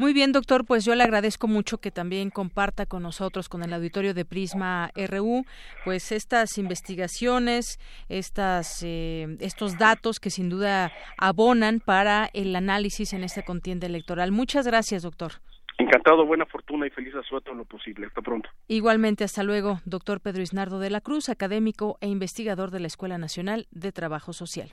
Muy 0.00 0.14
bien, 0.14 0.32
doctor, 0.32 0.64
pues 0.64 0.86
yo 0.86 0.94
le 0.94 1.04
agradezco 1.04 1.46
mucho 1.46 1.76
que 1.76 1.90
también 1.90 2.30
comparta 2.30 2.86
con 2.86 3.02
nosotros, 3.02 3.50
con 3.50 3.62
el 3.62 3.74
auditorio 3.74 4.14
de 4.14 4.24
Prisma 4.24 4.90
RU, 4.96 5.44
pues 5.84 6.10
estas 6.10 6.56
investigaciones, 6.56 7.78
estas, 8.08 8.82
eh, 8.82 9.36
estos 9.40 9.76
datos 9.76 10.18
que 10.18 10.30
sin 10.30 10.48
duda 10.48 10.90
abonan 11.18 11.80
para 11.80 12.30
el 12.32 12.56
análisis 12.56 13.12
en 13.12 13.24
esta 13.24 13.42
contienda 13.42 13.86
electoral. 13.86 14.32
Muchas 14.32 14.66
gracias, 14.66 15.02
doctor. 15.02 15.32
Encantado, 15.76 16.24
buena 16.24 16.46
fortuna 16.46 16.86
y 16.86 16.90
feliz 16.90 17.14
asueto 17.14 17.52
en 17.52 17.58
lo 17.58 17.66
posible. 17.66 18.06
Hasta 18.06 18.22
pronto. 18.22 18.48
Igualmente, 18.68 19.24
hasta 19.24 19.42
luego, 19.42 19.80
doctor 19.84 20.22
Pedro 20.22 20.40
Isnardo 20.40 20.78
de 20.78 20.88
la 20.88 21.02
Cruz, 21.02 21.28
académico 21.28 21.98
e 22.00 22.08
investigador 22.08 22.70
de 22.70 22.80
la 22.80 22.86
Escuela 22.86 23.18
Nacional 23.18 23.66
de 23.70 23.92
Trabajo 23.92 24.32
Social. 24.32 24.72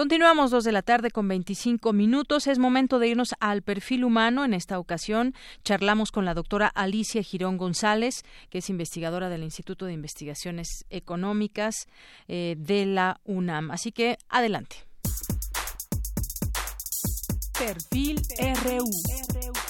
Continuamos 0.00 0.50
dos 0.50 0.64
de 0.64 0.72
la 0.72 0.80
tarde 0.80 1.10
con 1.10 1.28
25 1.28 1.92
minutos. 1.92 2.46
Es 2.46 2.58
momento 2.58 2.98
de 2.98 3.08
irnos 3.08 3.34
al 3.38 3.60
perfil 3.60 4.04
humano. 4.04 4.46
En 4.46 4.54
esta 4.54 4.78
ocasión 4.78 5.34
charlamos 5.62 6.10
con 6.10 6.24
la 6.24 6.32
doctora 6.32 6.68
Alicia 6.68 7.22
Girón 7.22 7.58
González, 7.58 8.22
que 8.48 8.60
es 8.60 8.70
investigadora 8.70 9.28
del 9.28 9.42
Instituto 9.42 9.84
de 9.84 9.92
Investigaciones 9.92 10.86
Económicas 10.88 11.86
eh, 12.28 12.54
de 12.56 12.86
la 12.86 13.20
UNAM. 13.24 13.70
Así 13.70 13.92
que 13.92 14.16
adelante. 14.30 14.86
Perfil 17.58 18.22
RU. 18.64 19.69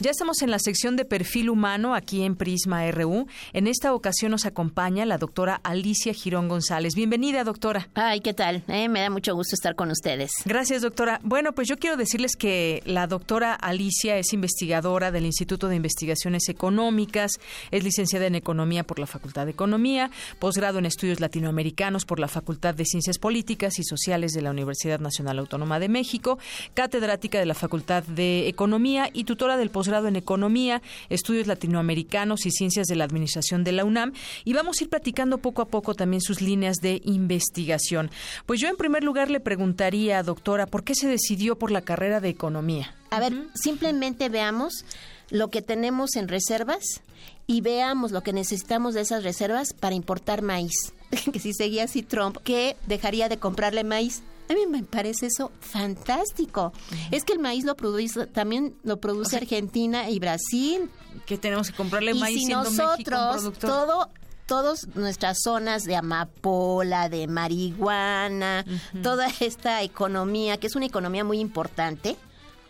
Ya 0.00 0.10
estamos 0.10 0.42
en 0.42 0.50
la 0.50 0.58
sección 0.58 0.96
de 0.96 1.04
perfil 1.04 1.48
humano 1.48 1.94
aquí 1.94 2.24
en 2.24 2.34
Prisma 2.34 2.90
RU. 2.90 3.28
En 3.52 3.68
esta 3.68 3.94
ocasión 3.94 4.32
nos 4.32 4.44
acompaña 4.44 5.06
la 5.06 5.18
doctora 5.18 5.60
Alicia 5.62 6.12
Girón 6.12 6.48
González. 6.48 6.96
Bienvenida, 6.96 7.44
doctora. 7.44 7.88
Ay, 7.94 8.20
¿qué 8.20 8.34
tal? 8.34 8.64
Eh, 8.66 8.88
me 8.88 9.00
da 9.00 9.08
mucho 9.08 9.34
gusto 9.36 9.54
estar 9.54 9.76
con 9.76 9.92
ustedes. 9.92 10.32
Gracias, 10.44 10.82
doctora. 10.82 11.20
Bueno, 11.22 11.52
pues 11.52 11.68
yo 11.68 11.78
quiero 11.78 11.96
decirles 11.96 12.34
que 12.34 12.82
la 12.84 13.06
doctora 13.06 13.54
Alicia 13.54 14.18
es 14.18 14.32
investigadora 14.32 15.12
del 15.12 15.26
Instituto 15.26 15.68
de 15.68 15.76
Investigaciones 15.76 16.48
Económicas, 16.48 17.38
es 17.70 17.84
licenciada 17.84 18.26
en 18.26 18.34
Economía 18.34 18.82
por 18.82 18.98
la 18.98 19.06
Facultad 19.06 19.44
de 19.44 19.52
Economía, 19.52 20.10
posgrado 20.40 20.80
en 20.80 20.86
Estudios 20.86 21.20
Latinoamericanos 21.20 22.04
por 22.04 22.18
la 22.18 22.28
Facultad 22.28 22.74
de 22.74 22.84
Ciencias 22.84 23.18
Políticas 23.18 23.78
y 23.78 23.84
Sociales 23.84 24.32
de 24.32 24.42
la 24.42 24.50
Universidad 24.50 24.98
Nacional 24.98 25.38
Autónoma 25.38 25.78
de 25.78 25.88
México, 25.88 26.40
catedrática 26.74 27.38
de 27.38 27.46
la 27.46 27.54
Facultad 27.54 28.02
de 28.02 28.48
Economía 28.48 29.08
y 29.12 29.22
tutora 29.22 29.56
del 29.56 29.70
posgrado 29.70 29.83
en 29.86 30.16
Economía, 30.16 30.82
Estudios 31.08 31.46
Latinoamericanos 31.46 32.46
y 32.46 32.50
Ciencias 32.50 32.86
de 32.86 32.96
la 32.96 33.04
Administración 33.04 33.64
de 33.64 33.72
la 33.72 33.84
UNAM. 33.84 34.12
Y 34.44 34.52
vamos 34.52 34.80
a 34.80 34.84
ir 34.84 34.90
platicando 34.90 35.38
poco 35.38 35.62
a 35.62 35.68
poco 35.68 35.94
también 35.94 36.20
sus 36.20 36.40
líneas 36.40 36.76
de 36.78 37.00
investigación. 37.04 38.10
Pues 38.46 38.60
yo 38.60 38.68
en 38.68 38.76
primer 38.76 39.04
lugar 39.04 39.30
le 39.30 39.40
preguntaría, 39.40 40.22
doctora, 40.22 40.66
¿por 40.66 40.84
qué 40.84 40.94
se 40.94 41.06
decidió 41.06 41.56
por 41.56 41.70
la 41.70 41.82
carrera 41.82 42.20
de 42.20 42.30
Economía? 42.30 42.94
A 43.10 43.20
ver, 43.20 43.34
simplemente 43.54 44.28
veamos 44.28 44.84
lo 45.30 45.48
que 45.48 45.62
tenemos 45.62 46.16
en 46.16 46.28
reservas 46.28 47.02
y 47.46 47.60
veamos 47.60 48.10
lo 48.10 48.22
que 48.22 48.32
necesitamos 48.32 48.94
de 48.94 49.02
esas 49.02 49.22
reservas 49.22 49.72
para 49.72 49.94
importar 49.94 50.42
maíz. 50.42 50.92
que 51.32 51.38
si 51.38 51.52
seguía 51.52 51.84
así 51.84 52.02
Trump, 52.02 52.38
que 52.38 52.76
dejaría 52.86 53.28
de 53.28 53.38
comprarle 53.38 53.84
maíz 53.84 54.22
A 54.48 54.52
mí 54.54 54.66
me 54.68 54.82
parece 54.82 55.26
eso 55.26 55.52
fantástico. 55.60 56.72
Es 57.10 57.24
que 57.24 57.32
el 57.32 57.38
maíz 57.38 57.64
lo 57.64 57.76
produce, 57.76 58.26
también 58.26 58.76
lo 58.82 58.98
produce 59.00 59.36
Argentina 59.36 60.10
y 60.10 60.18
Brasil. 60.18 60.90
Que 61.26 61.38
tenemos 61.38 61.70
que 61.70 61.76
comprarle 61.76 62.12
y 62.12 62.18
maíz 62.18 62.40
si 62.40 62.46
siendo 62.46 62.70
México 62.70 63.16
un 63.16 63.36
nosotros, 63.36 63.58
todo, 63.58 64.08
todas 64.46 64.88
nuestras 64.94 65.38
zonas 65.42 65.84
de 65.84 65.96
amapola, 65.96 67.08
de 67.08 67.26
marihuana, 67.26 68.64
toda 69.02 69.28
esta 69.40 69.82
economía, 69.82 70.58
que 70.58 70.66
es 70.66 70.76
una 70.76 70.86
economía 70.86 71.24
muy 71.24 71.40
importante, 71.40 72.16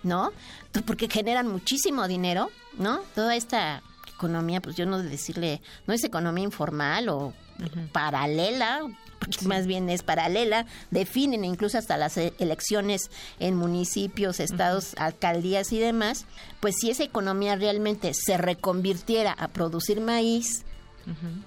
¿no? 0.03 0.33
Porque 0.87 1.09
generan 1.09 1.49
muchísimo 1.49 2.07
dinero, 2.07 2.51
¿no? 2.79 3.01
Toda 3.15 3.35
esta 3.35 3.83
economía, 4.15 4.61
pues 4.61 4.77
yo 4.77 4.87
no 4.87 5.03
de 5.03 5.09
decirle, 5.09 5.61
no 5.87 5.95
es 5.95 6.05
economía 6.05 6.45
informal 6.45 7.09
o 7.09 7.33
paralela, 7.93 8.81
más 9.47 9.67
bien 9.67 9.89
es 9.91 10.03
paralela, 10.03 10.67
definen 10.91 11.45
incluso 11.45 11.79
hasta 11.79 11.97
las 11.97 12.17
e- 12.17 12.35
elecciones 12.39 13.11
en 13.39 13.57
municipios, 13.57 14.41
estados, 14.41 14.95
alcaldías 14.97 15.73
y 15.73 15.79
demás, 15.79 16.27
pues 16.61 16.77
si 16.81 16.91
esa 16.91 17.05
economía 17.05 17.57
realmente 17.57 18.13
se 18.15 18.37
reconvirtiera 18.37 19.33
a 19.33 19.49
producir 19.49 20.01
maíz, 20.01 20.65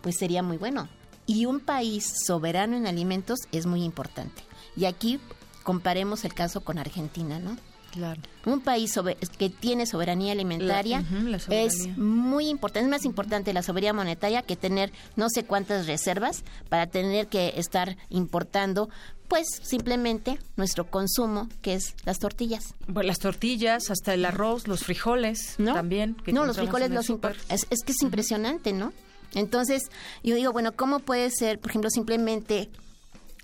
pues 0.01 0.17
sería 0.17 0.43
muy 0.43 0.57
bueno. 0.57 0.87
Y 1.25 1.45
un 1.45 1.59
país 1.59 2.13
soberano 2.25 2.77
en 2.77 2.87
alimentos 2.87 3.39
es 3.51 3.65
muy 3.65 3.83
importante. 3.83 4.43
Y 4.75 4.85
aquí 4.85 5.19
comparemos 5.63 6.23
el 6.23 6.33
caso 6.33 6.61
con 6.61 6.77
Argentina, 6.77 7.39
¿no? 7.39 7.57
Claro. 7.91 8.21
Un 8.45 8.61
país 8.61 8.93
que 9.39 9.49
tiene 9.49 9.85
soberanía 9.85 10.31
alimentaria 10.33 11.01
La- 11.01 11.17
ujú, 11.19 11.27
la 11.29 11.39
soberanía. 11.39 11.67
es 11.71 11.97
muy 11.97 12.47
importante, 12.49 12.85
es 12.85 12.89
más 12.91 13.05
importante 13.05 13.53
la 13.53 13.63
soberanía 13.63 13.93
monetaria 13.93 14.41
que 14.43 14.55
tener 14.55 14.91
no 15.15 15.29
sé 15.29 15.43
cuántas 15.45 15.87
reservas 15.87 16.43
para 16.69 16.87
tener 16.87 17.27
que 17.27 17.53
estar 17.57 17.97
importando 18.09 18.89
pues 19.27 19.45
simplemente 19.61 20.39
nuestro 20.55 20.89
consumo, 20.89 21.49
que 21.61 21.73
es 21.73 21.95
las 22.05 22.17
tortillas. 22.19 22.73
Bueno, 22.87 23.07
las 23.07 23.19
tortillas, 23.19 23.89
hasta 23.89 24.13
el 24.13 24.23
arroz, 24.23 24.67
los 24.69 24.85
frijoles 24.85 25.55
también. 25.57 26.15
que 26.15 26.31
no, 26.31 26.45
los 26.45 26.55
frijoles 26.57 26.91
los 26.91 27.09
es, 27.49 27.67
es 27.69 27.79
que 27.83 27.91
es 27.91 28.01
impresionante, 28.03 28.71
¿no? 28.71 28.93
Entonces, 29.33 29.83
yo 30.23 30.35
digo, 30.35 30.53
bueno, 30.53 30.71
¿cómo 30.71 30.99
puede 30.99 31.29
ser, 31.29 31.59
por 31.59 31.71
ejemplo, 31.71 31.89
simplemente 31.89 32.69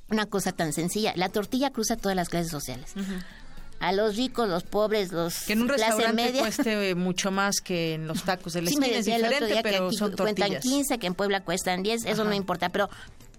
una 0.10 0.26
cosa 0.26 0.54
tan 0.54 0.72
sencilla? 0.72 1.12
La 1.18 1.28
tortilla 1.28 1.72
cruza 1.72 1.98
todas 1.98 2.16
las 2.16 2.30
clases 2.30 2.50
sociales. 2.52 2.94
A 3.84 3.92
los 3.92 4.16
ricos, 4.16 4.48
los 4.48 4.64
pobres, 4.64 5.12
los 5.12 5.42
Que 5.42 5.54
en 5.54 5.62
un 5.64 5.68
restaurante 5.70 6.14
media. 6.14 6.42
cueste 6.42 6.96
mucho 6.96 7.32
más 7.32 7.58
que 7.62 7.96
en 7.96 8.08
los 8.08 8.24
tacos 8.24 8.54
de 8.54 8.62
la 8.62 8.70
Sí, 8.70 8.78
me 8.78 8.98
esquina. 8.98 9.16
Es 9.18 9.24
el 9.24 9.34
otro 9.34 9.48
que 9.48 9.62
pero 9.62 9.88
aquí 9.88 9.98
son 9.98 10.12
cuentan 10.16 10.50
tortillas. 10.52 10.64
15, 10.64 10.98
que 11.00 11.08
en 11.08 11.16
Puebla 11.16 11.44
cuestan 11.44 11.84
10, 11.84 12.06
eso 12.06 12.22
Ajá. 12.22 12.24
no 12.30 12.34
importa, 12.34 12.70
pero 12.70 12.90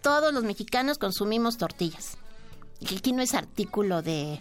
todos 0.03 0.35
los 0.35 0.45
mexicanos 0.45 0.99
consumimos 0.99 1.57
tortillas. 1.57 2.19
Y 2.81 2.97
aquí 2.97 3.13
no 3.13 3.23
es 3.23 3.33
artículo 3.33 4.03
de, 4.03 4.41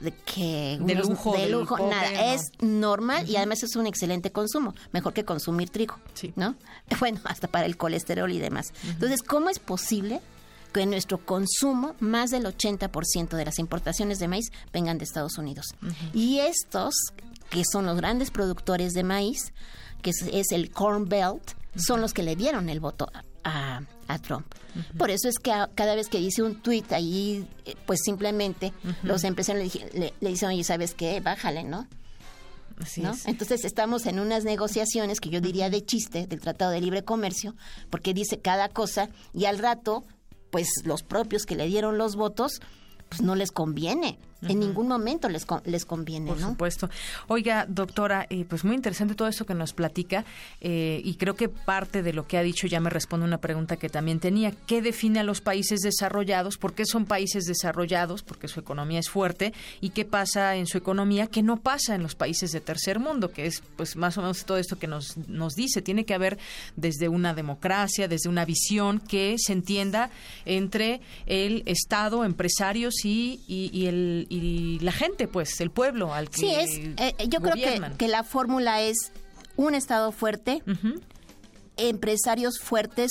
de 0.00 0.12
que 0.12 0.78
De 0.80 0.94
lujo, 0.94 1.36
de 1.36 1.48
lujo, 1.50 1.76
pobre, 1.76 1.90
nada, 1.94 2.10
no. 2.10 2.32
es 2.34 2.40
normal 2.60 3.28
y 3.28 3.36
además 3.36 3.62
es 3.62 3.76
un 3.76 3.86
excelente 3.86 4.32
consumo, 4.32 4.74
mejor 4.92 5.12
que 5.12 5.24
consumir 5.26 5.68
trigo, 5.68 5.98
¿no? 6.36 6.54
Bueno, 7.00 7.20
hasta 7.24 7.48
para 7.48 7.66
el 7.66 7.76
colesterol 7.76 8.32
y 8.32 8.38
demás. 8.38 8.72
Entonces, 8.88 9.22
¿cómo 9.22 9.50
es 9.50 9.58
posible 9.58 10.20
que 10.74 10.82
en 10.82 10.90
nuestro 10.90 11.24
consumo 11.24 11.94
más 12.00 12.30
del 12.30 12.44
80% 12.44 13.28
de 13.36 13.44
las 13.46 13.58
importaciones 13.58 14.18
de 14.18 14.28
maíz 14.28 14.50
vengan 14.72 14.98
de 14.98 15.04
Estados 15.04 15.38
Unidos? 15.38 15.66
Y 16.12 16.40
estos, 16.40 16.94
que 17.48 17.62
son 17.70 17.86
los 17.86 17.96
grandes 17.96 18.30
productores 18.30 18.92
de 18.92 19.04
maíz, 19.04 19.54
que 20.02 20.10
es, 20.10 20.22
es 20.30 20.52
el 20.52 20.70
Corn 20.70 21.08
Belt, 21.08 21.52
son 21.76 22.00
los 22.02 22.12
que 22.12 22.22
le 22.22 22.36
dieron 22.36 22.68
el 22.68 22.80
voto 22.80 23.08
a, 23.44 23.80
a 24.08 24.18
Trump. 24.18 24.46
Por 24.98 25.10
eso 25.10 25.28
es 25.28 25.38
que 25.38 25.52
a- 25.52 25.70
cada 25.74 25.94
vez 25.94 26.08
que 26.08 26.18
dice 26.18 26.42
un 26.42 26.60
tuit 26.60 26.92
ahí, 26.92 27.46
eh, 27.64 27.74
pues 27.86 28.00
simplemente 28.04 28.72
los 29.04 29.22
empresarios 29.24 29.72
le, 29.74 29.98
le- 29.98 30.14
le 30.20 30.28
dicen, 30.28 30.48
oye, 30.50 30.64
¿sabes 30.64 30.94
qué? 30.94 31.20
Bájale, 31.20 31.62
¿no? 31.64 31.86
Así 32.80 33.00
¿no? 33.02 33.12
es. 33.12 33.26
Entonces 33.26 33.64
estamos 33.64 34.06
en 34.06 34.18
unas 34.18 34.42
negociaciones 34.44 35.20
que 35.20 35.30
yo 35.30 35.40
diría 35.40 35.70
de 35.70 35.84
chiste 35.84 36.26
del 36.26 36.40
Tratado 36.40 36.72
de 36.72 36.80
Libre 36.80 37.04
Comercio, 37.04 37.54
porque 37.88 38.14
dice 38.14 38.40
cada 38.40 38.68
cosa 38.68 39.08
y 39.32 39.44
al 39.44 39.58
rato, 39.58 40.02
pues 40.54 40.68
los 40.84 41.02
propios 41.02 41.46
que 41.46 41.56
le 41.56 41.66
dieron 41.66 41.98
los 41.98 42.14
votos, 42.14 42.60
pues 43.08 43.22
no 43.22 43.34
les 43.34 43.50
conviene. 43.50 44.20
En 44.48 44.60
ningún 44.60 44.88
momento 44.88 45.28
les, 45.28 45.44
con- 45.44 45.62
les 45.64 45.84
conviene, 45.84 46.28
Por 46.30 46.40
¿no? 46.40 46.50
supuesto. 46.50 46.90
Oiga, 47.28 47.66
doctora, 47.68 48.26
eh, 48.30 48.44
pues 48.48 48.64
muy 48.64 48.74
interesante 48.74 49.14
todo 49.14 49.28
esto 49.28 49.46
que 49.46 49.54
nos 49.54 49.72
platica 49.72 50.24
eh, 50.60 51.00
y 51.04 51.14
creo 51.14 51.34
que 51.34 51.48
parte 51.48 52.02
de 52.02 52.12
lo 52.12 52.26
que 52.26 52.38
ha 52.38 52.42
dicho 52.42 52.66
ya 52.66 52.80
me 52.80 52.90
responde 52.90 53.26
una 53.26 53.38
pregunta 53.38 53.76
que 53.76 53.88
también 53.88 54.20
tenía. 54.20 54.52
¿Qué 54.66 54.82
define 54.82 55.20
a 55.20 55.24
los 55.24 55.40
países 55.40 55.80
desarrollados? 55.80 56.58
¿Por 56.58 56.74
qué 56.74 56.84
son 56.86 57.06
países 57.06 57.44
desarrollados? 57.44 58.22
Porque 58.22 58.48
su 58.48 58.60
economía 58.60 58.98
es 59.00 59.08
fuerte. 59.10 59.52
¿Y 59.80 59.90
qué 59.90 60.04
pasa 60.04 60.56
en 60.56 60.66
su 60.66 60.78
economía 60.78 61.26
que 61.26 61.42
no 61.42 61.58
pasa 61.58 61.94
en 61.94 62.02
los 62.02 62.14
países 62.14 62.50
de 62.52 62.60
tercer 62.60 62.98
mundo? 62.98 63.30
Que 63.32 63.46
es 63.46 63.62
pues 63.76 63.96
más 63.96 64.16
o 64.18 64.22
menos 64.22 64.44
todo 64.44 64.58
esto 64.58 64.78
que 64.78 64.86
nos, 64.86 65.16
nos 65.28 65.54
dice. 65.54 65.82
Tiene 65.82 66.04
que 66.04 66.14
haber 66.14 66.38
desde 66.76 67.08
una 67.08 67.34
democracia, 67.34 68.08
desde 68.08 68.28
una 68.28 68.44
visión 68.44 68.98
que 69.00 69.36
se 69.38 69.52
entienda 69.52 70.10
entre 70.44 71.00
el 71.26 71.62
Estado, 71.66 72.24
empresarios 72.24 73.04
y, 73.04 73.40
y, 73.46 73.70
y 73.72 73.86
el, 73.86 74.26
y 74.42 74.78
la 74.80 74.92
gente, 74.92 75.28
pues 75.28 75.60
el 75.60 75.70
pueblo 75.70 76.12
al 76.14 76.30
que 76.30 76.40
Sí, 76.40 76.54
es, 76.54 76.70
eh, 76.98 77.14
yo 77.28 77.40
creo 77.40 77.54
que, 77.54 77.96
que 77.96 78.08
la 78.08 78.24
fórmula 78.24 78.80
es 78.80 79.12
un 79.56 79.74
Estado 79.74 80.12
fuerte, 80.12 80.62
empresarios 81.76 82.58
fuertes 82.58 83.10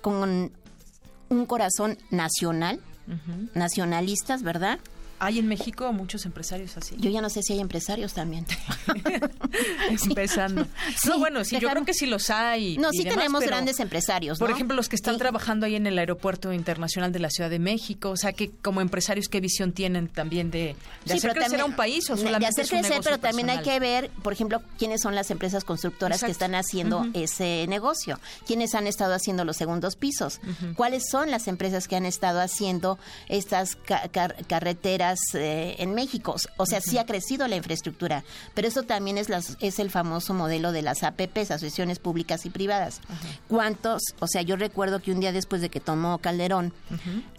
con 0.00 0.52
un 1.28 1.46
corazón 1.46 1.98
nacional, 2.10 2.80
nacionalistas, 3.54 4.42
¿verdad? 4.42 4.78
Hay 5.24 5.38
en 5.38 5.46
México 5.46 5.92
muchos 5.92 6.26
empresarios 6.26 6.76
así. 6.76 6.96
Yo 6.98 7.08
ya 7.08 7.20
no 7.20 7.30
sé 7.30 7.42
si 7.44 7.52
hay 7.52 7.60
empresarios 7.60 8.12
también. 8.12 8.44
Empezando. 9.90 10.66
No, 11.06 11.18
bueno, 11.18 11.44
sí, 11.44 11.58
yo 11.60 11.70
creo 11.70 11.84
que 11.84 11.94
sí 11.94 12.06
los 12.06 12.30
hay. 12.30 12.76
No, 12.78 12.88
y 12.92 12.98
sí 12.98 13.04
demás, 13.04 13.18
tenemos 13.18 13.44
grandes 13.44 13.80
empresarios, 13.80 14.38
Por 14.38 14.48
¿no? 14.50 14.54
ejemplo, 14.56 14.76
los 14.76 14.88
que 14.88 14.96
están 14.96 15.18
trabajando 15.18 15.66
ahí 15.66 15.76
en 15.76 15.86
el 15.86 15.98
Aeropuerto 15.98 16.52
Internacional 16.52 17.12
de 17.12 17.18
la 17.20 17.30
Ciudad 17.30 17.50
de 17.50 17.58
México. 17.58 18.10
O 18.10 18.16
sea, 18.16 18.32
que 18.32 18.50
como 18.50 18.80
empresarios, 18.80 19.28
¿qué 19.28 19.40
visión 19.40 19.72
tienen 19.72 20.08
también 20.08 20.50
de, 20.50 20.74
de 21.04 21.12
Sí, 21.12 21.18
hacer 21.18 21.32
crecer 21.32 21.42
también- 21.42 21.60
a 21.60 21.64
un 21.66 21.76
país 21.76 22.08
o 22.10 22.16
de 22.16 22.22
solamente 22.22 22.48
hacer 22.48 22.64
es 22.64 22.72
un 22.72 22.80
crecer, 22.80 23.00
pero 23.04 23.18
también 23.18 23.50
hay 23.50 23.58
que 23.62 23.78
ver, 23.78 24.10
por 24.22 24.32
ejemplo, 24.32 24.60
quiénes 24.78 25.00
son 25.02 25.14
las 25.14 25.30
empresas 25.30 25.64
constructoras 25.64 26.22
que 26.24 26.30
están 26.30 26.54
haciendo 26.54 27.06
ese 27.14 27.66
negocio, 27.68 28.18
quiénes 28.46 28.74
han 28.74 28.86
estado 28.86 29.14
haciendo 29.14 29.44
los 29.44 29.56
segundos 29.56 29.96
pisos, 29.96 30.40
cuáles 30.74 31.04
son 31.10 31.30
las 31.30 31.46
empresas 31.48 31.86
que 31.88 31.96
han 31.96 32.06
estado 32.06 32.40
haciendo 32.40 32.98
estas 33.28 33.76
ca- 33.76 34.08
car- 34.08 34.36
carreteras 34.48 35.11
eh, 35.34 35.76
en 35.78 35.94
México. 35.94 36.36
O 36.56 36.66
sea, 36.66 36.80
sí 36.80 36.98
ha 36.98 37.06
crecido 37.06 37.48
la 37.48 37.56
infraestructura, 37.56 38.24
pero 38.54 38.68
eso 38.68 38.82
también 38.82 39.18
es, 39.18 39.28
las, 39.28 39.56
es 39.60 39.78
el 39.78 39.90
famoso 39.90 40.34
modelo 40.34 40.72
de 40.72 40.82
las 40.82 41.02
APPs, 41.02 41.50
asociaciones 41.50 41.98
públicas 41.98 42.46
y 42.46 42.50
privadas. 42.50 43.00
¿Cuántos? 43.48 44.02
O 44.20 44.26
sea, 44.26 44.42
yo 44.42 44.56
recuerdo 44.56 45.00
que 45.00 45.12
un 45.12 45.20
día 45.20 45.32
después 45.32 45.60
de 45.60 45.68
que 45.68 45.80
tomó 45.80 46.18
Calderón, 46.18 46.72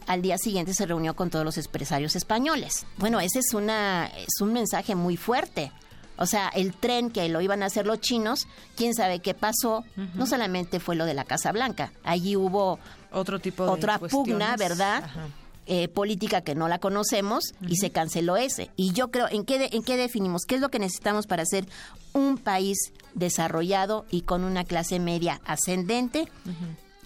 al 0.07 0.21
día 0.21 0.37
siguiente 0.37 0.73
se 0.73 0.85
reunió 0.85 1.15
con 1.15 1.29
todos 1.29 1.45
los 1.45 1.57
empresarios 1.57 2.15
españoles. 2.15 2.85
Bueno, 2.97 3.19
ese 3.19 3.39
es 3.39 3.53
una 3.53 4.07
es 4.07 4.41
un 4.41 4.53
mensaje 4.53 4.95
muy 4.95 5.17
fuerte. 5.17 5.71
O 6.17 6.25
sea, 6.27 6.49
el 6.49 6.73
tren 6.73 7.09
que 7.09 7.27
lo 7.29 7.41
iban 7.41 7.63
a 7.63 7.65
hacer 7.65 7.87
los 7.87 7.99
chinos, 7.99 8.47
quién 8.75 8.93
sabe 8.93 9.19
qué 9.19 9.33
pasó. 9.33 9.83
No 10.13 10.25
solamente 10.25 10.79
fue 10.79 10.95
lo 10.95 11.05
de 11.05 11.13
la 11.13 11.25
Casa 11.25 11.51
Blanca, 11.51 11.91
allí 12.03 12.35
hubo 12.35 12.79
otro 13.11 13.39
tipo 13.39 13.65
de 13.65 13.71
otra 13.71 13.99
pugna. 13.99 14.55
¿verdad? 14.57 15.03
Ajá. 15.03 15.27
Eh, 15.65 15.87
política 15.87 16.41
que 16.41 16.55
no 16.55 16.67
la 16.67 16.79
conocemos 16.79 17.53
y 17.69 17.77
se 17.77 17.89
canceló 17.89 18.35
ese. 18.35 18.69
Y 18.75 18.91
yo 18.91 19.11
creo, 19.11 19.27
¿en 19.31 19.45
qué, 19.45 19.57
de- 19.59 19.69
¿en 19.71 19.81
qué 19.81 19.95
definimos? 19.95 20.41
¿Qué 20.45 20.55
es 20.55 20.61
lo 20.61 20.67
que 20.69 20.77
necesitamos 20.77 21.25
para 21.25 21.45
ser 21.45 21.65
un 22.11 22.37
país 22.37 22.77
desarrollado 23.13 24.05
y 24.11 24.23
con 24.23 24.43
una 24.43 24.65
clase 24.65 24.99
media 24.99 25.39
ascendente? 25.45 26.27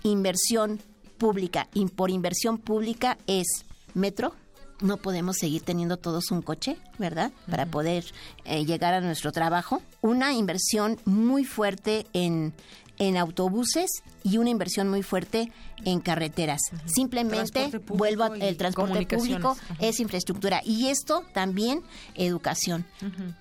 Inversión 0.03 0.79
pública. 1.17 1.67
Y 1.73 1.85
por 1.87 2.09
inversión 2.09 2.57
pública 2.57 3.17
es 3.27 3.47
metro. 3.93 4.33
No 4.79 4.97
podemos 4.97 5.37
seguir 5.37 5.63
teniendo 5.63 5.97
todos 5.97 6.29
un 6.31 6.41
coche, 6.43 6.77
¿verdad? 6.99 7.31
Para 7.49 7.65
poder 7.65 8.05
eh, 8.45 8.63
llegar 8.65 8.93
a 8.93 9.01
nuestro 9.01 9.31
trabajo. 9.31 9.81
Una 10.01 10.33
inversión 10.33 10.99
muy 11.05 11.45
fuerte 11.45 12.05
en, 12.13 12.53
en 12.99 13.17
autobuses 13.17 13.89
y 14.23 14.37
una 14.37 14.49
inversión 14.49 14.89
muy 14.89 15.03
fuerte 15.03 15.51
en 15.85 15.99
carreteras. 15.99 16.59
Simplemente 16.85 17.59
vuelvo 17.97 18.23
a- 18.23 18.27
el 18.49 18.57
transporte 18.57 18.93
público 19.17 19.55
es 19.79 19.99
infraestructura 19.99 20.61
y 20.65 20.87
esto 20.87 21.23
también 21.33 21.81
educación. 22.15 22.85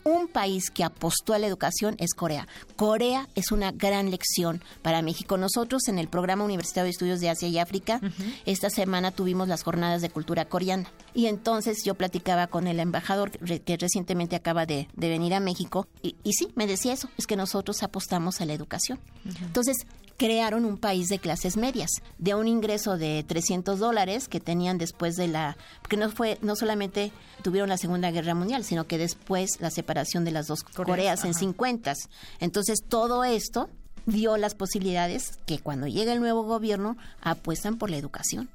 Un 0.04 0.28
país 0.28 0.70
que 0.70 0.84
apostó 0.84 1.32
a 1.34 1.38
la 1.38 1.46
educación 1.46 1.96
es 1.98 2.14
Corea. 2.14 2.46
Corea 2.76 3.28
es 3.34 3.50
una 3.52 3.72
gran 3.72 4.10
lección 4.10 4.62
para 4.82 5.02
México. 5.02 5.36
Nosotros 5.38 5.88
en 5.88 5.98
el 5.98 6.08
programa 6.08 6.44
Universitario 6.44 6.84
de 6.84 6.90
Estudios 6.90 7.20
de 7.20 7.30
Asia 7.30 7.48
y 7.48 7.58
África, 7.58 8.00
esta 8.44 8.70
semana 8.70 9.10
tuvimos 9.10 9.48
las 9.48 9.62
jornadas 9.62 10.02
de 10.02 10.10
cultura 10.10 10.44
coreana. 10.44 10.90
Y 11.14 11.26
entonces 11.26 11.78
yo 11.84 11.94
platicaba 11.94 12.46
con 12.46 12.66
el 12.66 12.78
embajador 12.80 13.30
que 13.30 13.76
recientemente 13.76 14.36
acaba 14.36 14.66
de, 14.66 14.88
de 14.94 15.08
venir 15.08 15.32
a 15.34 15.40
México 15.40 15.88
y, 16.02 16.14
y 16.22 16.34
sí, 16.34 16.48
me 16.54 16.66
decía 16.66 16.92
eso, 16.92 17.08
es 17.16 17.26
que 17.26 17.36
nosotros 17.36 17.82
apostamos 17.82 18.40
a 18.40 18.44
la 18.46 18.52
educación. 18.52 18.98
Entonces, 19.46 19.86
crearon 20.16 20.64
un 20.64 20.78
país 20.78 21.08
de 21.08 21.18
clases 21.18 21.56
medias, 21.56 21.90
de 22.18 22.34
un 22.34 22.48
ingreso 22.48 22.96
de 22.96 23.24
300 23.26 23.78
dólares 23.78 24.28
que 24.28 24.40
tenían 24.40 24.78
después 24.78 25.16
de 25.16 25.28
la, 25.28 25.56
porque 25.82 25.96
no 25.96 26.10
fue, 26.10 26.38
no 26.42 26.56
solamente 26.56 27.12
tuvieron 27.42 27.68
la 27.68 27.76
Segunda 27.76 28.10
Guerra 28.10 28.34
Mundial, 28.34 28.64
sino 28.64 28.86
que 28.86 28.98
después 28.98 29.60
la 29.60 29.70
separación 29.70 30.24
de 30.24 30.30
las 30.32 30.46
dos 30.46 30.62
Coreas, 30.62 31.24
en 31.24 31.34
50. 31.34 31.94
Entonces 32.40 32.80
todo 32.88 33.24
esto 33.24 33.68
dio 34.06 34.36
las 34.36 34.54
posibilidades 34.54 35.38
que 35.46 35.58
cuando 35.58 35.86
llega 35.86 36.12
el 36.12 36.20
nuevo 36.20 36.44
gobierno 36.44 36.96
apuestan 37.20 37.76
por 37.76 37.90
la 37.90 37.96
educación. 37.96 38.48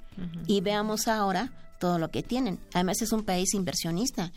Y 0.45 0.61
veamos 0.61 1.07
ahora 1.07 1.51
todo 1.79 1.97
lo 1.97 2.11
que 2.11 2.21
tienen. 2.21 2.59
Además 2.73 3.01
es 3.01 3.11
un 3.11 3.23
país 3.23 3.53
inversionista 3.53 4.31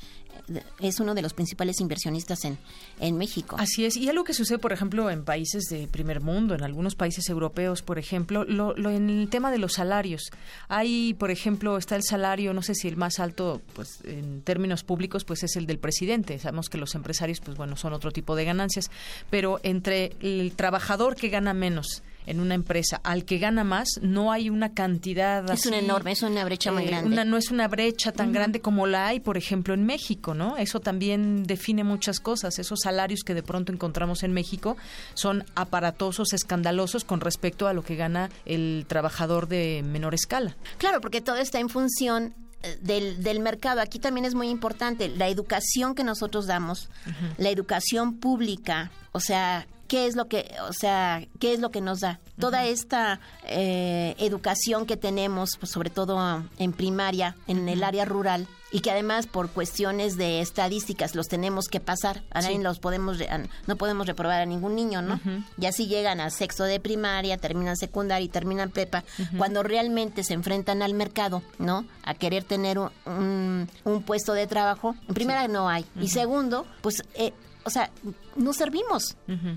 es 0.81 1.01
uno 1.01 1.15
de 1.15 1.23
los 1.23 1.33
principales 1.33 1.81
inversionistas 1.81 2.45
en, 2.45 2.59
en 3.01 3.17
México. 3.17 3.57
Así 3.59 3.85
es. 3.85 3.97
Y 3.97 4.09
algo 4.09 4.25
que 4.25 4.35
sucede, 4.35 4.59
por 4.59 4.73
ejemplo, 4.73 5.11
en 5.11 5.25
países 5.25 5.65
de 5.71 5.89
primer 5.89 6.21
mundo, 6.21 6.55
en 6.55 6.63
algunos 6.63 6.95
países 6.95 7.29
europeos, 7.29 7.83
por 7.83 7.99
ejemplo, 7.99 8.45
lo, 8.45 8.75
lo, 8.75 8.91
en 8.91 9.09
el 9.11 9.29
tema 9.29 9.51
de 9.51 9.59
los 9.59 9.75
salarios. 9.75 10.31
Hay, 10.69 11.15
por 11.15 11.31
ejemplo, 11.31 11.77
está 11.77 11.97
el 11.97 12.03
salario, 12.03 12.53
no 12.55 12.63
sé 12.63 12.75
si 12.75 12.89
el 12.89 12.97
más 12.97 13.19
alto, 13.21 13.63
pues 13.75 14.01
en 14.05 14.43
términos 14.43 14.85
públicos, 14.85 15.25
pues 15.25 15.43
es 15.43 15.57
el 15.57 15.67
del 15.67 15.79
presidente. 15.79 16.39
Sabemos 16.39 16.69
que 16.69 16.79
los 16.79 16.95
empresarios, 16.95 17.41
pues 17.41 17.57
bueno, 17.57 17.77
son 17.77 17.93
otro 17.93 18.11
tipo 18.11 18.37
de 18.37 18.45
ganancias. 18.45 18.91
Pero 19.31 19.61
entre 19.63 20.13
el 20.21 20.53
trabajador 20.57 21.17
que 21.17 21.29
gana 21.29 21.55
menos 21.55 22.03
en 22.27 22.41
una 22.41 22.55
empresa 22.55 23.01
al 23.05 23.25
que 23.25 23.39
gana 23.39 23.65
más, 23.65 24.01
no 24.03 24.33
hay 24.33 24.51
una 24.51 24.73
cantidad 24.73 25.49
Es 25.51 25.67
una 25.67 25.79
enorme, 25.79 26.13
es 26.13 26.23
una 26.23 26.45
brecha 26.45 26.73
muy 26.73 26.85
eh, 26.85 26.87
grande. 26.87 27.25
no 27.25 27.37
es 27.37 27.51
una 27.51 27.69
brecha 27.69 28.13
tan 28.13 28.33
grande 28.33 28.61
como 28.61 28.87
la 28.87 29.09
hay, 29.09 29.21
por 29.21 29.37
ejemplo, 29.37 29.75
en 29.75 29.85
México, 29.85 30.35
¿no? 30.35 30.57
Eso 30.57 30.81
también 30.81 31.45
define 31.45 31.85
muchas 31.85 32.21
cosas. 32.21 32.59
Esos 32.59 32.81
salarios 32.81 33.21
que 33.25 33.35
de 33.35 33.43
pronto 33.43 33.73
encontramos 33.73 34.23
en 34.23 34.33
México 34.33 34.77
son 35.15 35.45
aparatosos, 35.55 36.33
escandalosos 36.33 37.05
con 37.05 37.21
respecto 37.21 37.69
a 37.69 37.73
lo 37.73 37.83
que 37.83 37.97
gana 37.97 38.31
el 38.45 38.85
trabajador 38.89 39.49
de 39.49 39.83
menor 39.85 40.15
escala. 40.15 40.57
Claro, 40.79 41.01
porque 41.01 41.21
todo 41.21 41.37
está 41.37 41.61
en 41.61 41.69
función 41.69 42.35
eh, 42.63 42.79
del, 42.81 43.23
del, 43.23 43.41
mercado. 43.41 43.81
Aquí 43.81 43.99
también 43.99 44.25
es 44.25 44.35
muy 44.35 44.49
importante 44.49 45.09
la 45.09 45.29
educación 45.29 45.95
que 45.95 46.05
nosotros 46.05 46.47
damos, 46.47 46.89
la 47.37 47.51
educación 47.51 48.19
pública, 48.19 48.91
o 49.13 49.21
sea, 49.21 49.67
qué 49.89 50.07
es 50.07 50.17
lo 50.17 50.27
que, 50.29 50.55
o 50.69 50.73
sea, 50.73 51.27
qué 51.39 51.53
es 51.53 51.61
lo 51.61 51.71
que 51.71 51.81
nos 51.81 52.01
da. 52.01 52.21
Toda 52.39 52.67
esta 52.67 53.21
eh, 53.47 54.15
educación 54.19 54.87
que 54.87 54.97
tenemos, 54.97 55.51
pues, 55.59 55.73
sobre 55.73 55.91
todo 55.91 56.43
en 56.59 56.73
primaria, 56.73 57.37
en 57.47 57.69
el 57.69 57.85
área 57.85 58.05
rural, 58.05 58.49
y 58.75 58.81
que 58.81 58.91
además 58.91 59.29
por 59.29 59.51
cuestiones 59.51 60.17
de 60.17 60.41
estadísticas 60.41 61.15
los 61.15 61.29
tenemos 61.29 61.69
que 61.69 61.79
pasar. 61.79 62.25
A 62.33 62.41
nadie 62.41 62.59
los 62.59 62.81
podemos, 62.81 63.19
no 63.69 63.77
podemos 63.77 64.09
reprobar 64.09 64.41
a 64.41 64.47
ningún 64.47 64.75
niño, 64.75 65.01
¿no? 65.01 65.21
Y 65.57 65.67
así 65.67 65.87
llegan 65.87 66.21
a 66.21 66.29
sexto 66.31 66.65
de 66.65 66.81
primaria, 66.81 67.39
terminan 67.39 67.77
secundaria 67.77 68.25
y 68.25 68.29
terminan 68.29 68.71
prepa, 68.71 69.05
cuando 69.39 69.63
realmente 69.63 70.25
se 70.25 70.35
enfrentan 70.35 70.83
al 70.83 70.93
mercado, 70.93 71.41
¿no? 71.59 71.87
A 72.03 72.15
querer 72.15 72.43
tener 72.43 72.81
un, 72.81 73.69
un, 73.85 74.03
puesto 74.03 74.33
de 74.33 74.49
trabajo. 74.49 74.97
En 75.07 75.15
primera 75.15 75.47
no 75.47 75.69
hay. 75.69 75.85
Y 76.01 76.09
segundo, 76.09 76.67
pues 76.83 77.05
eh, 77.15 77.33
o 77.65 77.71
sea, 77.71 77.91
no 78.37 78.53
servimos. 78.53 79.17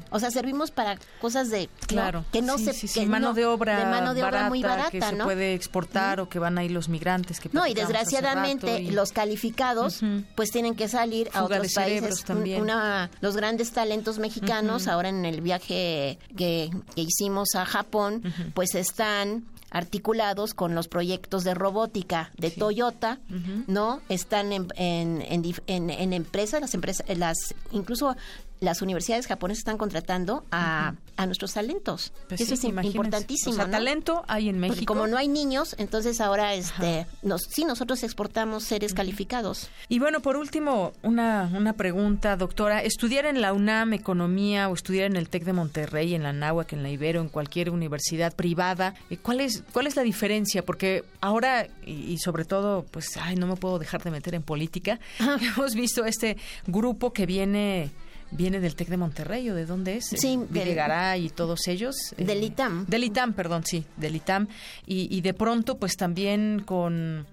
O 0.09 0.19
sea, 0.19 0.31
servimos 0.31 0.71
para 0.71 0.97
cosas 1.19 1.49
de 1.49 1.69
claro. 1.87 2.25
Que 2.31 2.41
no 2.41 2.57
se 2.57 2.73
que 2.87 3.05
mano 3.05 3.33
de 3.33 3.45
obra 3.45 3.79
de 3.79 3.85
mano 3.85 4.13
de 4.13 4.21
barata, 4.21 4.39
obra 4.39 4.49
muy 4.49 4.61
barata, 4.61 4.91
que 4.91 5.01
se 5.01 5.15
puede 5.15 5.53
exportar 5.53 6.19
o 6.19 6.29
que 6.29 6.39
van 6.39 6.57
ahí 6.57 6.69
los 6.69 6.89
migrantes 6.89 7.39
que 7.39 7.49
No, 7.51 7.67
y 7.67 7.73
desgraciadamente 7.73 8.91
los 8.91 9.11
calificados 9.11 10.01
pues 10.35 10.51
tienen 10.51 10.75
que 10.75 10.87
salir 10.87 11.29
a 11.33 11.43
otros 11.43 11.73
países. 11.73 12.23
También. 12.23 12.61
Una, 12.61 13.09
los 13.21 13.35
grandes 13.35 13.71
talentos 13.71 14.19
mexicanos 14.19 14.87
ahora 14.87 15.09
en 15.09 15.25
el 15.25 15.41
viaje 15.41 16.17
que, 16.37 16.69
que 16.95 17.01
hicimos 17.01 17.55
a 17.55 17.65
Japón 17.65 18.23
pues 18.53 18.75
están 18.75 19.45
articulados 19.69 20.53
con 20.53 20.75
los 20.75 20.87
proyectos 20.87 21.43
de 21.43 21.53
robótica 21.53 22.31
de 22.37 22.51
Toyota, 22.51 23.19
¿no? 23.67 24.01
Están 24.09 24.53
en, 24.53 24.67
en, 24.75 25.23
en, 25.67 25.89
en, 25.89 26.13
empresas, 26.13 26.61
las 26.61 26.73
empresas, 26.73 27.05
las 27.17 27.53
incluso 27.71 28.15
las 28.59 28.81
universidades 28.81 29.27
japonesas 29.27 29.59
están 29.59 29.77
contratando 29.77 30.43
a, 30.51 30.95
a 31.15 31.25
nuestros 31.25 31.53
talentos. 31.53 32.11
Pues 32.27 32.41
Eso 32.41 32.53
es 32.53 32.63
importantísimo. 32.63 33.53
O 33.53 33.55
sea, 33.55 33.69
talento 33.69 34.23
hay 34.27 34.49
en 34.49 34.59
México. 34.59 34.75
Porque 34.75 34.85
como 34.85 35.07
no 35.07 35.17
hay 35.17 35.27
niños, 35.27 35.75
entonces 35.77 36.21
ahora 36.21 36.53
este, 36.53 37.07
nos, 37.21 37.43
sí, 37.43 37.65
nosotros 37.65 38.03
exportamos 38.03 38.63
seres 38.63 38.93
calificados. 38.93 39.69
Y 39.89 39.99
bueno, 39.99 40.21
por 40.21 40.37
último, 40.37 40.93
una, 41.03 41.51
una 41.55 41.73
pregunta, 41.73 42.35
doctora. 42.35 42.81
Estudiar 42.81 43.25
en 43.25 43.41
la 43.41 43.53
UNAM 43.53 43.93
Economía 43.93 44.69
o 44.69 44.73
estudiar 44.73 45.05
en 45.05 45.15
el 45.15 45.29
TEC 45.29 45.43
de 45.43 45.53
Monterrey, 45.53 46.13
en 46.13 46.23
la 46.23 46.33
NAHUAC, 46.33 46.73
en 46.73 46.83
la 46.83 46.89
Ibero, 46.89 47.21
en 47.21 47.29
cualquier 47.29 47.69
universidad 47.69 48.33
privada, 48.35 48.93
eh, 49.09 49.17
¿cuál 49.17 49.41
es, 49.41 49.63
cuál 49.71 49.87
es 49.87 49.95
la 49.95 50.03
diferencia? 50.03 50.63
Porque 50.63 51.03
ahora, 51.21 51.67
y, 51.85 52.17
sobre 52.19 52.45
todo, 52.45 52.85
pues, 52.89 53.17
ay, 53.17 53.35
no 53.35 53.47
me 53.47 53.55
puedo 53.55 53.79
dejar 53.79 54.03
de 54.03 54.11
meter 54.11 54.35
en 54.35 54.43
política, 54.43 54.99
hemos 55.19 55.75
visto 55.75 56.05
este 56.05 56.37
grupo 56.65 57.13
que 57.13 57.25
viene 57.25 57.91
viene 58.31 58.59
del 58.59 58.75
TEC 58.75 58.89
de 58.89 58.97
Monterrey 58.97 59.49
o 59.49 59.55
de 59.55 59.65
dónde 59.65 59.97
es? 59.97 60.05
Sí, 60.05 60.39
Videgaray 60.49 61.25
y 61.25 61.29
todos 61.29 61.67
ellos. 61.67 61.95
Eh, 62.17 62.25
del 62.25 62.43
ITAM. 62.43 62.85
Del 62.85 63.03
ITAM, 63.03 63.33
perdón, 63.33 63.63
sí, 63.65 63.85
del 63.95 64.15
ITAM. 64.15 64.47
Y, 64.85 65.15
y 65.15 65.21
de 65.21 65.33
pronto, 65.33 65.77
pues 65.77 65.95
también 65.95 66.63
con, 66.65 67.25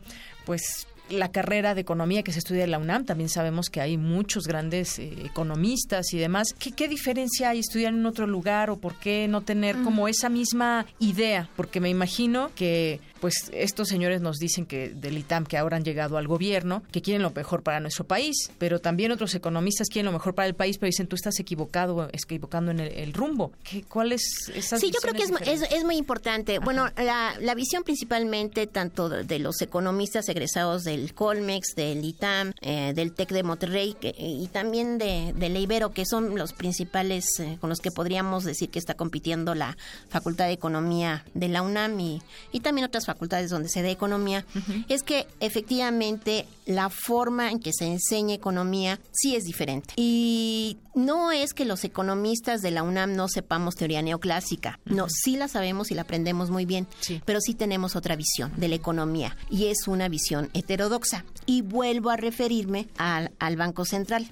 pues 0.44 0.86
la 1.10 1.30
carrera 1.30 1.74
de 1.74 1.82
economía 1.82 2.22
que 2.22 2.32
se 2.32 2.38
estudia 2.38 2.64
en 2.64 2.70
la 2.70 2.78
UNAM, 2.78 3.04
también 3.04 3.28
sabemos 3.28 3.68
que 3.68 3.80
hay 3.80 3.96
muchos 3.96 4.44
grandes 4.46 4.98
eh, 4.98 5.12
economistas 5.24 6.12
y 6.12 6.18
demás. 6.18 6.54
¿Qué, 6.58 6.72
¿Qué, 6.72 6.88
diferencia 6.88 7.50
hay 7.50 7.58
estudiar 7.58 7.92
en 7.92 8.06
otro 8.06 8.26
lugar 8.26 8.70
o 8.70 8.78
por 8.78 8.94
qué 8.94 9.28
no 9.28 9.42
tener 9.42 9.76
como 9.82 10.08
esa 10.08 10.28
misma 10.28 10.86
idea? 10.98 11.48
Porque 11.56 11.80
me 11.80 11.90
imagino 11.90 12.50
que 12.54 13.00
pues 13.24 13.51
estos 13.55 13.88
señores 13.88 14.20
nos 14.20 14.36
dicen 14.36 14.66
que 14.66 14.90
del 14.90 15.16
ITAM 15.16 15.46
que 15.46 15.56
ahora 15.56 15.78
han 15.78 15.82
llegado 15.82 16.18
al 16.18 16.28
gobierno, 16.28 16.82
que 16.92 17.01
quieren 17.01 17.22
lo 17.22 17.30
mejor 17.30 17.62
para 17.62 17.80
nuestro 17.80 18.06
país, 18.06 18.51
pero 18.59 18.82
también 18.82 19.12
otros 19.12 19.34
economistas 19.34 19.88
quieren 19.88 20.05
lo 20.05 20.12
mejor 20.12 20.34
para 20.34 20.46
el 20.46 20.55
país, 20.55 20.76
pero 20.76 20.88
dicen 20.88 21.06
tú 21.06 21.16
estás 21.16 21.40
equivocado, 21.40 22.10
equivocando 22.12 22.70
en 22.70 22.80
el, 22.80 23.14
rumbo. 23.14 23.52
¿Qué, 23.62 23.82
¿Cuál 23.82 24.12
es 24.12 24.52
esa 24.55 24.76
Sí, 24.76 24.90
yo 24.90 25.01
creo 25.01 25.14
que 25.14 25.22
es, 25.51 25.62
es, 25.62 25.84
muy 25.86 25.96
importante. 25.96 26.59
Bueno, 26.59 26.90
la, 26.98 27.34
la, 27.40 27.55
visión 27.55 27.82
principalmente 27.82 28.66
tanto 28.66 29.09
de 29.09 29.38
los 29.38 29.62
economistas 29.62 30.28
egresados 30.28 30.84
del 30.84 31.14
Colmex, 31.14 31.68
del 31.76 32.05
ITAM, 32.05 32.52
eh, 32.60 32.92
del 32.94 33.14
TEC 33.14 33.30
de 33.30 33.42
Monterrey 33.42 33.96
y 34.18 34.48
también 34.48 34.98
de, 34.98 35.32
de 35.34 35.48
Ibero, 35.48 35.92
que 35.92 36.05
son 36.05 36.36
los 36.36 36.52
principales 36.52 37.24
eh, 37.40 37.56
con 37.59 37.70
los 37.70 37.80
que 37.80 37.90
podríamos 37.90 38.44
decir 38.44 38.68
que 38.68 38.78
está 38.78 38.92
compitiendo 38.92 39.55
la 39.55 39.78
Facultad 40.10 40.44
de 40.44 40.52
Economía 40.52 41.24
de 41.32 41.48
la 41.48 41.62
UNAM 41.62 41.98
y, 41.98 42.22
y 42.52 42.60
también 42.60 42.84
otras 42.84 43.06
facultades 43.06 43.14
facultades 43.15 43.51
donde 43.51 43.69
se 43.69 43.82
da 43.82 43.91
economía, 43.91 44.45
es 44.89 45.03
que 45.03 45.27
efectivamente 45.41 46.47
la 46.66 46.91
forma 46.91 47.51
en 47.51 47.61
que 47.61 47.73
se 47.73 47.86
enseña 47.86 48.35
economía 48.35 48.99
sí 49.12 49.36
es 49.36 49.45
diferente. 49.45 49.95
Y 49.97 50.78
no 50.95 51.32
es 51.32 51.55
que 51.55 51.65
los 51.65 51.85
economistas 51.85 52.61
de 52.61 52.70
la 52.70 52.82
UNAM 52.82 53.15
no 53.15 53.28
sepamos 53.28 53.77
teoría 53.77 54.03
neoclásica, 54.03 54.78
no, 54.85 55.07
sí 55.09 55.36
la 55.36 55.49
sabemos 55.49 55.91
y 55.91 55.95
la 55.95 56.03
aprendemos 56.03 56.51
muy 56.51 56.66
bien, 56.66 56.86
pero 57.24 57.41
sí 57.41 57.55
tenemos 57.55 57.97
otra 57.97 58.16
visión 58.16 58.53
de 58.57 58.69
la 58.69 58.74
economía 58.74 59.36
y 59.51 59.66
es 59.66 59.86
una 59.86 60.09
visión 60.09 60.51
heterodoxa. 60.55 61.24
Y 61.47 61.62
vuelvo 61.62 62.11
a 62.11 62.16
referirme 62.16 62.89
al, 62.99 63.32
al 63.39 63.57
Banco 63.57 63.85
Central. 63.85 64.31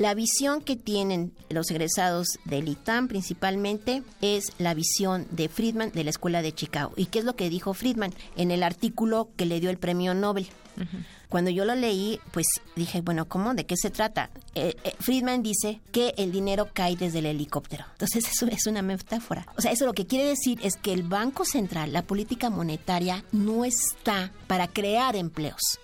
La 0.00 0.14
visión 0.14 0.62
que 0.62 0.76
tienen 0.76 1.34
los 1.50 1.70
egresados 1.70 2.38
del 2.46 2.68
ITAM 2.68 3.06
principalmente 3.06 4.02
es 4.22 4.50
la 4.56 4.72
visión 4.72 5.26
de 5.30 5.50
Friedman 5.50 5.92
de 5.92 6.04
la 6.04 6.08
Escuela 6.08 6.40
de 6.40 6.54
Chicago. 6.54 6.94
¿Y 6.96 7.04
qué 7.04 7.18
es 7.18 7.26
lo 7.26 7.36
que 7.36 7.50
dijo 7.50 7.74
Friedman 7.74 8.14
en 8.34 8.50
el 8.50 8.62
artículo 8.62 9.28
que 9.36 9.44
le 9.44 9.60
dio 9.60 9.68
el 9.68 9.76
premio 9.76 10.14
Nobel? 10.14 10.48
Cuando 11.28 11.50
yo 11.50 11.66
lo 11.66 11.74
leí, 11.74 12.18
pues 12.30 12.46
dije, 12.76 13.02
bueno, 13.02 13.28
¿cómo? 13.28 13.52
¿De 13.52 13.66
qué 13.66 13.76
se 13.76 13.90
trata? 13.90 14.30
Eh, 14.54 14.74
eh, 14.84 14.94
Friedman 15.00 15.42
dice 15.42 15.82
que 15.92 16.14
el 16.16 16.32
dinero 16.32 16.70
cae 16.72 16.96
desde 16.96 17.18
el 17.18 17.26
helicóptero. 17.26 17.84
Entonces 17.92 18.24
eso 18.26 18.46
es 18.46 18.66
una 18.66 18.80
metáfora. 18.80 19.46
O 19.58 19.60
sea, 19.60 19.70
eso 19.70 19.84
lo 19.84 19.92
que 19.92 20.06
quiere 20.06 20.24
decir 20.24 20.58
es 20.62 20.78
que 20.78 20.94
el 20.94 21.02
Banco 21.02 21.44
Central, 21.44 21.92
la 21.92 22.00
política 22.00 22.48
monetaria, 22.48 23.22
no 23.32 23.66
está 23.66 24.32
para 24.46 24.66
crear 24.66 25.14
empleos. 25.14 25.78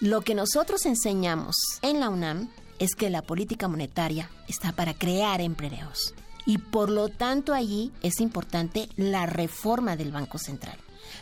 Lo 0.00 0.22
que 0.22 0.34
nosotros 0.34 0.86
enseñamos 0.86 1.56
en 1.82 2.00
la 2.00 2.08
UNAM 2.08 2.48
es 2.78 2.94
que 2.94 3.10
la 3.10 3.22
política 3.22 3.68
monetaria 3.68 4.30
está 4.48 4.72
para 4.72 4.94
crear 4.94 5.40
empleos. 5.40 6.14
Y 6.46 6.58
por 6.58 6.90
lo 6.90 7.08
tanto 7.08 7.54
allí 7.54 7.90
es 8.02 8.20
importante 8.20 8.88
la 8.96 9.26
reforma 9.26 9.96
del 9.96 10.12
Banco 10.12 10.38
Central. 10.38 10.76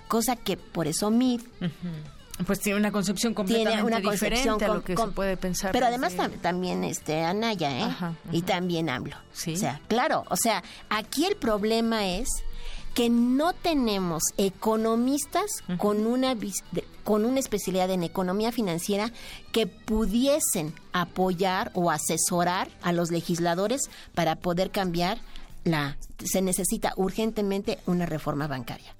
Cosa 0.09 0.37
que 0.37 0.57
por 0.57 0.87
eso 0.87 1.11
MIR 1.11 1.43
Pues 2.47 2.61
tiene 2.61 2.79
una 2.79 2.91
concepción 2.91 3.35
completamente 3.35 4.11
diferente 4.11 4.65
a 4.65 4.69
lo 4.69 4.83
que 4.83 4.97
se 4.97 5.07
puede 5.09 5.37
pensar. 5.37 5.73
Pero 5.73 5.87
además 5.87 6.15
también 6.41 6.83
este 6.85 7.23
Anaya, 7.23 7.79
¿eh? 7.79 8.15
Y 8.33 8.43
también 8.43 8.89
hablo. 8.89 9.17
¿Sí? 9.33 9.55
O 9.55 9.57
sea, 9.57 9.81
claro, 9.89 10.25
o 10.29 10.37
sea, 10.37 10.63
aquí 10.89 11.25
el 11.25 11.37
problema 11.37 12.07
es 12.07 12.29
que 12.95 13.09
no 13.09 13.53
tenemos 13.53 14.23
economistas 14.37 15.51
con 15.79 16.07
una 16.07 16.37
con 17.05 17.25
una 17.25 17.41
especialidad 17.41 17.91
en 17.91 18.05
economía 18.05 18.53
financiera 18.53 19.11
que 19.51 19.67
pudiesen 19.67 20.73
apoyar 20.93 21.73
o 21.75 21.91
asesorar 21.91 22.69
a 22.83 22.93
los 22.93 23.11
legisladores 23.11 23.83
para 24.15 24.37
poder 24.37 24.71
cambiar 24.71 25.19
la 25.65 25.97
se 26.25 26.43
necesita 26.43 26.93
urgentemente 26.97 27.79
una 27.87 28.07
reforma 28.07 28.47
bancaria. 28.47 28.95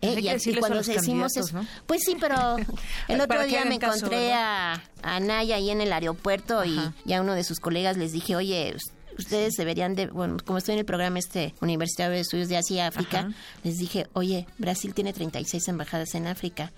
¿Eh? 0.00 0.16
y, 0.20 0.54
cuando 0.56 0.82
decimos 0.82 1.36
eso, 1.36 1.60
pues 1.86 2.02
sí, 2.04 2.16
pero 2.18 2.56
el 3.08 3.20
otro 3.20 3.44
día 3.44 3.64
me 3.64 3.76
encontré 3.76 4.32
a, 4.32 4.82
a, 5.02 5.20
Naya 5.20 5.56
ahí 5.56 5.70
en 5.70 5.80
el 5.80 5.92
aeropuerto 5.92 6.64
y 6.64 6.78
ya 7.04 7.20
uno 7.20 7.34
de 7.34 7.44
sus 7.44 7.60
colegas 7.60 7.96
les 7.96 8.12
dije, 8.12 8.36
oye, 8.36 8.74
ustedes 9.18 9.54
deberían 9.54 9.94
de, 9.94 10.06
bueno, 10.06 10.36
como 10.44 10.58
estoy 10.58 10.74
en 10.74 10.80
el 10.80 10.84
programa 10.84 11.18
este 11.18 11.54
Universitario 11.60 12.14
de 12.14 12.20
Estudios 12.20 12.48
de 12.48 12.56
Asia 12.56 12.76
y 12.76 12.80
África, 12.80 13.28
les 13.62 13.78
dije, 13.78 14.06
oye, 14.12 14.46
Brasil 14.58 14.94
tiene 14.94 15.12
36 15.12 15.68
embajadas 15.68 16.14
en 16.14 16.26
África. 16.26 16.72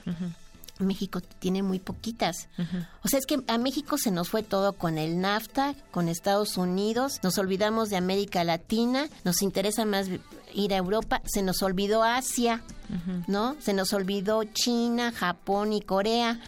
México 0.78 1.20
tiene 1.20 1.62
muy 1.62 1.78
poquitas. 1.78 2.48
O 3.02 3.08
sea, 3.08 3.18
es 3.18 3.26
que 3.26 3.42
a 3.46 3.58
México 3.58 3.96
se 3.98 4.10
nos 4.10 4.28
fue 4.28 4.42
todo 4.42 4.74
con 4.74 4.98
el 4.98 5.20
NAFTA, 5.20 5.74
con 5.90 6.08
Estados 6.08 6.56
Unidos, 6.56 7.20
nos 7.22 7.38
olvidamos 7.38 7.88
de 7.88 7.96
América 7.96 8.44
Latina, 8.44 9.08
nos 9.24 9.42
interesa 9.42 9.84
más 9.84 10.08
ir 10.54 10.74
a 10.74 10.76
Europa, 10.76 11.22
se 11.24 11.42
nos 11.42 11.62
olvidó 11.62 12.02
Asia, 12.02 12.62
¿no? 13.26 13.56
Se 13.60 13.72
nos 13.72 13.92
olvidó 13.92 14.44
China, 14.44 15.12
Japón 15.12 15.72
y 15.72 15.80
Corea 15.80 16.40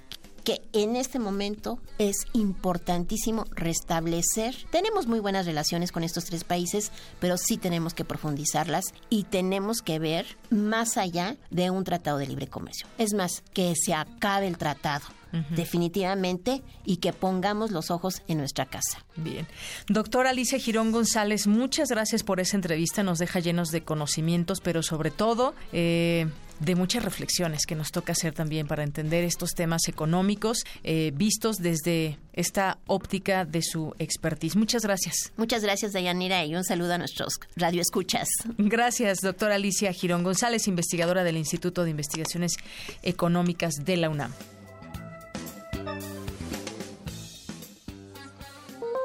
que 0.48 0.62
en 0.72 0.96
este 0.96 1.18
momento 1.18 1.78
es 1.98 2.24
importantísimo 2.32 3.44
restablecer. 3.50 4.56
Tenemos 4.70 5.06
muy 5.06 5.20
buenas 5.20 5.44
relaciones 5.44 5.92
con 5.92 6.04
estos 6.04 6.24
tres 6.24 6.42
países, 6.42 6.90
pero 7.20 7.36
sí 7.36 7.58
tenemos 7.58 7.92
que 7.92 8.06
profundizarlas 8.06 8.94
y 9.10 9.24
tenemos 9.24 9.82
que 9.82 9.98
ver 9.98 10.24
más 10.48 10.96
allá 10.96 11.36
de 11.50 11.68
un 11.68 11.84
tratado 11.84 12.16
de 12.16 12.28
libre 12.28 12.46
comercio. 12.46 12.86
Es 12.96 13.12
más, 13.12 13.42
que 13.52 13.74
se 13.76 13.92
acabe 13.92 14.46
el 14.46 14.56
tratado 14.56 15.04
definitivamente, 15.50 16.62
y 16.86 16.96
que 16.96 17.12
pongamos 17.12 17.70
los 17.70 17.90
ojos 17.90 18.22
en 18.28 18.38
nuestra 18.38 18.64
casa. 18.64 19.04
Bien. 19.16 19.46
Doctora 19.86 20.30
Alicia 20.30 20.58
Girón 20.58 20.90
González, 20.90 21.46
muchas 21.46 21.90
gracias 21.90 22.22
por 22.22 22.40
esa 22.40 22.56
entrevista. 22.56 23.02
Nos 23.02 23.18
deja 23.18 23.40
llenos 23.40 23.68
de 23.68 23.82
conocimientos, 23.82 24.60
pero 24.62 24.82
sobre 24.82 25.10
todo 25.10 25.54
eh, 25.74 26.28
de 26.60 26.74
muchas 26.74 27.04
reflexiones 27.04 27.66
que 27.66 27.74
nos 27.74 27.92
toca 27.92 28.12
hacer 28.12 28.34
también 28.34 28.66
para 28.66 28.82
entender 28.82 29.24
estos 29.24 29.50
temas 29.50 29.88
económicos 29.88 30.64
eh, 30.84 31.12
vistos 31.14 31.56
desde 31.58 32.18
esta 32.32 32.78
óptica 32.86 33.44
de 33.44 33.62
su 33.62 33.94
expertise. 33.98 34.56
Muchas 34.56 34.82
gracias. 34.82 35.32
Muchas 35.36 35.62
gracias, 35.62 35.92
Dayanira, 35.92 36.44
y 36.44 36.54
un 36.54 36.64
saludo 36.64 36.94
a 36.94 36.98
nuestros 36.98 37.40
radioescuchas. 37.56 38.28
Gracias, 38.58 39.18
doctora 39.22 39.56
Alicia 39.56 39.92
Girón 39.92 40.22
González, 40.22 40.68
investigadora 40.68 41.24
del 41.24 41.36
Instituto 41.36 41.84
de 41.84 41.90
Investigaciones 41.90 42.56
Económicas 43.02 43.74
de 43.84 43.96
la 43.96 44.10
UNAM. 44.10 44.32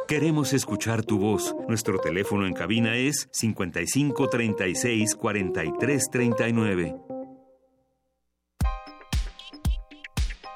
Queremos 0.07 0.53
escuchar 0.53 1.03
tu 1.03 1.17
voz. 1.17 1.55
Nuestro 1.67 1.97
teléfono 1.97 2.45
en 2.45 2.53
cabina 2.53 2.95
es 2.97 3.27
55 3.31 4.29
36 4.29 5.15
43 5.15 6.09
39. 6.11 7.12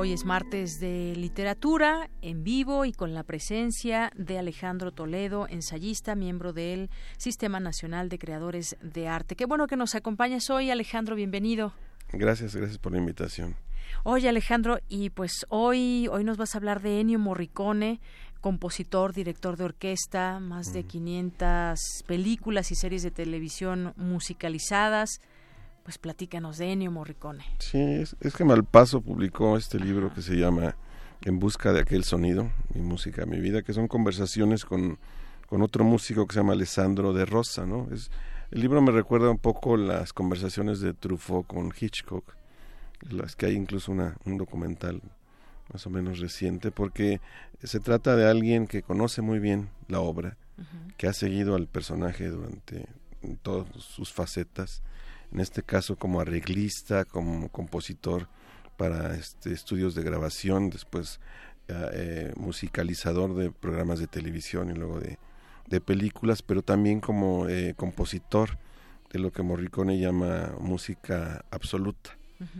Hoy 0.00 0.12
es 0.12 0.24
martes 0.24 0.78
de 0.78 1.12
literatura 1.16 2.08
en 2.22 2.44
vivo 2.44 2.84
y 2.84 2.92
con 2.92 3.14
la 3.14 3.24
presencia 3.24 4.12
de 4.14 4.38
Alejandro 4.38 4.92
Toledo, 4.92 5.48
ensayista, 5.48 6.14
miembro 6.14 6.52
del 6.52 6.88
Sistema 7.16 7.58
Nacional 7.58 8.08
de 8.08 8.20
Creadores 8.20 8.76
de 8.80 9.08
Arte. 9.08 9.34
Qué 9.34 9.44
bueno 9.44 9.66
que 9.66 9.74
nos 9.74 9.96
acompañas 9.96 10.50
hoy, 10.50 10.70
Alejandro, 10.70 11.16
bienvenido. 11.16 11.72
Gracias, 12.12 12.54
gracias 12.54 12.78
por 12.78 12.92
la 12.92 12.98
invitación. 12.98 13.56
Oye, 14.04 14.28
Alejandro, 14.28 14.78
y 14.88 15.10
pues 15.10 15.44
hoy, 15.48 16.06
hoy 16.12 16.22
nos 16.22 16.36
vas 16.36 16.54
a 16.54 16.58
hablar 16.58 16.80
de 16.80 17.00
Ennio 17.00 17.18
Morricone, 17.18 18.00
compositor, 18.40 19.12
director 19.12 19.56
de 19.56 19.64
orquesta, 19.64 20.38
más 20.38 20.72
de 20.72 20.84
500 20.84 22.04
películas 22.06 22.70
y 22.70 22.76
series 22.76 23.02
de 23.02 23.10
televisión 23.10 23.94
musicalizadas 23.96 25.20
pues 25.88 25.96
platícanos 25.96 26.58
de 26.58 26.70
Ennio 26.70 26.90
Morricone. 26.90 27.46
Sí, 27.60 27.78
es, 27.80 28.14
que 28.36 28.44
Malpaso 28.44 29.00
publicó 29.00 29.56
este 29.56 29.80
libro 29.80 30.12
que 30.12 30.20
se 30.20 30.34
llama 30.34 30.76
En 31.22 31.38
busca 31.38 31.72
de 31.72 31.80
aquel 31.80 32.04
sonido, 32.04 32.50
mi 32.74 32.82
música, 32.82 33.24
mi 33.24 33.40
vida, 33.40 33.62
que 33.62 33.72
son 33.72 33.88
conversaciones 33.88 34.66
con, 34.66 34.98
con 35.48 35.62
otro 35.62 35.84
músico 35.84 36.26
que 36.26 36.34
se 36.34 36.40
llama 36.40 36.52
Alessandro 36.52 37.14
de 37.14 37.24
Rosa, 37.24 37.64
¿no? 37.64 37.88
Es, 37.90 38.10
el 38.50 38.60
libro 38.60 38.82
me 38.82 38.92
recuerda 38.92 39.30
un 39.30 39.38
poco 39.38 39.78
las 39.78 40.12
conversaciones 40.12 40.80
de 40.80 40.92
Truffaut 40.92 41.46
con 41.46 41.72
Hitchcock, 41.72 42.34
las 43.08 43.34
que 43.34 43.46
hay 43.46 43.54
incluso 43.54 43.90
una, 43.90 44.18
un 44.26 44.36
documental 44.36 45.00
más 45.72 45.86
o 45.86 45.88
menos 45.88 46.18
reciente, 46.18 46.70
porque 46.70 47.22
se 47.62 47.80
trata 47.80 48.14
de 48.14 48.28
alguien 48.28 48.66
que 48.66 48.82
conoce 48.82 49.22
muy 49.22 49.38
bien 49.38 49.70
la 49.88 50.00
obra, 50.00 50.36
que 50.98 51.06
ha 51.06 51.14
seguido 51.14 51.54
al 51.54 51.66
personaje 51.66 52.28
durante 52.28 52.84
todas 53.40 53.68
sus 53.78 54.12
facetas, 54.12 54.82
en 55.32 55.40
este 55.40 55.62
caso 55.62 55.96
como 55.96 56.20
arreglista, 56.20 57.04
como 57.04 57.48
compositor 57.48 58.28
para 58.76 59.14
este, 59.14 59.52
estudios 59.52 59.94
de 59.94 60.02
grabación, 60.02 60.70
después 60.70 61.20
eh, 61.68 61.90
eh, 61.92 62.32
musicalizador 62.36 63.34
de 63.34 63.50
programas 63.50 63.98
de 63.98 64.06
televisión 64.06 64.70
y 64.70 64.74
luego 64.74 65.00
de, 65.00 65.18
películas, 65.80 66.40
pero 66.40 66.62
también 66.62 66.98
como 66.98 67.46
eh, 67.46 67.74
compositor 67.76 68.58
de 69.12 69.18
lo 69.18 69.30
que 69.32 69.42
Morricone 69.42 69.98
llama 69.98 70.54
música 70.58 71.44
absoluta, 71.50 72.16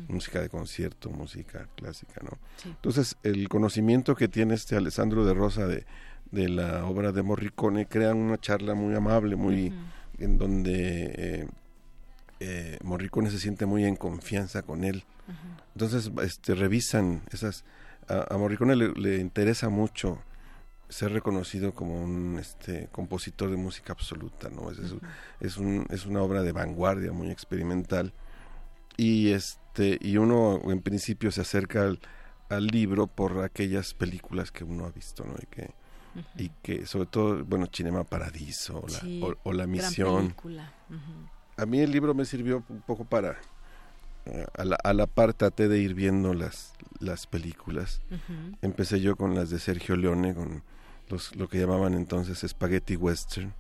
música 0.09 0.43
de 0.43 0.51
concierto, 0.51 1.09
música 1.09 1.69
clásica, 1.75 2.21
¿no? 2.23 2.37
Entonces, 2.67 3.17
el 3.23 3.49
conocimiento 3.49 4.15
que 4.15 4.29
tiene 4.29 4.55
este 4.55 4.77
Alessandro 4.77 5.25
de 5.25 5.33
Rosa 5.33 5.67
de, 5.67 5.87
de 6.31 6.49
la 6.49 6.85
obra 6.85 7.13
de 7.13 7.23
Morricone 7.23 7.87
crea 7.87 8.15
una 8.15 8.39
charla 8.39 8.75
muy 8.75 8.95
amable, 8.95 9.37
muy 9.37 9.73
en 10.19 10.39
donde 10.39 11.15
eh, 11.17 11.49
Morricone 12.83 13.31
se 13.31 13.39
siente 13.39 13.67
muy 13.67 13.85
en 13.85 13.97
confianza 13.97 14.63
con 14.63 14.85
él. 14.85 15.05
Entonces, 15.75 16.11
este, 16.23 16.55
revisan 16.55 17.23
esas... 17.33 17.65
A, 18.09 18.37
Morricone 18.39 18.75
le, 18.75 19.19
interesa 19.19 19.69
mucho 19.69 20.23
ser 20.89 21.13
reconocido 21.13 21.75
como 21.75 22.03
un 22.03 22.39
este, 22.39 22.89
compositor 22.91 23.51
de 23.51 23.57
música 23.57 23.93
absoluta, 23.93 24.49
¿no? 24.49 24.71
Es, 24.71 24.79
es, 25.41 25.59
un, 25.59 25.87
es 25.91 26.07
una 26.07 26.23
obra 26.23 26.43
de 26.43 26.53
vanguardia, 26.53 27.13
muy 27.13 27.31
experimental. 27.31 28.15
Y, 28.97 29.31
este, 29.31 29.99
y 30.01 30.17
uno 30.17 30.61
en 30.73 30.81
principio 30.81 31.31
se 31.31 31.43
acerca 31.43 31.95
al, 32.49 32.67
libro 32.67 33.07
por 33.07 33.45
aquellas 33.45 33.93
películas 33.93 34.51
que 34.51 34.65
uno 34.65 34.87
ha 34.87 34.91
visto, 34.91 35.25
¿no? 35.25 35.35
Y 35.41 35.47
que, 35.47 35.71
y 36.37 36.49
que 36.63 36.87
sobre 36.87 37.07
todo, 37.07 37.45
bueno, 37.45 37.69
Cinema 37.71 38.05
Paradiso 38.05 38.85
o, 39.45 39.53
La 39.53 39.67
Misión 39.67 40.35
a 41.59 41.67
mí 41.67 41.81
el 41.81 41.91
libro 41.91 42.15
me 42.15 42.25
sirvió 42.25 42.65
un 42.69 42.81
poco 42.81 43.05
para 43.05 43.37
eh, 44.25 44.47
a, 44.57 44.65
la, 44.65 44.77
a 44.77 44.93
la 44.95 45.07
par 45.07 45.35
traté 45.35 45.69
de 45.69 45.79
ir 45.79 45.95
viendo 45.95 46.33
las 46.33 46.75
las 47.01 47.27
películas. 47.27 48.01
Empecé 48.63 49.01
yo 49.01 49.17
con 49.17 49.35
las 49.35 49.51
de 49.51 49.59
Sergio 49.59 49.97
Leone 49.97 50.35
con 50.35 50.63
los 51.09 51.35
lo 51.37 51.49
que 51.49 51.59
llamaban 51.59 51.95
entonces 51.95 52.45
spaghetti 52.47 52.97
western 52.97 53.55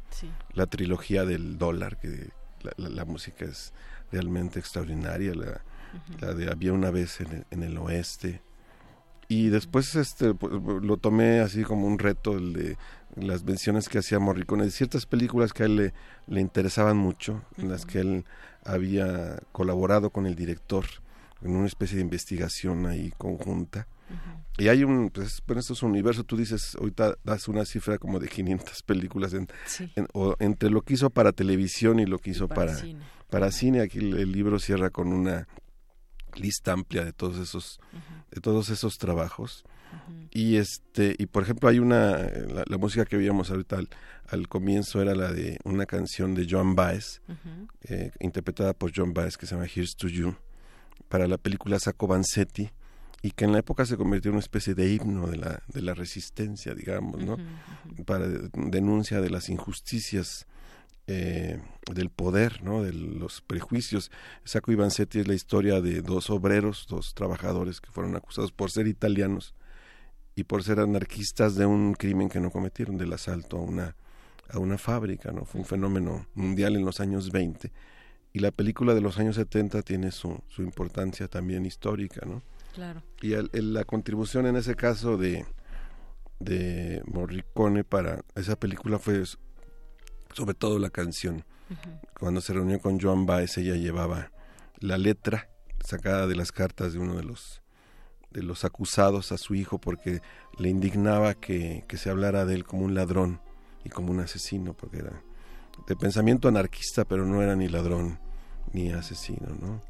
la 0.52 0.66
trilogía 0.66 1.24
del 1.24 1.56
dólar 1.56 1.98
que 1.98 2.30
la, 2.76 3.04
música 3.04 3.44
es 3.44 3.72
realmente 4.12 4.58
extraordinaria 4.58 5.32
la, 5.34 6.34
de 6.34 6.50
había 6.50 6.72
una 6.72 6.90
vez 6.90 7.20
en 7.20 7.32
el, 7.32 7.46
en 7.50 7.62
el 7.62 7.78
oeste 7.78 8.42
y 9.28 9.48
después 9.48 9.94
este 9.94 10.34
pues, 10.34 10.52
lo 10.52 10.96
tomé 10.96 11.40
así 11.40 11.62
como 11.62 11.86
un 11.86 11.98
reto 11.98 12.36
el 12.36 12.52
de 12.52 12.76
las 13.16 13.44
menciones 13.44 13.88
que 13.88 13.98
hacía 13.98 14.18
Morricone 14.18 14.64
de 14.64 14.70
ciertas 14.70 15.06
películas 15.06 15.52
que 15.52 15.64
a 15.64 15.66
él 15.66 15.92
le, 16.26 16.40
interesaban 16.40 16.96
mucho, 16.96 17.42
en 17.56 17.68
las 17.68 17.84
que 17.86 18.00
él 18.00 18.24
había 18.64 19.40
colaborado 19.52 20.10
con 20.10 20.26
el 20.26 20.34
director 20.34 20.84
en 21.42 21.56
una 21.56 21.66
especie 21.66 21.96
de 21.96 22.02
investigación 22.02 22.86
ahí 22.86 23.12
conjunta. 23.16 23.86
Y 24.56 24.68
hay 24.68 24.84
un, 24.84 25.10
pues, 25.10 25.42
bueno, 25.46 25.60
esto 25.60 25.74
es 25.74 25.82
un 25.82 25.90
universo, 25.90 26.24
tú 26.24 26.36
dices, 26.36 26.74
ahorita 26.76 27.16
das 27.22 27.46
una 27.46 27.64
cifra 27.64 27.98
como 27.98 28.18
de 28.18 28.28
500 28.28 28.82
películas 28.82 29.34
en, 29.34 29.48
o 30.14 30.34
entre 30.38 30.70
lo 30.70 30.82
que 30.82 30.94
hizo 30.94 31.10
para 31.10 31.32
televisión 31.32 32.00
y 32.00 32.06
lo 32.06 32.18
que 32.18 32.30
hizo 32.30 32.48
para, 32.48 32.74
para 33.30 33.52
cine. 33.52 33.82
Aquí 33.82 33.98
el, 33.98 34.32
libro 34.32 34.58
cierra 34.58 34.90
con 34.90 35.12
una 35.12 35.46
lista 36.34 36.72
amplia 36.72 37.04
de 37.04 37.12
todos 37.12 37.38
esos 37.38 37.80
de 38.30 38.40
todos 38.40 38.70
esos 38.70 38.98
trabajos. 38.98 39.64
Y 40.30 40.56
este, 40.56 41.16
y 41.18 41.26
por 41.26 41.42
ejemplo 41.42 41.68
hay 41.68 41.78
una, 41.78 42.18
la, 42.18 42.78
música 42.78 43.06
que 43.06 43.16
oíamos 43.16 43.50
ahorita 43.50 43.80
al, 44.26 44.48
comienzo 44.48 45.00
era 45.00 45.14
la 45.14 45.32
de 45.32 45.58
una 45.64 45.86
canción 45.86 46.34
de 46.34 46.46
John 46.48 46.74
Baez, 46.74 47.22
eh, 47.88 48.10
interpretada 48.20 48.74
por 48.74 48.92
John 48.94 49.14
Baez 49.14 49.38
que 49.38 49.46
se 49.46 49.54
llama 49.54 49.66
Here's 49.66 49.96
to 49.96 50.08
You, 50.08 50.36
para 51.08 51.26
la 51.26 51.38
película 51.38 51.78
Sacco 51.78 52.06
Vanzetti, 52.06 52.70
y 53.22 53.30
que 53.30 53.46
en 53.46 53.52
la 53.52 53.58
época 53.58 53.86
se 53.86 53.96
convirtió 53.96 54.28
en 54.28 54.34
una 54.34 54.40
especie 54.40 54.74
de 54.74 54.92
himno 54.92 55.26
de 55.26 55.38
la, 55.38 55.62
de 55.68 55.82
la 55.82 55.94
resistencia, 55.94 56.74
digamos, 56.74 57.24
¿no? 57.24 57.36
Para 58.04 58.28
denuncia 58.28 59.20
de 59.20 59.30
las 59.30 59.48
injusticias 59.48 60.46
eh, 61.06 61.58
del 61.92 62.10
poder, 62.10 62.62
¿no? 62.62 62.82
de 62.82 62.92
los 62.92 63.40
prejuicios. 63.40 64.10
Sacco 64.44 64.76
Vanzetti 64.76 65.20
es 65.20 65.28
la 65.28 65.34
historia 65.34 65.80
de 65.80 66.02
dos 66.02 66.30
obreros, 66.30 66.86
dos 66.88 67.14
trabajadores 67.14 67.80
que 67.80 67.90
fueron 67.90 68.16
acusados 68.16 68.52
por 68.52 68.70
ser 68.70 68.86
italianos 68.86 69.54
y 70.34 70.44
por 70.44 70.62
ser 70.62 70.80
anarquistas 70.80 71.56
de 71.56 71.66
un 71.66 71.94
crimen 71.94 72.28
que 72.28 72.40
no 72.40 72.50
cometieron, 72.50 72.96
del 72.96 73.12
asalto 73.12 73.58
a 73.58 73.60
una, 73.60 73.96
a 74.50 74.58
una 74.58 74.78
fábrica, 74.78 75.32
¿no? 75.32 75.44
Fue 75.44 75.60
un 75.60 75.66
fenómeno 75.66 76.26
mundial 76.34 76.76
en 76.76 76.84
los 76.84 77.00
años 77.00 77.32
20 77.32 77.72
y 78.32 78.38
la 78.40 78.50
película 78.50 78.94
de 78.94 79.00
los 79.00 79.18
años 79.18 79.36
70 79.36 79.82
tiene 79.82 80.12
su, 80.12 80.40
su 80.48 80.62
importancia 80.62 81.28
también 81.28 81.66
histórica, 81.66 82.24
¿no? 82.26 82.42
Claro. 82.74 83.02
Y 83.20 83.34
la 83.60 83.84
contribución 83.84 84.46
en 84.46 84.56
ese 84.56 84.76
caso 84.76 85.16
de, 85.16 85.44
de 86.38 87.02
Morricone 87.06 87.82
para 87.82 88.22
esa 88.36 88.56
película 88.56 88.98
fue 88.98 89.24
sobre 90.32 90.54
todo 90.54 90.78
la 90.78 90.90
canción. 90.90 91.44
Cuando 92.18 92.40
se 92.40 92.52
reunió 92.52 92.80
con 92.80 93.00
Joan 93.00 93.26
Baez, 93.26 93.58
ella 93.58 93.74
llevaba 93.74 94.30
la 94.80 94.98
letra 94.98 95.48
sacada 95.84 96.26
de 96.26 96.36
las 96.36 96.52
cartas 96.52 96.92
de 96.92 96.98
uno 96.98 97.14
de 97.14 97.22
los 97.22 97.62
de 98.30 98.42
los 98.42 98.64
acusados 98.64 99.32
a 99.32 99.38
su 99.38 99.54
hijo 99.54 99.78
porque 99.78 100.20
le 100.58 100.68
indignaba 100.68 101.34
que, 101.34 101.84
se 101.96 102.10
hablara 102.10 102.44
de 102.44 102.54
él 102.54 102.64
como 102.64 102.84
un 102.84 102.94
ladrón 102.94 103.40
y 103.84 103.88
como 103.88 104.10
un 104.10 104.20
asesino, 104.20 104.74
porque 104.74 104.98
era 104.98 105.22
de 105.86 105.96
pensamiento 105.96 106.48
anarquista, 106.48 107.04
pero 107.04 107.24
no 107.24 107.42
era 107.42 107.56
ni 107.56 107.68
ladrón 107.68 108.18
ni 108.72 108.90
asesino, 108.90 109.48
¿no? 109.60 109.82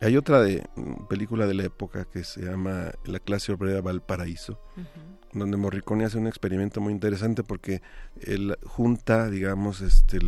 Hay 0.00 0.16
otra 0.16 0.40
de, 0.40 0.66
mm, 0.76 1.06
película 1.06 1.46
de 1.46 1.54
la 1.54 1.64
época 1.64 2.06
que 2.06 2.24
se 2.24 2.42
llama 2.42 2.92
La 3.04 3.18
clase 3.18 3.52
obrera 3.52 3.80
Valparaíso, 3.82 4.58
donde 5.38 5.56
Morricone 5.56 6.04
hace 6.04 6.18
un 6.18 6.26
experimento 6.26 6.80
muy 6.80 6.92
interesante 6.92 7.42
porque 7.42 7.82
él 8.20 8.56
junta, 8.64 9.28
digamos, 9.30 9.80
este, 9.80 10.18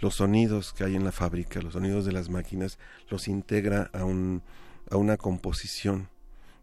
los 0.00 0.16
sonidos 0.16 0.72
que 0.72 0.84
hay 0.84 0.96
en 0.96 1.04
la 1.04 1.12
fábrica, 1.12 1.60
los 1.60 1.74
sonidos 1.74 2.04
de 2.04 2.12
las 2.12 2.28
máquinas, 2.28 2.78
los 3.08 3.28
integra 3.28 3.90
a, 3.92 4.04
un, 4.04 4.42
a 4.90 4.96
una 4.96 5.16
composición 5.16 6.08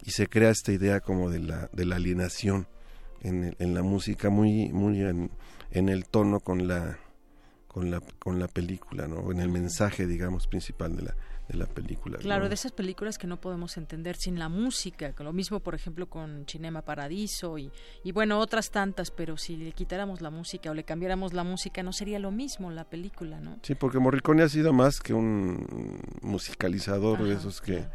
y 0.03 0.11
se 0.11 0.27
crea 0.27 0.49
esta 0.49 0.71
idea 0.71 0.99
como 0.99 1.29
de 1.29 1.39
la, 1.39 1.69
de 1.71 1.85
la 1.85 1.95
alienación 1.95 2.67
en, 3.21 3.73
la 3.73 3.83
música 3.83 4.29
muy, 4.29 4.69
muy 4.69 5.01
en, 5.01 5.31
en, 5.71 5.87
el 5.87 6.05
tono 6.05 6.41
con 6.41 6.67
la, 6.67 6.97
con 7.69 7.89
la, 7.89 8.01
con 8.19 8.37
la 8.37 8.49
película, 8.49 9.07
¿no? 9.07 9.31
en 9.31 9.39
el 9.39 9.49
mensaje, 9.49 10.07
digamos, 10.07 10.47
principal 10.47 10.95
de 10.97 11.03
la, 11.03 11.15
de 11.53 11.59
la 11.59 11.65
película. 11.65 12.17
Claro, 12.17 12.49
de 12.49 12.55
esas 12.55 12.71
películas 12.71 13.17
que 13.17 13.27
no 13.27 13.39
podemos 13.39 13.77
entender 13.77 14.17
sin 14.17 14.37
la 14.37 14.49
música, 14.49 15.13
lo 15.19 15.31
mismo 15.31 15.61
por 15.61 15.75
ejemplo 15.75 16.09
con 16.09 16.45
Cinema 16.47 16.81
Paradiso 16.81 17.57
y, 17.57 17.71
y 18.03 18.11
bueno, 18.11 18.39
otras 18.39 18.71
tantas, 18.71 19.11
pero 19.11 19.37
si 19.37 19.55
le 19.55 19.71
quitáramos 19.71 20.21
la 20.21 20.29
música 20.29 20.69
o 20.69 20.73
le 20.73 20.83
cambiáramos 20.83 21.33
la 21.33 21.43
música 21.43 21.81
no 21.83 21.93
sería 21.93 22.19
lo 22.19 22.31
mismo 22.31 22.71
la 22.71 22.83
película, 22.83 23.39
¿no? 23.39 23.59
Sí, 23.61 23.75
porque 23.75 23.99
Morricone 23.99 24.43
ha 24.43 24.49
sido 24.49 24.73
más 24.73 24.99
que 24.99 25.13
un 25.13 25.99
musicalizador 26.21 27.23
de 27.23 27.33
esos 27.33 27.61
que 27.61 27.85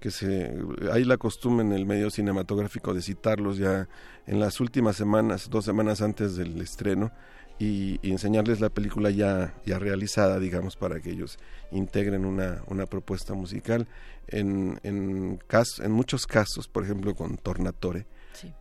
que 0.00 0.10
se 0.10 0.52
hay 0.92 1.02
la 1.04 1.16
costumbre 1.16 1.64
en 1.64 1.72
el 1.72 1.86
medio 1.86 2.10
cinematográfico 2.10 2.92
de 2.92 3.00
citarlos 3.00 3.56
ya 3.56 3.88
en 4.26 4.38
las 4.38 4.60
últimas 4.60 4.96
semanas, 4.96 5.48
dos 5.48 5.64
semanas 5.64 6.02
antes 6.02 6.36
del 6.36 6.60
estreno 6.60 7.10
y, 7.58 8.00
enseñarles 8.02 8.60
la 8.60 8.68
película 8.68 9.10
ya 9.10 9.54
ya 9.64 9.78
realizada, 9.78 10.38
digamos, 10.38 10.76
para 10.76 11.00
que 11.00 11.10
ellos 11.10 11.38
integren 11.70 12.24
una, 12.24 12.62
una 12.66 12.86
propuesta 12.86 13.34
musical. 13.34 13.86
En 14.26 14.80
en, 14.82 15.38
en 15.50 15.92
muchos 15.92 16.26
casos, 16.26 16.66
por 16.68 16.84
ejemplo, 16.84 17.14
con 17.14 17.36
Tornatore, 17.36 18.06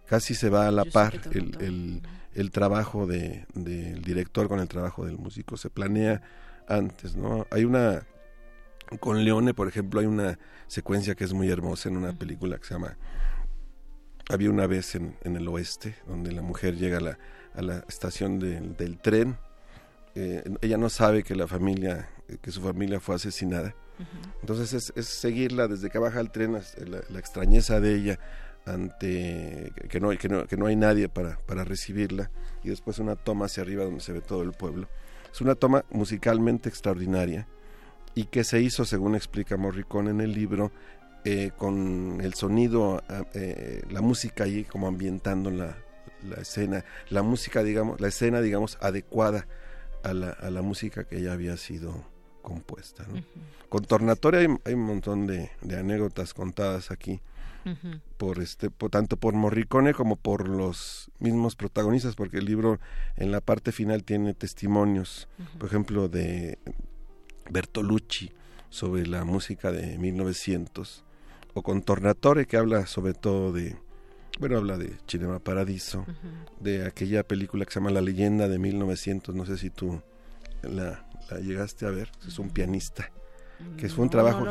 casi 0.05 0.35
se 0.35 0.49
va 0.49 0.67
a 0.67 0.71
la 0.71 0.85
par 0.85 1.19
el, 1.31 1.57
el, 1.61 2.01
el, 2.33 2.51
trabajo 2.51 3.07
de, 3.07 3.45
del 3.53 4.01
director 4.01 4.47
con 4.47 4.59
el 4.59 4.67
trabajo 4.67 5.05
del 5.05 5.17
músico, 5.17 5.57
se 5.57 5.69
planea 5.69 6.21
antes, 6.67 7.15
¿no? 7.15 7.47
Hay 7.49 7.63
una 7.63 8.05
con 8.99 9.23
Leone, 9.23 9.53
por 9.53 9.67
ejemplo, 9.67 10.01
hay 10.01 10.05
una 10.05 10.37
secuencia 10.67 11.15
que 11.15 11.23
es 11.23 11.33
muy 11.33 11.49
hermosa 11.49 11.89
en 11.89 11.97
una 11.97 12.13
película 12.13 12.57
que 12.57 12.65
se 12.65 12.73
llama 12.75 12.97
Había 14.29 14.49
una 14.49 14.67
vez 14.67 14.95
en, 14.95 15.15
en 15.23 15.35
el 15.35 15.47
oeste, 15.47 15.95
donde 16.07 16.31
la 16.31 16.41
mujer 16.41 16.75
llega 16.75 16.97
a 16.97 17.01
la, 17.01 17.17
a 17.55 17.61
la 17.61 17.83
estación 17.87 18.39
del 18.39 18.97
tren. 18.99 19.37
Eh, 20.15 20.43
ella 20.61 20.77
no 20.77 20.89
sabe 20.89 21.23
que 21.23 21.35
la 21.35 21.47
familia, 21.47 22.09
que 22.41 22.51
su 22.51 22.61
familia 22.61 22.99
fue 22.99 23.15
asesinada. 23.15 23.75
Entonces 24.41 24.91
es, 24.95 25.05
seguirla 25.05 25.67
desde 25.67 25.89
que 25.89 25.99
baja 25.99 26.19
el 26.19 26.31
tren, 26.31 26.53
la, 26.53 27.19
extrañeza 27.19 27.79
de 27.79 27.95
ella 27.95 28.19
ante 28.65 29.71
que 29.89 29.99
no, 29.99 30.09
que 30.17 30.29
no, 30.29 30.47
que 30.47 30.57
no 30.57 30.65
hay 30.65 30.75
nadie 30.75 31.09
para, 31.09 31.37
para 31.37 31.63
recibirla 31.63 32.31
y 32.63 32.69
después 32.69 32.97
una 32.99 33.15
toma 33.15 33.45
hacia 33.45 33.61
arriba 33.61 33.83
donde 33.83 33.99
se 33.99 34.13
ve 34.13 34.21
todo 34.21 34.41
el 34.41 34.51
pueblo. 34.51 34.87
Es 35.31 35.41
una 35.41 35.55
toma 35.55 35.85
musicalmente 35.91 36.69
extraordinaria 36.69 37.47
y 38.15 38.25
que 38.25 38.43
se 38.43 38.61
hizo, 38.61 38.85
según 38.85 39.15
explica 39.15 39.57
Morricone 39.57 40.11
en 40.11 40.21
el 40.21 40.33
libro, 40.33 40.71
eh, 41.25 41.51
con 41.57 42.19
el 42.21 42.33
sonido, 42.33 43.01
eh, 43.33 43.81
la 43.89 44.01
música 44.01 44.43
ahí 44.43 44.63
como 44.63 44.87
ambientando 44.87 45.49
la, 45.49 45.77
la, 46.23 46.41
escena, 46.41 46.85
la 47.09 47.23
música, 47.23 47.63
digamos, 47.63 47.99
la 48.01 48.07
escena, 48.07 48.41
digamos, 48.41 48.77
adecuada 48.81 49.47
a 50.03 50.13
la, 50.13 50.29
a 50.29 50.49
la 50.49 50.61
música 50.61 51.05
que 51.05 51.21
ya 51.21 51.33
había 51.33 51.57
sido 51.57 52.03
compuesta. 52.43 53.05
Con 53.69 53.85
Tornatore 53.85 54.39
hay, 54.39 54.47
hay, 54.65 54.73
un 54.75 54.85
montón 54.85 55.25
de, 55.25 55.49
de 55.61 55.79
anécdotas 55.79 56.35
contadas 56.35 56.91
aquí. 56.91 57.21
por 58.17 58.39
este 58.39 58.69
por, 58.69 58.91
tanto 58.91 59.15
por 59.15 59.33
Morricone 59.33 59.93
como 59.93 60.17
por 60.17 60.49
los 60.49 61.09
mismos 61.19 61.55
protagonistas 61.55 62.13
porque 62.13 62.39
el 62.39 62.45
libro 62.45 62.77
en 63.15 63.31
la 63.31 63.39
parte 63.39 63.71
final 63.71 64.03
tiene 64.03 64.33
testimonios 64.33 65.29
por 65.57 65.69
ejemplo 65.69 66.09
de 66.09 66.59
Bertolucci 67.49 68.33
sobre 68.69 69.07
la 69.07 69.23
música 69.23 69.71
de 69.71 69.97
1900 69.97 71.05
o 71.53 71.61
con 71.61 71.81
Tornatore 71.83 72.47
que 72.47 72.57
habla 72.57 72.85
sobre 72.85 73.13
todo 73.13 73.53
de 73.53 73.77
bueno 74.39 74.57
habla 74.57 74.77
de 74.77 74.97
Cinema 75.07 75.39
Paradiso 75.39 76.05
de 76.59 76.85
aquella 76.85 77.23
película 77.23 77.65
que 77.65 77.71
se 77.71 77.79
llama 77.79 77.91
La 77.91 78.01
leyenda 78.01 78.47
de 78.47 78.59
1900 78.59 79.35
no 79.35 79.45
sé 79.45 79.57
si 79.57 79.69
tú 79.69 80.01
la, 80.61 81.05
llegaste 81.41 81.85
a 81.85 81.89
ver 81.89 82.11
es 82.27 82.39
un 82.39 82.49
pianista 82.49 83.11
que 83.77 83.89
fue 83.89 84.03
un 84.03 84.09
trabajo 84.09 84.45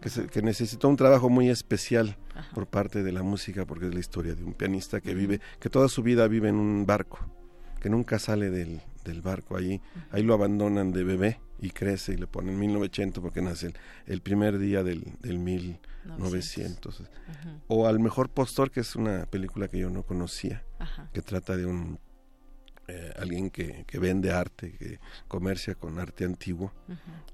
Que, 0.00 0.28
que, 0.28 0.42
necesitó 0.42 0.88
un 0.88 0.96
trabajo 0.96 1.28
muy 1.28 1.50
especial 1.50 2.16
por 2.54 2.68
parte 2.68 3.02
de 3.02 3.10
la 3.10 3.22
música 3.22 3.64
porque 3.64 3.86
es 3.88 3.94
la 3.94 4.00
historia 4.00 4.34
de 4.34 4.44
un 4.44 4.54
pianista 4.54 5.00
que 5.00 5.14
vive 5.14 5.40
que 5.58 5.70
toda 5.70 5.88
su 5.88 6.02
vida 6.02 6.28
vive 6.28 6.48
en 6.48 6.54
un 6.54 6.86
barco 6.86 7.18
que 7.80 7.90
nunca 7.90 8.18
sale 8.18 8.50
del, 8.50 8.80
del 9.04 9.22
barco. 9.22 9.56
Ahí 9.56 9.80
ahí 10.10 10.22
lo 10.22 10.34
abandonan 10.34 10.92
de 10.92 11.04
bebé 11.04 11.40
y 11.60 11.70
crece 11.70 12.12
y 12.12 12.16
le 12.16 12.26
ponen 12.26 12.58
1900 12.58 13.22
porque 13.22 13.42
nace 13.42 13.72
el, 14.06 14.20
primer 14.20 14.58
día 14.58 14.82
del, 14.82 15.16
del 15.20 15.38
1900. 15.38 17.02
O 17.66 17.86
Al 17.86 17.98
Mejor 18.00 18.30
Postor, 18.30 18.70
que 18.70 18.80
es 18.80 18.96
una 18.96 19.26
película 19.26 19.68
que 19.68 19.78
yo 19.78 19.90
no 19.90 20.04
conocía, 20.04 20.64
que 21.12 21.22
trata 21.22 21.56
de 21.56 21.66
un 21.66 21.98
eh, 22.90 23.12
alguien 23.18 23.50
que, 23.50 23.84
que, 23.86 23.98
vende 23.98 24.32
arte, 24.32 24.72
que 24.72 24.98
comercia 25.28 25.74
con 25.74 25.98
arte 25.98 26.24
antiguo 26.24 26.72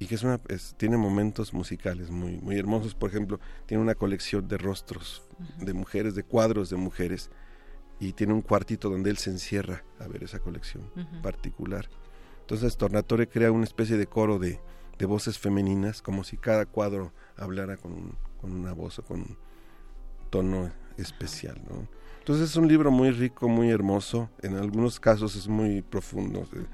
y 0.00 0.06
que 0.06 0.16
es 0.16 0.24
una 0.24 0.40
tiene 0.76 0.96
momentos 0.96 1.54
musicales 1.54 2.10
muy 2.10 2.40
muy 2.40 2.58
hermosos. 2.58 2.96
Por 2.96 3.10
ejemplo, 3.10 3.38
tiene 3.66 3.80
una 3.80 3.94
colección 3.94 4.48
de 4.48 4.58
rostros 4.58 5.22
de 5.60 5.72
mujeres, 5.72 6.16
de 6.16 6.24
cuadros 6.24 6.70
de 6.70 6.76
mujeres 6.76 7.30
y 8.00 8.14
tiene 8.14 8.32
un 8.32 8.42
cuartito 8.42 8.90
donde 8.90 9.10
él 9.10 9.16
se 9.16 9.30
encierra 9.30 9.84
a 10.00 10.08
ver 10.08 10.24
esa 10.24 10.40
colección 10.40 10.90
particular. 11.22 11.88
Entonces 12.44 12.76
Tornatore 12.76 13.26
crea 13.26 13.50
una 13.50 13.64
especie 13.64 13.96
de 13.96 14.06
coro 14.06 14.38
de, 14.38 14.60
de 14.98 15.06
voces 15.06 15.38
femeninas, 15.38 16.02
como 16.02 16.24
si 16.24 16.36
cada 16.36 16.66
cuadro 16.66 17.10
hablara 17.36 17.78
con, 17.78 18.18
con, 18.38 18.52
una 18.52 18.74
voz 18.74 18.98
o 18.98 19.02
con 19.02 19.20
un 19.20 19.38
tono 20.28 20.70
especial. 20.98 21.58
¿no? 21.66 21.88
Entonces 22.18 22.50
es 22.50 22.56
un 22.56 22.68
libro 22.68 22.90
muy 22.90 23.12
rico, 23.12 23.48
muy 23.48 23.70
hermoso, 23.70 24.28
en 24.42 24.56
algunos 24.56 25.00
casos 25.00 25.36
es 25.36 25.48
muy 25.48 25.80
profundo, 25.80 26.46
eh, 26.54 26.66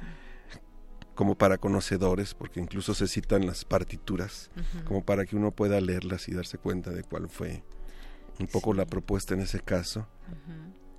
como 1.15 1.37
para 1.37 1.57
conocedores, 1.57 2.35
porque 2.35 2.59
incluso 2.59 2.93
se 2.93 3.07
citan 3.07 3.47
las 3.47 3.65
partituras, 3.65 4.51
como 4.87 5.05
para 5.05 5.25
que 5.25 5.37
uno 5.37 5.53
pueda 5.53 5.81
leerlas 5.81 6.29
y 6.29 6.35
darse 6.35 6.59
cuenta 6.59 6.91
de 6.91 7.05
cuál 7.05 7.29
fue 7.29 7.63
un 8.41 8.49
poco 8.49 8.75
la 8.75 8.87
propuesta 8.87 9.35
en 9.35 9.41
ese 9.43 9.61
caso. 9.61 10.09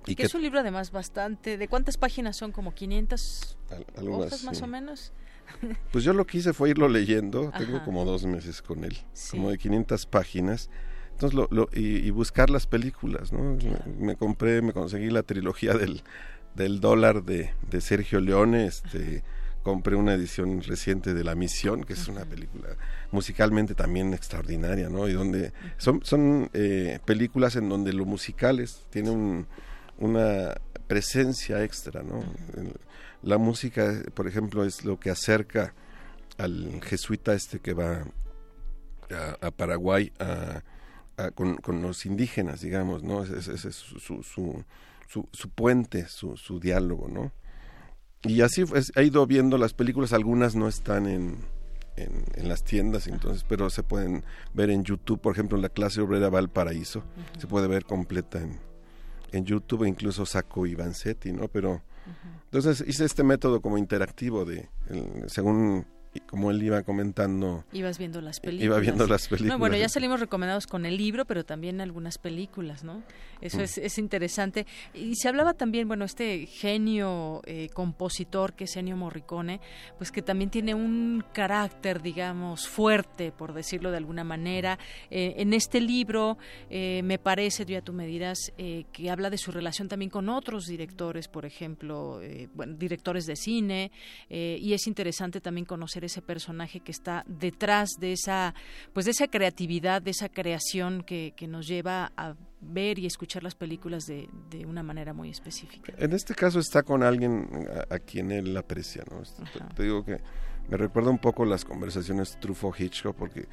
Y 0.06 0.14
que, 0.14 0.24
es 0.24 0.34
un 0.34 0.42
libro 0.42 0.60
además 0.60 0.90
bastante... 0.90 1.56
¿De 1.56 1.68
cuántas 1.68 1.96
páginas 1.96 2.36
son? 2.36 2.52
¿Como 2.52 2.74
500 2.74 3.56
hojas 4.02 4.44
más 4.44 4.62
o 4.62 4.66
menos? 4.66 5.12
Pues 5.92 6.04
yo 6.04 6.14
lo 6.14 6.26
que 6.26 6.38
hice 6.38 6.54
fue 6.54 6.70
irlo 6.70 6.88
leyendo, 6.88 7.52
tengo 7.58 7.84
como 7.84 8.06
dos 8.06 8.24
meses 8.24 8.62
con 8.62 8.84
él, 8.84 8.96
como 9.30 9.50
de 9.50 9.58
500 9.58 10.06
páginas. 10.06 10.70
Entonces, 11.10 11.34
lo, 11.34 11.46
lo, 11.50 11.68
y, 11.74 12.08
buscar 12.10 12.48
las 12.48 12.66
películas, 12.66 13.32
¿no? 13.32 13.58
Me, 13.98 14.16
compré, 14.16 14.62
me 14.62 14.72
conseguí 14.72 15.10
la 15.10 15.24
trilogía 15.24 15.74
del, 15.74 16.02
del 16.54 16.80
dólar 16.80 17.24
de, 17.24 17.52
de 17.68 17.80
Sergio 17.82 18.20
Leone, 18.20 18.66
este 18.66 19.22
compré 19.62 19.96
una 19.96 20.14
edición 20.14 20.60
reciente 20.62 21.14
de 21.14 21.24
La 21.24 21.34
Misión, 21.34 21.84
que 21.84 21.92
es 21.92 22.08
una 22.08 22.24
película 22.24 22.76
musicalmente 23.10 23.74
también 23.74 24.12
extraordinaria, 24.12 24.88
¿no? 24.88 25.08
Y 25.08 25.12
donde 25.12 25.52
son, 25.78 26.00
son 26.04 26.50
eh, 26.52 26.98
películas 27.04 27.56
en 27.56 27.68
donde 27.68 27.92
lo 27.92 28.04
musical 28.04 28.60
es, 28.60 28.84
tiene 28.90 29.10
un, 29.10 29.46
una 30.02 30.54
presencia 30.86 31.62
extra, 31.64 32.02
¿no? 32.02 32.22
La 33.22 33.38
música, 33.38 34.02
por 34.14 34.26
ejemplo, 34.26 34.64
es 34.64 34.84
lo 34.84 34.98
que 34.98 35.10
acerca 35.10 35.74
al 36.38 36.80
jesuita 36.82 37.34
este 37.34 37.60
que 37.60 37.72
va 37.72 38.04
a, 39.40 39.50
Paraguay 39.50 40.12
con, 41.34 41.56
con, 41.56 41.82
los 41.82 42.04
indígenas, 42.04 42.60
digamos, 42.60 43.02
¿no? 43.02 43.22
Ese 43.22 43.54
es, 43.54 43.74
su, 43.76 44.00
su, 44.00 44.22
su, 44.22 45.28
su, 45.32 45.48
puente, 45.50 46.08
su, 46.08 46.36
su 46.36 46.58
diálogo, 46.58 47.08
¿no? 47.08 47.32
Y 48.24 48.40
así 48.40 48.64
he 48.94 49.04
ido 49.04 49.26
viendo 49.26 49.58
las 49.58 49.74
películas, 49.74 50.12
algunas 50.12 50.54
no 50.54 50.68
están 50.68 51.06
en, 51.06 51.38
en, 51.96 52.48
las 52.48 52.64
tiendas, 52.64 53.06
entonces, 53.06 53.44
pero 53.48 53.70
se 53.70 53.82
pueden 53.82 54.24
ver 54.54 54.70
en 54.70 54.84
YouTube, 54.84 55.20
por 55.20 55.32
ejemplo, 55.32 55.58
la 55.58 55.68
clase 55.68 56.00
obrera 56.00 56.28
Valparaíso, 56.28 57.04
se 57.38 57.46
puede 57.46 57.66
ver 57.66 57.84
completa 57.84 58.40
en, 58.40 58.58
en 59.32 59.44
YouTube, 59.44 59.84
incluso 59.86 60.26
saco 60.26 60.66
Ivancetti, 60.66 61.32
¿no? 61.32 61.48
Pero 61.48 61.82
entonces 62.44 62.84
hice 62.86 63.04
este 63.04 63.22
método 63.22 63.60
como 63.60 63.78
interactivo 63.78 64.44
de, 64.44 64.68
según 65.26 65.86
y 65.86 66.01
como 66.20 66.50
él 66.50 66.62
iba 66.62 66.82
comentando 66.82 67.64
ibas 67.72 67.98
viendo 67.98 68.20
las 68.20 68.40
películas 68.40 68.64
iba 68.64 68.78
viendo 68.78 69.06
las 69.06 69.28
películas. 69.28 69.58
Bueno 69.58 69.76
ya 69.76 69.88
salimos 69.88 70.20
recomendados 70.20 70.66
con 70.66 70.84
el 70.86 70.96
libro 70.96 71.24
pero 71.24 71.44
también 71.44 71.80
algunas 71.80 72.18
películas 72.18 72.84
no 72.84 73.02
eso 73.40 73.58
mm. 73.58 73.62
es, 73.62 73.78
es, 73.78 73.98
interesante. 73.98 74.66
Y 74.94 75.16
se 75.16 75.28
hablaba 75.28 75.54
también 75.54 75.88
bueno 75.88 76.04
este 76.04 76.46
genio 76.46 77.42
eh, 77.44 77.68
compositor 77.74 78.54
que 78.54 78.64
es 78.64 78.76
Ennio 78.76 78.96
Morricone 78.96 79.60
pues 79.98 80.12
que 80.12 80.22
también 80.22 80.48
tiene 80.48 80.74
un 80.74 81.24
carácter 81.32 82.00
digamos 82.00 82.68
fuerte 82.68 83.32
por 83.32 83.52
decirlo 83.52 83.90
de 83.90 83.96
alguna 83.96 84.22
manera. 84.22 84.78
Eh, 85.10 85.34
en 85.38 85.54
este 85.54 85.80
libro 85.80 86.38
eh, 86.70 87.02
me 87.04 87.18
parece 87.18 87.64
ya 87.64 87.82
tú 87.82 87.92
me 87.92 88.06
dirás 88.06 88.52
que 88.56 89.10
habla 89.10 89.30
de 89.30 89.38
su 89.38 89.50
relación 89.50 89.88
también 89.88 90.10
con 90.10 90.28
otros 90.28 90.66
directores 90.66 91.26
por 91.26 91.44
ejemplo 91.44 92.20
bueno 92.54 92.74
directores 92.74 93.26
de 93.26 93.34
cine 93.34 93.90
y 94.28 94.72
es 94.72 94.86
interesante 94.86 95.40
también 95.40 95.64
conocer 95.64 96.01
ese 96.06 96.22
personaje 96.22 96.80
que 96.80 96.92
está 96.92 97.24
detrás 97.26 97.90
de 97.98 98.12
esa, 98.12 98.54
pues 98.92 99.06
de 99.06 99.12
esa 99.12 99.28
creatividad, 99.28 100.02
de 100.02 100.10
esa 100.10 100.28
creación 100.28 101.02
que, 101.02 101.32
que 101.36 101.46
nos 101.46 101.66
lleva 101.66 102.12
a 102.16 102.34
ver 102.60 102.98
y 102.98 103.06
escuchar 103.06 103.42
las 103.42 103.54
películas 103.54 104.04
de, 104.04 104.28
de, 104.50 104.64
una 104.66 104.82
manera 104.82 105.12
muy 105.12 105.30
específica. 105.30 105.92
En 105.98 106.12
este 106.12 106.34
caso 106.34 106.60
está 106.60 106.82
con 106.82 107.02
alguien 107.02 107.48
a, 107.90 107.98
quien 107.98 108.30
él 108.30 108.56
aprecia, 108.56 109.04
¿no? 109.10 109.22
Te, 109.74 109.82
digo 109.82 110.04
que 110.04 110.20
me 110.68 110.76
recuerda 110.76 111.10
un 111.10 111.18
poco 111.18 111.44
las 111.44 111.64
conversaciones 111.64 112.38
Truffaut-Hitchcock, 112.40 113.14
porque 113.16 113.48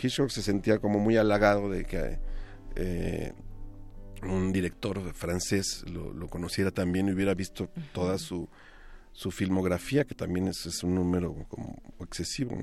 Hitchcock 0.00 0.28
se 0.28 0.42
sentía 0.42 0.78
como 0.78 0.98
muy 0.98 1.16
halagado 1.16 1.70
de 1.70 1.84
que 1.84 2.18
eh, 2.76 3.32
un 4.22 4.52
director 4.52 5.12
francés 5.14 5.84
lo, 5.90 6.12
lo, 6.12 6.28
conociera 6.28 6.70
también 6.70 7.08
y 7.08 7.12
hubiera 7.12 7.34
visto 7.34 7.70
toda 7.92 8.18
su 8.18 8.48
su 9.12 9.30
filmografía, 9.30 10.04
que 10.04 10.14
también 10.14 10.48
es, 10.48 10.82
un 10.82 10.94
número 10.94 11.34
como 11.48 11.80
excesivo. 12.00 12.56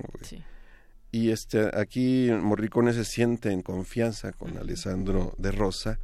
Y 1.11 1.31
este, 1.31 1.69
aquí 1.73 2.29
Morricone 2.31 2.93
se 2.93 3.05
siente 3.05 3.51
en 3.51 3.61
confianza 3.61 4.31
con 4.31 4.57
Alessandro 4.57 5.33
de 5.37 5.51
Rosa. 5.51 5.99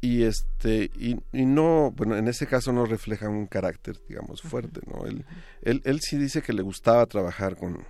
Y 0.00 0.24
este 0.24 0.90
y, 0.96 1.16
no, 1.32 1.92
bueno, 1.92 2.16
en 2.16 2.26
ese 2.26 2.46
caso 2.48 2.72
no 2.72 2.86
refleja 2.86 3.28
un 3.28 3.46
carácter, 3.46 4.00
digamos, 4.08 4.42
fuerte, 4.42 4.80
¿no? 4.86 5.06
Él, 5.06 5.24
él, 5.62 5.80
él 5.84 6.00
sí 6.00 6.18
dice 6.18 6.42
que 6.42 6.52
le 6.52 6.62
gustaba 6.62 7.06
trabajar 7.06 7.56
con, 7.56 7.84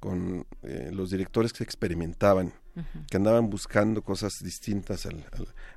con 0.00 0.44
eh, 0.62 0.90
los 0.92 1.10
directores 1.10 1.52
que 1.52 1.62
experimentaban 1.62 2.52
que 3.10 3.16
andaban 3.16 3.48
buscando 3.48 4.02
cosas 4.02 4.32
distintas 4.42 5.06
al, 5.06 5.24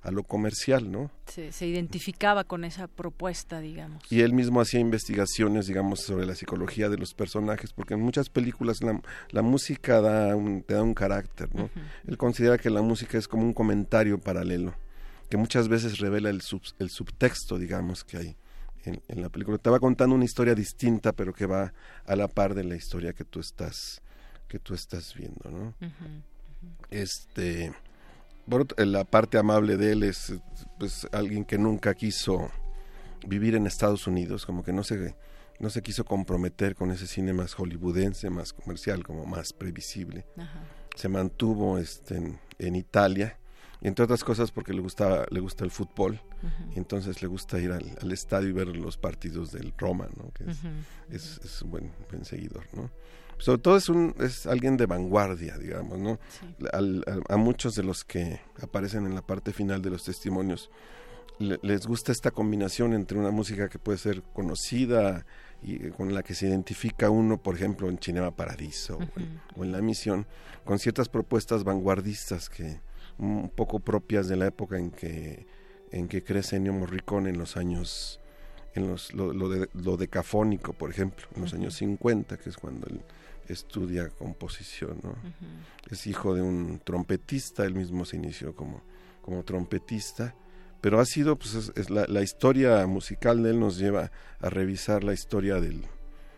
a 0.02 0.12
lo 0.12 0.24
comercial, 0.24 0.92
¿no? 0.92 1.12
Se, 1.28 1.52
se, 1.52 1.68
identificaba 1.68 2.44
con 2.44 2.66
esa 2.66 2.88
propuesta, 2.88 3.60
digamos. 3.60 4.04
Y 4.12 4.22
él 4.22 4.34
mismo 4.34 4.60
hacía 4.62 4.80
investigaciones, 4.80 5.68
digamos, 5.68 6.02
sobre 6.02 6.26
la 6.26 6.36
psicología 6.36 6.90
de 6.90 6.98
los 6.98 7.14
personajes, 7.14 7.72
porque 7.74 7.94
en 7.94 8.02
muchas 8.02 8.30
películas 8.30 8.82
la, 8.82 9.02
la 9.30 9.42
música 9.42 10.02
da 10.02 10.36
un, 10.36 10.64
te 10.64 10.74
da 10.74 10.84
un 10.84 10.94
carácter, 10.94 11.54
¿no? 11.54 11.70
Él 12.08 12.18
considera 12.18 12.58
que 12.58 12.70
la 12.70 12.82
música 12.82 13.18
es 13.18 13.28
como 13.28 13.44
un 13.44 13.54
comentario 13.54 14.20
paralelo, 14.20 14.74
que 15.30 15.38
muchas 15.38 15.68
veces 15.68 16.00
revela 16.00 16.30
el, 16.30 16.42
sub, 16.42 16.62
el 16.80 16.90
subtexto, 16.90 17.58
digamos, 17.58 18.04
que 18.04 18.18
hay. 18.18 18.36
En, 18.86 19.02
en, 19.10 19.22
la 19.22 19.30
película 19.30 19.58
te 19.58 19.70
va 19.70 19.78
contando 19.78 20.16
una 20.16 20.24
historia 20.24 20.56
distinta 20.56 21.12
pero 21.12 21.34
que 21.34 21.46
va 21.46 21.74
a 22.06 22.16
la 22.16 22.30
par 22.30 22.56
de 22.56 22.64
la 22.64 22.78
historia 22.78 23.12
que 23.12 23.26
tú 23.26 23.42
estás 23.42 24.02
que 24.48 24.58
tú 24.58 24.74
estás 24.74 25.14
viendo 25.14 25.52
no 25.52 25.74
este, 26.90 27.74
la 28.78 29.04
parte 29.04 29.38
amable 29.38 29.78
de 29.78 29.92
él 29.92 30.04
es 30.04 30.34
pues 30.78 31.08
alguien 31.12 31.46
que 31.46 31.58
nunca 31.58 31.94
quiso 31.94 32.50
vivir 33.28 33.56
en 33.56 33.68
Estados 33.68 34.08
Unidos, 34.08 34.46
como 34.46 34.64
que 34.64 34.74
no 34.74 34.84
se 34.84 35.16
no 35.60 35.70
se 35.70 35.82
quiso 35.82 36.06
comprometer 36.06 36.76
con 36.76 36.92
ese 36.92 37.06
cine 37.06 37.34
más 37.34 37.54
hollywoodense, 37.54 38.30
más 38.30 38.54
comercial, 38.54 39.04
como 39.04 39.26
más 39.26 39.54
previsible. 39.54 40.26
Se 40.96 41.10
mantuvo 41.10 41.78
este, 41.78 42.38
en, 42.60 42.76
Italia, 42.76 43.38
entre 43.82 44.06
otras 44.06 44.24
cosas 44.24 44.52
porque 44.52 44.74
le 44.74 44.82
gustaba, 44.82 45.26
le 45.30 45.40
gusta 45.42 45.66
el 45.66 45.72
fútbol, 45.72 46.22
y 46.74 46.78
entonces 46.78 47.22
le 47.22 47.28
gusta 47.28 47.60
ir 47.60 47.72
al, 47.74 48.12
estadio 48.12 48.50
y 48.50 48.54
ver 48.54 48.68
los 48.68 48.98
partidos 48.98 49.52
del 49.52 49.74
Roma, 49.78 50.08
¿no? 50.16 50.32
que 50.32 50.46
es, 51.14 51.40
es, 51.44 51.62
un 51.62 51.72
buen, 51.72 51.92
buen 52.10 52.24
seguidor. 52.24 52.64
¿no? 52.74 52.90
Sobre 53.40 53.60
todo 53.60 53.78
es 53.78 53.90
un 53.90 54.14
es 54.20 54.46
alguien 54.46 54.78
de 54.78 54.86
vanguardia 54.86 55.58
digamos 55.58 55.98
no 55.98 56.20
a, 57.30 57.38
muchos 57.38 57.76
de 57.76 57.84
los 57.84 58.04
que 58.04 58.42
aparecen 58.62 59.06
en 59.06 59.16
la 59.16 59.22
parte 59.22 59.54
final 59.54 59.82
de 59.82 59.90
los 59.90 60.04
testimonios 60.04 60.70
les 61.40 61.88
gusta 61.88 62.12
esta 62.12 62.32
combinación 62.32 62.94
entre 62.94 63.18
una 63.18 63.32
música 63.32 63.70
que 63.70 63.80
puede 63.80 63.98
ser 63.98 64.22
conocida 64.34 65.26
y 65.64 65.90
con 65.92 66.14
la 66.14 66.22
que 66.22 66.36
se 66.36 66.48
identifica 66.48 67.10
uno 67.10 67.42
por 67.42 67.56
ejemplo 67.56 67.90
en 67.90 67.98
Cinema 67.98 68.32
Paradiso 68.32 69.00
o, 69.56 69.64
en, 69.64 69.72
La 69.72 69.82
Misión 69.82 70.26
con 70.66 70.80
ciertas 70.80 71.08
propuestas 71.08 71.64
vanguardistas 71.64 72.50
que 72.50 72.82
un 73.18 73.50
poco 73.50 73.80
propias 73.80 74.28
de 74.28 74.36
la 74.36 74.48
época 74.48 74.78
en 74.78 74.92
que 74.92 75.48
en 75.92 76.08
que 76.08 76.24
crece 76.24 76.58
Ennio 76.58 76.74
Morricone 76.74 77.30
en 77.30 77.38
los 77.38 77.56
años 77.56 78.20
en 78.76 78.88
los, 78.88 79.14
lo, 79.14 79.50
de, 79.50 79.68
lo 79.74 79.98
decafónico, 79.98 80.74
por 80.74 80.92
ejemplo, 80.92 81.26
en 81.36 81.42
los 81.42 81.54
años 81.56 81.74
50, 81.76 82.38
que 82.38 82.50
es 82.50 82.58
cuando 82.58 82.86
él 82.88 83.02
estudia 83.50 84.10
composición, 84.10 85.00
¿no? 85.04 85.16
Es 85.90 86.08
hijo 86.08 86.36
de 86.36 86.42
un 86.42 86.80
trompetista, 86.84 87.66
él 87.66 87.74
mismo 87.74 88.06
se 88.06 88.18
inició 88.18 88.56
como, 88.56 88.82
como 89.22 89.44
trompetista, 89.44 90.36
pero 90.82 91.00
ha 91.00 91.06
sido, 91.06 91.36
pues 91.36 91.72
es, 91.76 91.90
la, 91.90 92.06
la, 92.08 92.22
historia 92.22 92.86
musical 92.88 93.44
de 93.44 93.50
él 93.52 93.60
nos 93.60 93.78
lleva 93.78 94.12
a 94.40 94.50
revisar 94.50 95.04
la 95.04 95.14
historia 95.14 95.60
del, 95.60 95.84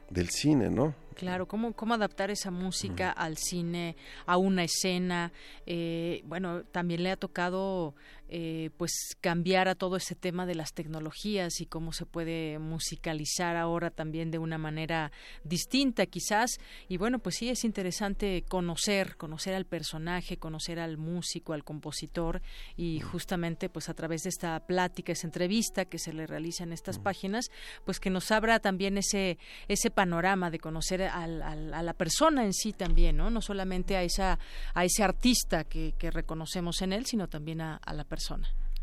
del 0.10 0.30
cine, 0.30 0.70
¿no? 0.70 0.96
Claro, 1.16 1.48
cómo, 1.48 1.74
cómo 1.74 1.94
adaptar 1.94 2.32
esa 2.32 2.52
música 2.52 3.12
al 3.12 3.38
cine, 3.38 3.96
a 4.26 4.38
una 4.38 4.64
escena. 4.64 5.32
Eh, 5.66 6.24
bueno, 6.26 6.64
también 6.64 7.04
le 7.04 7.12
ha 7.12 7.16
tocado 7.16 7.94
eh, 8.34 8.70
pues 8.78 9.18
cambiar 9.20 9.68
a 9.68 9.76
todo 9.76 9.98
ese 9.98 10.16
tema 10.16 10.46
de 10.46 10.56
las 10.56 10.72
tecnologías 10.72 11.60
y 11.60 11.66
cómo 11.66 11.92
se 11.92 12.06
puede 12.06 12.60
musicalizar 12.60 13.58
ahora 13.58 13.90
también 13.92 14.32
de 14.32 14.38
una 14.38 14.58
manera 14.58 15.12
distinta 15.44 16.06
quizás. 16.06 16.52
Y 16.88 16.96
bueno 16.96 17.20
pues 17.20 17.36
sí 17.36 17.50
es 17.50 17.66
interesante 17.66 18.46
conocer 18.48 19.18
conocer 19.18 19.54
al 19.54 19.66
personaje 19.66 20.38
conocer 20.38 20.80
al 20.80 20.98
músico 20.98 21.52
al 21.52 21.66
compositor 21.66 22.42
y 22.78 23.02
justamente 23.02 23.68
pues 23.68 23.90
a 23.90 23.96
través 23.96 24.24
de 24.24 24.30
esta 24.30 24.58
plática 24.66 25.12
esa 25.12 25.28
entrevista 25.28 25.84
que 25.84 26.00
se 26.00 26.14
le 26.14 26.26
realiza 26.26 26.64
en 26.64 26.72
estas 26.72 27.00
páginas 27.00 27.52
pues 27.84 28.00
que 28.00 28.10
nos 28.10 28.32
abra 28.32 28.60
también 28.60 28.98
ese 28.98 29.40
ese 29.68 29.92
panorama 29.92 30.50
de 30.52 30.60
conocer 30.60 31.02
al, 31.02 31.42
a 31.42 31.84
la 31.84 31.94
persona 31.96 32.46
en 32.46 32.54
sí 32.54 32.72
también 32.72 33.18
no 33.18 33.30
no 33.30 33.42
solamente 33.42 33.98
a 33.98 34.04
esa 34.04 34.40
a 34.74 34.86
ese 34.86 35.04
artista 35.04 35.66
que, 35.66 35.96
que 35.98 36.12
reconocemos 36.12 36.82
en 36.82 36.94
él 36.94 37.06
sino 37.06 37.28
también 37.28 37.60
a, 37.60 37.76
a 37.76 37.94
la 37.94 38.06
persona 38.06 38.21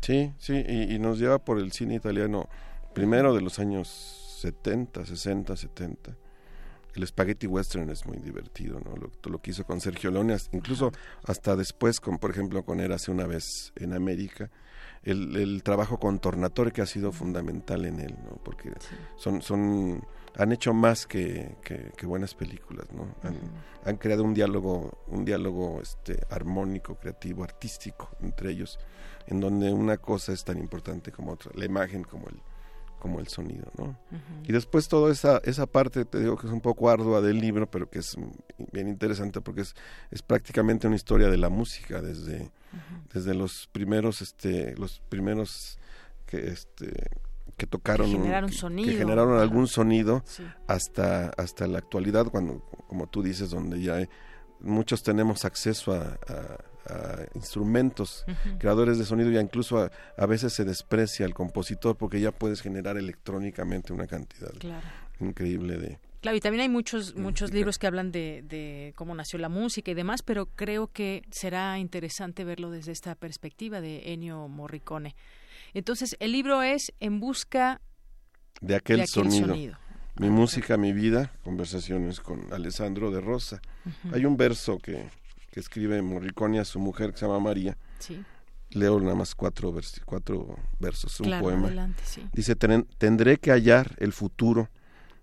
Sí, 0.01 0.31
sí, 0.37 0.53
y, 0.67 0.97
nos 0.99 1.19
lleva 1.19 1.39
por 1.39 1.59
el 1.59 1.71
cine 1.71 1.95
italiano 1.95 2.47
primero 2.93 3.33
de 3.33 3.41
los 3.41 3.59
años 3.59 3.87
70, 4.41 5.05
60, 5.05 5.55
70. 5.55 6.15
El 6.95 7.05
spaghetti 7.05 7.47
western 7.47 7.89
es 7.89 8.05
muy 8.05 8.17
divertido, 8.17 8.79
¿no? 8.79 8.95
Lo, 8.95 9.11
lo 9.29 9.41
que 9.41 9.51
hizo 9.51 9.65
con 9.65 9.79
Sergio 9.79 10.09
Leone, 10.09 10.35
incluso 10.53 10.91
hasta 11.23 11.55
después, 11.55 11.99
con, 11.99 12.17
por 12.17 12.31
ejemplo, 12.31 12.63
con 12.63 12.79
Érase 12.79 13.11
una 13.11 13.27
vez 13.27 13.73
en 13.75 13.93
América. 13.93 14.49
el, 15.03 15.35
el, 15.35 15.63
trabajo 15.63 15.99
con 15.99 16.19
Tornatore 16.19 16.71
que 16.71 16.81
ha 16.81 16.85
sido 16.85 17.11
fundamental 17.11 17.85
en 17.85 17.99
él, 17.99 18.15
¿no? 18.23 18.37
Porque 18.43 18.73
son, 19.17 19.41
son, 19.41 20.03
han 20.35 20.51
hecho 20.51 20.73
más 20.73 21.05
que, 21.05 21.57
que, 21.63 22.05
buenas 22.05 22.33
películas, 22.33 22.91
¿no? 22.91 23.15
Han, 23.23 23.37
han, 23.85 23.97
creado 23.97 24.23
un 24.23 24.33
diálogo, 24.33 25.03
un 25.07 25.23
diálogo 25.25 25.79
este, 25.81 26.19
armónico, 26.29 26.95
creativo, 26.95 27.43
artístico 27.43 28.09
entre 28.21 28.51
ellos, 28.51 28.79
en 29.29 29.39
donde 29.39 29.71
una 29.71 29.97
cosa 29.97 30.33
es 30.33 30.43
tan 30.43 30.57
importante 30.57 31.11
como 31.11 31.33
otra, 31.33 31.51
la 31.53 31.63
imagen 31.63 32.03
como 32.03 32.27
el, 32.29 32.41
como 32.97 33.19
el 33.19 33.27
sonido, 33.27 33.71
¿no? 33.77 33.95
Y 34.43 34.51
después 34.51 34.87
toda 34.87 35.11
esa, 35.11 35.39
esa 35.43 35.67
parte, 35.67 36.03
te 36.03 36.19
digo 36.19 36.35
que 36.35 36.47
es 36.47 36.53
un 36.53 36.61
poco 36.61 36.89
ardua 36.89 37.21
del 37.21 37.39
libro, 37.39 37.69
pero 37.69 37.91
que 37.91 37.99
es 37.99 38.17
bien 38.71 38.87
interesante 38.87 39.39
porque 39.39 39.61
es, 39.61 39.75
es 40.09 40.23
prácticamente 40.23 40.87
una 40.87 40.95
historia 40.95 41.29
de 41.29 41.37
la 41.37 41.49
música 41.49 42.01
desde, 42.01 42.49
desde 43.13 43.35
los 43.35 43.69
primeros, 43.71 44.23
este, 44.23 44.75
los 44.77 44.99
primeros 45.09 45.77
que 46.25 46.47
este 46.49 47.09
que 47.55 47.67
tocaron 47.67 48.09
que 48.09 48.17
generaron, 48.17 48.51
sonido. 48.51 48.89
Que 48.89 48.97
generaron 48.97 49.39
algún 49.39 49.67
sonido 49.67 50.23
hasta 50.67 51.29
hasta 51.29 51.67
la 51.67 51.79
actualidad 51.79 52.27
cuando 52.27 52.61
como 52.87 53.07
tú 53.07 53.21
dices 53.21 53.49
donde 53.49 53.81
ya 53.81 54.07
muchos 54.61 55.03
tenemos 55.03 55.43
acceso 55.43 55.93
a 55.93 56.17
instrumentos, 57.35 58.25
creadores 58.57 58.97
de 58.97 59.05
sonido, 59.05 59.31
ya 59.31 59.41
incluso 59.41 59.89
a, 60.17 60.25
veces 60.25 60.53
se 60.53 60.65
desprecia 60.65 61.25
el 61.25 61.33
compositor 61.33 61.95
porque 61.97 62.19
ya 62.19 62.31
puedes 62.31 62.61
generar 62.61 62.97
electrónicamente 62.97 63.93
una 63.93 64.07
cantidad 64.07 64.51
increíble 65.19 65.77
de... 65.77 65.99
Claro, 66.21 66.35
y 66.35 66.41
también 66.41 66.61
hay 66.63 66.69
muchos 66.69 67.15
muchos 67.15 67.53
libros 67.53 67.77
que 67.77 67.87
hablan 67.87 68.11
de, 68.11 68.43
de, 68.45 68.91
cómo 68.95 69.15
nació 69.15 69.39
la 69.39 69.47
música 69.47 69.91
y 69.91 69.93
demás, 69.93 70.21
pero 70.21 70.47
creo 70.47 70.87
que 70.87 71.23
será 71.31 71.79
interesante 71.79 72.43
verlo 72.43 72.71
desde 72.71 72.91
esta 72.91 73.15
perspectiva 73.15 73.79
de 73.79 74.11
Ennio 74.11 74.49
Morricone. 74.49 75.15
Entonces, 75.73 76.17
el 76.19 76.33
libro 76.33 76.61
es 76.61 76.93
En 76.99 77.21
busca 77.21 77.79
de 78.59 78.75
aquel, 78.75 79.07
sonido. 79.07 79.55
Mi 80.17 80.29
música, 80.29 80.75
mi 80.75 80.91
vida, 80.91 81.31
conversaciones 81.43 82.19
con 82.19 82.51
Alessandro 82.51 83.11
de 83.11 83.21
Rosa. 83.21 83.61
Hay 84.11 84.25
un 84.25 84.35
verso 84.35 84.77
que, 84.77 85.07
que 85.51 85.59
escribe 85.59 86.01
Morricone 86.01 86.59
a 86.59 86.65
su 86.65 86.79
mujer 86.79 87.11
que 87.11 87.19
se 87.19 87.25
llama 87.25 87.39
María. 87.39 87.77
Sí. 87.99 88.23
Leo 88.71 88.99
nada 88.99 89.15
más 89.15 89.33
cuatro, 89.33 89.73
cuatro 90.05 90.55
versos, 90.79 91.19
un 91.21 91.39
poema. 91.39 91.93
Dice, 92.33 92.55
tendré 92.55 93.37
que 93.37 93.51
hallar 93.51 93.95
el 93.97 94.13
futuro 94.13 94.69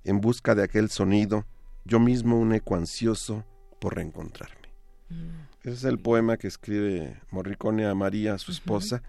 en 0.04 0.20
busca 0.20 0.54
de 0.54 0.64
aquel 0.64 0.90
sonido, 0.90 1.46
yo 1.84 2.00
mismo 2.00 2.38
un 2.38 2.52
eco 2.54 2.74
ansioso 2.74 3.44
por 3.78 3.94
reencontrarme. 3.94 4.68
Mm. 5.08 5.46
Ese 5.60 5.74
es 5.74 5.84
el 5.84 5.98
poema 5.98 6.36
que 6.36 6.48
escribe 6.48 7.20
Morricone 7.30 7.86
a 7.86 7.94
María, 7.94 8.38
su 8.38 8.52
esposa, 8.52 9.02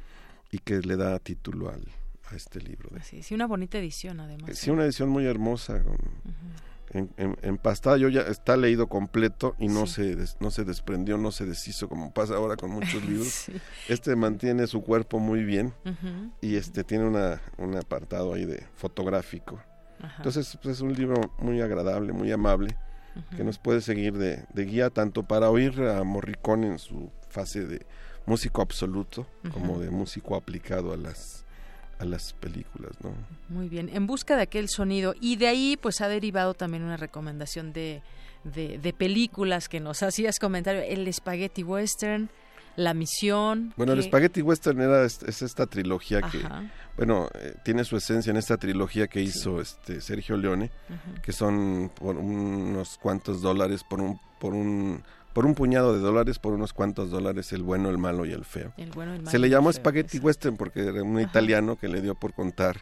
y 0.51 0.59
que 0.59 0.79
le 0.79 0.95
da 0.95 1.19
título 1.19 1.69
al, 1.69 1.83
a 2.31 2.35
este 2.35 2.61
libro. 2.61 2.89
Sí, 3.03 3.23
sí, 3.23 3.33
una 3.33 3.47
bonita 3.47 3.77
edición 3.77 4.19
además. 4.19 4.57
Sí, 4.57 4.69
una 4.69 4.83
edición 4.83 5.09
muy 5.09 5.25
hermosa, 5.25 5.83
con, 5.83 5.97
en, 6.91 7.11
en, 7.17 7.57
pastada 7.57 7.97
yo 7.97 8.09
ya 8.09 8.21
está 8.21 8.55
leído 8.55 8.87
completo 8.87 9.55
y 9.59 9.67
no 9.67 9.87
se 9.87 10.15
no 10.39 10.51
se 10.51 10.63
desprendió 10.63 11.17
no 11.17 11.31
se 11.31 11.45
deshizo 11.45 11.89
como 11.89 12.13
pasa 12.13 12.35
ahora 12.35 12.55
con 12.55 12.71
muchos 12.71 13.03
libros. 13.07 13.47
Este 13.87 14.15
mantiene 14.15 14.67
su 14.67 14.81
cuerpo 14.81 15.19
muy 15.19 15.43
bien 15.43 15.73
y 16.41 16.55
este 16.55 16.83
tiene 16.83 17.05
una 17.05 17.41
un 17.57 17.75
apartado 17.75 18.33
ahí 18.33 18.45
de 18.45 18.65
fotográfico. 18.75 19.59
Entonces 20.17 20.57
pues, 20.61 20.77
es 20.77 20.81
un 20.81 20.93
libro 20.93 21.33
muy 21.39 21.61
agradable 21.61 22.13
muy 22.13 22.31
amable 22.31 22.77
que 23.35 23.43
nos 23.43 23.57
puede 23.57 23.81
seguir 23.81 24.15
de, 24.15 24.45
de, 24.53 24.65
guía 24.65 24.91
tanto 24.91 25.23
para 25.23 25.49
oír 25.49 25.81
a 25.81 26.03
Morricone 26.03 26.67
en 26.67 26.77
su 26.77 27.09
fase 27.29 27.65
de 27.65 27.83
músico 28.27 28.61
absoluto 28.61 29.25
como 29.51 29.79
de 29.79 29.89
músico 29.89 30.35
aplicado 30.35 30.93
a 30.93 30.97
las 30.97 31.46
a 31.99 32.05
las 32.05 32.33
películas, 32.33 32.91
¿no? 33.03 33.13
Muy 33.49 33.69
bien, 33.69 33.89
en 33.93 34.07
busca 34.07 34.35
de 34.35 34.43
aquel 34.43 34.69
sonido 34.69 35.15
y 35.19 35.35
de 35.37 35.47
ahí 35.47 35.77
pues 35.81 36.01
ha 36.01 36.07
derivado 36.07 36.53
también 36.53 36.83
una 36.83 36.97
recomendación 36.97 37.73
de, 37.73 38.01
de, 38.43 38.93
películas 38.93 39.67
que 39.67 39.79
nos 39.79 40.03
hacías 40.03 40.39
comentario, 40.39 40.81
el 40.81 41.11
Spaghetti 41.11 41.63
Western, 41.63 42.29
La 42.75 42.93
Misión. 42.93 43.73
Bueno, 43.77 43.93
el 43.93 44.03
Spaghetti 44.03 44.41
Western 44.41 44.81
era 44.81 45.05
es, 45.05 45.21
esta 45.41 45.65
trilogía 45.65 46.21
que, 46.21 46.39
bueno, 46.95 47.29
eh, 47.33 47.55
tiene 47.63 47.83
su 47.83 47.97
esencia 47.97 48.29
en 48.31 48.37
esta 48.37 48.57
trilogía 48.57 49.07
que 49.07 49.21
hizo 49.21 49.59
este 49.59 50.01
Sergio 50.01 50.37
Leone, 50.37 50.71
que 51.23 51.31
son 51.31 51.91
por 51.93 52.15
unos 52.17 52.97
cuantos 52.97 53.41
dólares 53.41 53.83
por 53.83 54.01
un 54.01 54.19
por 54.39 54.53
un 54.53 55.03
por 55.37 55.45
un 55.45 55.53
puñado 55.53 55.93
de 55.93 55.99
dólares, 55.99 56.39
por 56.39 56.53
unos 56.53 56.73
cuantos 56.73 57.11
dólares, 57.11 57.53
el 57.53 57.61
bueno, 57.61 57.91
el 57.91 57.99
malo 57.99 58.25
y 58.25 58.31
el 58.31 58.43
feo. 58.43 58.73
Se 59.29 59.37
le 59.37 59.51
llamó 59.51 59.71
Spaghetti 59.71 60.17
Western 60.17 60.57
porque 60.57 60.81
era 60.81 61.03
un 61.03 61.19
italiano 61.19 61.75
que 61.75 61.87
le 61.87 62.01
dio 62.01 62.15
por 62.15 62.33
contar 62.33 62.81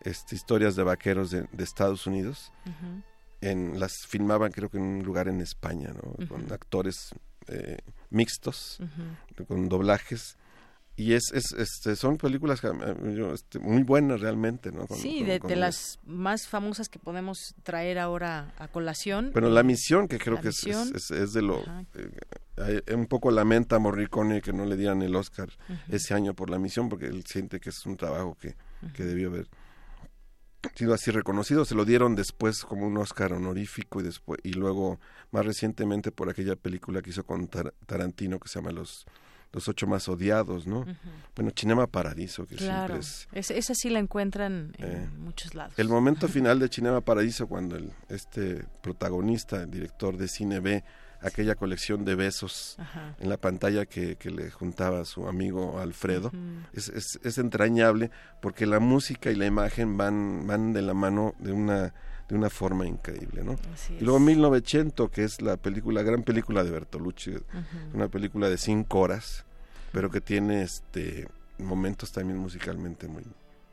este, 0.00 0.34
historias 0.34 0.74
de 0.74 0.84
vaqueros 0.84 1.30
de, 1.30 1.46
Estados 1.58 2.06
Unidos. 2.06 2.50
en, 3.42 3.78
las 3.78 4.06
filmaban 4.06 4.52
creo 4.52 4.70
que 4.70 4.78
en 4.78 4.84
un 4.84 5.02
lugar 5.02 5.28
en 5.28 5.42
España, 5.42 5.90
¿no? 5.92 6.26
con 6.28 6.50
actores 6.50 7.10
eh, 7.48 7.76
mixtos, 8.08 8.78
con 9.46 9.68
doblajes 9.68 10.38
y 10.96 11.14
es, 11.14 11.32
es 11.32 11.52
este, 11.52 11.96
son 11.96 12.18
películas 12.18 12.60
este, 13.32 13.58
muy 13.58 13.82
buenas 13.82 14.20
realmente 14.20 14.70
no 14.72 14.86
sí 14.94 15.24
de, 15.24 15.40
las 15.56 15.98
más 16.04 16.46
famosas 16.46 16.88
que 16.88 16.98
podemos 16.98 17.54
traer 17.62 17.98
ahora 17.98 18.52
a 18.58 18.68
colación 18.68 19.30
bueno 19.32 19.48
la 19.48 19.62
misión 19.62 20.06
que 20.06 20.18
creo 20.18 20.40
que 20.40 20.48
es, 20.48 21.10
es, 21.10 21.32
de 21.32 21.42
lo 21.42 21.62
eh, 22.58 22.82
un 22.94 23.06
poco 23.06 23.30
lamenta 23.30 23.76
a 23.76 23.78
Morricone 23.78 24.42
que 24.42 24.52
no 24.52 24.66
le 24.66 24.76
dieran 24.76 25.00
el 25.02 25.16
Oscar 25.16 25.48
ese 25.88 26.12
año 26.12 26.34
por 26.34 26.50
la 26.50 26.58
misión 26.58 26.88
porque 26.88 27.06
él 27.06 27.24
siente 27.26 27.58
que 27.60 27.70
es 27.70 27.86
un 27.86 27.96
trabajo 27.96 28.36
que, 28.38 28.54
que 28.94 29.04
debió 29.04 29.28
haber 29.28 29.48
sido 30.74 30.94
así 30.94 31.10
reconocido. 31.10 31.64
Se 31.64 31.74
lo 31.74 31.84
dieron 31.84 32.14
después 32.14 32.64
como 32.64 32.86
un 32.86 32.96
Oscar 32.96 33.32
honorífico 33.32 34.00
y 34.00 34.04
después 34.04 34.40
y 34.42 34.52
luego 34.52 35.00
más 35.30 35.44
recientemente 35.44 36.12
por 36.12 36.30
aquella 36.30 36.56
película 36.56 37.02
que 37.02 37.10
hizo 37.10 37.24
con 37.24 37.48
Tarantino 37.48 38.38
que 38.38 38.48
se 38.48 38.58
llama 38.58 38.72
los 38.72 39.06
los 39.52 39.68
ocho 39.68 39.86
más 39.86 40.08
odiados, 40.08 40.66
¿no? 40.66 40.84
Bueno, 41.36 41.52
Cinema 41.54 41.86
Paradiso, 41.86 42.46
que 42.46 42.56
siempre 42.56 42.98
es, 42.98 43.28
Esa 43.32 43.74
sí 43.74 43.90
la 43.90 43.98
encuentran 43.98 44.72
en 44.78 44.92
eh, 44.92 45.08
muchos 45.18 45.54
lados. 45.54 45.74
El 45.76 45.88
momento 45.88 46.28
final 46.28 46.58
de 46.58 46.68
Cinema 46.68 47.00
Paradiso, 47.00 47.46
cuando 47.46 47.76
el, 47.76 47.92
este 48.08 48.64
protagonista, 48.82 49.62
el 49.62 49.70
director 49.70 50.16
de 50.16 50.28
cine 50.28 50.60
ve 50.60 50.84
aquella 51.20 51.54
colección 51.54 52.04
de 52.04 52.16
besos 52.16 52.76
en 53.20 53.28
la 53.28 53.36
pantalla 53.36 53.86
que, 53.86 54.16
que, 54.16 54.30
le 54.30 54.50
juntaba 54.50 55.04
su 55.04 55.28
amigo 55.28 55.78
Alfredo, 55.78 56.32
es, 56.72 56.88
es, 56.88 57.20
es, 57.22 57.38
entrañable 57.38 58.10
porque 58.40 58.66
la 58.66 58.80
música 58.80 59.30
y 59.30 59.36
la 59.36 59.46
imagen 59.46 59.96
van, 59.96 60.46
van 60.48 60.72
de 60.72 60.82
la 60.82 60.94
mano 60.94 61.36
de 61.38 61.52
una 61.52 61.94
de 62.32 62.38
una 62.38 62.48
forma 62.48 62.86
increíble, 62.86 63.44
¿no? 63.44 63.56
y 63.90 64.02
luego 64.02 64.18
1900, 64.18 65.10
que 65.10 65.22
es 65.22 65.42
la 65.42 65.58
película, 65.58 66.02
gran 66.02 66.22
película 66.22 66.64
de 66.64 66.70
Bertolucci, 66.70 67.34
una 67.92 68.08
película 68.08 68.48
de 68.48 68.56
cinco 68.56 69.00
horas, 69.00 69.44
pero 69.92 70.10
que 70.10 70.22
tiene 70.22 70.62
este 70.62 71.28
momentos 71.58 72.10
también 72.10 72.38
musicalmente 72.38 73.06
muy 73.06 73.22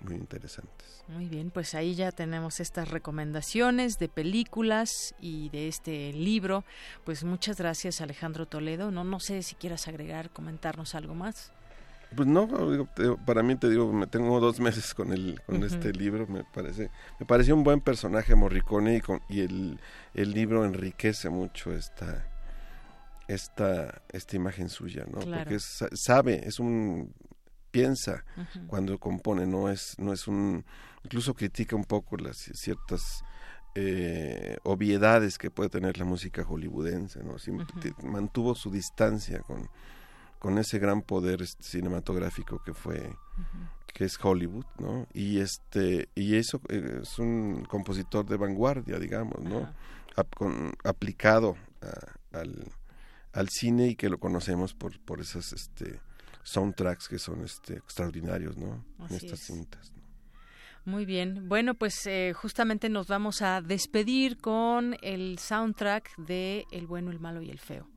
muy 0.01 0.15
interesantes. 0.15 1.03
Muy 1.07 1.25
bien, 1.25 1.51
pues 1.51 1.73
ahí 1.73 1.95
ya 1.95 2.11
tenemos 2.11 2.59
estas 2.59 2.89
recomendaciones 2.89 3.97
de 3.97 4.07
películas 4.07 5.15
y 5.19 5.49
de 5.49 5.67
este 5.67 6.13
libro. 6.13 6.63
Pues 7.03 7.23
muchas 7.23 7.57
gracias 7.57 8.01
Alejandro 8.01 8.45
Toledo. 8.45 8.91
No 8.91 9.03
no 9.03 9.19
sé 9.19 9.41
si 9.43 9.55
quieras 9.55 9.87
agregar, 9.87 10.29
comentarnos 10.29 10.95
algo 10.95 11.15
más. 11.15 11.51
Pues 12.15 12.27
no, 12.27 12.47
para 13.25 13.43
mí 13.43 13.55
te 13.55 13.69
digo, 13.69 13.91
me 13.93 14.07
tengo 14.07 14.39
dos 14.39 14.59
meses 14.59 14.93
con 14.95 15.13
el 15.13 15.41
con 15.45 15.63
este 15.63 15.93
libro, 15.93 16.25
me 16.27 16.43
parece 16.43 16.89
me 17.19 17.25
pareció 17.25 17.55
un 17.55 17.63
buen 17.63 17.81
personaje 17.81 18.33
Morricone 18.33 18.95
y, 18.95 19.01
con, 19.01 19.21
y 19.29 19.41
el, 19.41 19.79
el 20.15 20.31
libro 20.31 20.65
enriquece 20.65 21.29
mucho 21.29 21.71
esta 21.71 22.27
esta 23.27 24.01
esta 24.09 24.35
imagen 24.35 24.69
suya, 24.69 25.05
¿no? 25.05 25.19
Porque 25.19 25.59
sabe, 25.59 26.47
es 26.47 26.59
un 26.59 27.13
piensa 27.69 28.25
cuando 28.65 28.97
compone, 28.97 29.45
no 29.45 29.69
es 29.69 29.97
no 29.99 30.11
es 30.11 30.27
un 30.27 30.65
incluso 31.03 31.35
critica 31.35 31.75
un 31.75 31.85
poco 31.85 32.17
las 32.17 32.37
ciertas 32.37 33.23
eh, 33.75 34.57
obviedades 34.63 35.37
que 35.37 35.51
puede 35.51 35.69
tener 35.69 35.99
la 35.99 36.05
música 36.05 36.43
hollywoodense, 36.43 37.23
¿no? 37.23 37.35
mantuvo 38.03 38.55
su 38.55 38.71
distancia 38.71 39.41
con 39.41 39.69
con 40.39 40.57
ese 40.57 40.79
gran 40.79 41.01
poder 41.01 41.41
este, 41.41 41.63
cinematográfico 41.63 42.63
que 42.63 42.73
fue 42.73 43.13
que 43.93 44.05
es 44.05 44.17
Hollywood, 44.21 44.65
¿no? 44.79 45.07
Y 45.13 45.39
este 45.39 46.09
y 46.15 46.35
eso 46.35 46.61
eh, 46.69 47.01
es 47.03 47.19
un 47.19 47.65
compositor 47.65 48.25
de 48.25 48.37
vanguardia, 48.37 48.97
digamos, 48.97 49.41
¿no? 49.43 49.71
con, 50.35 50.73
aplicado 50.83 51.55
al, 52.33 52.71
al 53.31 53.49
cine 53.49 53.87
y 53.87 53.95
que 53.95 54.09
lo 54.09 54.19
conocemos 54.19 54.73
por 54.73 54.99
por 55.01 55.21
esas 55.21 55.53
este 55.53 55.99
soundtracks 56.43 57.07
que 57.07 57.19
son 57.19 57.43
este 57.43 57.75
extraordinarios, 57.75 58.57
¿no? 58.57 58.83
en 59.09 59.15
estas 59.15 59.39
cintas. 59.41 59.91
Muy 60.85 61.05
bien. 61.05 61.47
Bueno, 61.49 61.75
pues 61.75 62.07
eh, 62.07 62.33
justamente 62.33 62.89
nos 62.89 63.07
vamos 63.07 63.41
a 63.41 63.61
despedir 63.61 64.37
con 64.37 64.95
el 65.01 65.37
soundtrack 65.37 66.15
de 66.17 66.65
El 66.71 66.87
bueno, 66.87 67.11
el 67.11 67.19
malo 67.19 67.41
y 67.41 67.49
el 67.49 67.59
feo 67.59 67.87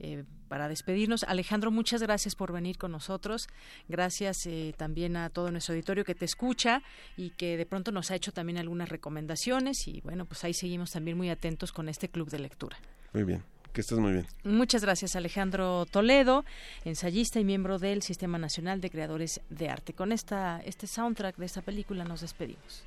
eh, 0.00 0.24
para 0.48 0.68
despedirnos. 0.68 1.24
Alejandro, 1.24 1.70
muchas 1.70 2.02
gracias 2.02 2.34
por 2.34 2.52
venir 2.52 2.78
con 2.78 2.90
nosotros. 2.90 3.48
Gracias 3.88 4.46
eh, 4.46 4.74
también 4.76 5.16
a 5.16 5.30
todo 5.30 5.50
nuestro 5.50 5.74
auditorio 5.74 6.04
que 6.04 6.14
te 6.14 6.24
escucha 6.24 6.82
y 7.16 7.30
que 7.30 7.56
de 7.56 7.66
pronto 7.66 7.92
nos 7.92 8.10
ha 8.10 8.16
hecho 8.16 8.32
también 8.32 8.58
algunas 8.58 8.88
recomendaciones. 8.88 9.86
Y 9.86 10.00
bueno, 10.00 10.24
pues 10.24 10.42
ahí 10.42 10.54
seguimos 10.54 10.90
también 10.90 11.16
muy 11.16 11.30
atentos 11.30 11.70
con 11.70 11.88
este 11.88 12.08
club 12.08 12.30
de 12.30 12.38
lectura. 12.38 12.78
Muy 13.12 13.24
bien. 13.24 13.44
Que 13.72 13.82
estés 13.82 13.98
muy 13.98 14.12
bien. 14.12 14.26
Muchas 14.42 14.82
gracias, 14.82 15.14
Alejandro 15.14 15.86
Toledo, 15.86 16.44
ensayista 16.84 17.38
y 17.38 17.44
miembro 17.44 17.78
del 17.78 18.02
Sistema 18.02 18.36
Nacional 18.36 18.80
de 18.80 18.90
Creadores 18.90 19.40
de 19.48 19.68
Arte. 19.68 19.92
Con 19.92 20.10
esta, 20.10 20.60
este 20.64 20.88
soundtrack 20.88 21.36
de 21.36 21.46
esta 21.46 21.62
película 21.62 22.02
nos 22.02 22.22
despedimos. 22.22 22.84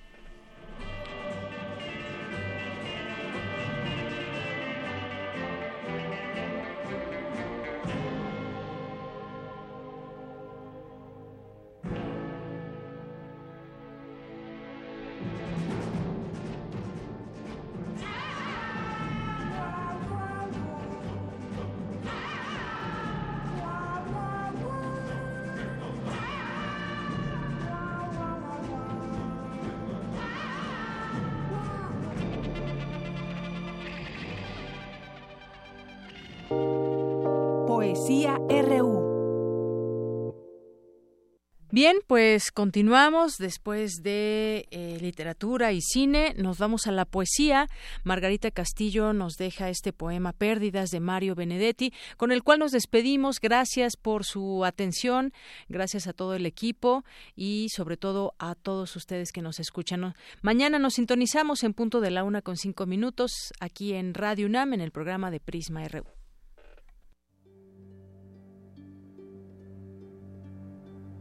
Bien, 41.73 41.97
pues 42.05 42.51
continuamos 42.51 43.37
después 43.39 44.03
de 44.03 44.67
eh, 44.69 44.99
literatura 45.01 45.71
y 45.71 45.81
cine. 45.81 46.35
Nos 46.37 46.59
vamos 46.59 46.85
a 46.85 46.91
la 46.91 47.03
poesía. 47.05 47.67
Margarita 48.03 48.51
Castillo 48.51 49.11
nos 49.11 49.37
deja 49.37 49.71
este 49.71 49.91
poema 49.91 50.33
Pérdidas 50.33 50.91
de 50.91 50.99
Mario 50.99 51.33
Benedetti, 51.33 51.91
con 52.15 52.31
el 52.31 52.43
cual 52.43 52.59
nos 52.59 52.73
despedimos. 52.73 53.39
Gracias 53.39 53.97
por 53.97 54.23
su 54.23 54.65
atención, 54.65 55.33
gracias 55.67 56.05
a 56.05 56.13
todo 56.13 56.35
el 56.35 56.45
equipo 56.45 57.05
y 57.35 57.69
sobre 57.69 57.97
todo 57.97 58.35
a 58.37 58.53
todos 58.53 58.95
ustedes 58.95 59.31
que 59.31 59.41
nos 59.41 59.59
escuchan. 59.59 60.13
Mañana 60.43 60.77
nos 60.77 60.93
sintonizamos 60.93 61.63
en 61.63 61.73
punto 61.73 62.01
de 62.01 62.11
la 62.11 62.23
una 62.23 62.43
con 62.43 62.55
cinco 62.55 62.85
minutos 62.85 63.51
aquí 63.59 63.93
en 63.93 64.13
Radio 64.13 64.45
UNAM 64.45 64.73
en 64.73 64.81
el 64.81 64.91
programa 64.91 65.31
de 65.31 65.39
Prisma 65.39 65.87
RU. 65.87 66.22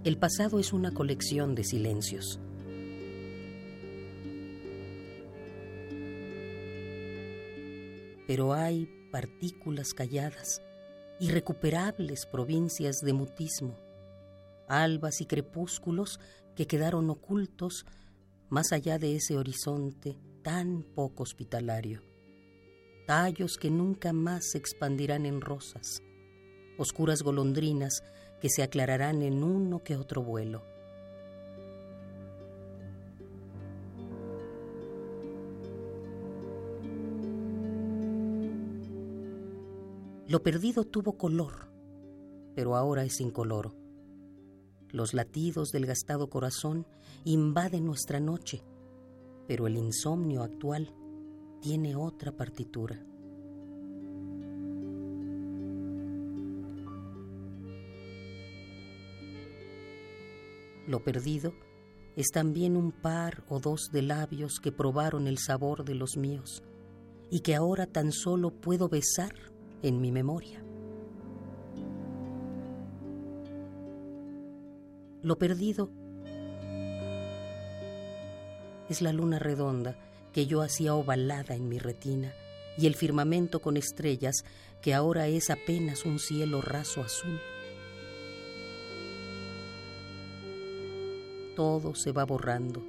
El 0.05 0.19
pasado 0.19 0.59
es 0.59 0.73
una 0.73 0.91
colección 0.91 1.55
de 1.55 1.63
silencios. 1.63 2.41
Pero 8.27 8.53
hay 8.53 8.89
partículas 9.13 9.95
calladas, 9.95 10.61
irrecuperables 11.21 12.27
provincias 12.27 12.97
de 12.97 13.13
mutismo, 13.13 13.79
albas 14.67 15.21
y 15.21 15.27
crepúsculos 15.27 16.19
que 16.57 16.67
quedaron 16.67 17.09
ocultos 17.09 17.87
más 18.51 18.73
allá 18.73 18.99
de 18.99 19.15
ese 19.15 19.37
horizonte 19.37 20.19
tan 20.43 20.83
poco 20.83 21.23
hospitalario, 21.23 22.03
tallos 23.07 23.57
que 23.57 23.71
nunca 23.71 24.13
más 24.13 24.51
se 24.51 24.59
expandirán 24.59 25.27
en 25.27 25.41
rosas, 25.41 26.03
oscuras 26.77 27.23
golondrinas 27.23 28.03
que 28.43 28.49
se 28.49 28.65
aclararán 28.65 29.23
en 29.23 29.45
uno 29.45 29.85
que 29.85 29.97
otro 29.97 30.21
vuelo. 30.21 30.63
Lo 40.27 40.43
perdido 40.43 40.85
tuvo 40.85 41.17
color, 41.17 41.69
pero 42.57 42.75
ahora 42.75 43.05
es 43.05 43.21
incoloro. 43.21 43.77
Los 44.91 45.15
latidos 45.15 45.71
del 45.71 45.87
gastado 45.87 46.29
corazón 46.29 46.85
invaden 47.25 47.87
nuestra 47.87 48.19
noche, 48.19 48.65
pero 49.47 49.69
el 49.69 49.77
insomnio 49.77 50.43
actual 50.43 50.93
tiene 51.61 51.95
otra 51.95 52.33
partitura. 52.33 53.07
Lo 60.87 61.05
perdido 61.05 61.55
es 62.17 62.29
también 62.31 62.77
un 62.77 62.93
par 62.93 63.45
o 63.49 63.61
dos 63.61 63.91
de 63.93 64.03
labios 64.03 64.59
que 64.61 64.73
probaron 64.73 65.27
el 65.27 65.39
sabor 65.39 65.85
de 65.85 65.95
los 65.95 66.17
míos 66.17 66.63
y 67.31 67.41
que 67.41 67.55
ahora 67.55 67.87
tan 67.87 68.13
solo 68.13 68.51
puedo 68.51 68.89
besar 68.89 69.35
en 69.83 70.01
mi 70.01 70.13
memoria. 70.13 70.63
Lo 75.23 75.39
perdido 75.39 75.91
es 78.89 79.01
la 79.01 79.13
luna 79.13 79.39
redonda 79.39 79.97
que 80.33 80.47
yo 80.47 80.63
hacía 80.63 80.95
ovalada 80.95 81.55
en 81.55 81.69
mi 81.69 81.79
retina 81.79 82.33
y 82.77 82.87
el 82.87 82.95
firmamento 82.95 83.61
con 83.61 83.77
estrellas 83.77 84.45
que 84.81 84.95
ahora 84.95 85.29
es 85.29 85.51
apenas 85.51 86.05
un 86.05 86.19
cielo 86.19 86.61
raso 86.61 87.03
azul. 87.03 87.41
Todo 91.55 91.95
se 91.95 92.13
va 92.13 92.25
borrando, 92.25 92.83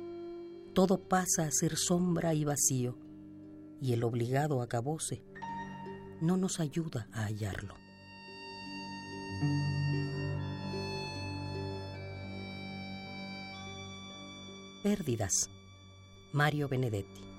todo 0.73 0.97
pasa 1.07 1.43
a 1.43 1.51
ser 1.51 1.75
sombra 1.75 2.33
y 2.33 2.45
vacío, 2.45 2.97
y 3.81 3.93
el 3.93 4.03
obligado 4.03 4.61
acabose 4.61 5.23
no 6.21 6.37
nos 6.37 6.59
ayuda 6.59 7.07
a 7.11 7.25
hallarlo. 7.25 7.75
Pérdidas. 14.83 15.49
Mario 16.33 16.67
Benedetti. 16.67 17.32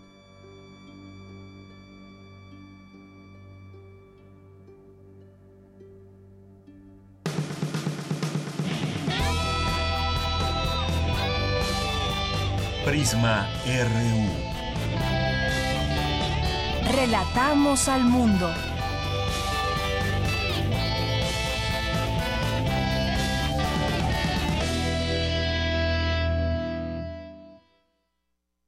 Prisma 13.05 13.47
RU. 13.67 14.23
Relatamos 16.97 17.87
al 17.87 18.03
mundo. 18.03 18.51